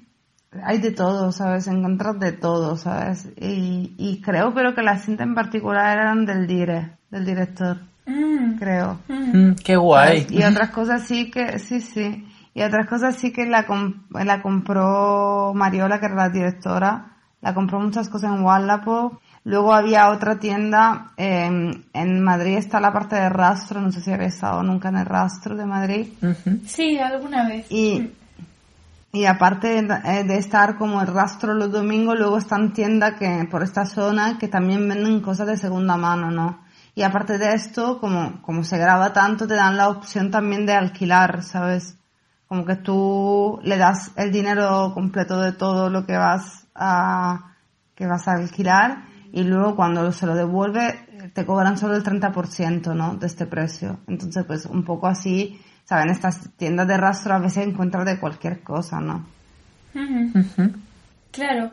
hay 0.63 0.79
de 0.79 0.91
todo, 0.91 1.31
¿sabes? 1.31 1.67
Encontrar 1.67 2.15
de 2.15 2.31
todo, 2.31 2.77
¿sabes? 2.77 3.27
Y, 3.35 3.93
y 3.97 4.21
creo, 4.21 4.53
pero 4.53 4.73
que 4.73 4.81
las 4.81 5.03
cintas 5.03 5.27
en 5.27 5.35
particular 5.35 5.97
eran 5.97 6.25
del 6.25 6.47
dire, 6.47 6.98
del 7.11 7.25
director. 7.25 7.77
Mm. 8.05 8.57
Creo. 8.57 8.99
Mm. 9.07 9.37
Mm, 9.37 9.55
qué 9.63 9.75
guay. 9.75 10.27
Y 10.29 10.43
otras 10.43 10.71
cosas 10.71 11.03
sí 11.03 11.29
que, 11.29 11.59
sí, 11.59 11.81
sí. 11.81 12.27
Y 12.53 12.61
otras 12.63 12.87
cosas 12.87 13.15
sí 13.15 13.31
que 13.31 13.45
la, 13.45 13.65
la 14.11 14.41
compró 14.41 15.53
Mariola, 15.53 15.99
que 15.99 16.07
era 16.07 16.15
la 16.15 16.29
directora. 16.29 17.17
La 17.41 17.53
compró 17.53 17.79
muchas 17.79 18.09
cosas 18.09 18.35
en 18.35 18.43
Wallapop 18.43 19.19
Luego 19.45 19.73
había 19.73 20.09
otra 20.09 20.37
tienda, 20.37 21.11
em, 21.15 21.83
en 21.93 22.21
Madrid 22.21 22.57
está 22.57 22.79
la 22.79 22.91
parte 22.91 23.15
de 23.15 23.29
rastro, 23.29 23.81
no 23.81 23.91
sé 23.91 24.01
si 24.01 24.11
habéis 24.11 24.35
estado 24.35 24.61
nunca 24.63 24.89
en 24.89 24.97
el 24.97 25.05
rastro 25.05 25.55
de 25.55 25.65
Madrid. 25.65 26.07
Sí, 26.65 26.99
alguna 26.99 27.47
vez. 27.47 27.65
Y, 27.71 28.11
y 29.13 29.25
aparte 29.25 29.79
eh, 29.79 30.23
de, 30.23 30.37
estar 30.37 30.77
como 30.77 31.01
el 31.01 31.07
rastro 31.07 31.53
los 31.53 31.71
domingos, 31.71 32.19
luego 32.19 32.37
están 32.37 32.73
tiendas 32.73 33.15
que 33.17 33.47
por 33.49 33.63
esta 33.63 33.85
zona 33.85 34.37
que 34.37 34.49
también 34.49 34.87
venden 34.87 35.21
cosas 35.21 35.47
de 35.47 35.57
segunda 35.57 35.95
mano, 35.95 36.29
¿no? 36.29 36.59
Y 36.99 37.03
aparte 37.03 37.37
de 37.37 37.53
esto, 37.53 37.99
como, 37.99 38.41
como 38.41 38.63
se 38.63 38.77
graba 38.77 39.13
tanto, 39.13 39.47
te 39.47 39.55
dan 39.55 39.77
la 39.77 39.89
opción 39.89 40.31
también 40.31 40.65
de 40.65 40.73
alquilar, 40.73 41.43
¿sabes? 41.43 41.99
como 42.49 42.65
que 42.65 42.75
tú 42.77 43.59
le 43.63 43.77
das 43.77 44.11
el 44.15 44.31
dinero 44.31 44.91
completo 44.95 45.39
de 45.39 45.51
todo 45.51 45.91
lo 45.91 46.07
que 46.07 46.17
vas 46.17 46.65
a, 46.73 47.53
que 47.93 48.07
vas 48.07 48.27
a 48.27 48.33
alquilar 48.33 49.03
y 49.31 49.43
luego 49.43 49.75
cuando 49.75 50.11
se 50.11 50.25
lo 50.25 50.33
devuelve 50.33 51.29
te 51.35 51.45
cobran 51.45 51.77
solo 51.77 51.95
el 51.95 52.03
30%, 52.03 52.95
¿no? 52.95 53.15
De 53.15 53.27
este 53.27 53.45
precio. 53.45 53.99
Entonces, 54.07 54.45
pues 54.45 54.65
un 54.65 54.83
poco 54.83 55.05
así, 55.05 55.61
¿saben? 55.85 56.09
Estas 56.09 56.49
tiendas 56.57 56.87
de 56.87 56.97
rastro 56.97 57.35
a 57.35 57.39
veces 57.39 57.67
encuentras 57.67 58.03
de 58.05 58.19
cualquier 58.19 58.63
cosa, 58.63 58.99
¿no? 58.99 59.27
Claro. 61.31 61.71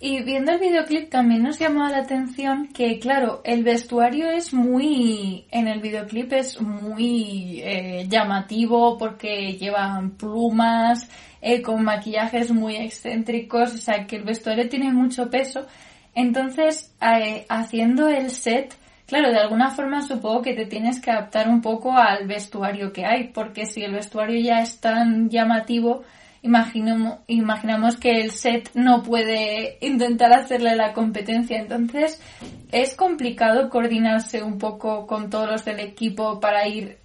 Y 0.00 0.22
viendo 0.22 0.52
el 0.52 0.60
videoclip 0.60 1.10
también 1.10 1.42
nos 1.42 1.58
llamaba 1.58 1.90
la 1.90 1.98
atención 1.98 2.68
que, 2.68 3.00
claro, 3.00 3.40
el 3.42 3.64
vestuario 3.64 4.30
es 4.30 4.54
muy, 4.54 5.46
en 5.50 5.66
el 5.66 5.80
videoclip 5.80 6.32
es 6.34 6.60
muy 6.60 7.60
eh, 7.64 8.06
llamativo 8.08 8.96
porque 8.96 9.54
llevan 9.54 10.12
plumas, 10.12 11.08
eh, 11.40 11.62
con 11.62 11.82
maquillajes 11.82 12.52
muy 12.52 12.76
excéntricos, 12.76 13.74
o 13.74 13.78
sea 13.78 14.06
que 14.06 14.16
el 14.16 14.22
vestuario 14.22 14.68
tiene 14.68 14.92
mucho 14.92 15.28
peso. 15.30 15.66
Entonces, 16.14 16.94
eh, 17.00 17.44
haciendo 17.48 18.08
el 18.08 18.30
set, 18.30 18.76
claro, 19.06 19.30
de 19.30 19.38
alguna 19.38 19.70
forma 19.70 20.02
supongo 20.02 20.42
que 20.42 20.54
te 20.54 20.66
tienes 20.66 21.00
que 21.00 21.10
adaptar 21.10 21.48
un 21.48 21.60
poco 21.60 21.92
al 21.96 22.28
vestuario 22.28 22.92
que 22.92 23.04
hay, 23.04 23.28
porque 23.28 23.66
si 23.66 23.82
el 23.82 23.94
vestuario 23.94 24.40
ya 24.40 24.60
es 24.60 24.80
tan 24.80 25.28
llamativo, 25.28 26.04
imaginamos, 26.42 27.18
imaginamos 27.26 27.96
que 27.96 28.20
el 28.20 28.30
set 28.30 28.70
no 28.74 29.02
puede 29.02 29.78
intentar 29.80 30.32
hacerle 30.32 30.76
la 30.76 30.92
competencia. 30.92 31.58
Entonces, 31.58 32.20
es 32.72 32.94
complicado 32.94 33.68
coordinarse 33.68 34.42
un 34.42 34.58
poco 34.58 35.06
con 35.06 35.30
todos 35.30 35.48
los 35.48 35.64
del 35.64 35.80
equipo 35.80 36.40
para 36.40 36.66
ir 36.66 36.98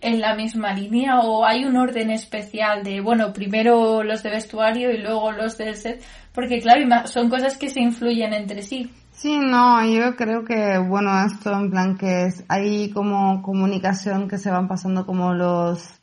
en 0.00 0.20
la 0.20 0.34
misma 0.34 0.72
línea 0.72 1.20
o 1.20 1.44
hay 1.44 1.64
un 1.64 1.76
orden 1.76 2.10
especial 2.10 2.82
de, 2.82 3.00
bueno, 3.00 3.32
primero 3.32 4.02
los 4.02 4.22
de 4.22 4.30
vestuario 4.30 4.90
y 4.90 4.98
luego 4.98 5.32
los 5.32 5.58
del 5.58 5.76
set, 5.76 6.02
porque 6.32 6.60
claro, 6.60 7.06
son 7.06 7.28
cosas 7.28 7.58
que 7.58 7.68
se 7.68 7.80
influyen 7.80 8.32
entre 8.32 8.62
sí. 8.62 8.90
Sí, 9.12 9.38
no, 9.38 9.84
yo 9.84 10.16
creo 10.16 10.44
que, 10.44 10.78
bueno, 10.78 11.10
esto 11.26 11.52
en 11.52 11.70
plan 11.70 11.98
que 11.98 12.24
es, 12.24 12.42
hay 12.48 12.90
como 12.90 13.42
comunicación 13.42 14.28
que 14.28 14.38
se 14.38 14.50
van 14.50 14.66
pasando 14.66 15.04
como 15.04 15.34
los 15.34 15.99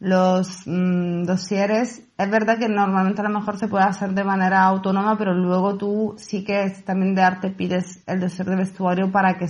los 0.00 0.62
mm, 0.66 1.24
dosieres, 1.24 2.02
es 2.16 2.30
verdad 2.30 2.58
que 2.58 2.68
normalmente 2.68 3.20
a 3.20 3.24
lo 3.24 3.38
mejor 3.38 3.58
se 3.58 3.68
puede 3.68 3.84
hacer 3.84 4.10
de 4.10 4.24
manera 4.24 4.62
autónoma, 4.62 5.18
pero 5.18 5.34
luego 5.34 5.76
tú 5.76 6.14
sí 6.18 6.44
que 6.44 6.70
también 6.84 7.14
de 7.14 7.22
arte 7.22 7.50
pides 7.50 8.02
el 8.06 8.20
dossier 8.20 8.48
de 8.48 8.56
vestuario 8.56 9.10
para 9.10 9.38
que, 9.38 9.48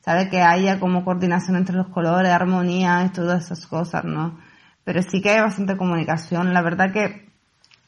sabe, 0.00 0.28
que 0.28 0.42
haya 0.42 0.78
como 0.78 1.04
coordinación 1.04 1.56
entre 1.56 1.76
los 1.76 1.88
colores, 1.88 2.30
armonía 2.30 3.04
y 3.06 3.08
todas 3.10 3.44
esas 3.44 3.66
cosas, 3.66 4.04
¿no? 4.04 4.38
Pero 4.84 5.02
sí 5.02 5.22
que 5.22 5.30
hay 5.30 5.40
bastante 5.40 5.76
comunicación. 5.76 6.52
La 6.52 6.62
verdad 6.62 6.92
que 6.92 7.30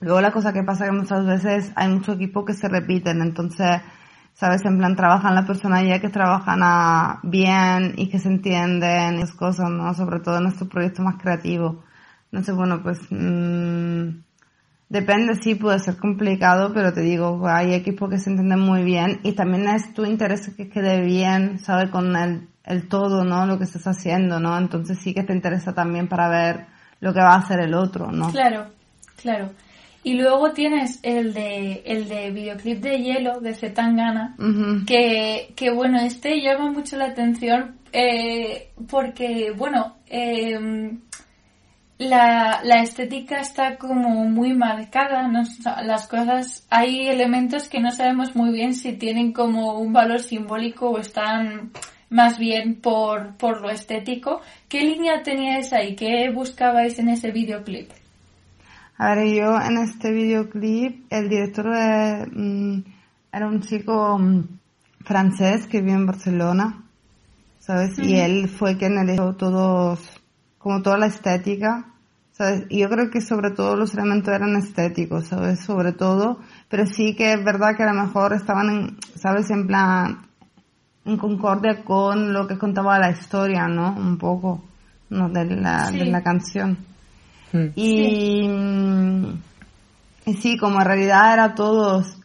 luego 0.00 0.20
la 0.20 0.32
cosa 0.32 0.52
que 0.52 0.62
pasa 0.62 0.86
que 0.86 0.92
muchas 0.92 1.26
veces 1.26 1.72
hay 1.74 1.88
mucho 1.88 2.12
equipo 2.12 2.44
que 2.44 2.54
se 2.54 2.68
repiten, 2.68 3.20
entonces, 3.20 3.82
sabes, 4.34 4.64
en 4.64 4.78
plan 4.78 4.96
trabajan 4.96 5.34
las 5.34 5.46
personas 5.46 5.82
que 6.00 6.08
trabajan 6.08 6.60
a 6.62 7.20
bien 7.22 7.94
y 7.96 8.08
que 8.08 8.18
se 8.18 8.28
entienden 8.28 9.16
esas 9.16 9.36
cosas, 9.36 9.70
¿no? 9.70 9.94
Sobre 9.94 10.20
todo 10.20 10.38
en 10.38 10.46
estos 10.46 10.68
proyectos 10.68 11.04
más 11.04 11.20
creativos. 11.20 11.76
No 12.30 12.42
sé, 12.42 12.52
bueno, 12.52 12.82
pues 12.82 12.98
mmm, 13.10 14.08
depende, 14.88 15.34
sí, 15.36 15.54
puede 15.54 15.78
ser 15.78 15.96
complicado, 15.96 16.72
pero 16.72 16.92
te 16.92 17.02
digo, 17.02 17.46
hay 17.46 17.74
equipos 17.74 18.10
que 18.10 18.18
se 18.18 18.30
entienden 18.30 18.60
muy 18.60 18.84
bien 18.84 19.20
y 19.22 19.32
también 19.32 19.68
es 19.68 19.92
tu 19.94 20.04
interés 20.04 20.50
que 20.56 20.68
quede 20.68 21.02
bien, 21.02 21.58
¿sabes? 21.58 21.90
Con 21.90 22.16
el, 22.16 22.48
el 22.64 22.88
todo, 22.88 23.24
¿no? 23.24 23.46
Lo 23.46 23.58
que 23.58 23.64
estás 23.64 23.86
haciendo, 23.86 24.40
¿no? 24.40 24.56
Entonces 24.56 24.98
sí 24.98 25.14
que 25.14 25.24
te 25.24 25.34
interesa 25.34 25.74
también 25.74 26.08
para 26.08 26.28
ver 26.28 26.66
lo 27.00 27.12
que 27.12 27.20
va 27.20 27.34
a 27.34 27.38
hacer 27.38 27.60
el 27.60 27.74
otro, 27.74 28.10
¿no? 28.12 28.30
Claro, 28.30 28.66
claro. 29.20 29.50
Y 30.04 30.14
luego 30.14 30.50
tienes 30.50 30.98
el 31.02 31.32
de, 31.32 31.82
el 31.86 32.08
de 32.08 32.30
videoclip 32.32 32.80
de 32.80 32.98
hielo 33.00 33.40
de 33.40 33.54
Zetangana, 33.54 34.36
que, 34.86 35.52
que 35.54 35.70
bueno, 35.70 36.00
este 36.00 36.40
llama 36.40 36.72
mucho 36.72 36.96
la 36.96 37.06
atención 37.06 37.76
eh, 37.92 38.70
porque, 38.88 39.52
bueno, 39.56 39.96
eh, 40.06 40.58
la, 41.98 42.60
la, 42.64 42.82
estética 42.82 43.40
está 43.40 43.76
como 43.76 44.24
muy 44.24 44.54
marcada, 44.54 45.28
¿no? 45.28 45.42
las 45.84 46.08
cosas, 46.08 46.66
hay 46.70 47.08
elementos 47.08 47.68
que 47.68 47.80
no 47.80 47.90
sabemos 47.90 48.34
muy 48.34 48.50
bien 48.50 48.74
si 48.74 48.94
tienen 48.94 49.32
como 49.32 49.78
un 49.78 49.92
valor 49.92 50.20
simbólico 50.20 50.90
o 50.90 50.98
están 50.98 51.70
más 52.08 52.38
bien 52.38 52.80
por, 52.80 53.36
por 53.36 53.60
lo 53.60 53.70
estético. 53.70 54.40
¿Qué 54.68 54.80
línea 54.80 55.22
teníais 55.22 55.72
ahí? 55.72 55.94
¿Qué 55.94 56.30
buscabais 56.30 56.98
en 56.98 57.10
ese 57.10 57.30
videoclip? 57.30 57.90
A 59.02 59.16
ver, 59.16 59.34
yo 59.34 59.60
en 59.60 59.78
este 59.78 60.12
videoclip, 60.12 61.06
el 61.10 61.28
director 61.28 61.66
mm, 61.66 62.84
era 63.32 63.48
un 63.48 63.60
chico 63.60 64.16
mm, 64.16 64.44
francés 65.04 65.66
que 65.66 65.80
vive 65.80 65.94
en 65.94 66.06
Barcelona, 66.06 66.84
¿sabes? 67.58 67.98
Y 67.98 68.14
él 68.14 68.48
fue 68.48 68.76
quien 68.76 68.96
eligió 68.98 69.34
todos, 69.34 69.98
como 70.56 70.82
toda 70.82 70.98
la 70.98 71.06
estética 71.06 71.84
¿sabes? 72.30 72.66
Y 72.68 72.78
yo 72.82 72.88
creo 72.88 73.10
que 73.10 73.20
sobre 73.20 73.50
todo 73.50 73.74
los 73.74 73.92
elementos 73.92 74.32
eran 74.32 74.54
estéticos, 74.54 75.26
¿sabes? 75.26 75.58
Sobre 75.58 75.92
todo, 75.92 76.38
pero 76.68 76.86
sí 76.86 77.16
que 77.16 77.32
es 77.32 77.44
verdad 77.44 77.76
que 77.76 77.82
a 77.82 77.92
lo 77.92 78.04
mejor 78.04 78.32
estaban, 78.34 78.70
en, 78.70 78.96
¿sabes? 79.16 79.50
En 79.50 79.66
plan, 79.66 80.28
en 81.04 81.16
concordia 81.16 81.82
con 81.82 82.32
lo 82.32 82.46
que 82.46 82.56
contaba 82.56 83.00
la 83.00 83.10
historia, 83.10 83.66
¿no? 83.66 83.96
Un 83.96 84.16
poco, 84.16 84.62
¿no? 85.10 85.28
De 85.28 85.44
la, 85.44 85.90
de 85.90 86.04
la 86.04 86.22
canción. 86.22 86.91
Y, 87.74 88.48
y 90.26 90.34
sí, 90.34 90.56
como 90.56 90.80
en 90.80 90.86
realidad 90.86 91.34
era 91.34 91.54
todos 91.54 92.16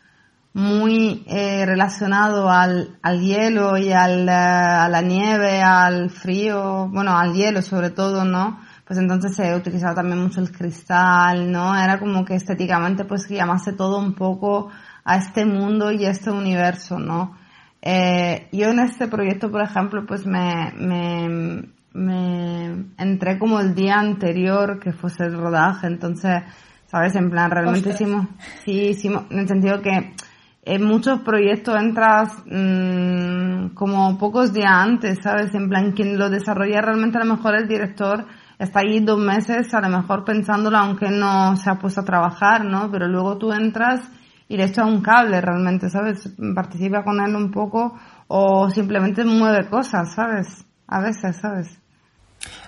muy 0.54 1.24
eh, 1.28 1.66
relacionado 1.66 2.50
al, 2.50 2.98
al 3.02 3.22
hielo 3.22 3.78
y 3.78 3.92
al, 3.92 4.28
eh, 4.28 4.32
a 4.32 4.90
la 4.90 5.02
nieve, 5.02 5.62
al 5.62 6.10
frío, 6.10 6.90
bueno, 6.90 7.18
al 7.18 7.34
hielo 7.34 7.62
sobre 7.62 7.92
todo, 7.92 8.26
¿no? 8.26 8.60
pues 8.88 9.00
entonces 9.00 9.36
se 9.36 9.54
utilizaba 9.54 9.96
también 9.96 10.20
mucho 10.20 10.40
el 10.40 10.50
cristal, 10.50 11.52
¿no? 11.52 11.78
Era 11.78 12.00
como 12.00 12.24
que 12.24 12.36
estéticamente 12.36 13.04
pues 13.04 13.28
que 13.28 13.36
llamase 13.36 13.74
todo 13.74 14.00
un 14.00 14.14
poco 14.14 14.70
a 15.04 15.18
este 15.18 15.46
mundo 15.46 15.92
y 15.92 16.06
a 16.06 16.12
este 16.12 16.32
universo, 16.32 16.98
¿no? 16.98 17.38
Eh, 17.82 18.48
yo 18.54 18.70
en 18.70 18.80
este 18.80 19.08
proyecto, 19.08 19.52
por 19.52 19.62
ejemplo, 19.62 20.06
pues 20.08 20.26
me, 20.26 20.72
me, 20.78 21.70
me 21.98 22.86
entré 22.98 23.40
como 23.40 23.60
el 23.60 23.74
día 23.74 23.96
anterior 23.96 24.80
que 24.80 24.94
fuese 24.94 25.24
el 25.24 25.38
rodaje, 25.38 25.88
entonces, 25.88 26.44
¿sabes? 26.86 27.16
En 27.16 27.30
plan, 27.30 27.50
realmente 27.50 27.90
hicimos, 27.90 28.28
sí, 28.64 28.90
hicimos, 28.90 29.24
en 29.32 29.40
el 29.40 29.48
sentido 29.48 29.82
que 29.82 30.14
en 30.64 30.84
muchos 30.84 31.22
proyectos 31.22 31.76
entras 31.82 32.44
mmm, 32.46 33.70
como 33.74 34.18
pocos 34.18 34.54
días 34.54 34.72
antes, 34.72 35.20
¿sabes? 35.24 35.56
En 35.56 35.70
plan, 35.70 35.94
quien 35.94 36.18
lo 36.18 36.30
desarrolla 36.30 36.82
realmente 36.82 37.18
a 37.18 37.24
lo 37.24 37.36
mejor 37.36 37.56
el 37.56 37.68
director 37.68 38.26
está 38.60 38.82
ahí 38.82 39.00
dos 39.00 39.20
meses 39.20 39.74
a 39.74 39.82
lo 39.82 39.90
mejor 39.90 40.26
pensándolo 40.26 40.78
aunque 40.78 41.10
no 41.10 41.56
se 41.56 41.70
ha 41.70 41.76
puesto 41.76 42.02
a 42.02 42.06
trabajar, 42.06 42.66
¿no? 42.66 42.92
Pero 42.92 43.08
luego 43.08 43.38
tú 43.38 43.54
entras 43.54 44.02
y 44.50 44.58
le 44.58 44.66
echas 44.66 44.86
un 44.86 45.02
cable 45.02 45.42
realmente, 45.42 45.90
¿sabes? 45.90 46.36
Participa 46.54 47.04
con 47.04 47.20
él 47.22 47.36
un 47.36 47.52
poco 47.52 47.98
o 48.28 48.70
simplemente 48.70 49.24
mueve 49.24 49.70
cosas, 49.70 50.14
¿sabes? 50.14 50.66
A 50.88 51.02
veces, 51.02 51.38
¿sabes? 51.38 51.80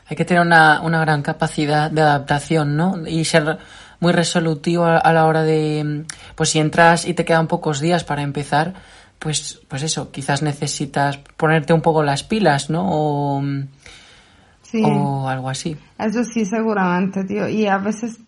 Hay 0.10 0.16
que 0.18 0.26
tener 0.26 0.41
una, 0.41 0.82
una 0.82 0.99
gran 1.01 1.22
capacidad 1.22 1.91
de 1.91 2.01
adaptación, 2.01 2.76
¿no? 2.76 3.07
Y 3.07 3.26
ser 3.26 3.60
muy 3.99 4.14
resolutivo 4.14 4.86
a, 4.86 5.14
la 5.14 5.26
hora 5.26 5.43
de, 5.43 6.05
pues 6.36 6.49
si 6.49 6.60
entras 6.60 7.05
y 7.05 7.14
te 7.14 7.26
quedan 7.26 7.47
pocos 7.47 7.80
días 7.80 8.03
para 8.03 8.22
empezar, 8.22 8.74
pues, 9.20 9.62
pues 9.68 9.84
eso, 9.84 10.12
quizás 10.12 10.41
necesitas 10.41 11.18
ponerte 11.38 11.74
un 11.74 11.82
poco 11.82 12.01
las 12.03 12.24
pilas, 12.24 12.70
¿no? 12.70 12.86
O, 12.89 13.43
o 14.84 15.28
algo 15.28 15.49
así. 15.49 15.78
Eso 15.97 16.24
sí, 16.24 16.45
seguramente, 16.45 17.24
tío. 17.26 17.49
Y 17.49 17.68
a 17.68 17.78
veces 17.78 18.20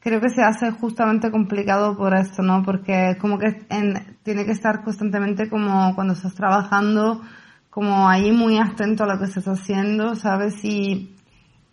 creo 0.00 0.20
que 0.20 0.30
se 0.30 0.42
hace 0.42 0.70
justamente 0.72 1.30
complicado 1.30 1.96
por 1.96 2.14
esto, 2.14 2.42
¿no? 2.42 2.62
Porque 2.64 3.16
como 3.20 3.38
que 3.38 3.52
tiene 4.22 4.44
que 4.44 4.52
estar 4.52 4.82
constantemente 4.82 5.48
como 5.48 5.94
cuando 5.94 6.14
estás 6.14 6.34
trabajando, 6.34 7.22
como 7.70 8.08
ahí 8.08 8.32
muy 8.32 8.58
atento 8.58 9.04
a 9.04 9.06
lo 9.06 9.18
que 9.18 9.26
estás 9.26 9.46
haciendo, 9.46 10.16
¿sabes? 10.16 10.64
Y, 10.64 11.11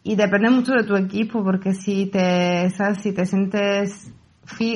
y 0.04 0.16
depende 0.16 0.50
mucho 0.50 0.74
de 0.74 0.84
tu 0.84 0.95
equipo, 0.95 1.43
porque 1.43 1.74
si 1.74 2.08
te, 2.08 2.70
¿sabes? 2.72 3.00
Si 3.02 3.12
te 3.12 3.26
sientes 3.26 4.12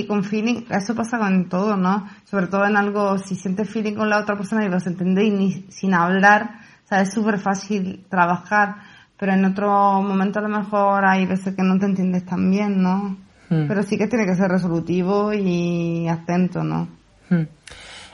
con 0.07 0.23
feeling, 0.23 0.65
eso 0.69 0.93
pasa 0.93 1.17
con 1.17 1.49
todo, 1.49 1.75
¿no? 1.75 2.07
Sobre 2.25 2.47
todo 2.47 2.65
en 2.65 2.77
algo, 2.77 3.17
si 3.17 3.35
sientes 3.35 3.69
feeling 3.69 3.95
con 3.95 4.09
la 4.09 4.19
otra 4.19 4.35
persona 4.35 4.65
y 4.65 4.69
los 4.69 4.85
entendéis 4.85 5.33
ni, 5.33 5.65
sin 5.69 5.93
hablar, 5.93 6.59
¿sabes? 6.83 7.07
Es 7.09 7.13
súper 7.15 7.39
fácil 7.39 8.05
trabajar 8.09 8.75
pero 9.23 9.35
en 9.35 9.45
otro 9.45 10.01
momento 10.01 10.39
a 10.39 10.41
lo 10.41 10.49
mejor 10.49 11.05
hay 11.05 11.25
veces 11.25 11.55
que 11.55 11.63
no 11.63 11.79
te 11.79 11.85
entiendes 11.85 12.25
tan 12.25 12.51
bien, 12.51 12.81
¿no? 12.81 13.15
Hmm. 13.49 13.67
Pero 13.69 13.81
sí 13.83 13.97
que 13.97 14.07
tiene 14.07 14.25
que 14.25 14.35
ser 14.35 14.49
resolutivo 14.49 15.31
y 15.33 16.09
atento, 16.09 16.61
¿no? 16.61 16.89
Hmm. 17.29 17.43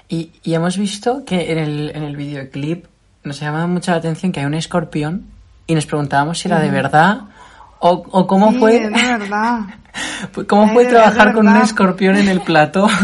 Y, 0.07 0.31
y, 0.43 0.53
hemos 0.53 0.77
visto 0.77 1.25
que 1.25 1.51
en 1.51 1.57
el, 1.57 1.91
en 1.95 2.03
el 2.03 2.15
videoclip 2.15 2.85
nos 3.23 3.39
llamaba 3.39 3.65
mucho 3.65 3.89
la 3.89 3.97
atención 3.97 4.31
que 4.31 4.41
hay 4.41 4.45
un 4.45 4.53
escorpión 4.53 5.25
y 5.69 5.75
nos 5.75 5.85
preguntábamos 5.85 6.39
si 6.39 6.47
era 6.47 6.59
de 6.59 6.71
verdad 6.71 7.21
¿O, 7.79 8.03
o 8.11 8.27
cómo 8.27 8.51
Sí, 8.51 8.59
fue? 8.59 8.79
de 8.79 8.89
verdad. 8.89 9.59
¿Cómo 10.47 10.63
Ay, 10.63 10.69
fue 10.73 10.83
de 10.83 10.89
trabajar 10.89 11.27
verdad. 11.27 11.33
con 11.33 11.47
un 11.47 11.57
escorpión 11.57 12.17
en 12.17 12.27
el 12.27 12.41
plato? 12.41 12.87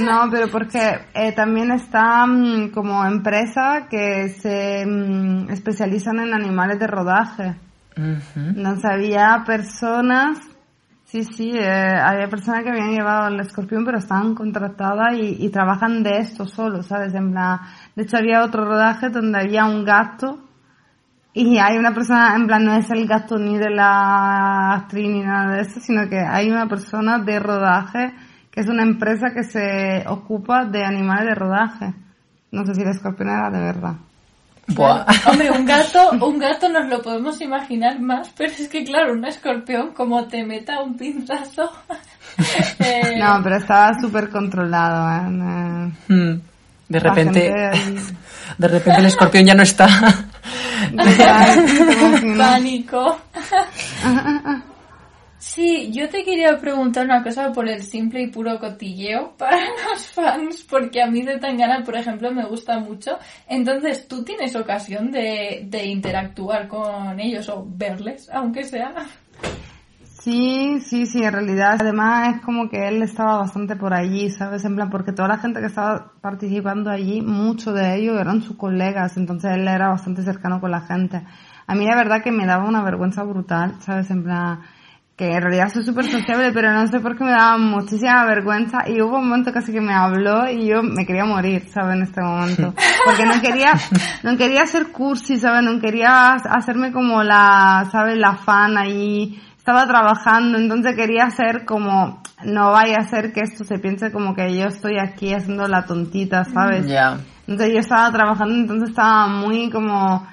No, 0.00 0.26
pero 0.30 0.48
porque 0.48 1.00
eh, 1.12 1.32
también 1.32 1.70
está 1.70 2.24
mm, 2.26 2.70
como 2.70 3.04
empresa 3.04 3.88
que 3.90 4.30
se 4.30 4.86
mm, 4.86 5.50
especializan 5.50 6.18
en 6.20 6.32
animales 6.32 6.78
de 6.78 6.86
rodaje. 6.86 7.56
Ujú. 7.94 8.40
Entonces 8.56 8.84
había 8.90 9.42
personas, 9.44 10.38
sí, 11.04 11.24
sí, 11.24 11.52
eh, 11.54 11.94
había 12.02 12.26
personas 12.28 12.62
que 12.64 12.70
habían 12.70 12.92
llevado 12.92 13.28
el 13.28 13.40
escorpión 13.40 13.84
pero 13.84 13.98
estaban 13.98 14.34
contratadas 14.34 15.12
y, 15.18 15.44
y 15.44 15.50
trabajan 15.50 16.02
de 16.02 16.20
esto 16.20 16.46
solo, 16.46 16.82
¿sabes? 16.82 17.12
En 17.12 17.32
plan, 17.32 17.60
de 17.94 18.04
hecho 18.04 18.16
había 18.16 18.42
otro 18.42 18.64
rodaje 18.64 19.10
donde 19.10 19.40
había 19.40 19.66
un 19.66 19.84
gato 19.84 20.38
y 21.34 21.58
hay 21.58 21.78
una 21.78 21.94
persona, 21.94 22.34
en 22.36 22.46
plan, 22.46 22.64
no 22.64 22.74
es 22.76 22.90
el 22.90 23.06
gato 23.06 23.38
ni 23.38 23.56
de 23.56 23.70
la 23.70 24.74
actriz 24.74 25.08
ni 25.08 25.20
nada 25.20 25.54
de 25.54 25.62
eso, 25.62 25.80
sino 25.80 26.08
que 26.08 26.18
hay 26.18 26.50
una 26.50 26.68
persona 26.68 27.18
de 27.18 27.38
rodaje 27.38 28.12
que 28.50 28.60
es 28.60 28.68
una 28.68 28.82
empresa 28.82 29.32
que 29.34 29.44
se 29.44 30.04
ocupa 30.06 30.66
de 30.66 30.84
animales 30.84 31.26
de 31.26 31.34
rodaje. 31.34 31.94
No 32.50 32.66
sé 32.66 32.74
si 32.74 32.82
el 32.82 32.90
escorpión 32.90 33.30
era 33.30 33.48
de 33.50 33.60
verdad. 33.64 33.94
Buah. 34.66 35.06
Hombre, 35.26 35.50
un 35.50 35.64
gato, 35.64 36.10
un 36.20 36.38
gato 36.38 36.68
nos 36.68 36.86
lo 36.86 37.00
podemos 37.00 37.40
imaginar 37.40 37.98
más, 37.98 38.30
pero 38.36 38.52
es 38.52 38.68
que 38.68 38.84
claro, 38.84 39.14
un 39.14 39.24
escorpión 39.24 39.92
como 39.94 40.26
te 40.26 40.44
meta 40.44 40.82
un 40.82 40.98
pinzazo. 40.98 41.72
eh, 42.78 43.18
No, 43.18 43.40
pero 43.42 43.56
estaba 43.56 43.98
súper 43.98 44.28
controlado. 44.28 45.10
¿eh? 45.10 45.28
Eh, 45.28 45.92
Mm. 46.08 46.40
De 46.88 47.00
la 47.00 47.08
repente, 47.08 47.40
gente 47.72 48.14
de 48.58 48.68
repente 48.68 49.00
el 49.00 49.06
escorpión 49.06 49.46
ya 49.46 49.54
no 49.54 49.62
está. 49.62 49.88
Total, 50.96 51.64
¿te 51.66 51.92
imaginas? 51.92 52.38
pánico. 52.38 53.18
Sí, 55.38 55.90
yo 55.92 56.08
te 56.08 56.22
quería 56.22 56.56
preguntar 56.58 57.04
una 57.04 57.22
cosa 57.22 57.52
por 57.52 57.68
el 57.68 57.82
simple 57.82 58.22
y 58.22 58.26
puro 58.28 58.58
cotilleo 58.60 59.34
para 59.36 59.58
los 59.90 60.06
fans, 60.06 60.62
porque 60.62 61.02
a 61.02 61.08
mí 61.08 61.22
de 61.22 61.38
Tangana, 61.38 61.82
por 61.84 61.96
ejemplo, 61.96 62.30
me 62.32 62.44
gusta 62.44 62.78
mucho. 62.78 63.18
Entonces, 63.48 64.06
¿tú 64.06 64.22
tienes 64.24 64.54
ocasión 64.54 65.10
de, 65.10 65.62
de 65.66 65.84
interactuar 65.86 66.68
con 66.68 67.18
ellos 67.18 67.48
o 67.48 67.66
verles, 67.68 68.30
aunque 68.32 68.62
sea? 68.64 68.94
Sí, 70.22 70.78
sí, 70.78 71.04
sí, 71.06 71.20
en 71.20 71.32
realidad. 71.32 71.78
Además 71.80 72.36
es 72.36 72.42
como 72.42 72.68
que 72.68 72.86
él 72.86 73.02
estaba 73.02 73.38
bastante 73.38 73.74
por 73.74 73.92
allí, 73.92 74.30
¿sabes? 74.30 74.64
En 74.64 74.76
plan, 74.76 74.88
porque 74.88 75.10
toda 75.10 75.26
la 75.26 75.38
gente 75.38 75.58
que 75.58 75.66
estaba 75.66 76.12
participando 76.20 76.90
allí, 76.90 77.20
muchos 77.22 77.74
de 77.74 77.96
ellos 77.96 78.20
eran 78.20 78.40
sus 78.40 78.56
colegas, 78.56 79.16
entonces 79.16 79.50
él 79.52 79.66
era 79.66 79.88
bastante 79.88 80.22
cercano 80.22 80.60
con 80.60 80.70
la 80.70 80.82
gente. 80.82 81.24
A 81.66 81.74
mí 81.74 81.84
la 81.86 81.96
verdad 81.96 82.22
que 82.22 82.30
me 82.30 82.46
daba 82.46 82.68
una 82.68 82.84
vergüenza 82.84 83.24
brutal, 83.24 83.74
¿sabes? 83.80 84.12
En 84.12 84.22
plan, 84.22 84.60
que 85.16 85.26
en 85.26 85.42
realidad 85.42 85.72
soy 85.72 85.82
súper 85.82 86.04
sociable, 86.04 86.52
pero 86.52 86.72
no 86.72 86.86
sé 86.86 87.00
por 87.00 87.18
qué 87.18 87.24
me 87.24 87.32
daba 87.32 87.58
muchísima 87.58 88.24
vergüenza 88.24 88.88
y 88.88 89.02
hubo 89.02 89.18
un 89.18 89.28
momento 89.28 89.52
casi 89.52 89.72
que 89.72 89.80
me 89.80 89.92
habló 89.92 90.48
y 90.48 90.68
yo 90.68 90.84
me 90.84 91.04
quería 91.04 91.24
morir, 91.24 91.68
¿sabes? 91.68 91.96
En 91.96 92.02
este 92.02 92.22
momento. 92.22 92.74
Porque 93.04 93.26
no 93.26 93.40
quería, 93.40 93.72
no 94.22 94.36
quería 94.36 94.62
hacer 94.62 94.92
cursi, 94.92 95.36
¿sabes? 95.36 95.64
No 95.64 95.80
quería 95.80 96.34
hacerme 96.34 96.92
como 96.92 97.24
la, 97.24 97.88
¿sabes? 97.90 98.16
La 98.18 98.36
fan 98.36 98.78
ahí. 98.78 99.40
Estaba 99.62 99.86
trabajando, 99.86 100.58
entonces 100.58 100.96
quería 100.96 101.26
hacer 101.26 101.64
como, 101.64 102.20
no 102.42 102.72
vaya 102.72 102.96
a 102.98 103.04
ser 103.04 103.32
que 103.32 103.42
esto 103.42 103.62
se 103.62 103.78
piense 103.78 104.10
como 104.10 104.34
que 104.34 104.56
yo 104.56 104.64
estoy 104.64 104.98
aquí 104.98 105.32
haciendo 105.32 105.68
la 105.68 105.86
tontita, 105.86 106.42
¿sabes? 106.42 106.88
ya. 106.88 107.20
Entonces 107.46 107.74
yo 107.74 107.78
estaba 107.78 108.10
trabajando, 108.10 108.56
entonces 108.56 108.88
estaba 108.88 109.28
muy 109.28 109.70
como, 109.70 110.26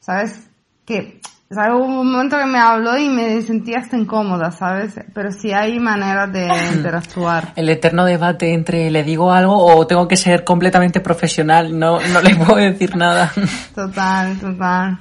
¿sabes? 0.00 0.50
Que, 0.84 1.18
¿sabes? 1.50 1.72
Hubo 1.72 1.86
un 1.86 2.12
momento 2.12 2.36
que 2.36 2.44
me 2.44 2.58
habló 2.58 2.98
y 2.98 3.08
me 3.08 3.40
sentía 3.40 3.78
hasta 3.78 3.96
incómoda, 3.96 4.50
¿sabes? 4.50 5.00
Pero 5.14 5.32
sí 5.32 5.50
hay 5.50 5.78
maneras 5.78 6.30
de 6.30 6.46
interactuar. 6.74 7.54
El 7.56 7.70
eterno 7.70 8.04
debate 8.04 8.52
entre 8.52 8.90
le 8.90 9.02
digo 9.02 9.32
algo 9.32 9.64
o 9.64 9.86
tengo 9.86 10.06
que 10.06 10.18
ser 10.18 10.44
completamente 10.44 11.00
profesional, 11.00 11.78
no, 11.78 12.00
no 12.12 12.20
le 12.20 12.36
puedo 12.36 12.56
decir 12.56 12.98
nada. 12.98 13.32
Total, 13.74 14.38
total. 14.38 14.98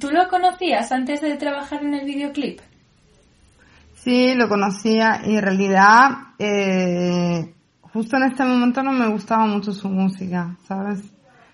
¿Tú 0.00 0.10
lo 0.10 0.26
conocías 0.28 0.90
antes 0.90 1.20
de 1.20 1.36
trabajar 1.36 1.84
en 1.84 1.94
el 1.94 2.04
videoclip? 2.04 2.58
Sí, 4.02 4.34
lo 4.34 4.48
conocía 4.48 5.20
y 5.26 5.36
en 5.36 5.42
realidad, 5.42 6.08
eh, 6.38 7.54
justo 7.82 8.16
en 8.16 8.22
este 8.22 8.44
momento 8.44 8.82
no 8.82 8.92
me 8.92 9.06
gustaba 9.08 9.44
mucho 9.44 9.72
su 9.72 9.90
música, 9.90 10.56
¿sabes? 10.62 11.00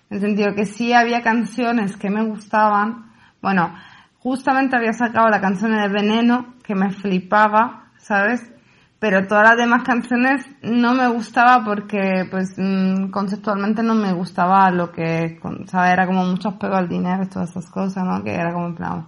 En 0.09 0.15
el 0.15 0.21
sentido 0.21 0.55
que 0.55 0.65
sí 0.65 0.93
había 0.93 1.21
canciones 1.21 1.97
que 1.97 2.09
me 2.09 2.23
gustaban. 2.23 3.11
Bueno, 3.41 3.73
justamente 4.19 4.77
había 4.77 4.93
sacado 4.93 5.27
la 5.27 5.41
canción 5.41 5.73
de 5.73 5.89
Veneno, 5.89 6.53
que 6.63 6.73
me 6.73 6.89
flipaba, 6.91 7.91
¿sabes? 7.97 8.49
Pero 8.97 9.27
todas 9.27 9.49
las 9.49 9.57
demás 9.57 9.83
canciones 9.83 10.45
no 10.61 10.93
me 10.93 11.09
gustaba 11.09 11.65
porque, 11.65 12.29
pues, 12.31 12.53
mm, 12.57 13.09
conceptualmente 13.09 13.83
no 13.83 13.93
me 13.93 14.13
gustaba 14.13 14.71
lo 14.71 14.93
que, 14.93 15.37
¿sabes? 15.65 15.91
Era 15.91 16.07
como 16.07 16.23
mucho 16.23 16.47
apego 16.47 16.75
al 16.75 16.87
dinero 16.87 17.23
y 17.23 17.27
todas 17.27 17.49
esas 17.49 17.69
cosas, 17.69 18.05
¿no? 18.05 18.23
Que 18.23 18.33
era 18.35 18.53
como 18.53 18.67
en 18.67 18.75
plan, 18.75 19.07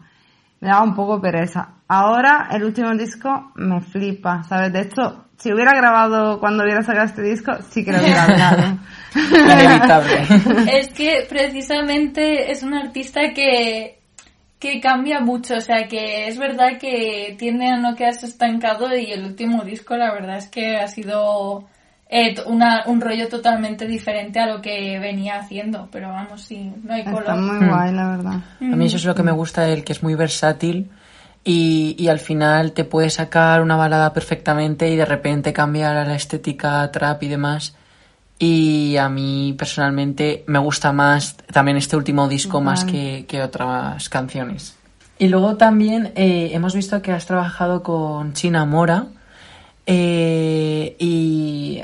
me 0.62 0.70
daba 0.70 0.84
un 0.84 0.96
poco 0.96 1.22
pereza. 1.22 1.76
Ahora, 1.88 2.50
el 2.52 2.64
último 2.64 2.94
disco 2.96 3.52
me 3.56 3.82
flipa, 3.82 4.44
¿sabes? 4.44 4.72
De 4.74 4.82
hecho, 4.82 5.26
si 5.38 5.54
hubiera 5.54 5.74
grabado 5.74 6.40
cuando 6.40 6.64
hubiera 6.64 6.84
sacado 6.84 7.06
este 7.06 7.22
disco, 7.22 7.54
sí 7.70 7.84
que 7.84 7.94
lo 7.94 8.00
hubiera. 8.00 8.78
Inevitable. 9.16 10.28
Es 10.80 10.90
que 10.90 11.26
precisamente 11.28 12.52
es 12.52 12.62
un 12.62 12.74
artista 12.74 13.22
que, 13.34 14.00
que 14.60 14.80
cambia 14.82 15.22
mucho, 15.22 15.56
o 15.56 15.62
sea 15.62 15.88
que 15.88 16.28
es 16.28 16.38
verdad 16.38 16.78
que 16.80 17.36
tiende 17.40 17.68
a 17.68 17.78
no 17.78 17.96
quedarse 17.96 18.26
estancado 18.26 18.96
y 18.96 19.12
el 19.12 19.24
último 19.24 19.64
disco 19.64 19.96
la 19.96 20.14
verdad 20.14 20.38
es 20.38 20.50
que 20.50 20.76
ha 20.76 20.88
sido 20.88 21.68
eh, 22.12 22.36
una, 22.48 22.84
un 22.88 23.00
rollo 23.00 23.28
totalmente 23.28 23.86
diferente 23.86 24.40
a 24.40 24.48
lo 24.48 24.62
que 24.62 24.98
venía 25.00 25.36
haciendo, 25.38 25.88
pero 25.92 26.10
vamos, 26.10 26.42
sí, 26.42 26.74
no 26.84 26.94
hay 26.94 27.02
Está 27.02 27.14
color. 27.14 27.38
muy 27.38 27.68
guay, 27.68 27.94
la 27.94 28.10
verdad. 28.10 28.40
A 28.62 28.76
mí 28.76 28.86
eso 28.88 28.98
es 28.98 29.06
lo 29.06 29.14
que 29.14 29.22
me 29.22 29.32
gusta 29.32 29.62
de 29.62 29.74
él, 29.74 29.84
que 29.84 29.94
es 29.94 30.02
muy 30.02 30.16
versátil 30.16 30.90
y, 31.44 31.96
y 32.00 32.08
al 32.08 32.18
final 32.20 32.72
te 32.74 32.84
puede 32.84 33.12
sacar 33.12 33.62
una 33.62 33.76
balada 33.76 34.12
perfectamente 34.12 34.90
y 34.90 34.96
de 34.96 35.06
repente 35.06 35.54
cambiar 35.54 35.98
a 35.98 36.06
la 36.06 36.16
estética 36.16 36.92
trap 36.92 37.22
y 37.24 37.28
demás. 37.28 37.76
Y 38.42 38.96
a 38.98 39.10
mí 39.10 39.54
personalmente 39.58 40.46
me 40.48 40.60
gusta 40.60 40.92
más 40.94 41.36
también 41.52 41.78
este 41.78 41.96
último 41.98 42.28
disco 42.28 42.62
más 42.62 42.86
que, 42.86 43.26
que 43.28 43.44
otras 43.44 44.08
canciones. 44.10 44.78
Y 45.18 45.28
luego 45.28 45.58
también 45.58 46.14
eh, 46.16 46.52
hemos 46.54 46.74
visto 46.74 47.02
que 47.02 47.12
has 47.12 47.26
trabajado 47.26 47.84
con 47.84 48.32
China 48.34 48.64
Mora 48.64 49.08
eh, 49.92 50.96
y 51.00 51.82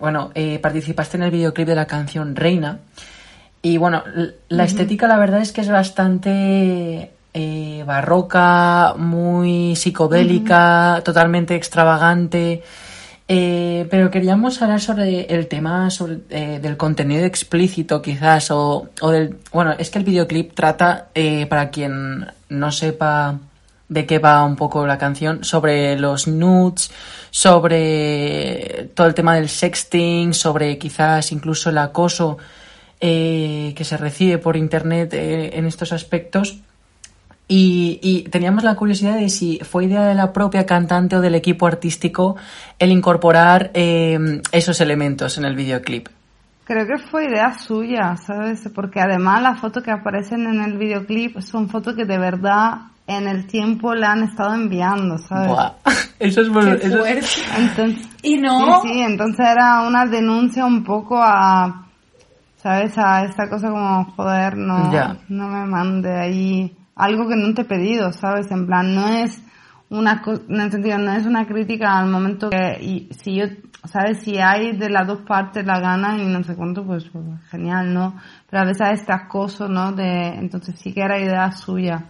bueno, 0.00 0.32
eh, 0.34 0.58
participaste 0.58 1.16
en 1.16 1.22
el 1.22 1.30
videoclip 1.30 1.68
de 1.68 1.74
la 1.76 1.86
canción 1.86 2.34
Reina. 2.34 2.80
Y 3.62 3.78
bueno, 3.78 4.02
la 4.48 4.64
estética 4.64 5.06
la 5.06 5.16
verdad 5.16 5.40
es 5.40 5.52
que 5.52 5.60
es 5.60 5.68
bastante 5.68 7.12
eh, 7.32 7.84
barroca, 7.86 8.94
muy 8.98 9.76
psicodélica, 9.76 11.00
totalmente 11.04 11.54
extravagante. 11.54 12.62
Eh, 13.26 13.86
pero 13.88 14.10
queríamos 14.10 14.60
hablar 14.60 14.80
sobre 14.80 15.22
el 15.34 15.46
tema 15.46 15.88
sobre, 15.88 16.18
eh, 16.28 16.58
del 16.60 16.76
contenido 16.76 17.24
explícito 17.24 18.02
quizás 18.02 18.50
o, 18.50 18.90
o 19.00 19.10
del... 19.10 19.38
Bueno, 19.52 19.74
es 19.78 19.88
que 19.88 19.98
el 19.98 20.04
videoclip 20.04 20.52
trata, 20.54 21.06
eh, 21.14 21.46
para 21.46 21.70
quien 21.70 22.26
no 22.50 22.70
sepa 22.70 23.38
de 23.88 24.06
qué 24.06 24.18
va 24.18 24.44
un 24.44 24.56
poco 24.56 24.86
la 24.86 24.98
canción, 24.98 25.44
sobre 25.44 25.98
los 25.98 26.26
nudes, 26.26 26.90
sobre 27.30 28.90
todo 28.94 29.06
el 29.06 29.14
tema 29.14 29.34
del 29.34 29.48
sexting, 29.48 30.32
sobre 30.32 30.78
quizás 30.78 31.32
incluso 31.32 31.70
el 31.70 31.78
acoso 31.78 32.38
eh, 33.00 33.74
que 33.76 33.84
se 33.84 33.96
recibe 33.96 34.38
por 34.38 34.56
internet 34.56 35.12
eh, 35.14 35.58
en 35.58 35.66
estos 35.66 35.92
aspectos. 35.92 36.58
Y, 37.46 38.26
teníamos 38.30 38.64
la 38.64 38.74
curiosidad 38.74 39.18
de 39.18 39.28
si 39.28 39.60
fue 39.62 39.84
idea 39.84 40.06
de 40.06 40.14
la 40.14 40.32
propia 40.32 40.64
cantante 40.64 41.16
o 41.16 41.20
del 41.20 41.34
equipo 41.34 41.66
artístico 41.66 42.36
el 42.78 42.90
incorporar 42.90 43.70
eh, 43.74 44.40
esos 44.50 44.80
elementos 44.80 45.36
en 45.36 45.44
el 45.44 45.54
videoclip. 45.54 46.08
Creo 46.64 46.86
que 46.86 46.96
fue 46.96 47.26
idea 47.26 47.58
suya, 47.58 48.16
¿sabes? 48.16 48.66
Porque 48.74 48.98
además 48.98 49.42
las 49.42 49.60
fotos 49.60 49.82
que 49.84 49.90
aparecen 49.90 50.46
en 50.46 50.62
el 50.62 50.78
videoclip 50.78 51.38
son 51.40 51.68
fotos 51.68 51.94
que 51.94 52.06
de 52.06 52.16
verdad 52.16 52.78
en 53.06 53.28
el 53.28 53.46
tiempo 53.46 53.94
le 53.94 54.06
han 54.06 54.22
estado 54.24 54.54
enviando, 54.54 55.18
¿sabes? 55.18 55.48
Buah, 55.48 55.72
Eso 56.18 56.40
es, 56.40 56.48
bueno, 56.48 56.72
eso 56.72 56.86
es- 56.86 56.94
fuerte. 56.96 57.26
Entonces, 57.58 58.08
Y 58.22 58.36
no, 58.38 58.80
Sí, 58.82 58.88
sí, 58.88 59.00
entonces 59.00 59.46
era 59.46 59.82
una 59.86 60.06
denuncia 60.06 60.64
un 60.64 60.82
poco 60.84 61.20
a, 61.22 61.86
¿sabes? 62.56 62.96
A 62.96 63.24
esta 63.24 63.48
cosa 63.50 63.68
como, 63.70 64.04
joder, 64.16 64.56
no, 64.56 64.78
no 65.28 65.48
me 65.48 65.66
mande 65.66 66.10
ahí 66.18 66.76
algo 66.96 67.28
que 67.28 67.36
no 67.36 67.52
te 67.54 67.62
he 67.62 67.64
pedido, 67.66 68.12
¿sabes? 68.12 68.50
En 68.50 68.66
plan, 68.66 68.94
no 68.94 69.06
es 69.08 69.42
una, 69.90 70.22
co- 70.22 70.40
en 70.48 70.60
el 70.60 70.70
sentido, 70.70 70.96
no 70.98 71.12
es 71.12 71.26
una 71.26 71.46
crítica 71.46 71.98
al 71.98 72.08
momento 72.08 72.48
que, 72.50 72.78
y 72.80 73.08
si 73.12 73.34
yo, 73.36 73.44
¿sabes? 73.84 74.22
Si 74.22 74.38
hay 74.38 74.76
de 74.78 74.88
las 74.88 75.06
dos 75.06 75.20
partes 75.22 75.66
la 75.66 75.78
gana 75.80 76.16
y 76.16 76.24
no 76.26 76.42
sé 76.42 76.54
cuánto, 76.56 76.84
pues, 76.86 77.04
pues, 77.12 77.24
genial, 77.50 77.92
¿no? 77.92 78.16
Pero 78.48 78.62
a 78.62 78.66
veces 78.66 78.88
este 78.92 79.12
acoso, 79.12 79.68
¿no? 79.68 79.92
De, 79.92 80.28
entonces 80.28 80.78
sí 80.78 80.94
que 80.94 81.02
era 81.02 81.18
idea 81.20 81.50
suya. 81.52 82.06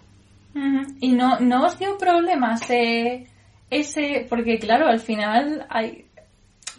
Y 1.00 1.12
no, 1.12 1.40
no 1.40 1.64
os 1.64 1.78
dio 1.78 1.98
problemas 1.98 2.68
eh, 2.70 3.26
ese, 3.70 4.26
porque 4.28 4.58
claro, 4.58 4.86
al 4.86 5.00
final 5.00 5.66
hay, 5.68 6.06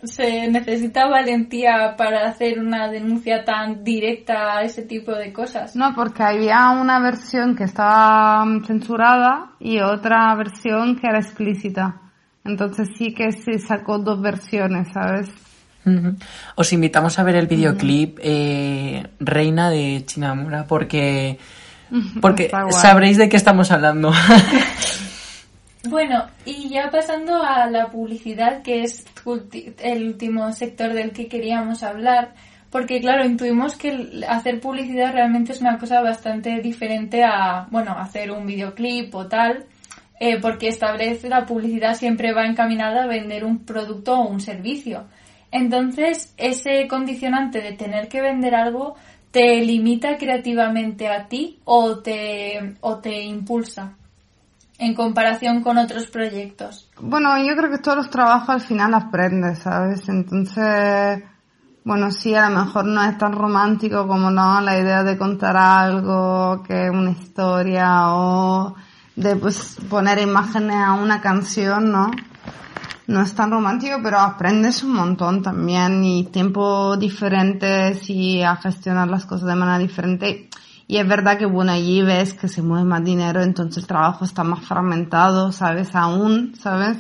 se 0.04 0.48
necesita 0.50 1.08
valentía 1.08 1.96
para 1.98 2.28
hacer 2.28 2.60
una 2.60 2.88
denuncia 2.90 3.44
tan 3.44 3.84
directa 3.84 4.58
a 4.58 4.62
ese 4.62 4.84
tipo 4.84 5.12
de 5.14 5.34
cosas. 5.34 5.76
No, 5.76 5.94
porque 5.94 6.24
había 6.24 6.70
una 6.70 7.00
versión 7.00 7.56
que 7.56 7.66
estaba 7.66 8.46
mm, 8.46 8.66
censurada 8.66 9.52
y 9.60 9.80
otra 9.80 10.34
versión 10.36 10.96
que 10.98 11.08
era 11.08 11.20
explícita. 11.20 12.02
Entonces 12.44 12.90
sí 12.98 13.14
que 13.14 13.32
se 13.32 13.60
sacó 13.60 13.98
dos 13.98 14.22
versiones, 14.22 14.90
¿sabes? 14.94 15.30
Os 16.56 16.74
invitamos 16.74 17.20
a 17.20 17.24
ver 17.24 17.36
el 17.36 17.48
videoclip 17.48 18.18
eh, 18.22 19.08
Reina 19.20 19.70
de 19.70 20.04
Chinamura 20.06 20.66
porque, 20.66 21.38
porque 22.22 22.50
sabréis 22.72 23.18
de 23.18 23.30
qué 23.30 23.38
estamos 23.38 23.72
hablando. 23.72 24.12
Bueno, 25.88 26.26
y 26.46 26.70
ya 26.70 26.90
pasando 26.90 27.44
a 27.44 27.70
la 27.70 27.90
publicidad, 27.92 28.64
que 28.64 28.84
es 28.84 29.06
el 29.84 30.08
último 30.08 30.52
sector 30.52 30.94
del 30.94 31.12
que 31.12 31.28
queríamos 31.28 31.84
hablar, 31.84 32.34
porque 32.72 33.00
claro, 33.00 33.24
intuimos 33.24 33.76
que 33.76 34.24
hacer 34.28 34.60
publicidad 34.60 35.14
realmente 35.14 35.52
es 35.52 35.62
una 35.62 35.78
cosa 35.78 36.02
bastante 36.02 36.60
diferente 36.60 37.24
a, 37.24 37.68
bueno, 37.70 37.92
hacer 37.92 38.32
un 38.32 38.48
videoclip 38.48 39.14
o 39.14 39.28
tal, 39.28 39.66
eh, 40.20 40.40
porque 40.42 40.70
esta 40.70 40.92
vez 40.94 41.24
la 41.24 41.46
publicidad 41.46 41.96
siempre 41.96 42.34
va 42.34 42.48
encaminada 42.48 43.04
a 43.04 43.08
vender 43.08 43.46
un 43.46 43.60
producto 43.60 44.20
o 44.20 44.28
un 44.28 44.42
servicio. 44.42 45.06
Entonces, 45.52 46.34
ese 46.38 46.88
condicionante 46.88 47.62
de 47.62 47.74
tener 47.74 48.10
que 48.10 48.22
vender 48.22 48.56
algo 48.56 48.96
te 49.36 49.60
limita 49.66 50.18
creativamente 50.18 51.10
a 51.10 51.28
ti 51.28 51.60
o 51.66 51.98
te, 51.98 52.78
o 52.80 53.00
te 53.00 53.22
impulsa 53.24 53.92
en 54.78 54.96
comparación 54.96 55.62
con 55.62 55.78
otros 55.78 56.08
proyectos. 56.08 56.90
Bueno, 57.02 57.38
yo 57.44 57.54
creo 57.58 57.70
que 57.70 57.80
todos 57.80 57.98
los 57.98 58.10
trabajos 58.10 58.48
al 58.48 58.62
final 58.62 58.94
aprendes, 58.94 59.60
¿sabes? 59.60 60.08
Entonces, 60.08 61.22
bueno, 61.84 62.12
sí, 62.12 62.34
a 62.34 62.50
lo 62.50 62.64
mejor 62.64 62.86
no 62.86 63.04
es 63.04 63.18
tan 63.18 63.34
romántico 63.34 64.08
como 64.08 64.32
no 64.32 64.62
la 64.62 64.80
idea 64.80 65.04
de 65.04 65.18
contar 65.18 65.58
algo, 65.58 66.64
que 66.64 66.90
una 66.90 67.12
historia 67.12 68.16
o 68.16 68.74
de 69.18 69.36
pues 69.36 69.76
poner 69.90 70.18
imágenes 70.20 70.78
a 70.78 70.94
una 70.94 71.20
canción, 71.20 71.92
¿no? 71.92 72.10
No 73.08 73.22
es 73.22 73.34
tan 73.36 73.52
romántico, 73.52 73.98
pero 74.02 74.20
aprendes 74.20 74.84
un 74.84 74.94
montón 74.94 75.44
también 75.44 76.04
y 76.04 76.26
tiempo 76.26 76.98
diferentes 76.98 78.10
y 78.10 78.42
a 78.42 78.56
gestionar 78.56 79.08
las 79.08 79.26
cosas 79.26 79.48
de 79.48 79.56
manera 79.56 79.78
diferente. 79.78 80.50
Y 80.88 80.98
es 80.98 81.08
verdad 81.08 81.38
que, 81.38 81.46
bueno, 81.46 81.72
allí 81.72 82.02
ves 82.02 82.34
que 82.34 82.48
se 82.48 82.62
mueve 82.62 82.86
más 82.86 83.04
dinero, 83.04 83.42
entonces 83.42 83.84
el 83.84 83.88
trabajo 83.88 84.26
está 84.26 84.44
más 84.44 84.66
fragmentado, 84.66 85.52
¿sabes? 85.52 85.96
Aún, 85.96 86.54
¿sabes? 86.60 86.98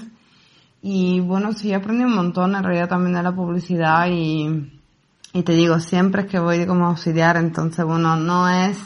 Y 0.81 1.19
bueno, 1.19 1.53
sí, 1.53 1.73
aprendí 1.73 2.03
un 2.03 2.15
montón 2.15 2.55
en 2.55 2.63
realidad 2.63 2.89
también 2.89 3.15
de 3.15 3.23
la 3.23 3.35
publicidad 3.35 4.07
y, 4.07 4.71
y 5.33 5.43
te 5.43 5.53
digo, 5.53 5.79
siempre 5.79 6.27
que 6.27 6.39
voy 6.39 6.65
como 6.67 6.85
auxiliar, 6.85 7.37
entonces 7.37 7.83
bueno, 7.83 8.15
no 8.15 8.47
es, 8.47 8.77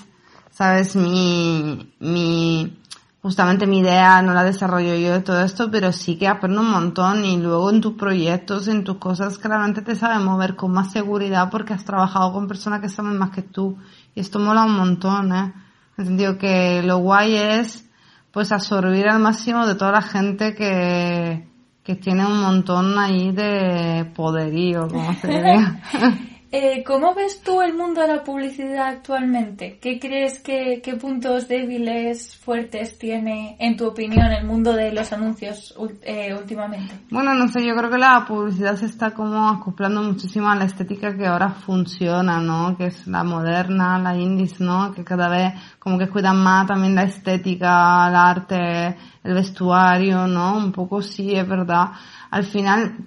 ¿sabes? 0.49 0.95
Mi, 0.95 1.93
mi, 1.99 2.78
justamente 3.21 3.67
mi 3.67 3.79
idea 3.79 4.21
no 4.21 4.33
la 4.33 4.43
desarrollo 4.43 4.95
yo 4.95 5.13
de 5.13 5.21
todo 5.21 5.43
esto, 5.43 5.69
pero 5.69 5.91
sí 5.91 6.17
que 6.17 6.27
aprendo 6.27 6.61
un 6.61 6.71
montón 6.71 7.25
y 7.25 7.37
luego 7.37 7.69
en 7.69 7.81
tus 7.81 7.93
proyectos, 7.93 8.67
en 8.67 8.83
tus 8.83 8.97
cosas, 8.97 9.37
claramente 9.37 9.81
te 9.81 9.95
sabes 9.95 10.23
mover 10.23 10.55
con 10.55 10.71
más 10.71 10.91
seguridad 10.91 11.49
porque 11.49 11.73
has 11.73 11.83
trabajado 11.83 12.31
con 12.33 12.47
personas 12.47 12.81
que 12.81 12.89
saben 12.89 13.17
más 13.17 13.31
que 13.31 13.41
tú. 13.41 13.77
Y 14.15 14.21
esto 14.21 14.39
mola 14.39 14.63
un 14.63 14.75
montón, 14.75 15.33
¿eh? 15.33 15.53
En 15.97 16.37
que 16.37 16.81
lo 16.81 16.99
guay 16.99 17.35
es, 17.35 17.89
pues, 18.31 18.53
absorbir 18.53 19.09
al 19.09 19.19
máximo 19.19 19.67
de 19.67 19.75
toda 19.75 19.91
la 19.91 20.01
gente 20.01 20.55
que, 20.55 21.45
que 21.83 21.95
tiene 21.95 22.25
un 22.25 22.39
montón 22.39 22.97
ahí 22.97 23.33
de 23.33 24.09
poderío, 24.15 24.87
como 24.87 25.13
se 25.15 25.27
diría. 25.27 25.81
Eh, 26.51 26.83
¿Cómo 26.83 27.13
ves 27.13 27.43
tú 27.43 27.61
el 27.61 27.75
mundo 27.75 28.01
de 28.01 28.07
la 28.07 28.23
publicidad 28.23 28.87
actualmente? 28.87 29.77
¿Qué 29.79 29.99
crees 29.99 30.39
que 30.39 30.81
qué 30.83 30.95
puntos 30.95 31.47
débiles, 31.47 32.35
fuertes 32.37 32.97
tiene, 32.97 33.55
en 33.59 33.77
tu 33.77 33.85
opinión, 33.85 34.31
el 34.31 34.45
mundo 34.45 34.73
de 34.73 34.91
los 34.91 35.13
anuncios 35.13 35.75
eh, 36.01 36.33
últimamente? 36.33 37.01
Bueno, 37.11 37.35
no 37.35 37.47
sé, 37.49 37.63
yo 37.63 37.75
creo 37.75 37.91
que 37.91 37.99
la 37.99 38.25
publicidad 38.27 38.75
se 38.77 38.87
está 38.87 39.11
como 39.11 39.47
acoplando 39.47 40.01
muchísimo 40.01 40.49
a 40.49 40.55
la 40.55 40.65
estética 40.65 41.15
que 41.15 41.27
ahora 41.27 41.51
funciona, 41.51 42.39
¿no? 42.41 42.75
Que 42.75 42.87
es 42.87 43.05
la 43.05 43.23
moderna, 43.23 43.99
la 43.99 44.17
indies, 44.17 44.59
¿no? 44.59 44.91
Que 44.91 45.03
cada 45.03 45.29
vez 45.29 45.53
como 45.77 45.99
que 45.99 46.09
cuidan 46.09 46.37
más 46.41 46.65
también 46.65 46.95
la 46.95 47.03
estética, 47.03 48.07
el 48.07 48.15
arte, 48.15 48.97
el 49.23 49.33
vestuario, 49.35 50.25
¿no? 50.25 50.57
Un 50.57 50.71
poco 50.71 51.03
sí, 51.03 51.35
es 51.35 51.47
verdad. 51.47 51.91
Al 52.31 52.43
final, 52.43 53.05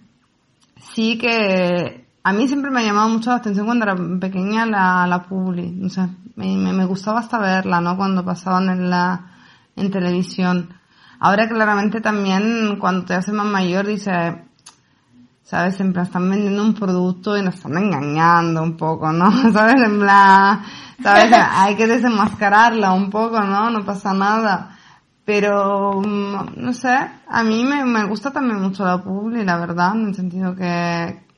sí 0.76 1.18
que 1.18 2.01
a 2.24 2.32
mí 2.32 2.46
siempre 2.46 2.70
me 2.70 2.80
ha 2.80 2.84
llamado 2.84 3.08
mucho 3.08 3.30
la 3.30 3.36
atención 3.36 3.66
cuando 3.66 3.84
era 3.84 3.96
pequeña 4.20 4.64
la, 4.66 5.06
la 5.06 5.24
publi, 5.24 5.70
no 5.72 5.88
sé, 5.88 6.08
me, 6.36 6.56
me, 6.56 6.72
me 6.72 6.84
gustaba 6.84 7.20
hasta 7.20 7.38
verla, 7.38 7.80
¿no? 7.80 7.96
Cuando 7.96 8.24
pasaban 8.24 8.68
en 8.68 8.90
la, 8.90 9.32
en 9.76 9.90
televisión. 9.90 10.68
Ahora 11.18 11.48
claramente 11.48 12.00
también 12.00 12.76
cuando 12.78 13.04
te 13.06 13.14
haces 13.14 13.34
más 13.34 13.46
mayor 13.46 13.86
dices, 13.86 14.34
¿sabes? 15.42 15.78
En 15.80 15.92
plan, 15.92 16.06
están 16.06 16.30
vendiendo 16.30 16.62
un 16.62 16.74
producto 16.74 17.36
y 17.36 17.42
nos 17.42 17.56
están 17.56 17.76
engañando 17.76 18.62
un 18.62 18.76
poco, 18.76 19.12
¿no? 19.12 19.30
¿Sabes? 19.52 19.82
En 19.82 19.98
plan, 19.98 20.62
¿sabes? 21.02 21.32
Hay 21.50 21.76
que 21.76 21.86
desenmascararla 21.86 22.92
un 22.92 23.10
poco, 23.10 23.40
¿no? 23.40 23.70
No 23.70 23.84
pasa 23.84 24.14
nada. 24.14 24.78
Pero, 25.24 26.00
mm, 26.00 26.54
no 26.56 26.72
sé, 26.72 26.96
a 27.28 27.42
mí 27.42 27.64
me, 27.64 27.84
me 27.84 28.04
gusta 28.04 28.32
también 28.32 28.60
mucho 28.60 28.84
la 28.84 29.02
publi, 29.02 29.44
la 29.44 29.56
verdad, 29.58 29.94
en 29.94 30.08
el 30.08 30.14
sentido 30.14 30.54
que 30.54 31.31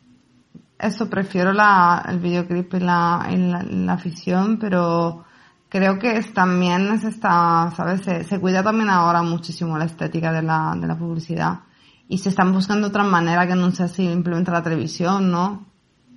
eso 0.79 1.09
prefiero 1.09 1.53
la, 1.53 2.05
el 2.09 2.19
videoclip 2.19 2.75
y 2.75 2.81
la, 2.81 3.27
la, 3.31 3.93
afición, 3.93 4.59
pero 4.59 5.25
creo 5.69 5.99
que 5.99 6.21
también 6.35 6.89
es 6.93 7.05
esta, 7.05 7.73
¿sabes? 7.77 8.03
Se, 8.03 8.25
se 8.25 8.41
cuida 8.41 8.63
también 8.63 8.91
ahora 8.91 9.23
muchísimo 9.23 9.79
la 9.79 9.85
estética 9.85 10.33
de 10.33 10.43
la, 10.43 10.75
de 10.77 10.87
la 10.87 10.97
publicidad 10.97 11.61
y 12.09 12.19
se 12.19 12.29
están 12.29 12.53
buscando 12.53 12.89
otras 12.89 13.07
maneras 13.07 13.47
que 13.47 13.55
no 13.55 13.71
si 13.71 13.89
simplemente 13.89 14.51
la 14.51 14.63
televisión, 14.63 15.31
¿no? 15.31 15.67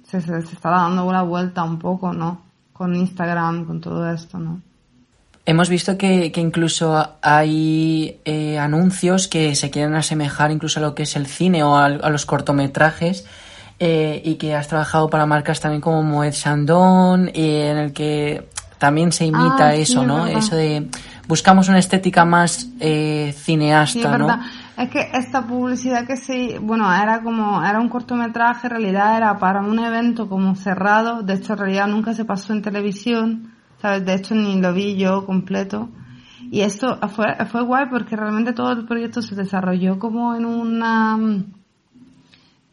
Se, 0.04 0.22
se, 0.22 0.42
se 0.42 0.56
está 0.56 0.70
dando 0.70 1.06
una 1.06 1.22
vuelta 1.22 1.64
un 1.64 1.80
poco, 1.80 2.14
¿no? 2.14 2.42
Con 2.74 2.96
Instagram, 2.96 3.66
con 3.66 3.80
todo 3.80 4.10
esto, 4.12 4.38
¿no? 4.40 4.62
Hemos 5.46 5.70
visto 5.70 5.98
que, 5.98 6.32
que 6.34 6.42
incluso 6.42 7.16
hay 7.22 8.20
eh, 8.26 8.60
anuncios 8.60 9.30
que 9.30 9.56
se 9.56 9.70
quieren 9.70 9.96
asemejar 9.96 10.52
incluso 10.52 10.80
a 10.80 10.84
lo 10.84 10.94
que 10.94 11.04
es 11.04 11.16
el 11.16 11.26
cine 11.26 11.64
o 11.64 11.78
a 11.78 12.10
los 12.10 12.26
cortometrajes 12.26 13.26
eh, 13.80 14.22
y 14.26 14.36
que 14.36 14.56
has 14.56 14.68
trabajado 14.68 15.10
para 15.10 15.26
marcas 15.26 15.60
también 15.60 15.82
como 15.82 16.02
Moet 16.04 16.34
Chandon 16.34 17.30
eh, 17.30 17.70
en 17.72 17.78
el 17.78 17.94
que 17.94 18.50
también 18.78 19.12
se 19.12 19.26
imita 19.26 19.68
Ah, 19.68 19.76
eso, 19.76 20.02
es 20.02 20.08
¿no? 20.08 20.28
Eso 20.28 20.56
de 20.56 20.88
buscamos 21.28 21.68
una 21.70 21.80
estética 21.80 22.26
más 22.26 22.70
eh, 22.80 23.34
cineasta, 23.38 24.00
Sí, 24.00 24.06
es 24.06 24.20
¿no? 24.20 24.40
Es 24.78 24.90
que 24.90 25.10
esta 25.14 25.46
publicidad 25.46 26.06
que 26.06 26.18
sí, 26.18 26.56
bueno, 26.62 26.94
era 26.94 27.22
como, 27.22 27.64
era 27.64 27.80
un 27.80 27.90
cortometraje, 27.90 28.68
en 28.68 28.72
realidad 28.72 29.18
era 29.18 29.38
para 29.38 29.62
un 29.62 29.80
evento 29.80 30.30
como 30.30 30.56
cerrado, 30.56 31.24
de 31.24 31.34
hecho 31.34 31.54
en 31.54 31.60
realidad 31.60 31.88
nunca 31.88 32.14
se 32.14 32.26
pasó 32.26 32.54
en 32.54 32.62
televisión, 32.62 33.54
¿sabes? 33.82 34.06
De 34.06 34.14
hecho 34.14 34.36
ni 34.36 34.62
lo 34.62 34.74
vi 34.74 34.96
yo 34.96 35.26
completo. 35.26 35.90
Y 36.50 36.62
esto 36.62 37.00
fue, 37.10 37.36
fue 37.52 37.64
guay 37.64 37.88
porque 37.90 38.16
realmente 38.16 38.54
todo 38.54 38.72
el 38.72 38.86
proyecto 38.86 39.22
se 39.22 39.36
desarrolló 39.36 40.00
como 40.00 40.36
en 40.36 40.46
una, 40.46 41.18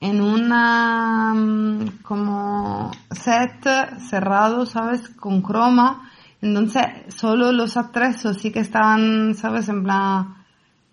en 0.04 0.20
una, 0.20 1.32
mm, 1.34 2.02
como 2.02 2.90
set 3.10 3.66
cerrado, 3.98 4.66
¿sabes? 4.66 5.08
Con 5.08 5.40
croma. 5.40 6.10
Entonces, 6.42 6.84
solo 7.08 7.52
los 7.52 7.78
actresos 7.78 8.36
sí 8.36 8.52
que 8.52 8.60
estaban, 8.60 9.34
¿sabes? 9.34 9.66
En 9.70 9.82
plan, 9.82 10.34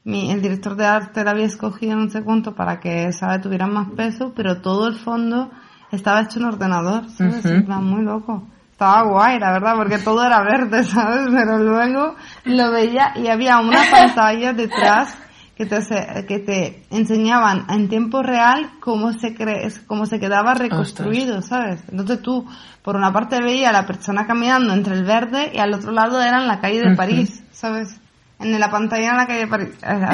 mi, 0.05 0.32
el 0.32 0.41
director 0.41 0.78
de 0.78 0.86
arte 0.86 1.26
la 1.26 1.32
había 1.32 1.45
escogido 1.45 1.97
no 1.97 2.09
sé 2.09 2.24
cuánto 2.24 2.55
para 2.55 2.80
que, 2.80 3.12
¿sabes? 3.12 3.41
Tuvieran 3.41 3.74
más 3.74 3.89
peso, 3.89 4.32
pero 4.34 4.62
todo 4.62 4.88
el 4.88 4.95
fondo 4.95 5.51
estaba 5.91 6.22
hecho 6.22 6.39
en 6.39 6.45
ordenador, 6.45 7.09
¿sabes? 7.09 7.45
En 7.45 7.66
plan, 7.66 7.84
muy 7.84 8.03
loco. 8.03 8.47
Estaba 8.72 9.03
guay, 9.09 9.39
la 9.39 9.51
verdad, 9.51 9.76
porque 9.76 9.97
todo 9.97 10.26
era 10.26 10.41
verde, 10.41 10.84
¿sabes? 10.86 11.28
Pero 11.30 11.57
luego 11.57 12.16
lo 12.45 12.72
veía 12.72 13.12
y 13.18 13.28
había 13.28 13.59
una 13.59 13.82
pantalla 13.91 14.53
detrás 14.53 15.18
que 15.56 15.66
te, 15.66 15.78
que 16.28 16.39
te 16.39 16.84
enseñaban 16.89 17.66
en 17.70 17.89
tiempo 17.89 18.24
real 18.24 18.72
cómo 18.80 19.14
se 19.14 19.36
cre 19.36 19.68
cómo 19.86 20.06
se 20.06 20.20
quedaba 20.20 20.54
reconstruido, 20.54 21.41
¿sabes? 21.41 21.82
Entonces 21.89 22.22
tú, 22.22 22.45
por 22.82 22.95
una 22.95 23.12
parte 23.12 23.41
veías 23.41 23.70
a 23.70 23.74
la 23.74 23.86
persona 23.86 24.26
caminando 24.26 24.74
entre 24.74 24.95
el 24.95 25.04
verde 25.04 25.52
y 25.54 25.60
al 25.60 25.74
otro 25.74 25.91
lado 25.91 26.22
era 26.22 26.41
en 26.41 26.47
la 26.47 26.60
calle 26.60 26.82
de. 26.82 26.95
París, 26.95 27.43
¿sabes? 27.52 27.99
En 28.39 28.60
la 28.60 28.72
pantalla 28.72 29.12
en 29.12 29.18
la 29.18 29.28
calle 29.28 29.39
de 29.41 29.47
París. 29.47 29.70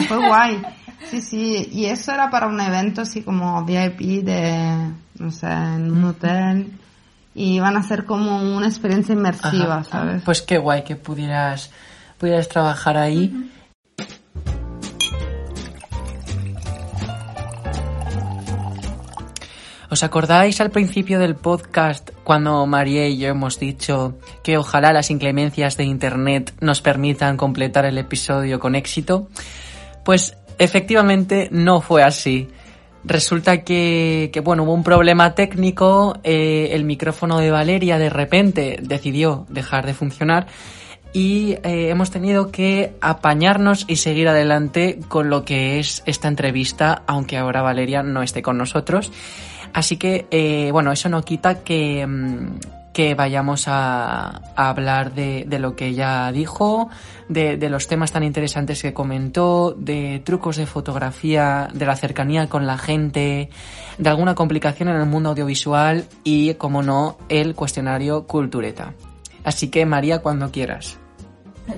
Fue 0.08 0.18
guay. 0.18 0.62
Sí, 1.06 1.22
sí. 1.22 1.70
Y 1.72 1.86
eso 1.86 2.12
era 2.12 2.30
para 2.30 2.48
un 2.48 2.60
evento 2.60 3.02
así 3.02 3.22
como 3.22 3.64
VIP 3.64 4.26
de, 4.26 4.92
no 5.20 5.32
sé, 5.32 5.48
en 5.48 5.92
un 5.92 6.04
hotel. 6.04 6.74
Y 7.34 7.54
iban 7.56 7.78
a 7.78 7.84
ser 7.84 8.06
como 8.06 8.42
una 8.58 8.68
experiencia 8.68 9.14
inmersiva, 9.14 9.76
Ajá. 9.76 9.84
¿sabes? 9.84 10.24
Pues 10.24 10.42
qué 10.42 10.58
guay 10.58 10.84
que 10.84 10.96
pudieras 10.96 11.70
pudieras 12.18 12.50
trabajar 12.50 12.98
ahí. 12.98 13.52
¿Os 19.90 20.04
acordáis 20.04 20.60
al 20.60 20.70
principio 20.70 21.18
del 21.18 21.36
podcast 21.36 22.10
cuando 22.26 22.66
María 22.66 23.08
y 23.08 23.18
yo 23.18 23.30
hemos 23.30 23.58
dicho 23.58 24.18
que 24.44 24.58
ojalá 24.58 24.92
las 24.92 25.10
inclemencias 25.12 25.78
de 25.78 25.86
Internet 25.86 26.54
nos 26.60 26.82
permitan 26.82 27.38
completar 27.38 27.86
el 27.86 27.98
episodio 27.98 28.60
con 28.60 28.76
éxito? 28.76 29.30
Pues 30.04 30.36
efectivamente 30.58 31.48
no 31.52 31.80
fue 31.80 32.04
así. 32.04 32.50
Resulta 33.06 33.64
que, 33.64 34.30
bueno, 34.44 34.64
hubo 34.64 34.74
un 34.74 34.84
problema 34.84 35.36
técnico, 35.36 36.20
eh, 36.26 36.70
el 36.74 36.84
micrófono 36.84 37.40
de 37.40 37.52
Valeria 37.52 37.98
de 37.98 38.10
repente 38.10 38.80
decidió 38.82 39.46
dejar 39.48 39.86
de 39.86 39.94
funcionar 39.94 40.48
y 41.14 41.54
eh, 41.64 41.90
hemos 41.90 42.12
tenido 42.12 42.52
que 42.52 42.94
apañarnos 43.00 43.86
y 43.88 43.96
seguir 43.96 44.28
adelante 44.28 45.00
con 45.08 45.30
lo 45.30 45.46
que 45.46 45.80
es 45.80 46.04
esta 46.06 46.28
entrevista, 46.28 47.04
aunque 47.08 47.38
ahora 47.38 47.62
Valeria 47.62 48.04
no 48.04 48.22
esté 48.22 48.42
con 48.42 48.58
nosotros. 48.58 49.14
Así 49.74 49.98
que, 49.98 50.28
eh, 50.32 50.70
bueno, 50.72 50.92
eso 50.92 51.10
no 51.10 51.22
quita 51.24 51.64
que, 51.64 52.06
mm, 52.06 52.60
que 52.98 53.14
vayamos 53.14 53.66
a, 53.68 54.42
hablar 54.56 55.14
de, 55.14 55.46
lo 55.60 55.76
que 55.76 55.90
ella 55.90 56.32
dijo, 56.32 56.90
de, 57.30 57.56
de, 57.56 57.70
los 57.70 57.88
temas 57.88 58.12
tan 58.12 58.24
interesantes 58.24 58.82
que 58.82 58.92
comentó, 58.92 59.76
de 59.78 60.20
trucos 60.26 60.56
de 60.56 60.66
fotografía, 60.66 61.68
de 61.72 61.86
la 61.86 61.96
cercanía 61.96 62.50
con 62.50 62.66
la 62.66 62.80
gente, 62.80 63.52
de 64.00 64.10
alguna 64.10 64.34
complicación 64.34 64.90
en 64.90 64.96
el 64.96 65.06
mundo 65.06 65.30
audiovisual 65.30 66.06
y, 66.24 66.56
como 66.56 66.82
no, 66.82 67.20
el 67.30 67.54
cuestionario 67.54 68.26
Cultureta. 68.26 68.96
Así 69.44 69.70
que, 69.70 69.86
María, 69.86 70.24
cuando 70.24 70.50
quieras. 70.50 70.98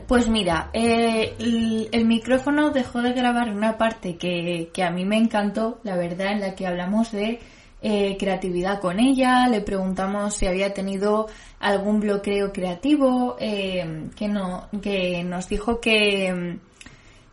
Pues 0.07 0.29
mira, 0.29 0.69
eh, 0.71 1.35
el, 1.37 1.89
el, 1.91 2.05
micrófono 2.05 2.69
dejó 2.69 3.01
de 3.01 3.11
grabar 3.11 3.49
una 3.49 3.77
parte 3.77 4.15
que, 4.15 4.69
que 4.73 4.83
a 4.83 4.91
mí 4.91 5.03
me 5.03 5.17
encantó, 5.17 5.81
la 5.83 5.97
verdad, 5.97 6.31
en 6.31 6.39
la 6.39 6.55
que 6.55 6.65
hablamos 6.65 7.11
de 7.11 7.41
eh, 7.81 8.17
creatividad 8.17 8.79
con 8.79 8.99
ella, 8.99 9.47
le 9.47 9.61
preguntamos 9.61 10.33
si 10.35 10.47
había 10.47 10.73
tenido 10.73 11.27
algún 11.59 11.99
bloqueo 11.99 12.51
creativo, 12.51 13.37
eh, 13.39 14.09
que 14.15 14.27
no, 14.27 14.67
que 14.81 15.23
nos 15.23 15.47
dijo 15.47 15.79
que, 15.79 16.57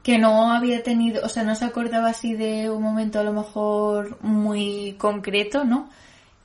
que 0.03 0.18
no 0.18 0.53
había 0.53 0.82
tenido, 0.82 1.24
o 1.24 1.28
sea, 1.28 1.42
no 1.42 1.55
se 1.55 1.64
acordaba 1.64 2.11
así 2.11 2.34
de 2.34 2.70
un 2.70 2.82
momento 2.82 3.18
a 3.20 3.24
lo 3.24 3.32
mejor 3.32 4.18
muy 4.22 4.94
concreto, 4.99 5.64
¿no? 5.64 5.88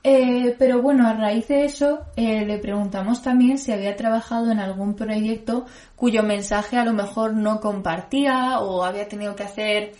Eh, 0.04 0.56
pero 0.58 0.82
bueno, 0.82 1.06
a 1.06 1.12
raíz 1.12 1.46
de 1.46 1.64
eso 1.64 2.00
eh, 2.16 2.44
le 2.44 2.58
preguntamos 2.58 3.22
también 3.22 3.56
si 3.56 3.70
había 3.70 3.94
trabajado 3.94 4.50
en 4.50 4.58
algún 4.58 4.94
proyecto 4.94 5.66
cuyo 5.94 6.24
mensaje 6.24 6.76
a 6.76 6.84
lo 6.84 6.92
mejor 6.92 7.34
no 7.34 7.60
compartía 7.60 8.58
o 8.58 8.82
había 8.84 9.06
tenido 9.06 9.36
que 9.36 9.44
hacer 9.44 9.92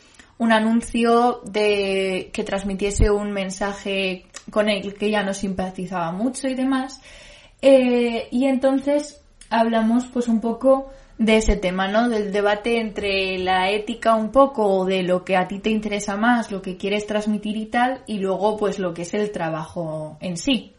un 0.43 0.51
anuncio 0.51 1.41
de 1.45 2.31
que 2.33 2.43
transmitiese 2.43 3.11
un 3.11 3.31
mensaje 3.31 4.27
con 4.51 4.69
el 4.69 4.95
que 4.95 5.09
ya 5.09 5.23
no 5.23 5.35
simpatizaba 5.35 6.11
mucho 6.11 6.49
y 6.49 6.55
demás. 6.55 7.01
Eh, 7.61 8.27
y 8.33 8.47
entonces 8.47 9.23
hablamos 9.51 10.07
pues 10.07 10.27
un 10.27 10.41
poco 10.41 10.91
de 11.17 11.37
ese 11.37 11.55
tema, 11.55 11.87
¿no? 11.87 12.09
Del 12.09 12.33
debate 12.33 12.81
entre 12.81 13.39
la 13.39 13.71
ética 13.71 14.17
un 14.17 14.33
poco 14.33 14.85
de 14.85 15.05
lo 15.05 15.25
que 15.25 15.37
a 15.37 15.47
ti 15.47 15.61
te 15.61 15.71
interesa 15.71 16.17
más, 16.17 16.51
lo 16.51 16.61
que 16.61 16.77
quieres 16.77 17.07
transmitir 17.07 17.57
y 17.57 17.67
tal, 17.67 18.03
y 18.09 18.19
luego 18.19 18.57
pues 18.57 18.81
lo 18.81 18.93
que 18.93 19.03
es 19.03 19.15
el 19.15 19.31
trabajo 19.31 20.17
en 20.21 20.37
sí 20.37 20.75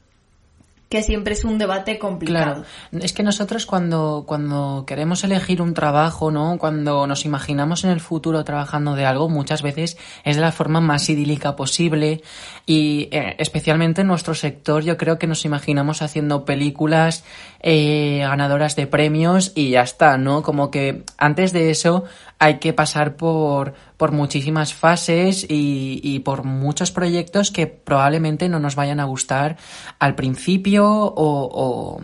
que 0.93 1.01
siempre 1.01 1.33
es 1.33 1.43
un 1.43 1.57
debate 1.57 1.97
complicado. 1.97 2.65
Claro. 2.91 3.03
Es 3.03 3.13
que 3.13 3.23
nosotros 3.23 3.65
cuando, 3.65 4.25
cuando 4.27 4.83
queremos 4.85 5.23
elegir 5.23 5.59
un 5.59 5.73
trabajo, 5.73 6.29
¿no? 6.29 6.59
Cuando 6.59 7.07
nos 7.07 7.25
imaginamos 7.25 7.83
en 7.83 7.89
el 7.89 7.99
futuro 7.99 8.43
trabajando 8.43 8.93
de 8.93 9.03
algo, 9.03 9.27
muchas 9.27 9.63
veces 9.63 9.97
es 10.23 10.35
de 10.35 10.43
la 10.43 10.51
forma 10.51 10.81
más 10.81 11.09
idílica 11.09 11.55
posible 11.55 12.21
y 12.67 13.09
eh, 13.11 13.35
especialmente 13.39 14.01
en 14.01 14.07
nuestro 14.07 14.35
sector 14.35 14.83
yo 14.83 14.95
creo 14.95 15.17
que 15.17 15.25
nos 15.25 15.45
imaginamos 15.45 16.03
haciendo 16.03 16.45
películas 16.45 17.23
eh, 17.61 18.19
ganadoras 18.21 18.75
de 18.75 18.85
premios 18.85 19.51
y 19.55 19.71
ya 19.71 19.81
está, 19.81 20.19
¿no? 20.19 20.43
Como 20.43 20.69
que 20.69 21.05
antes 21.17 21.53
de 21.53 21.71
eso 21.71 22.03
hay 22.39 22.59
que 22.59 22.73
pasar 22.73 23.15
por, 23.15 23.73
por 23.97 24.11
muchísimas 24.11 24.73
fases 24.73 25.45
y, 25.47 26.01
y, 26.03 26.19
por 26.19 26.43
muchos 26.43 26.91
proyectos 26.91 27.51
que 27.51 27.67
probablemente 27.67 28.49
no 28.49 28.59
nos 28.59 28.75
vayan 28.75 28.99
a 28.99 29.05
gustar 29.05 29.57
al 29.99 30.15
principio 30.15 30.85
o, 30.85 31.99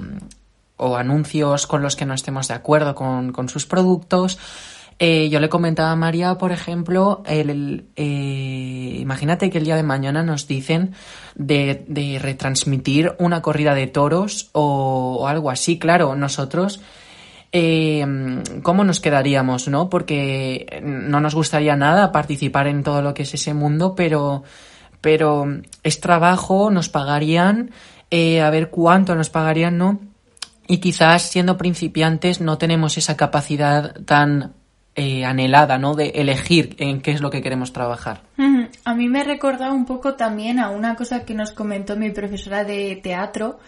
o, 0.78 0.98
anuncios 0.98 1.68
con 1.68 1.82
los 1.82 1.96
que 1.96 2.06
no 2.06 2.14
estemos 2.14 2.48
de 2.48 2.54
acuerdo 2.54 2.96
con, 2.96 3.34
con 3.34 3.50
sus 3.50 3.66
productos. 3.66 4.40
Eh, 5.02 5.30
yo 5.30 5.40
le 5.40 5.48
comentaba 5.48 5.92
a 5.92 5.96
María, 5.96 6.38
por 6.38 6.52
ejemplo, 6.52 7.24
el, 7.26 7.86
eh, 7.96 8.98
imagínate 9.00 9.50
que 9.50 9.58
el 9.58 9.64
día 9.64 9.78
de 9.78 9.84
mañana 9.84 10.24
nos 10.24 10.46
dicen 10.46 10.94
de, 11.36 11.86
de 11.88 12.20
retransmitir 12.20 13.14
una 13.18 13.42
corrida 13.42 13.76
de 13.76 13.88
toros 13.88 14.50
o 14.52 15.26
algo 15.28 15.52
así. 15.52 15.80
Claro, 15.80 16.16
nosotros 16.16 16.82
eh, 17.52 18.06
cómo 18.62 18.84
nos 18.84 19.00
quedaríamos, 19.00 19.68
¿no? 19.68 19.90
Porque 19.90 20.82
no 20.84 21.20
nos 21.20 21.36
gustaría 21.36 21.76
nada 21.76 22.12
participar 22.12 22.68
en 22.68 22.84
todo 22.84 23.02
lo 23.02 23.14
que 23.14 23.24
es 23.24 23.34
ese 23.34 23.54
mundo, 23.54 23.96
pero, 23.96 24.44
pero 25.02 25.48
es 25.84 26.00
trabajo, 26.00 26.70
nos 26.70 26.90
pagarían, 26.90 27.72
eh, 28.12 28.42
a 28.42 28.50
ver 28.50 28.70
cuánto 28.70 29.16
nos 29.16 29.30
pagarían, 29.30 29.78
¿no? 29.78 30.00
Y 30.68 30.78
quizás 30.78 31.24
siendo 31.24 31.58
principiantes 31.58 32.42
no 32.42 32.60
tenemos 32.60 32.98
esa 32.98 33.18
capacidad 33.18 34.00
tan 34.06 34.54
eh, 34.96 35.26
anhelada, 35.26 35.80
¿no? 35.80 35.96
De 35.96 36.10
elegir 36.10 36.76
en 36.78 37.02
qué 37.02 37.12
es 37.12 37.22
lo 37.22 37.30
que 37.30 37.42
queremos 37.42 37.74
trabajar. 37.74 38.22
A 38.86 38.94
mí 38.94 39.08
me 39.08 39.24
recordado 39.24 39.74
un 39.74 39.86
poco 39.86 40.16
también 40.16 40.60
a 40.60 40.70
una 40.70 40.96
cosa 40.96 41.26
que 41.26 41.34
nos 41.34 41.52
comentó 41.52 41.96
mi 41.96 42.12
profesora 42.12 42.64
de 42.64 43.00
teatro, 43.02 43.60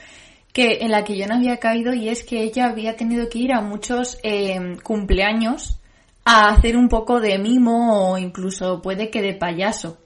que 0.53 0.79
en 0.81 0.91
la 0.91 1.03
que 1.03 1.17
yo 1.17 1.27
no 1.27 1.35
había 1.35 1.57
caído 1.57 1.93
y 1.93 2.09
es 2.09 2.23
que 2.23 2.43
ella 2.43 2.65
había 2.65 2.95
tenido 2.95 3.29
que 3.29 3.39
ir 3.39 3.53
a 3.53 3.61
muchos 3.61 4.17
eh, 4.23 4.77
cumpleaños 4.83 5.79
a 6.25 6.49
hacer 6.49 6.77
un 6.77 6.89
poco 6.89 7.19
de 7.19 7.37
mimo 7.37 8.11
o 8.11 8.17
incluso 8.17 8.81
puede 8.81 9.09
que 9.09 9.21
de 9.21 9.33
payaso. 9.33 9.97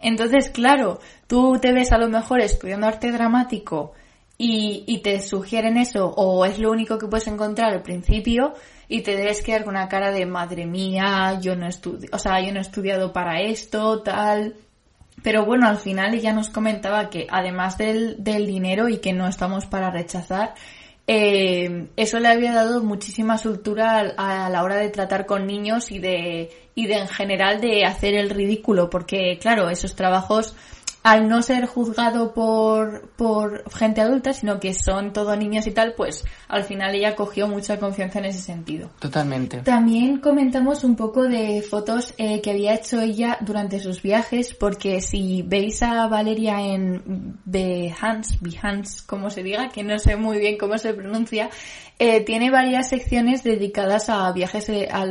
Entonces, 0.00 0.50
claro, 0.50 1.00
tú 1.26 1.58
te 1.60 1.72
ves 1.72 1.90
a 1.92 1.98
lo 1.98 2.08
mejor 2.08 2.40
estudiando 2.40 2.86
arte 2.86 3.10
dramático 3.10 3.92
y, 4.36 4.84
y 4.86 4.98
te 4.98 5.20
sugieren 5.20 5.78
eso 5.78 6.06
o 6.06 6.44
es 6.44 6.58
lo 6.58 6.70
único 6.70 6.98
que 6.98 7.06
puedes 7.06 7.26
encontrar 7.26 7.72
al 7.72 7.82
principio 7.82 8.52
y 8.88 9.02
te 9.02 9.16
debes 9.16 9.42
quedar 9.42 9.64
con 9.64 9.74
una 9.76 9.88
cara 9.88 10.10
de 10.10 10.26
madre 10.26 10.66
mía, 10.66 11.38
yo 11.40 11.56
no 11.56 11.66
estudio, 11.66 12.08
o 12.12 12.18
sea, 12.18 12.40
yo 12.44 12.52
no 12.52 12.58
he 12.58 12.62
estudiado 12.62 13.12
para 13.12 13.40
esto, 13.40 14.02
tal. 14.02 14.56
Pero 15.24 15.46
bueno, 15.46 15.66
al 15.66 15.78
final 15.78 16.12
ella 16.12 16.34
nos 16.34 16.50
comentaba 16.50 17.08
que 17.08 17.26
además 17.30 17.78
del, 17.78 18.22
del 18.22 18.46
dinero 18.46 18.90
y 18.90 18.98
que 18.98 19.14
no 19.14 19.26
estamos 19.26 19.64
para 19.64 19.90
rechazar, 19.90 20.52
eh, 21.06 21.86
eso 21.96 22.20
le 22.20 22.28
había 22.28 22.52
dado 22.52 22.82
muchísima 22.82 23.38
soltura 23.38 24.12
a, 24.18 24.44
a, 24.44 24.50
la 24.50 24.62
hora 24.62 24.76
de 24.76 24.90
tratar 24.90 25.24
con 25.24 25.46
niños 25.46 25.90
y 25.90 25.98
de, 25.98 26.50
y 26.74 26.86
de 26.88 26.98
en 26.98 27.08
general 27.08 27.62
de 27.62 27.86
hacer 27.86 28.12
el 28.12 28.28
ridículo, 28.28 28.90
porque 28.90 29.38
claro, 29.40 29.70
esos 29.70 29.96
trabajos 29.96 30.54
al 31.04 31.28
no 31.28 31.42
ser 31.42 31.66
juzgado 31.66 32.32
por, 32.32 33.10
por 33.10 33.70
gente 33.70 34.00
adulta, 34.00 34.32
sino 34.32 34.58
que 34.58 34.72
son 34.72 35.12
todo 35.12 35.36
niños 35.36 35.66
y 35.66 35.70
tal, 35.70 35.92
pues 35.92 36.24
al 36.48 36.64
final 36.64 36.94
ella 36.94 37.14
cogió 37.14 37.46
mucha 37.46 37.78
confianza 37.78 38.20
en 38.20 38.24
ese 38.24 38.40
sentido. 38.40 38.88
Totalmente. 39.00 39.58
También 39.58 40.18
comentamos 40.18 40.82
un 40.82 40.96
poco 40.96 41.24
de 41.24 41.60
fotos 41.60 42.14
eh, 42.16 42.40
que 42.40 42.52
había 42.52 42.74
hecho 42.74 43.02
ella 43.02 43.36
durante 43.42 43.80
sus 43.80 44.00
viajes, 44.00 44.54
porque 44.54 45.02
si 45.02 45.42
veis 45.42 45.82
a 45.82 46.08
Valeria 46.08 46.58
en 46.62 47.38
Behance, 47.44 48.38
Behance, 48.40 49.04
como 49.06 49.28
se 49.28 49.42
diga, 49.42 49.68
que 49.68 49.82
no 49.82 49.98
sé 49.98 50.16
muy 50.16 50.38
bien 50.38 50.56
cómo 50.56 50.78
se 50.78 50.94
pronuncia, 50.94 51.50
eh, 51.98 52.24
tiene 52.24 52.50
varias 52.50 52.88
secciones 52.88 53.44
dedicadas 53.44 54.08
a 54.08 54.32
viajes, 54.32 54.68
eh, 54.68 54.88
a, 54.90 55.06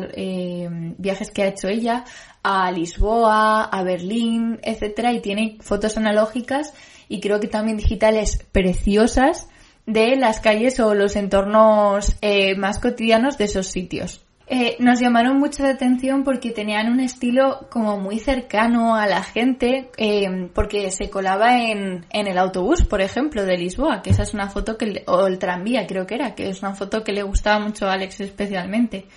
viajes 0.98 1.32
que 1.32 1.44
ha 1.44 1.48
hecho 1.48 1.70
ella, 1.70 2.04
a 2.44 2.72
Lisboa, 2.72 3.64
a 3.64 3.84
Berlín, 3.84 4.60
etcétera, 4.64 5.14
y 5.14 5.22
tiene 5.22 5.58
fotos 5.62 5.98
analógicas 5.98 6.74
y 7.08 7.22
creo 7.22 7.40
que 7.40 7.48
también 7.48 7.78
digitales 7.78 8.46
preciosas 8.52 9.48
de 9.86 10.16
las 10.16 10.40
calles 10.40 10.80
o 10.80 10.94
los 10.94 11.16
entornos 11.16 12.16
eh, 12.22 12.56
más 12.56 12.80
cotidianos 12.80 13.38
de 13.38 13.46
esos 13.46 13.68
sitios. 13.68 14.22
Eh, 14.56 14.76
nos 14.78 15.00
llamaron 15.00 15.40
mucho 15.40 15.64
la 15.64 15.70
atención 15.70 16.24
porque 16.24 16.52
tenían 16.52 16.92
un 16.92 17.00
estilo 17.00 17.66
como 17.72 17.98
muy 17.98 18.20
cercano 18.20 18.96
a 18.96 19.08
la 19.08 19.24
gente, 19.24 19.90
eh, 19.98 20.48
porque 20.54 20.92
se 20.92 21.10
colaba 21.10 21.60
en, 21.64 22.06
en, 22.12 22.28
el 22.28 22.38
autobús, 22.38 22.84
por 22.84 23.02
ejemplo, 23.02 23.46
de 23.46 23.58
Lisboa, 23.58 24.04
que 24.04 24.12
esa 24.12 24.22
es 24.22 24.36
una 24.36 24.50
foto 24.50 24.78
que, 24.78 25.02
o 25.08 25.26
el 25.26 25.40
tranvía 25.40 25.88
creo 25.88 26.06
que 26.06 26.14
era, 26.14 26.36
que 26.36 26.50
es 26.50 26.62
una 26.62 26.76
foto 26.76 27.04
que 27.04 27.14
le 27.14 27.24
gustaba 27.24 27.58
mucho 27.66 27.88
a 27.88 27.94
Alex 27.94 28.22
especialmente 28.22 29.08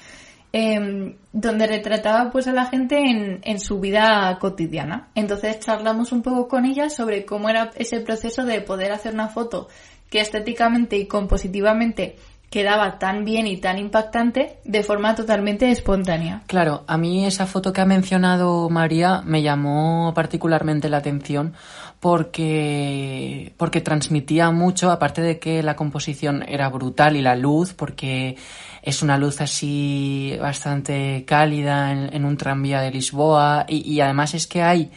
eh, 0.54 1.14
donde 1.34 1.66
retrataba 1.66 2.30
pues 2.30 2.46
a 2.46 2.52
la 2.54 2.64
gente 2.64 2.96
en, 2.96 3.40
en, 3.42 3.60
su 3.60 3.78
vida 3.78 4.38
cotidiana. 4.40 5.10
Entonces 5.14 5.60
charlamos 5.60 6.12
un 6.12 6.22
poco 6.22 6.48
con 6.48 6.64
ella 6.64 6.88
sobre 6.88 7.26
cómo 7.26 7.50
era 7.50 7.72
ese 7.76 8.00
proceso 8.00 8.46
de 8.46 8.62
poder 8.62 8.90
hacer 8.90 9.12
una 9.12 9.28
foto 9.28 9.68
que 10.08 10.20
estéticamente 10.20 10.96
y 10.96 11.06
compositivamente 11.06 12.16
quedaba 12.56 12.98
tan 12.98 13.26
bien 13.26 13.46
y 13.46 13.58
tan 13.58 13.76
impactante 13.76 14.56
de 14.64 14.82
forma 14.82 15.14
totalmente 15.14 15.70
espontánea. 15.70 16.40
Claro, 16.46 16.84
a 16.86 16.96
mí 16.96 17.26
esa 17.26 17.44
foto 17.44 17.70
que 17.70 17.82
ha 17.82 17.84
mencionado 17.84 18.70
María 18.70 19.20
me 19.26 19.42
llamó 19.42 20.14
particularmente 20.14 20.88
la 20.88 20.96
atención 20.96 21.52
porque, 22.00 23.52
porque 23.58 23.82
transmitía 23.82 24.50
mucho, 24.52 24.90
aparte 24.90 25.20
de 25.20 25.38
que 25.38 25.62
la 25.62 25.76
composición 25.76 26.46
era 26.48 26.70
brutal 26.70 27.16
y 27.16 27.20
la 27.20 27.36
luz, 27.36 27.74
porque 27.74 28.38
es 28.82 29.02
una 29.02 29.18
luz 29.18 29.42
así 29.42 30.34
bastante 30.40 31.26
cálida 31.26 31.92
en, 31.92 32.24
un 32.24 32.38
tranvía 32.38 32.80
de 32.80 32.90
Lisboa 32.90 33.66
y, 33.68 34.00
además 34.00 34.32
es 34.32 34.46
que 34.46 34.62
hay 34.62 34.90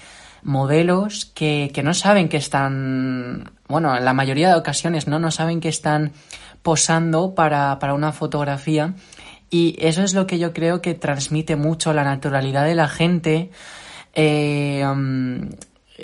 modelos 0.43 1.25
que, 1.25 1.71
que 1.73 1.83
no 1.83 1.93
saben 1.93 2.29
que 2.29 2.37
están, 2.37 3.51
bueno, 3.67 3.97
en 3.97 4.05
la 4.05 4.13
mayoría 4.13 4.47
de 4.47 4.55
ocasiones 4.55 5.09
no, 5.09 5.19
no 5.19 5.29
saben 5.29 5.59
que 5.59 5.67
están 5.67 6.13
posando 6.61 7.35
para, 7.35 7.79
para 7.79 7.93
una 7.93 8.11
fotografía 8.11 8.95
y 9.49 9.75
eso 9.79 10.03
es 10.03 10.13
lo 10.13 10.27
que 10.27 10.39
yo 10.39 10.53
creo 10.53 10.81
que 10.81 10.93
transmite 10.93 11.55
mucho 11.55 11.93
la 11.93 12.03
naturalidad 12.03 12.65
de 12.65 12.75
la 12.75 12.87
gente. 12.87 13.49
Eh, 14.13 14.83
um, 14.85 15.49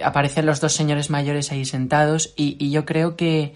aparecen 0.04 0.46
los 0.46 0.62
dos 0.62 0.74
señores 0.74 1.10
mayores 1.10 1.52
ahí 1.52 1.66
sentados 1.66 2.34
y, 2.36 2.70
yo 2.70 2.86
creo 2.86 3.16
que, 3.16 3.54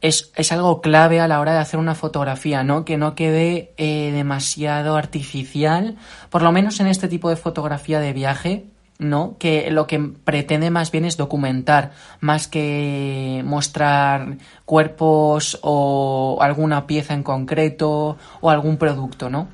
es, 0.00 0.32
es, 0.36 0.52
algo 0.52 0.80
clave 0.80 1.20
a 1.20 1.28
la 1.28 1.40
hora 1.40 1.52
de 1.52 1.58
hacer 1.58 1.78
una 1.78 1.94
fotografía, 1.94 2.62
¿no? 2.64 2.84
Que 2.84 2.96
no 2.96 3.14
quede 3.14 3.72
eh, 3.76 4.10
demasiado 4.12 4.96
artificial, 4.96 5.96
por 6.30 6.42
lo 6.42 6.50
menos 6.52 6.80
en 6.80 6.86
este 6.86 7.08
tipo 7.08 7.28
de 7.28 7.36
fotografía 7.36 8.00
de 8.00 8.12
viaje, 8.14 8.64
¿no? 9.00 9.36
Que 9.38 9.70
lo 9.70 9.86
que 9.86 9.98
pretende 9.98 10.70
más 10.70 10.92
bien 10.92 11.04
es 11.04 11.16
documentar, 11.16 11.90
más 12.20 12.46
que 12.46 13.42
mostrar 13.44 14.36
cuerpos 14.64 15.58
o 15.62 16.38
alguna 16.40 16.86
pieza 16.86 17.14
en 17.14 17.24
concreto 17.24 18.16
o 18.40 18.50
algún 18.50 18.76
producto, 18.76 19.28
¿no? 19.28 19.48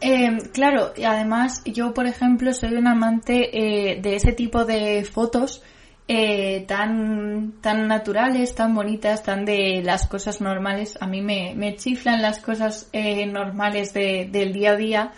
Eh, 0.00 0.38
claro, 0.52 0.92
y 0.96 1.04
además 1.04 1.64
yo, 1.64 1.94
por 1.94 2.06
ejemplo, 2.06 2.52
soy 2.52 2.74
un 2.74 2.86
amante 2.86 3.50
eh, 3.92 4.00
de 4.00 4.16
ese 4.16 4.32
tipo 4.32 4.64
de 4.64 5.04
fotos 5.04 5.62
eh, 6.08 6.64
tan, 6.68 7.54
tan 7.60 7.88
naturales, 7.88 8.54
tan 8.54 8.74
bonitas, 8.74 9.24
tan 9.24 9.44
de 9.44 9.82
las 9.82 10.06
cosas 10.06 10.40
normales. 10.40 10.96
A 11.00 11.06
mí 11.06 11.20
me, 11.20 11.54
me 11.56 11.74
chiflan 11.74 12.22
las 12.22 12.38
cosas 12.38 12.88
eh, 12.92 13.26
normales 13.26 13.92
de, 13.92 14.28
del 14.30 14.52
día 14.52 14.72
a 14.72 14.76
día. 14.76 15.12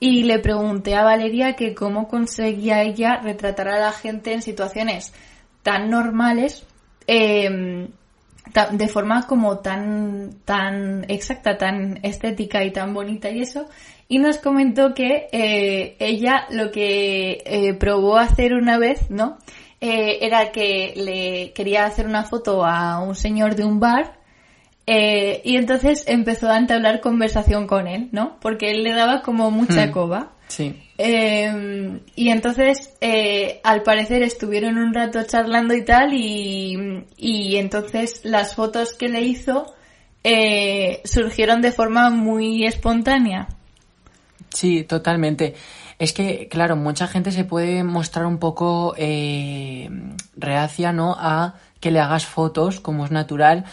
Y 0.00 0.24
le 0.24 0.38
pregunté 0.38 0.94
a 0.94 1.04
Valeria 1.04 1.54
que 1.54 1.74
cómo 1.74 2.08
conseguía 2.08 2.82
ella 2.82 3.16
retratar 3.16 3.68
a 3.68 3.78
la 3.78 3.92
gente 3.92 4.32
en 4.32 4.42
situaciones 4.42 5.12
tan 5.62 5.90
normales, 5.90 6.64
em, 7.06 7.88
de 8.72 8.88
forma 8.88 9.26
como 9.26 9.58
tan, 9.58 10.36
tan 10.44 11.04
exacta, 11.08 11.58
tan 11.58 11.98
estética 12.02 12.64
y 12.64 12.72
tan 12.72 12.94
bonita 12.94 13.30
y 13.30 13.42
eso. 13.42 13.68
Y 14.08 14.18
nos 14.18 14.38
comentó 14.38 14.94
que 14.94 15.28
eh, 15.32 15.96
ella 15.98 16.46
lo 16.50 16.70
que 16.70 17.42
eh, 17.44 17.74
probó 17.74 18.16
hacer 18.16 18.54
una 18.54 18.78
vez, 18.78 19.10
¿no? 19.10 19.36
eh, 19.80 20.18
era 20.22 20.50
que 20.50 20.94
le 20.96 21.52
quería 21.52 21.84
hacer 21.84 22.06
una 22.06 22.24
foto 22.24 22.64
a 22.64 23.00
un 23.00 23.14
señor 23.14 23.54
de 23.54 23.64
un 23.64 23.78
bar 23.80 24.17
eh, 24.90 25.42
y 25.44 25.56
entonces 25.56 26.04
empezó 26.06 26.48
a 26.48 26.56
entablar 26.56 27.00
conversación 27.00 27.66
con 27.66 27.86
él, 27.86 28.08
¿no? 28.10 28.38
Porque 28.40 28.70
él 28.70 28.84
le 28.84 28.94
daba 28.94 29.20
como 29.20 29.50
mucha 29.50 29.86
Hmm. 29.86 29.90
coba. 29.90 30.32
Sí. 30.48 30.74
Eh, 30.96 32.00
y 32.16 32.30
entonces, 32.30 32.94
eh, 33.02 33.60
al 33.64 33.82
parecer, 33.82 34.22
estuvieron 34.22 34.78
un 34.78 34.94
rato 34.94 35.22
charlando 35.24 35.74
y 35.74 35.84
tal, 35.84 36.14
y, 36.14 37.04
y 37.18 37.56
entonces 37.56 38.22
las 38.24 38.54
fotos 38.54 38.94
que 38.94 39.10
le 39.10 39.20
hizo 39.20 39.66
eh, 40.24 41.02
surgieron 41.04 41.60
de 41.60 41.70
forma 41.70 42.08
muy 42.08 42.64
espontánea. 42.64 43.46
Sí, 44.54 44.84
totalmente. 44.84 45.54
Es 45.98 46.14
que, 46.14 46.48
claro, 46.48 46.76
mucha 46.76 47.06
gente 47.08 47.30
se 47.30 47.44
puede 47.44 47.84
mostrar 47.84 48.24
un 48.24 48.38
poco 48.38 48.94
eh, 48.96 49.90
reacia, 50.34 50.92
¿no? 50.92 51.14
A 51.18 51.56
que 51.80 51.90
le 51.90 52.00
hagas 52.00 52.24
fotos, 52.24 52.80
como 52.80 53.04
es 53.04 53.10
natural, 53.10 53.64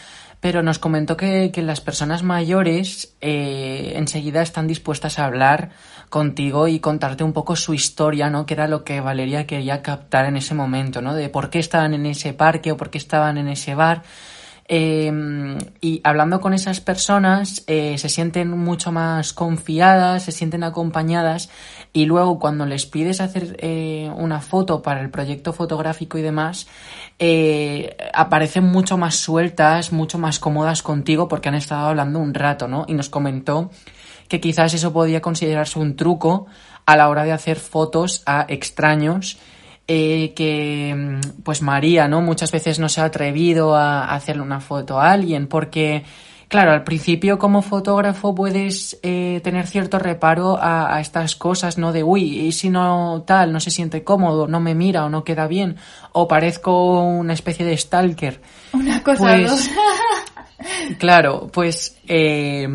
pero 0.45 0.61
nos 0.61 0.77
comentó 0.77 1.17
que, 1.17 1.49
que 1.51 1.63
las 1.63 1.81
personas 1.81 2.21
mayores 2.21 3.15
eh, 3.19 3.93
enseguida 3.95 4.43
están 4.43 4.67
dispuestas 4.67 5.17
a 5.17 5.25
hablar 5.25 5.71
contigo 6.09 6.67
y 6.67 6.79
contarte 6.79 7.23
un 7.23 7.33
poco 7.33 7.55
su 7.55 7.73
historia, 7.73 8.29
¿no? 8.29 8.45
Que 8.45 8.53
era 8.53 8.67
lo 8.67 8.83
que 8.83 9.01
Valeria 9.01 9.47
quería 9.47 9.81
captar 9.81 10.27
en 10.27 10.37
ese 10.37 10.53
momento, 10.53 11.01
¿no? 11.01 11.15
De 11.15 11.29
por 11.29 11.49
qué 11.49 11.57
estaban 11.57 11.95
en 11.95 12.05
ese 12.05 12.33
parque 12.33 12.71
o 12.71 12.77
por 12.77 12.91
qué 12.91 12.99
estaban 12.99 13.39
en 13.39 13.47
ese 13.47 13.73
bar. 13.73 14.03
Eh, 14.67 15.11
y 15.79 16.01
hablando 16.03 16.41
con 16.41 16.53
esas 16.53 16.81
personas 16.81 17.63
eh, 17.67 17.99
se 17.99 18.09
sienten 18.09 18.49
mucho 18.49 18.91
más 18.91 19.31
confiadas, 19.31 20.23
se 20.23 20.31
sienten 20.31 20.63
acompañadas 20.63 21.49
y 21.93 22.05
luego 22.05 22.39
cuando 22.39 22.65
les 22.65 22.87
pides 22.87 23.21
hacer 23.21 23.55
eh, 23.59 24.11
una 24.17 24.41
foto 24.41 24.81
para 24.81 25.01
el 25.01 25.11
proyecto 25.11 25.53
fotográfico 25.53 26.17
y 26.17 26.23
demás, 26.23 26.67
eh, 27.19 27.95
aparecen 28.13 28.65
mucho 28.65 28.97
más 28.97 29.15
sueltas, 29.15 29.91
mucho 29.91 30.17
más 30.17 30.39
cómodas 30.39 30.81
contigo 30.81 31.27
porque 31.27 31.49
han 31.49 31.55
estado 31.55 31.87
hablando 31.87 32.19
un 32.19 32.33
rato, 32.33 32.67
¿no? 32.67 32.85
Y 32.87 32.95
nos 32.95 33.09
comentó 33.09 33.69
que 34.27 34.41
quizás 34.41 34.73
eso 34.73 34.91
podía 34.91 35.21
considerarse 35.21 35.77
un 35.77 35.95
truco 35.95 36.47
a 36.85 36.97
la 36.97 37.09
hora 37.09 37.23
de 37.23 37.31
hacer 37.31 37.59
fotos 37.59 38.23
a 38.25 38.45
extraños 38.49 39.37
eh, 39.87 40.33
que 40.35 40.93
mm, 40.95 41.41
pues 41.43 41.61
María, 41.61 42.07
¿no? 42.07 42.21
Muchas 42.21 42.51
veces 42.51 42.79
no 42.79 42.89
se 42.89 43.01
ha 43.01 43.05
atrevido 43.05 43.75
a 43.75 44.13
hacerle 44.13 44.41
una 44.41 44.59
foto 44.59 44.99
a 44.99 45.11
alguien 45.11 45.47
porque, 45.47 46.03
claro, 46.47 46.71
al 46.71 46.83
principio 46.83 47.37
como 47.37 47.61
fotógrafo 47.61 48.33
puedes 48.33 48.99
eh, 49.03 49.41
tener 49.43 49.67
cierto 49.67 49.99
reparo 49.99 50.57
a, 50.57 50.95
a, 50.95 51.01
estas 51.01 51.35
cosas, 51.35 51.77
¿no? 51.77 51.91
De, 51.91 52.03
uy, 52.03 52.39
y 52.39 52.51
si 52.51 52.69
no 52.69 53.23
tal, 53.27 53.53
no 53.53 53.59
se 53.59 53.69
siente 53.69 54.03
cómodo, 54.03 54.47
no 54.47 54.59
me 54.59 54.73
mira 54.73 55.05
o 55.05 55.09
no 55.09 55.23
queda 55.23 55.47
bien, 55.47 55.77
o 56.13 56.27
parezco 56.27 57.01
una 57.03 57.33
especie 57.33 57.65
de 57.65 57.77
stalker. 57.77 58.41
Una 58.73 59.03
cosa 59.03 59.19
pues, 59.19 59.71
Claro, 60.97 61.49
pues 61.53 61.97
eh, 62.07 62.67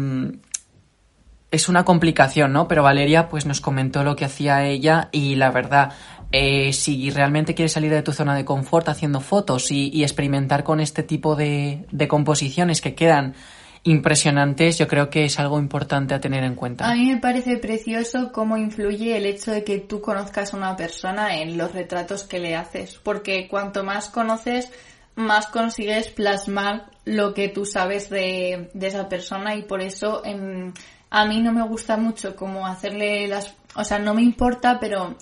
es 1.50 1.68
una 1.68 1.84
complicación, 1.84 2.52
¿no? 2.52 2.68
Pero 2.68 2.82
Valeria 2.82 3.28
pues 3.28 3.46
nos 3.46 3.60
comentó 3.60 4.04
lo 4.04 4.16
que 4.16 4.24
hacía 4.24 4.64
ella 4.66 5.08
y 5.12 5.34
la 5.34 5.50
verdad, 5.50 5.92
eh, 6.32 6.72
si 6.72 7.10
realmente 7.10 7.54
quieres 7.54 7.72
salir 7.72 7.90
de 7.90 8.02
tu 8.02 8.12
zona 8.12 8.34
de 8.34 8.44
confort 8.44 8.88
haciendo 8.88 9.20
fotos 9.20 9.70
y, 9.70 10.02
experimentar 10.02 10.64
con 10.64 10.80
este 10.80 11.02
tipo 11.02 11.34
de, 11.36 11.86
de, 11.90 12.08
composiciones 12.08 12.80
que 12.80 12.94
quedan 12.94 13.34
impresionantes, 13.82 14.78
yo 14.78 14.86
creo 14.86 15.08
que 15.08 15.24
es 15.24 15.38
algo 15.40 15.58
importante 15.58 16.14
a 16.14 16.20
tener 16.20 16.44
en 16.44 16.54
cuenta. 16.54 16.88
A 16.88 16.94
mí 16.94 17.10
me 17.10 17.18
parece 17.18 17.56
precioso 17.56 18.30
cómo 18.32 18.56
influye 18.56 19.16
el 19.16 19.26
hecho 19.26 19.50
de 19.50 19.64
que 19.64 19.78
tú 19.78 20.00
conozcas 20.00 20.52
a 20.52 20.56
una 20.56 20.76
persona 20.76 21.36
en 21.38 21.56
los 21.56 21.72
retratos 21.72 22.24
que 22.24 22.38
le 22.38 22.54
haces, 22.54 23.00
porque 23.02 23.48
cuanto 23.48 23.82
más 23.82 24.10
conoces, 24.10 24.70
más 25.16 25.46
consigues 25.46 26.08
plasmar 26.08 26.90
lo 27.04 27.34
que 27.34 27.48
tú 27.48 27.64
sabes 27.64 28.10
de, 28.10 28.70
de 28.74 28.86
esa 28.86 29.08
persona 29.08 29.56
y 29.56 29.62
por 29.62 29.80
eso 29.80 30.24
en, 30.24 30.74
a 31.10 31.24
mí 31.24 31.40
no 31.40 31.52
me 31.52 31.66
gusta 31.66 31.96
mucho 31.96 32.36
como 32.36 32.66
hacerle 32.66 33.26
las, 33.28 33.54
o 33.74 33.84
sea, 33.84 33.98
no 33.98 34.14
me 34.14 34.22
importa, 34.22 34.78
pero 34.78 35.16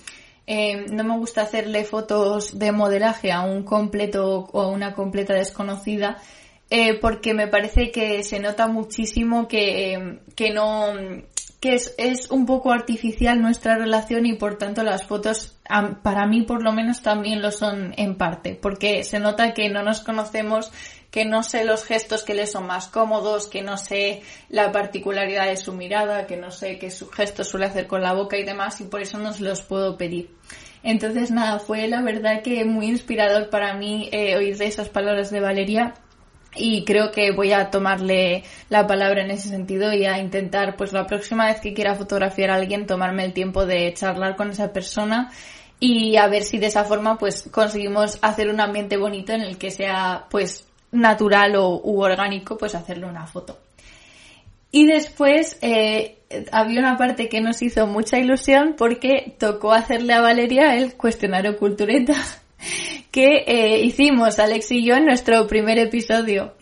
eh, 0.51 0.87
no 0.91 1.05
me 1.05 1.19
gusta 1.19 1.43
hacerle 1.43 1.85
fotos 1.85 2.59
de 2.59 2.73
modelaje 2.73 3.31
a 3.31 3.43
un 3.43 3.65
completo 3.65 4.49
o 4.51 4.63
a 4.63 4.69
una 4.69 4.95
completa 4.95 5.35
desconocida 5.35 6.17
eh, 6.71 6.95
porque 6.95 7.35
me 7.35 7.49
parece 7.49 7.91
que 7.91 8.23
se 8.23 8.41
nota 8.41 8.67
muchísimo 8.67 9.47
que, 9.47 9.93
eh, 9.93 10.21
que 10.35 10.51
no 10.51 10.95
que 11.61 11.75
es, 11.75 11.95
es, 11.99 12.31
un 12.31 12.47
poco 12.47 12.73
artificial 12.73 13.43
nuestra 13.43 13.77
relación 13.77 14.25
y 14.25 14.35
por 14.35 14.57
tanto 14.57 14.83
las 14.85 15.05
fotos 15.05 15.59
para 16.03 16.27
mí 16.27 16.45
por 16.45 16.63
lo 16.63 16.73
menos 16.73 17.03
también 17.03 17.43
lo 17.43 17.51
son 17.51 17.93
en 17.99 18.17
parte 18.17 18.55
porque 18.55 19.05
se 19.05 19.19
nota 19.19 19.53
que 19.53 19.69
no 19.69 19.83
nos 19.83 20.01
conocemos 20.01 20.73
que 21.11 21.25
no 21.25 21.43
sé 21.43 21.65
los 21.65 21.85
gestos 21.85 22.23
que 22.23 22.35
le 22.35 22.47
son 22.47 22.67
más 22.67 22.89
cómodos, 22.89 23.47
que 23.47 23.63
no 23.63 23.77
sé 23.77 24.23
la 24.51 24.73
particularidad 24.73 25.47
de 25.47 25.57
su 25.57 25.73
mirada, 25.73 26.27
que 26.27 26.37
no 26.37 26.51
sé 26.51 26.79
qué 26.79 26.91
su 26.91 27.09
gesto 27.09 27.45
suele 27.45 27.67
hacer 27.67 27.87
con 27.87 28.03
la 28.03 28.13
boca 28.13 28.37
y 28.37 28.45
demás, 28.45 28.81
y 28.81 28.85
por 28.85 29.01
eso 29.01 29.19
no 29.19 29.33
se 29.33 29.43
los 29.43 29.63
puedo 29.63 29.97
pedir. 29.97 30.38
Entonces, 30.83 31.31
nada, 31.31 31.59
fue 31.59 31.89
la 31.89 32.03
verdad 32.03 32.43
que 32.43 32.65
muy 32.65 32.87
inspirador 32.87 33.51
para 33.51 33.75
mí 33.75 34.09
eh, 34.13 34.37
oír 34.37 34.57
de 34.57 34.67
esas 34.67 34.89
palabras 34.89 35.31
de 35.31 35.41
Valeria 35.41 35.95
y 36.55 36.85
creo 36.85 37.11
que 37.11 37.33
voy 37.33 37.53
a 37.53 37.71
tomarle 37.71 38.45
la 38.69 38.87
palabra 38.87 39.23
en 39.23 39.31
ese 39.31 39.49
sentido 39.49 39.93
y 39.93 40.07
a 40.07 40.19
intentar, 40.19 40.77
pues 40.77 40.93
la 40.93 41.07
próxima 41.07 41.47
vez 41.47 41.61
que 41.61 41.75
quiera 41.75 41.95
fotografiar 41.95 42.51
a 42.51 42.57
alguien, 42.57 42.87
tomarme 42.87 43.25
el 43.25 43.33
tiempo 43.33 43.67
de 43.67 43.93
charlar 43.95 44.37
con 44.37 44.51
esa 44.51 44.73
persona 44.73 45.31
y 45.81 46.17
a 46.17 46.27
ver 46.27 46.43
si 46.43 46.59
de 46.59 46.67
esa 46.67 46.85
forma 46.85 47.19
pues 47.19 47.49
conseguimos 47.51 48.19
hacer 48.23 48.49
un 48.49 48.61
ambiente 48.61 48.97
bonito 48.97 49.33
en 49.33 49.43
el 49.43 49.59
que 49.59 49.71
sea 49.71 50.27
pues 50.31 50.67
natural 50.91 51.57
o 51.57 51.81
u 51.83 52.01
orgánico, 52.03 52.57
pues 52.57 52.75
hacerle 52.75 53.07
una 53.07 53.27
foto. 53.27 53.59
Y 54.71 54.87
después 54.87 55.57
eh, 55.63 56.19
había 56.53 56.81
una 56.81 56.97
parte 56.97 57.29
que 57.29 57.41
nos 57.41 57.63
hizo 57.63 57.87
mucha 57.87 58.19
ilusión 58.19 58.75
porque 58.77 59.35
tocó 59.39 59.73
hacerle 59.73 60.13
a 60.13 60.21
Valeria 60.21 60.77
el 60.77 60.95
cuestionario 60.95 61.57
cultureta 61.59 62.15
que 63.11 63.45
eh, 63.47 63.81
hicimos 63.83 64.39
Alex 64.39 64.71
y 64.73 64.85
yo 64.85 64.95
en 64.97 65.07
nuestro 65.07 65.47
primer 65.47 65.79
episodio. 65.79 66.55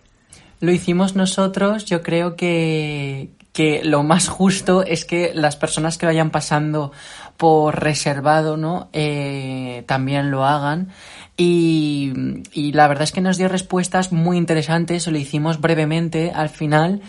lo 0.61 0.71
hicimos 0.71 1.17
nosotros, 1.17 1.85
yo 1.85 2.03
creo 2.03 2.37
que, 2.37 3.31
que 3.53 3.83
lo 3.83 4.05
más 4.05 4.29
justo 4.29 4.85
es 4.85 5.05
que 5.05 5.33
las 5.35 5.57
personas 5.57 5.99
que 5.99 6.07
vayan 6.07 6.31
pasando 6.31 6.93
por 7.37 7.83
reservado, 7.83 8.57
¿no? 8.57 8.89
Eh, 8.93 9.83
también 9.87 10.31
lo 10.31 10.45
hagan. 10.45 10.89
Y, 11.37 12.15
y, 12.53 12.73
la 12.73 12.89
verdad 12.89 13.05
es 13.05 13.13
que 13.13 13.21
nos 13.21 13.37
dio 13.37 13.49
respuestas 13.49 14.11
muy 14.11 14.39
interesantes, 14.39 15.07
lo 15.07 15.19
hicimos 15.19 15.61
brevemente 15.61 16.33
al 16.35 16.49
final 16.49 17.03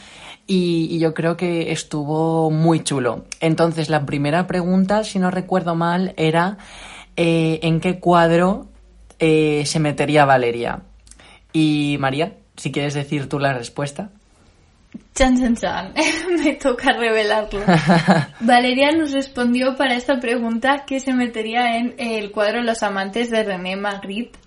y, 0.48 0.98
yo 1.00 1.14
creo 1.14 1.36
que 1.36 1.72
estuvo 1.72 2.50
muy 2.50 2.84
chulo. 2.84 3.26
Entonces, 3.42 3.90
la 3.90 4.06
primera 4.06 4.48
pregunta, 4.48 5.04
si 5.04 5.20
no 5.20 5.30
recuerdo 5.30 5.76
mal, 5.76 6.14
era 6.18 6.58
eh, 7.18 7.60
¿en 7.64 7.82
qué 7.82 8.00
cuadro 8.00 8.68
eh, 9.20 9.64
se 9.66 9.80
metería 9.80 10.26
Valeria? 10.26 10.82
Y 11.52 11.98
María, 12.00 12.34
si 12.56 12.72
quieres 12.72 12.94
decir 12.94 13.28
tú 13.28 13.40
la 13.40 13.54
respuesta. 13.54 14.10
Chan, 15.14 15.38
chan, 15.38 15.56
chan. 15.56 15.94
Me 16.44 16.54
toca 16.54 16.94
revelarlo. 16.94 17.62
Valeria 18.40 18.92
nos 18.92 19.12
respondió 19.12 19.76
para 19.76 19.96
esta 19.96 20.20
pregunta 20.20 20.86
que 20.88 21.00
se 21.02 21.14
metería 21.14 21.78
en 21.78 21.96
el 21.98 22.32
cuadro 22.32 22.62
Los 22.62 22.84
amantes 22.84 23.30
de 23.30 23.44
René 23.44 23.76
Magritte. 23.76 24.40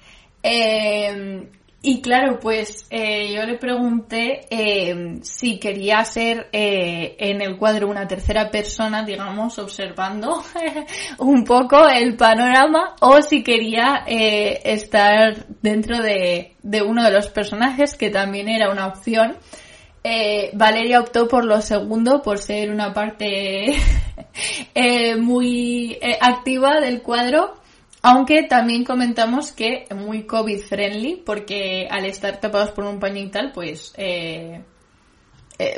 Eh, 0.42 1.46
y 1.82 2.00
claro, 2.02 2.38
pues 2.40 2.86
eh, 2.90 3.32
yo 3.34 3.42
le 3.44 3.58
pregunté 3.58 4.46
eh, 4.50 5.18
si 5.22 5.58
quería 5.58 6.04
ser 6.04 6.48
en 6.52 7.40
el 7.40 7.56
cuadro 7.56 7.88
una 7.88 8.06
tercera 8.06 8.50
persona, 8.50 9.02
digamos, 9.04 9.58
observando 9.58 10.42
un 11.18 11.44
poco 11.44 11.88
el 11.88 12.16
panorama, 12.16 12.96
o 13.00 13.22
si 13.22 13.42
quería 13.42 14.04
estar 14.06 15.46
dentro 15.62 16.00
de, 16.02 16.54
de 16.62 16.82
uno 16.82 17.04
de 17.04 17.10
los 17.10 17.28
personajes, 17.28 17.94
que 17.94 18.10
también 18.10 18.48
era 18.48 18.70
una 18.70 18.86
opción. 18.86 19.36
Eh, 20.02 20.50
Valeria 20.54 21.00
optó 21.00 21.28
por 21.28 21.44
lo 21.44 21.60
segundo, 21.60 22.22
por 22.22 22.38
ser 22.38 22.70
una 22.70 22.94
parte 22.94 23.74
eh, 24.74 25.16
muy 25.16 25.98
eh, 26.00 26.16
activa 26.20 26.80
del 26.80 27.02
cuadro, 27.02 27.59
aunque 28.02 28.42
también 28.44 28.84
comentamos 28.84 29.52
que 29.52 29.86
muy 29.94 30.24
COVID 30.24 30.60
friendly, 30.60 31.22
porque 31.24 31.88
al 31.90 32.06
estar 32.06 32.40
tapados 32.40 32.70
por 32.70 32.84
un 32.84 32.98
paño 32.98 33.20
y 33.20 33.28
tal, 33.28 33.52
pues 33.52 33.92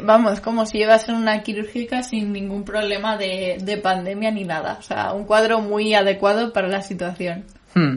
vamos, 0.03 0.40
como 0.40 0.65
si 0.66 0.78
llevas 0.78 1.09
una 1.09 1.43
quirúrgica 1.43 2.03
sin 2.03 2.32
ningún 2.32 2.65
problema 2.65 3.16
de, 3.16 3.59
de, 3.61 3.77
pandemia 3.78 4.31
ni 4.31 4.44
nada. 4.44 4.77
O 4.78 4.82
sea, 4.82 5.12
un 5.12 5.24
cuadro 5.24 5.61
muy 5.61 5.94
adecuado 5.94 6.53
para 6.53 6.69
la 6.69 6.82
situación. 6.82 7.44
Hmm. 7.74 7.97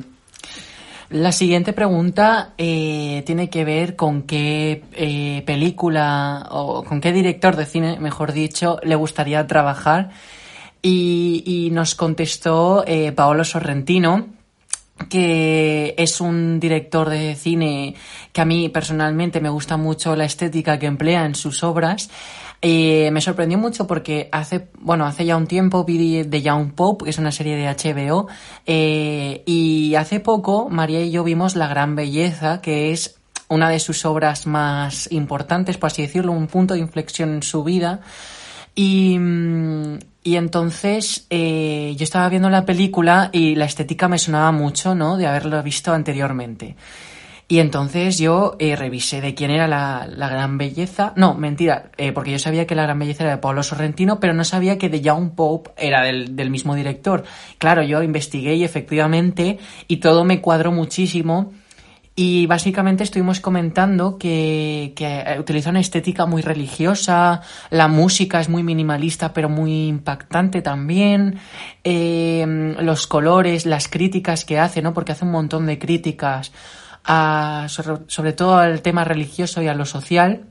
La 1.10 1.32
siguiente 1.32 1.72
pregunta 1.72 2.54
eh, 2.58 3.22
tiene 3.28 3.50
que 3.50 3.64
ver 3.64 3.96
con 3.96 4.24
qué 4.24 4.84
eh, 4.94 5.44
película 5.46 6.48
o 6.50 6.84
con 6.84 7.00
qué 7.00 7.14
director 7.14 7.56
de 7.56 7.66
cine, 7.66 8.00
mejor 8.00 8.34
dicho, 8.34 8.80
le 8.82 8.96
gustaría 8.96 9.46
trabajar. 9.46 10.10
Y, 10.88 11.70
nos 11.72 11.95
contestó 11.95 12.84
eh, 12.86 13.12
Paolo 13.12 13.44
Sorrentino, 13.44 14.28
que 15.10 15.95
es 15.98 16.22
un 16.22 16.60
director 16.60 17.10
de 17.10 17.36
cine 17.36 17.95
que 18.32 18.41
a 18.41 18.45
mí 18.45 18.70
personalmente 18.70 19.41
me 19.41 19.49
gusta 19.49 19.78
mucho 19.78 20.16
la 20.16 20.26
estética 20.26 20.78
que 20.80 20.86
emplea 20.86 21.26
en 21.26 21.36
sus 21.36 21.64
obras 21.64 22.10
eh, 22.68 23.12
me 23.12 23.22
sorprendió 23.22 23.60
mucho 23.60 23.86
porque 23.86 24.28
hace, 24.32 24.70
bueno, 24.80 25.06
hace 25.06 25.24
ya 25.24 25.38
un 25.38 25.45
tiempo 25.45 25.84
vi 25.84 26.24
The 26.24 26.41
Young 26.41 26.72
Pope, 26.74 27.06
que 27.06 27.12
es 27.12 27.20
una 27.20 27.32
serie 27.32 27.56
de 27.56 27.68
HBO, 27.68 28.28
eh, 28.66 29.44
y 29.45 29.94
hace 29.94 30.20
poco 30.20 30.68
María 30.70 31.02
y 31.03 31.12
yo 31.12 31.24
vimos 31.24 31.56
La 31.56 31.68
Gran 31.68 31.95
Belleza, 31.95 32.62
que 32.62 32.91
es 32.91 33.18
una 33.49 33.70
de 33.70 33.80
sus 33.80 34.03
obras 34.06 34.48
más 34.48 35.12
importantes, 35.12 35.78
por 35.78 35.91
así 35.91 36.02
decirlo, 36.02 36.32
un 36.32 36.48
punto 36.48 36.74
de 36.74 36.80
inflexión 36.80 37.36
en 37.36 37.44
su 37.44 37.64
vida. 37.64 38.02
Y, 38.74 39.20
y 40.26 40.38
entonces 40.38 41.28
eh, 41.30 41.94
yo 41.96 42.04
estaba 42.04 42.28
viendo 42.30 42.50
la 42.50 42.66
película 42.66 43.30
y 43.32 43.54
la 43.54 43.66
estética 43.66 44.08
me 44.08 44.18
sonaba 44.18 44.52
mucho, 44.52 44.96
¿no? 44.96 45.18
De 45.18 45.28
haberlo 45.28 45.62
visto 45.62 45.94
anteriormente. 45.94 46.76
Y 47.48 47.60
entonces 47.60 48.18
yo 48.18 48.56
eh, 48.58 48.76
revisé 48.76 49.22
de 49.22 49.36
quién 49.36 49.52
era 49.52 49.68
la, 49.68 50.08
la 50.10 50.28
gran 50.28 50.58
belleza. 50.58 51.14
No, 51.16 51.36
mentira, 51.36 51.92
eh, 51.98 52.12
porque 52.12 52.32
yo 52.32 52.40
sabía 52.40 52.66
que 52.66 52.74
la 52.74 52.82
gran 52.82 52.98
belleza 52.98 53.24
era 53.24 53.34
de 53.34 53.38
Pablo 53.38 53.62
Sorrentino, 53.62 54.20
pero 54.20 54.34
no 54.34 54.44
sabía 54.44 54.80
que 54.80 54.90
de 54.90 55.02
Young 55.02 55.36
Pope 55.36 55.70
era 55.78 56.02
del, 56.02 56.36
del 56.36 56.50
mismo 56.50 56.74
director. 56.74 57.24
Claro, 57.60 57.84
yo 57.84 58.02
investigué 58.02 58.56
y 58.56 58.64
efectivamente, 58.64 59.60
y 59.88 59.98
todo 59.98 60.24
me 60.24 60.42
cuadró 60.42 60.72
muchísimo. 60.72 61.54
Y 62.18 62.46
básicamente 62.48 63.04
estuvimos 63.04 63.42
comentando 63.42 64.18
que, 64.18 64.94
que 64.96 65.20
eh, 65.20 65.38
utiliza 65.38 65.70
una 65.70 65.82
estética 65.82 66.26
muy 66.26 66.42
religiosa, 66.42 67.42
la 67.70 67.90
música 67.90 68.40
es 68.40 68.48
muy 68.48 68.64
minimalista 68.64 69.34
pero 69.34 69.50
muy 69.50 69.88
impactante 69.88 70.62
también, 70.62 71.40
eh, 71.84 72.76
los 72.80 73.08
colores, 73.08 73.66
las 73.66 73.90
críticas 73.90 74.46
que 74.46 74.60
hace, 74.60 74.82
¿no? 74.82 74.94
Porque 74.94 75.12
hace 75.12 75.26
un 75.26 75.32
montón 75.32 75.66
de 75.66 75.78
críticas 75.78 76.54
sobre, 77.68 78.34
todo 78.34 78.58
al 78.58 78.82
tema 78.82 79.04
religioso 79.04 79.62
y 79.62 79.68
a 79.68 79.74
lo 79.74 79.86
social. 79.86 80.46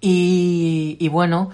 Y, 0.00 1.08
bueno, 1.08 1.50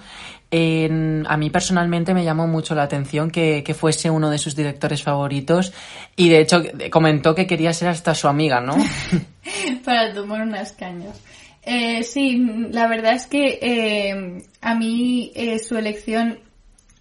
a 0.51 1.37
mí 1.37 1.49
personalmente 1.51 2.13
me 2.13 2.23
llamó 2.23 2.47
mucho 2.47 2.73
la 2.73 2.83
atención 2.83 3.29
que, 3.29 3.75
fuese 3.77 4.09
uno 4.09 4.29
de 4.29 4.37
sus 4.37 4.55
directores 4.55 5.03
favoritos 5.03 5.73
y 6.15 6.29
de 6.29 6.41
hecho 6.41 6.63
comentó 6.89 7.35
que 7.35 7.45
quería 7.45 7.73
ser 7.73 7.89
hasta 7.89 8.15
su 8.15 8.27
amiga, 8.27 8.59
¿no? 8.59 8.75
Para 9.85 10.13
tomar 10.13 10.41
unas 10.41 10.71
cañas. 10.73 11.21
Eh, 11.61 12.03
sí, 12.03 12.37
la 12.71 12.87
verdad 12.87 13.13
es 13.13 13.27
que 13.27 13.59
eh, 13.61 14.43
a 14.61 14.75
mí 14.75 15.31
eh, 15.35 15.59
su 15.59 15.77
elección 15.77 16.39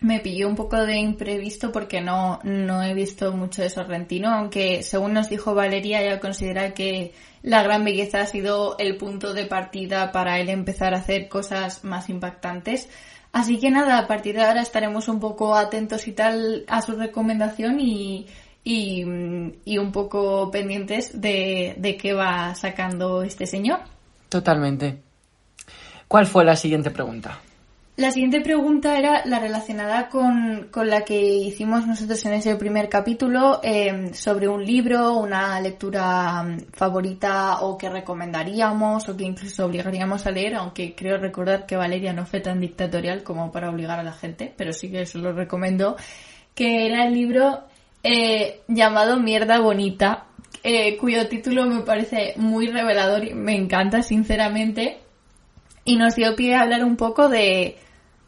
me 0.01 0.21
pilló 0.21 0.49
un 0.49 0.55
poco 0.55 0.85
de 0.85 0.99
imprevisto 0.99 1.73
porque 1.73 2.01
no, 2.01 2.39
no 2.45 2.83
he 2.83 2.95
visto 2.95 3.33
mucho 3.33 3.63
de 3.63 3.71
Sorrentino, 3.71 4.29
aunque 4.31 4.83
según 4.83 5.15
nos 5.15 5.29
dijo 5.29 5.55
Valeria, 5.55 6.03
ella 6.03 6.21
considera 6.21 6.75
que 6.75 7.15
la 7.43 7.63
gran 7.63 7.85
belleza 7.85 8.21
ha 8.21 8.27
sido 8.27 8.77
el 8.79 8.97
punto 8.97 9.33
de 9.35 9.47
partida 9.47 10.13
para 10.13 10.39
él 10.39 10.51
empezar 10.51 10.95
a 10.95 10.99
hacer 10.99 11.29
cosas 11.29 11.83
más 11.85 12.09
impactantes. 12.09 12.89
Así 13.33 13.59
que 13.59 13.71
nada, 13.71 13.99
a 13.99 14.07
partir 14.07 14.37
de 14.37 14.45
ahora 14.45 14.63
estaremos 14.63 15.09
un 15.09 15.21
poco 15.21 15.55
atentos 15.55 16.09
y 16.09 16.13
tal 16.13 16.65
a 16.67 16.83
su 16.83 16.97
recomendación 16.97 17.79
y, 17.81 18.27
y, 18.65 19.05
un 19.05 19.93
poco 19.93 20.51
pendientes 20.51 21.21
de, 21.21 21.75
de 21.79 21.97
qué 21.97 22.15
va 22.15 22.55
sacando 22.55 23.23
este 23.23 23.47
señor. 23.47 23.81
Totalmente. 24.29 25.03
¿Cuál 26.07 26.27
fue 26.27 26.45
la 26.45 26.57
siguiente 26.57 26.91
pregunta? 26.91 27.39
La 27.99 28.13
siguiente 28.13 28.41
pregunta 28.41 28.97
era 28.97 29.27
la 29.27 29.41
relacionada 29.41 30.09
con, 30.09 30.71
la 30.73 31.05
que 31.05 31.21
hicimos 31.21 31.85
nosotros 31.85 32.25
en 32.27 32.35
ese 32.35 32.55
primer 32.55 32.89
capítulo 32.89 33.59
em, 33.61 34.15
sobre 34.15 34.47
un 34.47 34.65
libro, 34.65 35.15
una 35.15 35.61
lectura 35.61 36.45
mm, 36.45 36.59
favorita 36.75 37.63
o 37.63 37.77
que 37.77 37.91
recomendaríamos 37.91 39.09
o 39.09 39.17
que 39.17 39.25
incluso 39.25 39.67
obligaríamos 39.67 40.25
a 40.29 40.31
leer, 40.31 40.55
aunque 40.55 40.95
creo 40.95 41.19
recordar 41.19 41.67
que 41.67 41.75
Valeria 41.75 42.13
no 42.13 42.25
fue 42.25 42.39
tan 42.39 42.61
dictatorial 42.61 43.25
como 43.25 43.51
para 43.51 43.69
obligar 43.69 43.99
a 43.99 44.05
la 44.05 44.13
gente, 44.13 44.55
pero 44.57 44.73
sí 44.73 44.93
que 44.93 45.03
eso 45.03 45.19
lo 45.19 45.33
recomiendo, 45.33 45.97
que 46.55 46.87
era 46.87 47.05
el 47.05 47.15
libro 47.15 47.65
eh, 48.05 48.61
llamado 48.69 49.19
Mierda 49.19 49.59
Bonita, 49.59 50.27
eh, 50.63 50.97
cuyo 50.99 51.27
título 51.27 51.67
me 51.67 51.81
parece 51.81 52.35
muy 52.37 52.69
revelador 52.69 53.25
y 53.25 53.35
me 53.35 53.57
encanta 53.57 54.05
sinceramente 54.05 54.99
y 55.85 55.97
nos 55.97 56.15
dio 56.15 56.37
pie 56.37 56.55
a 56.55 56.61
hablar 56.61 56.85
un 56.85 56.97
poco 56.97 57.29
de 57.29 57.77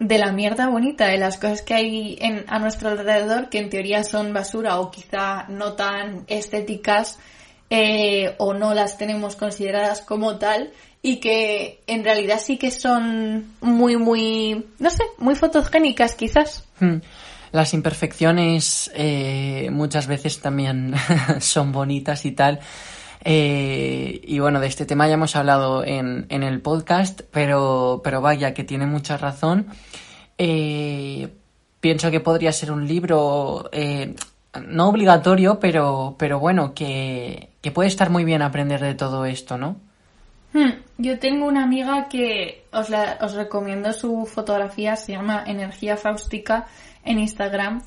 de 0.00 0.18
la 0.18 0.32
mierda 0.32 0.68
bonita, 0.68 1.06
de 1.06 1.18
las 1.18 1.36
cosas 1.36 1.62
que 1.62 1.74
hay 1.74 2.18
en, 2.20 2.44
a 2.48 2.58
nuestro 2.58 2.88
alrededor 2.88 3.50
que 3.50 3.58
en 3.58 3.68
teoría 3.68 4.02
son 4.02 4.32
basura 4.32 4.80
o 4.80 4.90
quizá 4.90 5.44
no 5.48 5.74
tan 5.74 6.24
estéticas 6.26 7.18
eh, 7.68 8.34
o 8.38 8.54
no 8.54 8.72
las 8.72 8.96
tenemos 8.96 9.36
consideradas 9.36 10.00
como 10.00 10.38
tal 10.38 10.72
y 11.02 11.20
que 11.20 11.82
en 11.86 12.02
realidad 12.02 12.40
sí 12.42 12.56
que 12.56 12.70
son 12.70 13.52
muy, 13.60 13.96
muy, 13.96 14.66
no 14.78 14.90
sé, 14.90 15.04
muy 15.18 15.34
fotogénicas 15.34 16.14
quizás. 16.14 16.64
Hmm. 16.80 16.96
Las 17.52 17.74
imperfecciones 17.74 18.90
eh, 18.94 19.68
muchas 19.70 20.06
veces 20.06 20.40
también 20.40 20.94
son 21.40 21.72
bonitas 21.72 22.24
y 22.24 22.32
tal. 22.32 22.60
Eh, 23.24 24.20
y 24.24 24.38
bueno, 24.38 24.60
de 24.60 24.66
este 24.66 24.86
tema 24.86 25.06
ya 25.06 25.14
hemos 25.14 25.36
hablado 25.36 25.84
en, 25.84 26.26
en 26.28 26.42
el 26.42 26.60
podcast, 26.60 27.20
pero, 27.30 28.00
pero 28.02 28.20
vaya, 28.20 28.54
que 28.54 28.64
tiene 28.64 28.86
mucha 28.86 29.16
razón. 29.16 29.66
Eh, 30.38 31.28
pienso 31.80 32.10
que 32.10 32.20
podría 32.20 32.52
ser 32.52 32.72
un 32.72 32.86
libro 32.86 33.68
eh, 33.72 34.14
no 34.66 34.88
obligatorio, 34.88 35.60
pero, 35.60 36.16
pero 36.18 36.38
bueno, 36.38 36.74
que, 36.74 37.50
que, 37.60 37.70
puede 37.70 37.88
estar 37.88 38.10
muy 38.10 38.24
bien 38.24 38.42
aprender 38.42 38.80
de 38.80 38.94
todo 38.94 39.24
esto, 39.24 39.58
¿no? 39.58 39.76
Hmm, 40.52 40.70
yo 40.98 41.18
tengo 41.18 41.46
una 41.46 41.62
amiga 41.62 42.08
que 42.08 42.64
os, 42.72 42.88
os 43.20 43.34
recomiendo 43.34 43.92
su 43.92 44.26
fotografía, 44.26 44.96
se 44.96 45.12
llama 45.12 45.44
Energía 45.46 45.96
Faustica 45.96 46.66
en 47.04 47.20
Instagram 47.20 47.82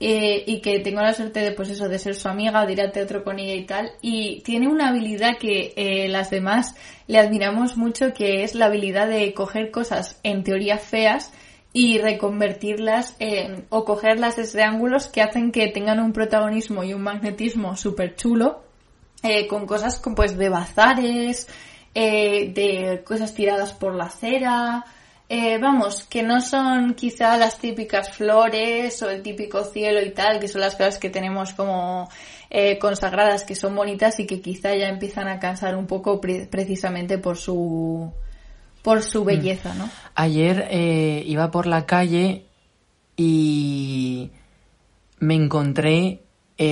eh, 0.00 0.42
y 0.46 0.60
que 0.60 0.80
tengo 0.80 1.00
la 1.00 1.14
suerte 1.14 1.40
de 1.40 1.52
pues 1.52 1.70
eso 1.70 1.88
de 1.88 1.98
ser 1.98 2.14
su 2.14 2.28
amiga, 2.28 2.66
de 2.66 2.72
ir 2.72 2.80
al 2.80 2.92
teatro 2.92 3.24
con 3.24 3.38
ella 3.38 3.54
y 3.54 3.64
tal. 3.64 3.92
Y 4.02 4.40
tiene 4.42 4.68
una 4.68 4.88
habilidad 4.88 5.38
que 5.38 5.72
eh, 5.76 6.08
las 6.08 6.30
demás 6.30 6.74
le 7.06 7.18
admiramos 7.18 7.76
mucho 7.76 8.12
que 8.12 8.44
es 8.44 8.54
la 8.54 8.66
habilidad 8.66 9.08
de 9.08 9.32
coger 9.34 9.70
cosas 9.70 10.18
en 10.22 10.44
teoría 10.44 10.78
feas 10.78 11.32
y 11.72 11.98
reconvertirlas 11.98 13.16
en, 13.18 13.66
o 13.68 13.84
cogerlas 13.84 14.36
desde 14.36 14.62
ángulos 14.62 15.08
que 15.08 15.22
hacen 15.22 15.50
que 15.50 15.68
tengan 15.68 16.00
un 16.00 16.12
protagonismo 16.12 16.84
y 16.84 16.94
un 16.94 17.02
magnetismo 17.02 17.76
súper 17.76 18.14
chulo 18.14 18.62
eh, 19.24 19.46
con 19.46 19.66
cosas 19.66 19.98
como, 19.98 20.16
pues 20.16 20.36
de 20.36 20.50
bazares, 20.50 21.48
eh, 21.94 22.52
de 22.52 23.02
cosas 23.04 23.34
tiradas 23.34 23.72
por 23.72 23.94
la 23.94 24.04
acera, 24.04 24.84
eh, 25.26 25.56
vamos, 25.58 26.04
que 26.04 26.22
no 26.22 26.42
son 26.42 26.92
quizá 26.92 27.38
las 27.38 27.58
típicas 27.58 28.10
flores 28.10 29.00
o 29.02 29.08
el 29.08 29.22
típico 29.22 29.64
cielo 29.64 30.02
y 30.02 30.10
tal, 30.10 30.38
que 30.38 30.48
son 30.48 30.60
las 30.60 30.74
cosas 30.76 30.98
que 30.98 31.08
tenemos 31.08 31.54
como 31.54 32.10
eh, 32.50 32.78
consagradas, 32.78 33.44
que 33.44 33.54
son 33.54 33.74
bonitas 33.74 34.20
y 34.20 34.26
que 34.26 34.42
quizá 34.42 34.74
ya 34.74 34.88
empiezan 34.88 35.28
a 35.28 35.40
cansar 35.40 35.76
un 35.76 35.86
poco 35.86 36.20
precisamente 36.20 37.16
por 37.16 37.38
su 37.38 38.12
por 38.82 39.02
su 39.02 39.22
mm. 39.22 39.26
belleza, 39.26 39.74
¿no? 39.74 39.88
Ayer 40.14 40.68
eh, 40.70 41.22
iba 41.26 41.50
por 41.50 41.66
la 41.66 41.86
calle 41.86 42.44
y 43.16 44.30
me 45.20 45.34
encontré 45.34 46.20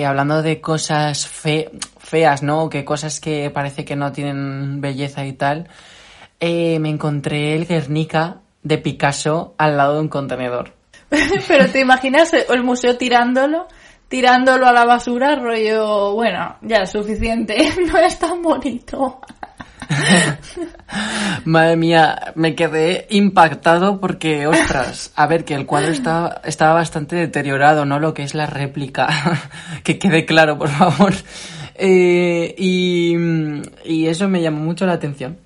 hablando 0.06 0.42
de 0.42 0.60
cosas 0.60 1.26
feas, 1.26 2.42
¿no? 2.42 2.68
Que 2.68 2.84
cosas 2.84 3.18
que 3.18 3.50
parece 3.50 3.86
que 3.86 3.96
no 3.96 4.12
tienen 4.12 4.82
belleza 4.82 5.24
y 5.24 5.32
tal. 5.32 5.68
me 6.38 6.88
encontré 6.90 7.56
el 7.56 7.66
Guernica 7.66 8.41
de 8.62 8.78
Picasso 8.78 9.54
al 9.58 9.76
lado 9.76 9.94
de 9.94 10.00
un 10.00 10.08
contenedor. 10.08 10.72
Pero 11.48 11.68
te 11.68 11.80
imaginas 11.80 12.32
el 12.32 12.62
museo 12.62 12.96
tirándolo, 12.96 13.68
tirándolo 14.08 14.66
a 14.66 14.72
la 14.72 14.84
basura, 14.84 15.36
rollo, 15.36 16.14
bueno, 16.14 16.56
ya 16.62 16.78
es 16.78 16.90
suficiente, 16.90 17.56
no 17.92 17.98
es 17.98 18.18
tan 18.18 18.42
bonito. 18.42 19.20
Madre 21.44 21.76
mía, 21.76 22.32
me 22.34 22.54
quedé 22.54 23.06
impactado 23.10 24.00
porque, 24.00 24.46
ostras, 24.46 25.12
a 25.16 25.26
ver, 25.26 25.44
que 25.44 25.54
el 25.54 25.66
cuadro 25.66 25.92
estaba, 25.92 26.40
estaba 26.44 26.74
bastante 26.74 27.16
deteriorado, 27.16 27.84
¿no? 27.84 27.98
Lo 27.98 28.14
que 28.14 28.22
es 28.22 28.34
la 28.34 28.46
réplica. 28.46 29.08
que 29.84 29.98
quede 29.98 30.24
claro, 30.24 30.56
por 30.56 30.68
favor. 30.68 31.12
Eh, 31.74 32.54
y, 32.56 33.16
y 33.84 34.06
eso 34.06 34.28
me 34.28 34.40
llamó 34.40 34.60
mucho 34.60 34.86
la 34.86 34.92
atención. 34.92 35.38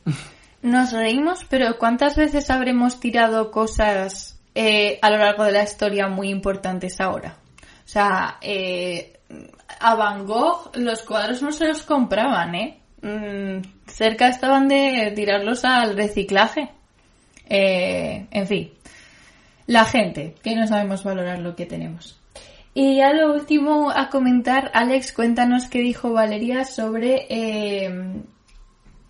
Nos 0.67 0.91
reímos, 0.91 1.47
pero 1.49 1.79
¿cuántas 1.79 2.17
veces 2.17 2.51
habremos 2.51 2.99
tirado 2.99 3.53
cosas 3.53 4.37
eh, 4.53 4.99
a 5.01 5.11
lo 5.11 5.19
largo 5.19 5.45
de 5.45 5.53
la 5.53 5.63
historia 5.63 6.09
muy 6.09 6.29
importantes 6.29 7.01
ahora? 7.01 7.37
O 7.61 7.89
sea, 7.89 8.39
eh, 8.41 9.21
a 9.79 9.95
Van 9.95 10.27
Gogh 10.27 10.73
los 10.75 11.03
cuadros 11.03 11.41
no 11.41 11.53
se 11.53 11.69
los 11.69 11.85
compraban, 11.85 12.57
¿eh? 12.57 12.81
Mm, 13.01 13.61
cerca 13.87 14.27
estaban 14.27 14.67
de 14.67 15.13
tirarlos 15.15 15.65
al 15.65 15.97
reciclaje. 15.97 16.69
Eh, 17.49 18.27
en 18.29 18.47
fin, 18.49 18.73
la 19.69 19.85
gente, 19.85 20.35
que 20.43 20.57
no 20.57 20.67
sabemos 20.67 21.05
valorar 21.05 21.39
lo 21.39 21.55
que 21.55 21.67
tenemos. 21.67 22.19
Y 22.75 23.03
a 23.03 23.13
lo 23.13 23.33
último 23.33 23.93
a 23.93 24.11
comentar, 24.11 24.73
Alex, 24.75 25.13
cuéntanos 25.13 25.69
qué 25.69 25.79
dijo 25.79 26.13
Valeria 26.13 26.65
sobre 26.65 27.29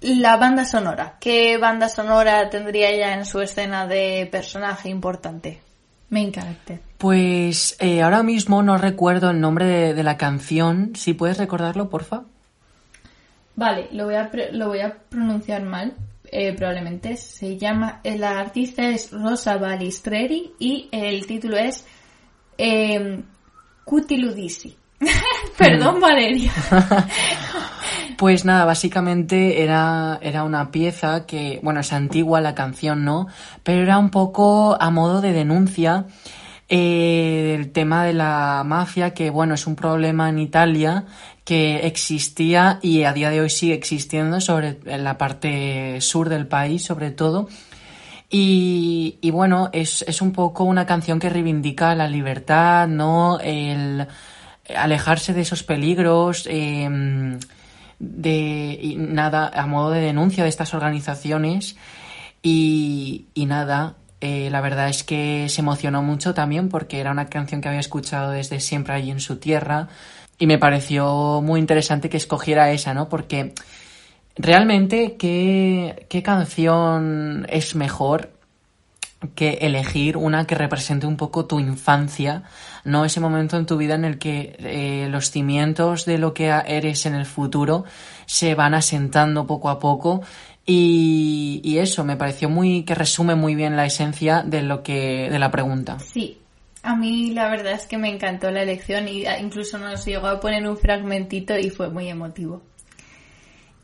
la 0.00 0.36
banda 0.36 0.64
sonora. 0.64 1.16
¿Qué 1.20 1.58
banda 1.58 1.88
sonora 1.88 2.48
tendría 2.50 2.90
ella 2.90 3.14
en 3.14 3.24
su 3.24 3.40
escena 3.40 3.86
de 3.86 4.28
personaje 4.30 4.88
importante? 4.88 5.60
Main 6.10 6.32
character. 6.32 6.80
Pues 6.98 7.76
eh, 7.80 8.02
ahora 8.02 8.22
mismo 8.22 8.62
no 8.62 8.78
recuerdo 8.78 9.30
el 9.30 9.40
nombre 9.40 9.94
de, 9.94 10.02
la 10.02 10.16
canción. 10.16 10.92
Si 10.94 11.14
puedes 11.14 11.38
recordarlo, 11.38 11.90
porfa. 11.90 12.22
Vale, 13.56 13.88
lo 13.92 14.04
voy 14.04 14.14
a, 14.14 14.30
lo 14.52 14.68
voy 14.68 14.80
a 14.80 14.96
pronunciar 15.08 15.62
mal. 15.62 15.94
Eh, 16.30 16.54
probablemente 16.54 17.16
se 17.16 17.56
llama. 17.56 18.00
Eh, 18.04 18.18
la 18.18 18.38
artista 18.38 18.88
es 18.88 19.10
Rosa 19.10 19.56
Balistreri 19.56 20.52
y 20.58 20.88
el 20.92 21.26
título 21.26 21.56
es 21.56 21.84
eh, 22.58 23.22
Cutiludisi. 23.84 24.76
Perdón, 25.58 25.98
mm. 25.98 26.00
Valeria. 26.00 26.52
Pues 28.16 28.46
nada, 28.46 28.64
básicamente 28.64 29.62
era, 29.62 30.18
era 30.22 30.42
una 30.42 30.70
pieza 30.70 31.26
que, 31.26 31.60
bueno, 31.62 31.80
es 31.80 31.92
antigua 31.92 32.40
la 32.40 32.54
canción, 32.54 33.04
¿no? 33.04 33.26
Pero 33.62 33.82
era 33.82 33.98
un 33.98 34.08
poco 34.08 34.74
a 34.80 34.90
modo 34.90 35.20
de 35.20 35.34
denuncia 35.34 36.06
eh, 36.68 37.54
el 37.58 37.72
tema 37.72 38.04
de 38.04 38.14
la 38.14 38.62
mafia, 38.64 39.12
que 39.12 39.28
bueno, 39.28 39.54
es 39.54 39.66
un 39.66 39.76
problema 39.76 40.30
en 40.30 40.38
Italia 40.38 41.04
que 41.44 41.86
existía 41.86 42.78
y 42.82 43.04
a 43.04 43.12
día 43.12 43.28
de 43.28 43.42
hoy 43.42 43.50
sigue 43.50 43.74
existiendo 43.74 44.40
sobre 44.40 44.78
en 44.86 45.04
la 45.04 45.18
parte 45.18 46.00
sur 46.00 46.30
del 46.30 46.46
país, 46.46 46.84
sobre 46.84 47.10
todo. 47.10 47.48
Y, 48.30 49.18
y 49.20 49.30
bueno, 49.30 49.68
es, 49.72 50.02
es 50.08 50.22
un 50.22 50.32
poco 50.32 50.64
una 50.64 50.86
canción 50.86 51.20
que 51.20 51.28
reivindica 51.28 51.94
la 51.94 52.08
libertad, 52.08 52.88
¿no? 52.88 53.38
El 53.40 54.08
alejarse 54.74 55.34
de 55.34 55.42
esos 55.42 55.62
peligros, 55.62 56.46
eh, 56.50 56.88
de 57.98 58.94
nada 58.98 59.50
a 59.54 59.66
modo 59.66 59.90
de 59.90 60.00
denuncia 60.00 60.42
de 60.42 60.48
estas 60.48 60.74
organizaciones 60.74 61.76
y, 62.42 63.26
nada 63.34 63.96
eh, 64.20 64.48
la 64.50 64.60
verdad 64.60 64.88
es 64.88 65.02
que 65.02 65.48
se 65.48 65.60
emocionó 65.60 66.02
mucho 66.02 66.34
también 66.34 66.68
porque 66.68 67.00
era 67.00 67.10
una 67.10 67.26
canción 67.26 67.60
que 67.60 67.68
había 67.68 67.80
escuchado 67.80 68.30
desde 68.30 68.60
siempre 68.60 68.94
allí 68.94 69.10
en 69.10 69.20
su 69.20 69.36
tierra 69.36 69.88
y 70.38 70.46
me 70.46 70.58
pareció 70.58 71.40
muy 71.42 71.60
interesante 71.60 72.08
que 72.08 72.16
escogiera 72.16 72.70
esa, 72.70 72.92
¿no? 72.92 73.08
Porque 73.08 73.54
realmente 74.36 75.16
qué, 75.16 76.06
qué 76.08 76.22
canción 76.22 77.46
es 77.48 77.74
mejor 77.74 78.35
que 79.34 79.58
elegir 79.62 80.16
una 80.16 80.46
que 80.46 80.54
represente 80.54 81.06
un 81.06 81.16
poco 81.16 81.46
tu 81.46 81.58
infancia, 81.58 82.42
no 82.84 83.04
ese 83.04 83.20
momento 83.20 83.56
en 83.56 83.66
tu 83.66 83.76
vida 83.76 83.94
en 83.94 84.04
el 84.04 84.18
que 84.18 84.56
eh, 84.58 85.08
los 85.10 85.30
cimientos 85.30 86.04
de 86.04 86.18
lo 86.18 86.34
que 86.34 86.48
eres 86.66 87.06
en 87.06 87.14
el 87.14 87.26
futuro 87.26 87.84
se 88.26 88.54
van 88.54 88.74
asentando 88.74 89.46
poco 89.46 89.70
a 89.70 89.78
poco 89.78 90.22
y, 90.66 91.60
y, 91.64 91.78
eso 91.78 92.04
me 92.04 92.16
pareció 92.16 92.50
muy 92.50 92.82
que 92.82 92.96
resume 92.96 93.36
muy 93.36 93.54
bien 93.54 93.76
la 93.76 93.86
esencia 93.86 94.42
de 94.42 94.62
lo 94.62 94.82
que 94.82 95.30
de 95.30 95.38
la 95.38 95.50
pregunta. 95.52 95.98
Sí, 96.00 96.40
a 96.82 96.96
mí 96.96 97.30
la 97.30 97.48
verdad 97.48 97.72
es 97.72 97.86
que 97.86 97.98
me 97.98 98.08
encantó 98.08 98.50
la 98.50 98.62
elección 98.62 99.08
y 99.08 99.24
incluso 99.40 99.78
nos 99.78 100.04
llegó 100.04 100.26
a 100.26 100.40
poner 100.40 100.68
un 100.68 100.76
fragmentito 100.76 101.56
y 101.56 101.70
fue 101.70 101.88
muy 101.88 102.08
emotivo. 102.08 102.62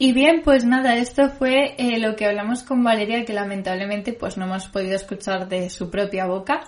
Y 0.03 0.13
bien, 0.13 0.43
pues 0.43 0.65
nada, 0.65 0.97
esto 0.97 1.31
fue 1.31 1.77
eh, 1.79 2.01
lo 2.01 2.17
que 2.17 2.27
hablamos 2.27 2.65
con 2.65 2.83
Valeria, 2.83 3.25
que 3.25 3.33
lamentablemente 3.33 4.13
pues 4.13 4.37
no 4.37 4.47
hemos 4.47 4.67
podido 4.67 4.97
escuchar 4.97 5.49
de 5.49 5.71
su 5.71 5.91
propia 5.91 6.27
boca. 6.27 6.65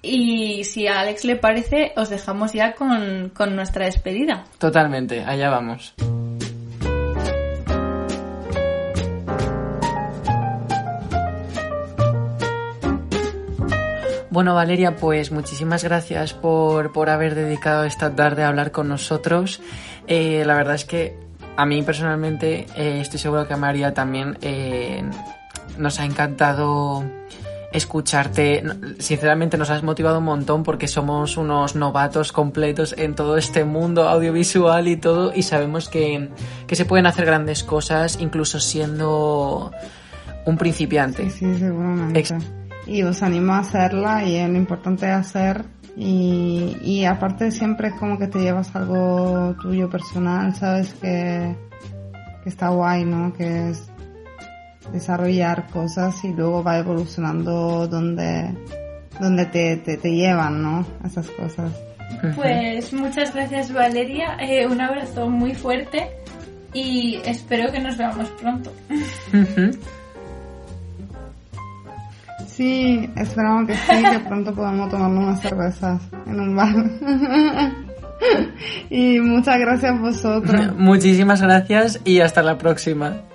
Y 0.00 0.62
si 0.62 0.86
a 0.86 1.00
Alex 1.00 1.24
le 1.24 1.34
parece, 1.34 1.90
os 1.96 2.08
dejamos 2.08 2.52
ya 2.52 2.74
con, 2.74 3.32
con 3.34 3.56
nuestra 3.56 3.86
despedida. 3.86 4.44
Totalmente, 4.58 5.24
allá 5.24 5.50
vamos. 5.50 5.92
Bueno, 14.30 14.54
Valeria, 14.54 14.94
pues 14.94 15.32
muchísimas 15.32 15.82
gracias 15.82 16.32
por, 16.32 16.92
por 16.92 17.10
haber 17.10 17.34
dedicado 17.34 17.82
esta 17.82 18.14
tarde 18.14 18.44
a 18.44 18.48
hablar 18.50 18.70
con 18.70 18.86
nosotros. 18.86 19.60
Eh, 20.06 20.44
la 20.46 20.54
verdad 20.54 20.76
es 20.76 20.84
que 20.84 21.27
a 21.58 21.66
mí 21.66 21.82
personalmente 21.82 22.66
eh, 22.76 23.00
estoy 23.00 23.18
seguro 23.18 23.48
que 23.48 23.52
a 23.52 23.56
María 23.56 23.92
también 23.92 24.38
eh, 24.42 25.02
nos 25.76 25.98
ha 25.98 26.04
encantado 26.04 27.04
escucharte. 27.72 28.62
Sinceramente 29.00 29.58
nos 29.58 29.68
has 29.68 29.82
motivado 29.82 30.20
un 30.20 30.24
montón 30.24 30.62
porque 30.62 30.86
somos 30.86 31.36
unos 31.36 31.74
novatos 31.74 32.30
completos 32.30 32.94
en 32.96 33.16
todo 33.16 33.36
este 33.36 33.64
mundo 33.64 34.08
audiovisual 34.08 34.86
y 34.86 34.98
todo 34.98 35.32
y 35.34 35.42
sabemos 35.42 35.88
que, 35.88 36.30
se 36.70 36.84
pueden 36.84 37.06
hacer 37.06 37.26
grandes 37.26 37.64
cosas 37.64 38.18
incluso 38.20 38.60
siendo 38.60 39.72
un 40.46 40.56
principiante. 40.58 41.28
Sí, 41.28 41.54
sí 41.54 41.58
seguramente. 41.58 42.24
y 42.86 43.02
os 43.02 43.20
animo 43.20 43.54
a 43.54 43.58
hacerla 43.58 44.24
y 44.24 44.38
lo 44.46 44.56
importante 44.56 45.06
es 45.06 45.12
hacer 45.12 45.64
y, 46.00 46.76
y 46.80 47.04
aparte 47.04 47.50
siempre 47.50 47.88
es 47.88 47.94
como 47.94 48.18
que 48.18 48.28
te 48.28 48.38
llevas 48.38 48.74
algo 48.76 49.56
tuyo 49.60 49.90
personal, 49.90 50.54
sabes 50.54 50.94
que, 50.94 51.56
que 52.44 52.48
está 52.48 52.68
guay, 52.68 53.04
¿no? 53.04 53.32
Que 53.32 53.70
es 53.70 53.90
desarrollar 54.92 55.66
cosas 55.66 56.24
y 56.24 56.32
luego 56.32 56.62
va 56.62 56.78
evolucionando 56.78 57.88
donde, 57.88 58.54
donde 59.18 59.46
te, 59.46 59.76
te, 59.76 60.10
llevan, 60.12 60.62
¿no? 60.62 60.86
Esas 61.04 61.28
cosas. 61.30 61.72
Pues 62.36 62.92
muchas 62.92 63.34
gracias 63.34 63.72
Valeria, 63.72 64.36
eh, 64.40 64.66
un 64.68 64.80
abrazo 64.80 65.28
muy 65.28 65.54
fuerte 65.54 66.10
y 66.72 67.20
espero 67.24 67.72
que 67.72 67.80
nos 67.80 67.98
veamos 67.98 68.28
pronto. 68.40 68.72
Sí, 72.58 73.08
esperamos 73.14 73.68
que 73.68 73.74
sí, 73.74 74.02
que 74.10 74.18
pronto 74.28 74.52
podamos 74.52 74.90
tomarnos 74.90 75.24
unas 75.26 75.40
cervezas 75.40 76.02
en 76.26 76.40
un 76.40 76.56
bar. 76.56 76.74
y 78.90 79.20
muchas 79.20 79.60
gracias 79.60 79.92
a 79.92 80.00
vosotros. 80.00 80.76
Muchísimas 80.76 81.40
gracias 81.40 82.00
y 82.04 82.18
hasta 82.18 82.42
la 82.42 82.58
próxima. 82.58 83.27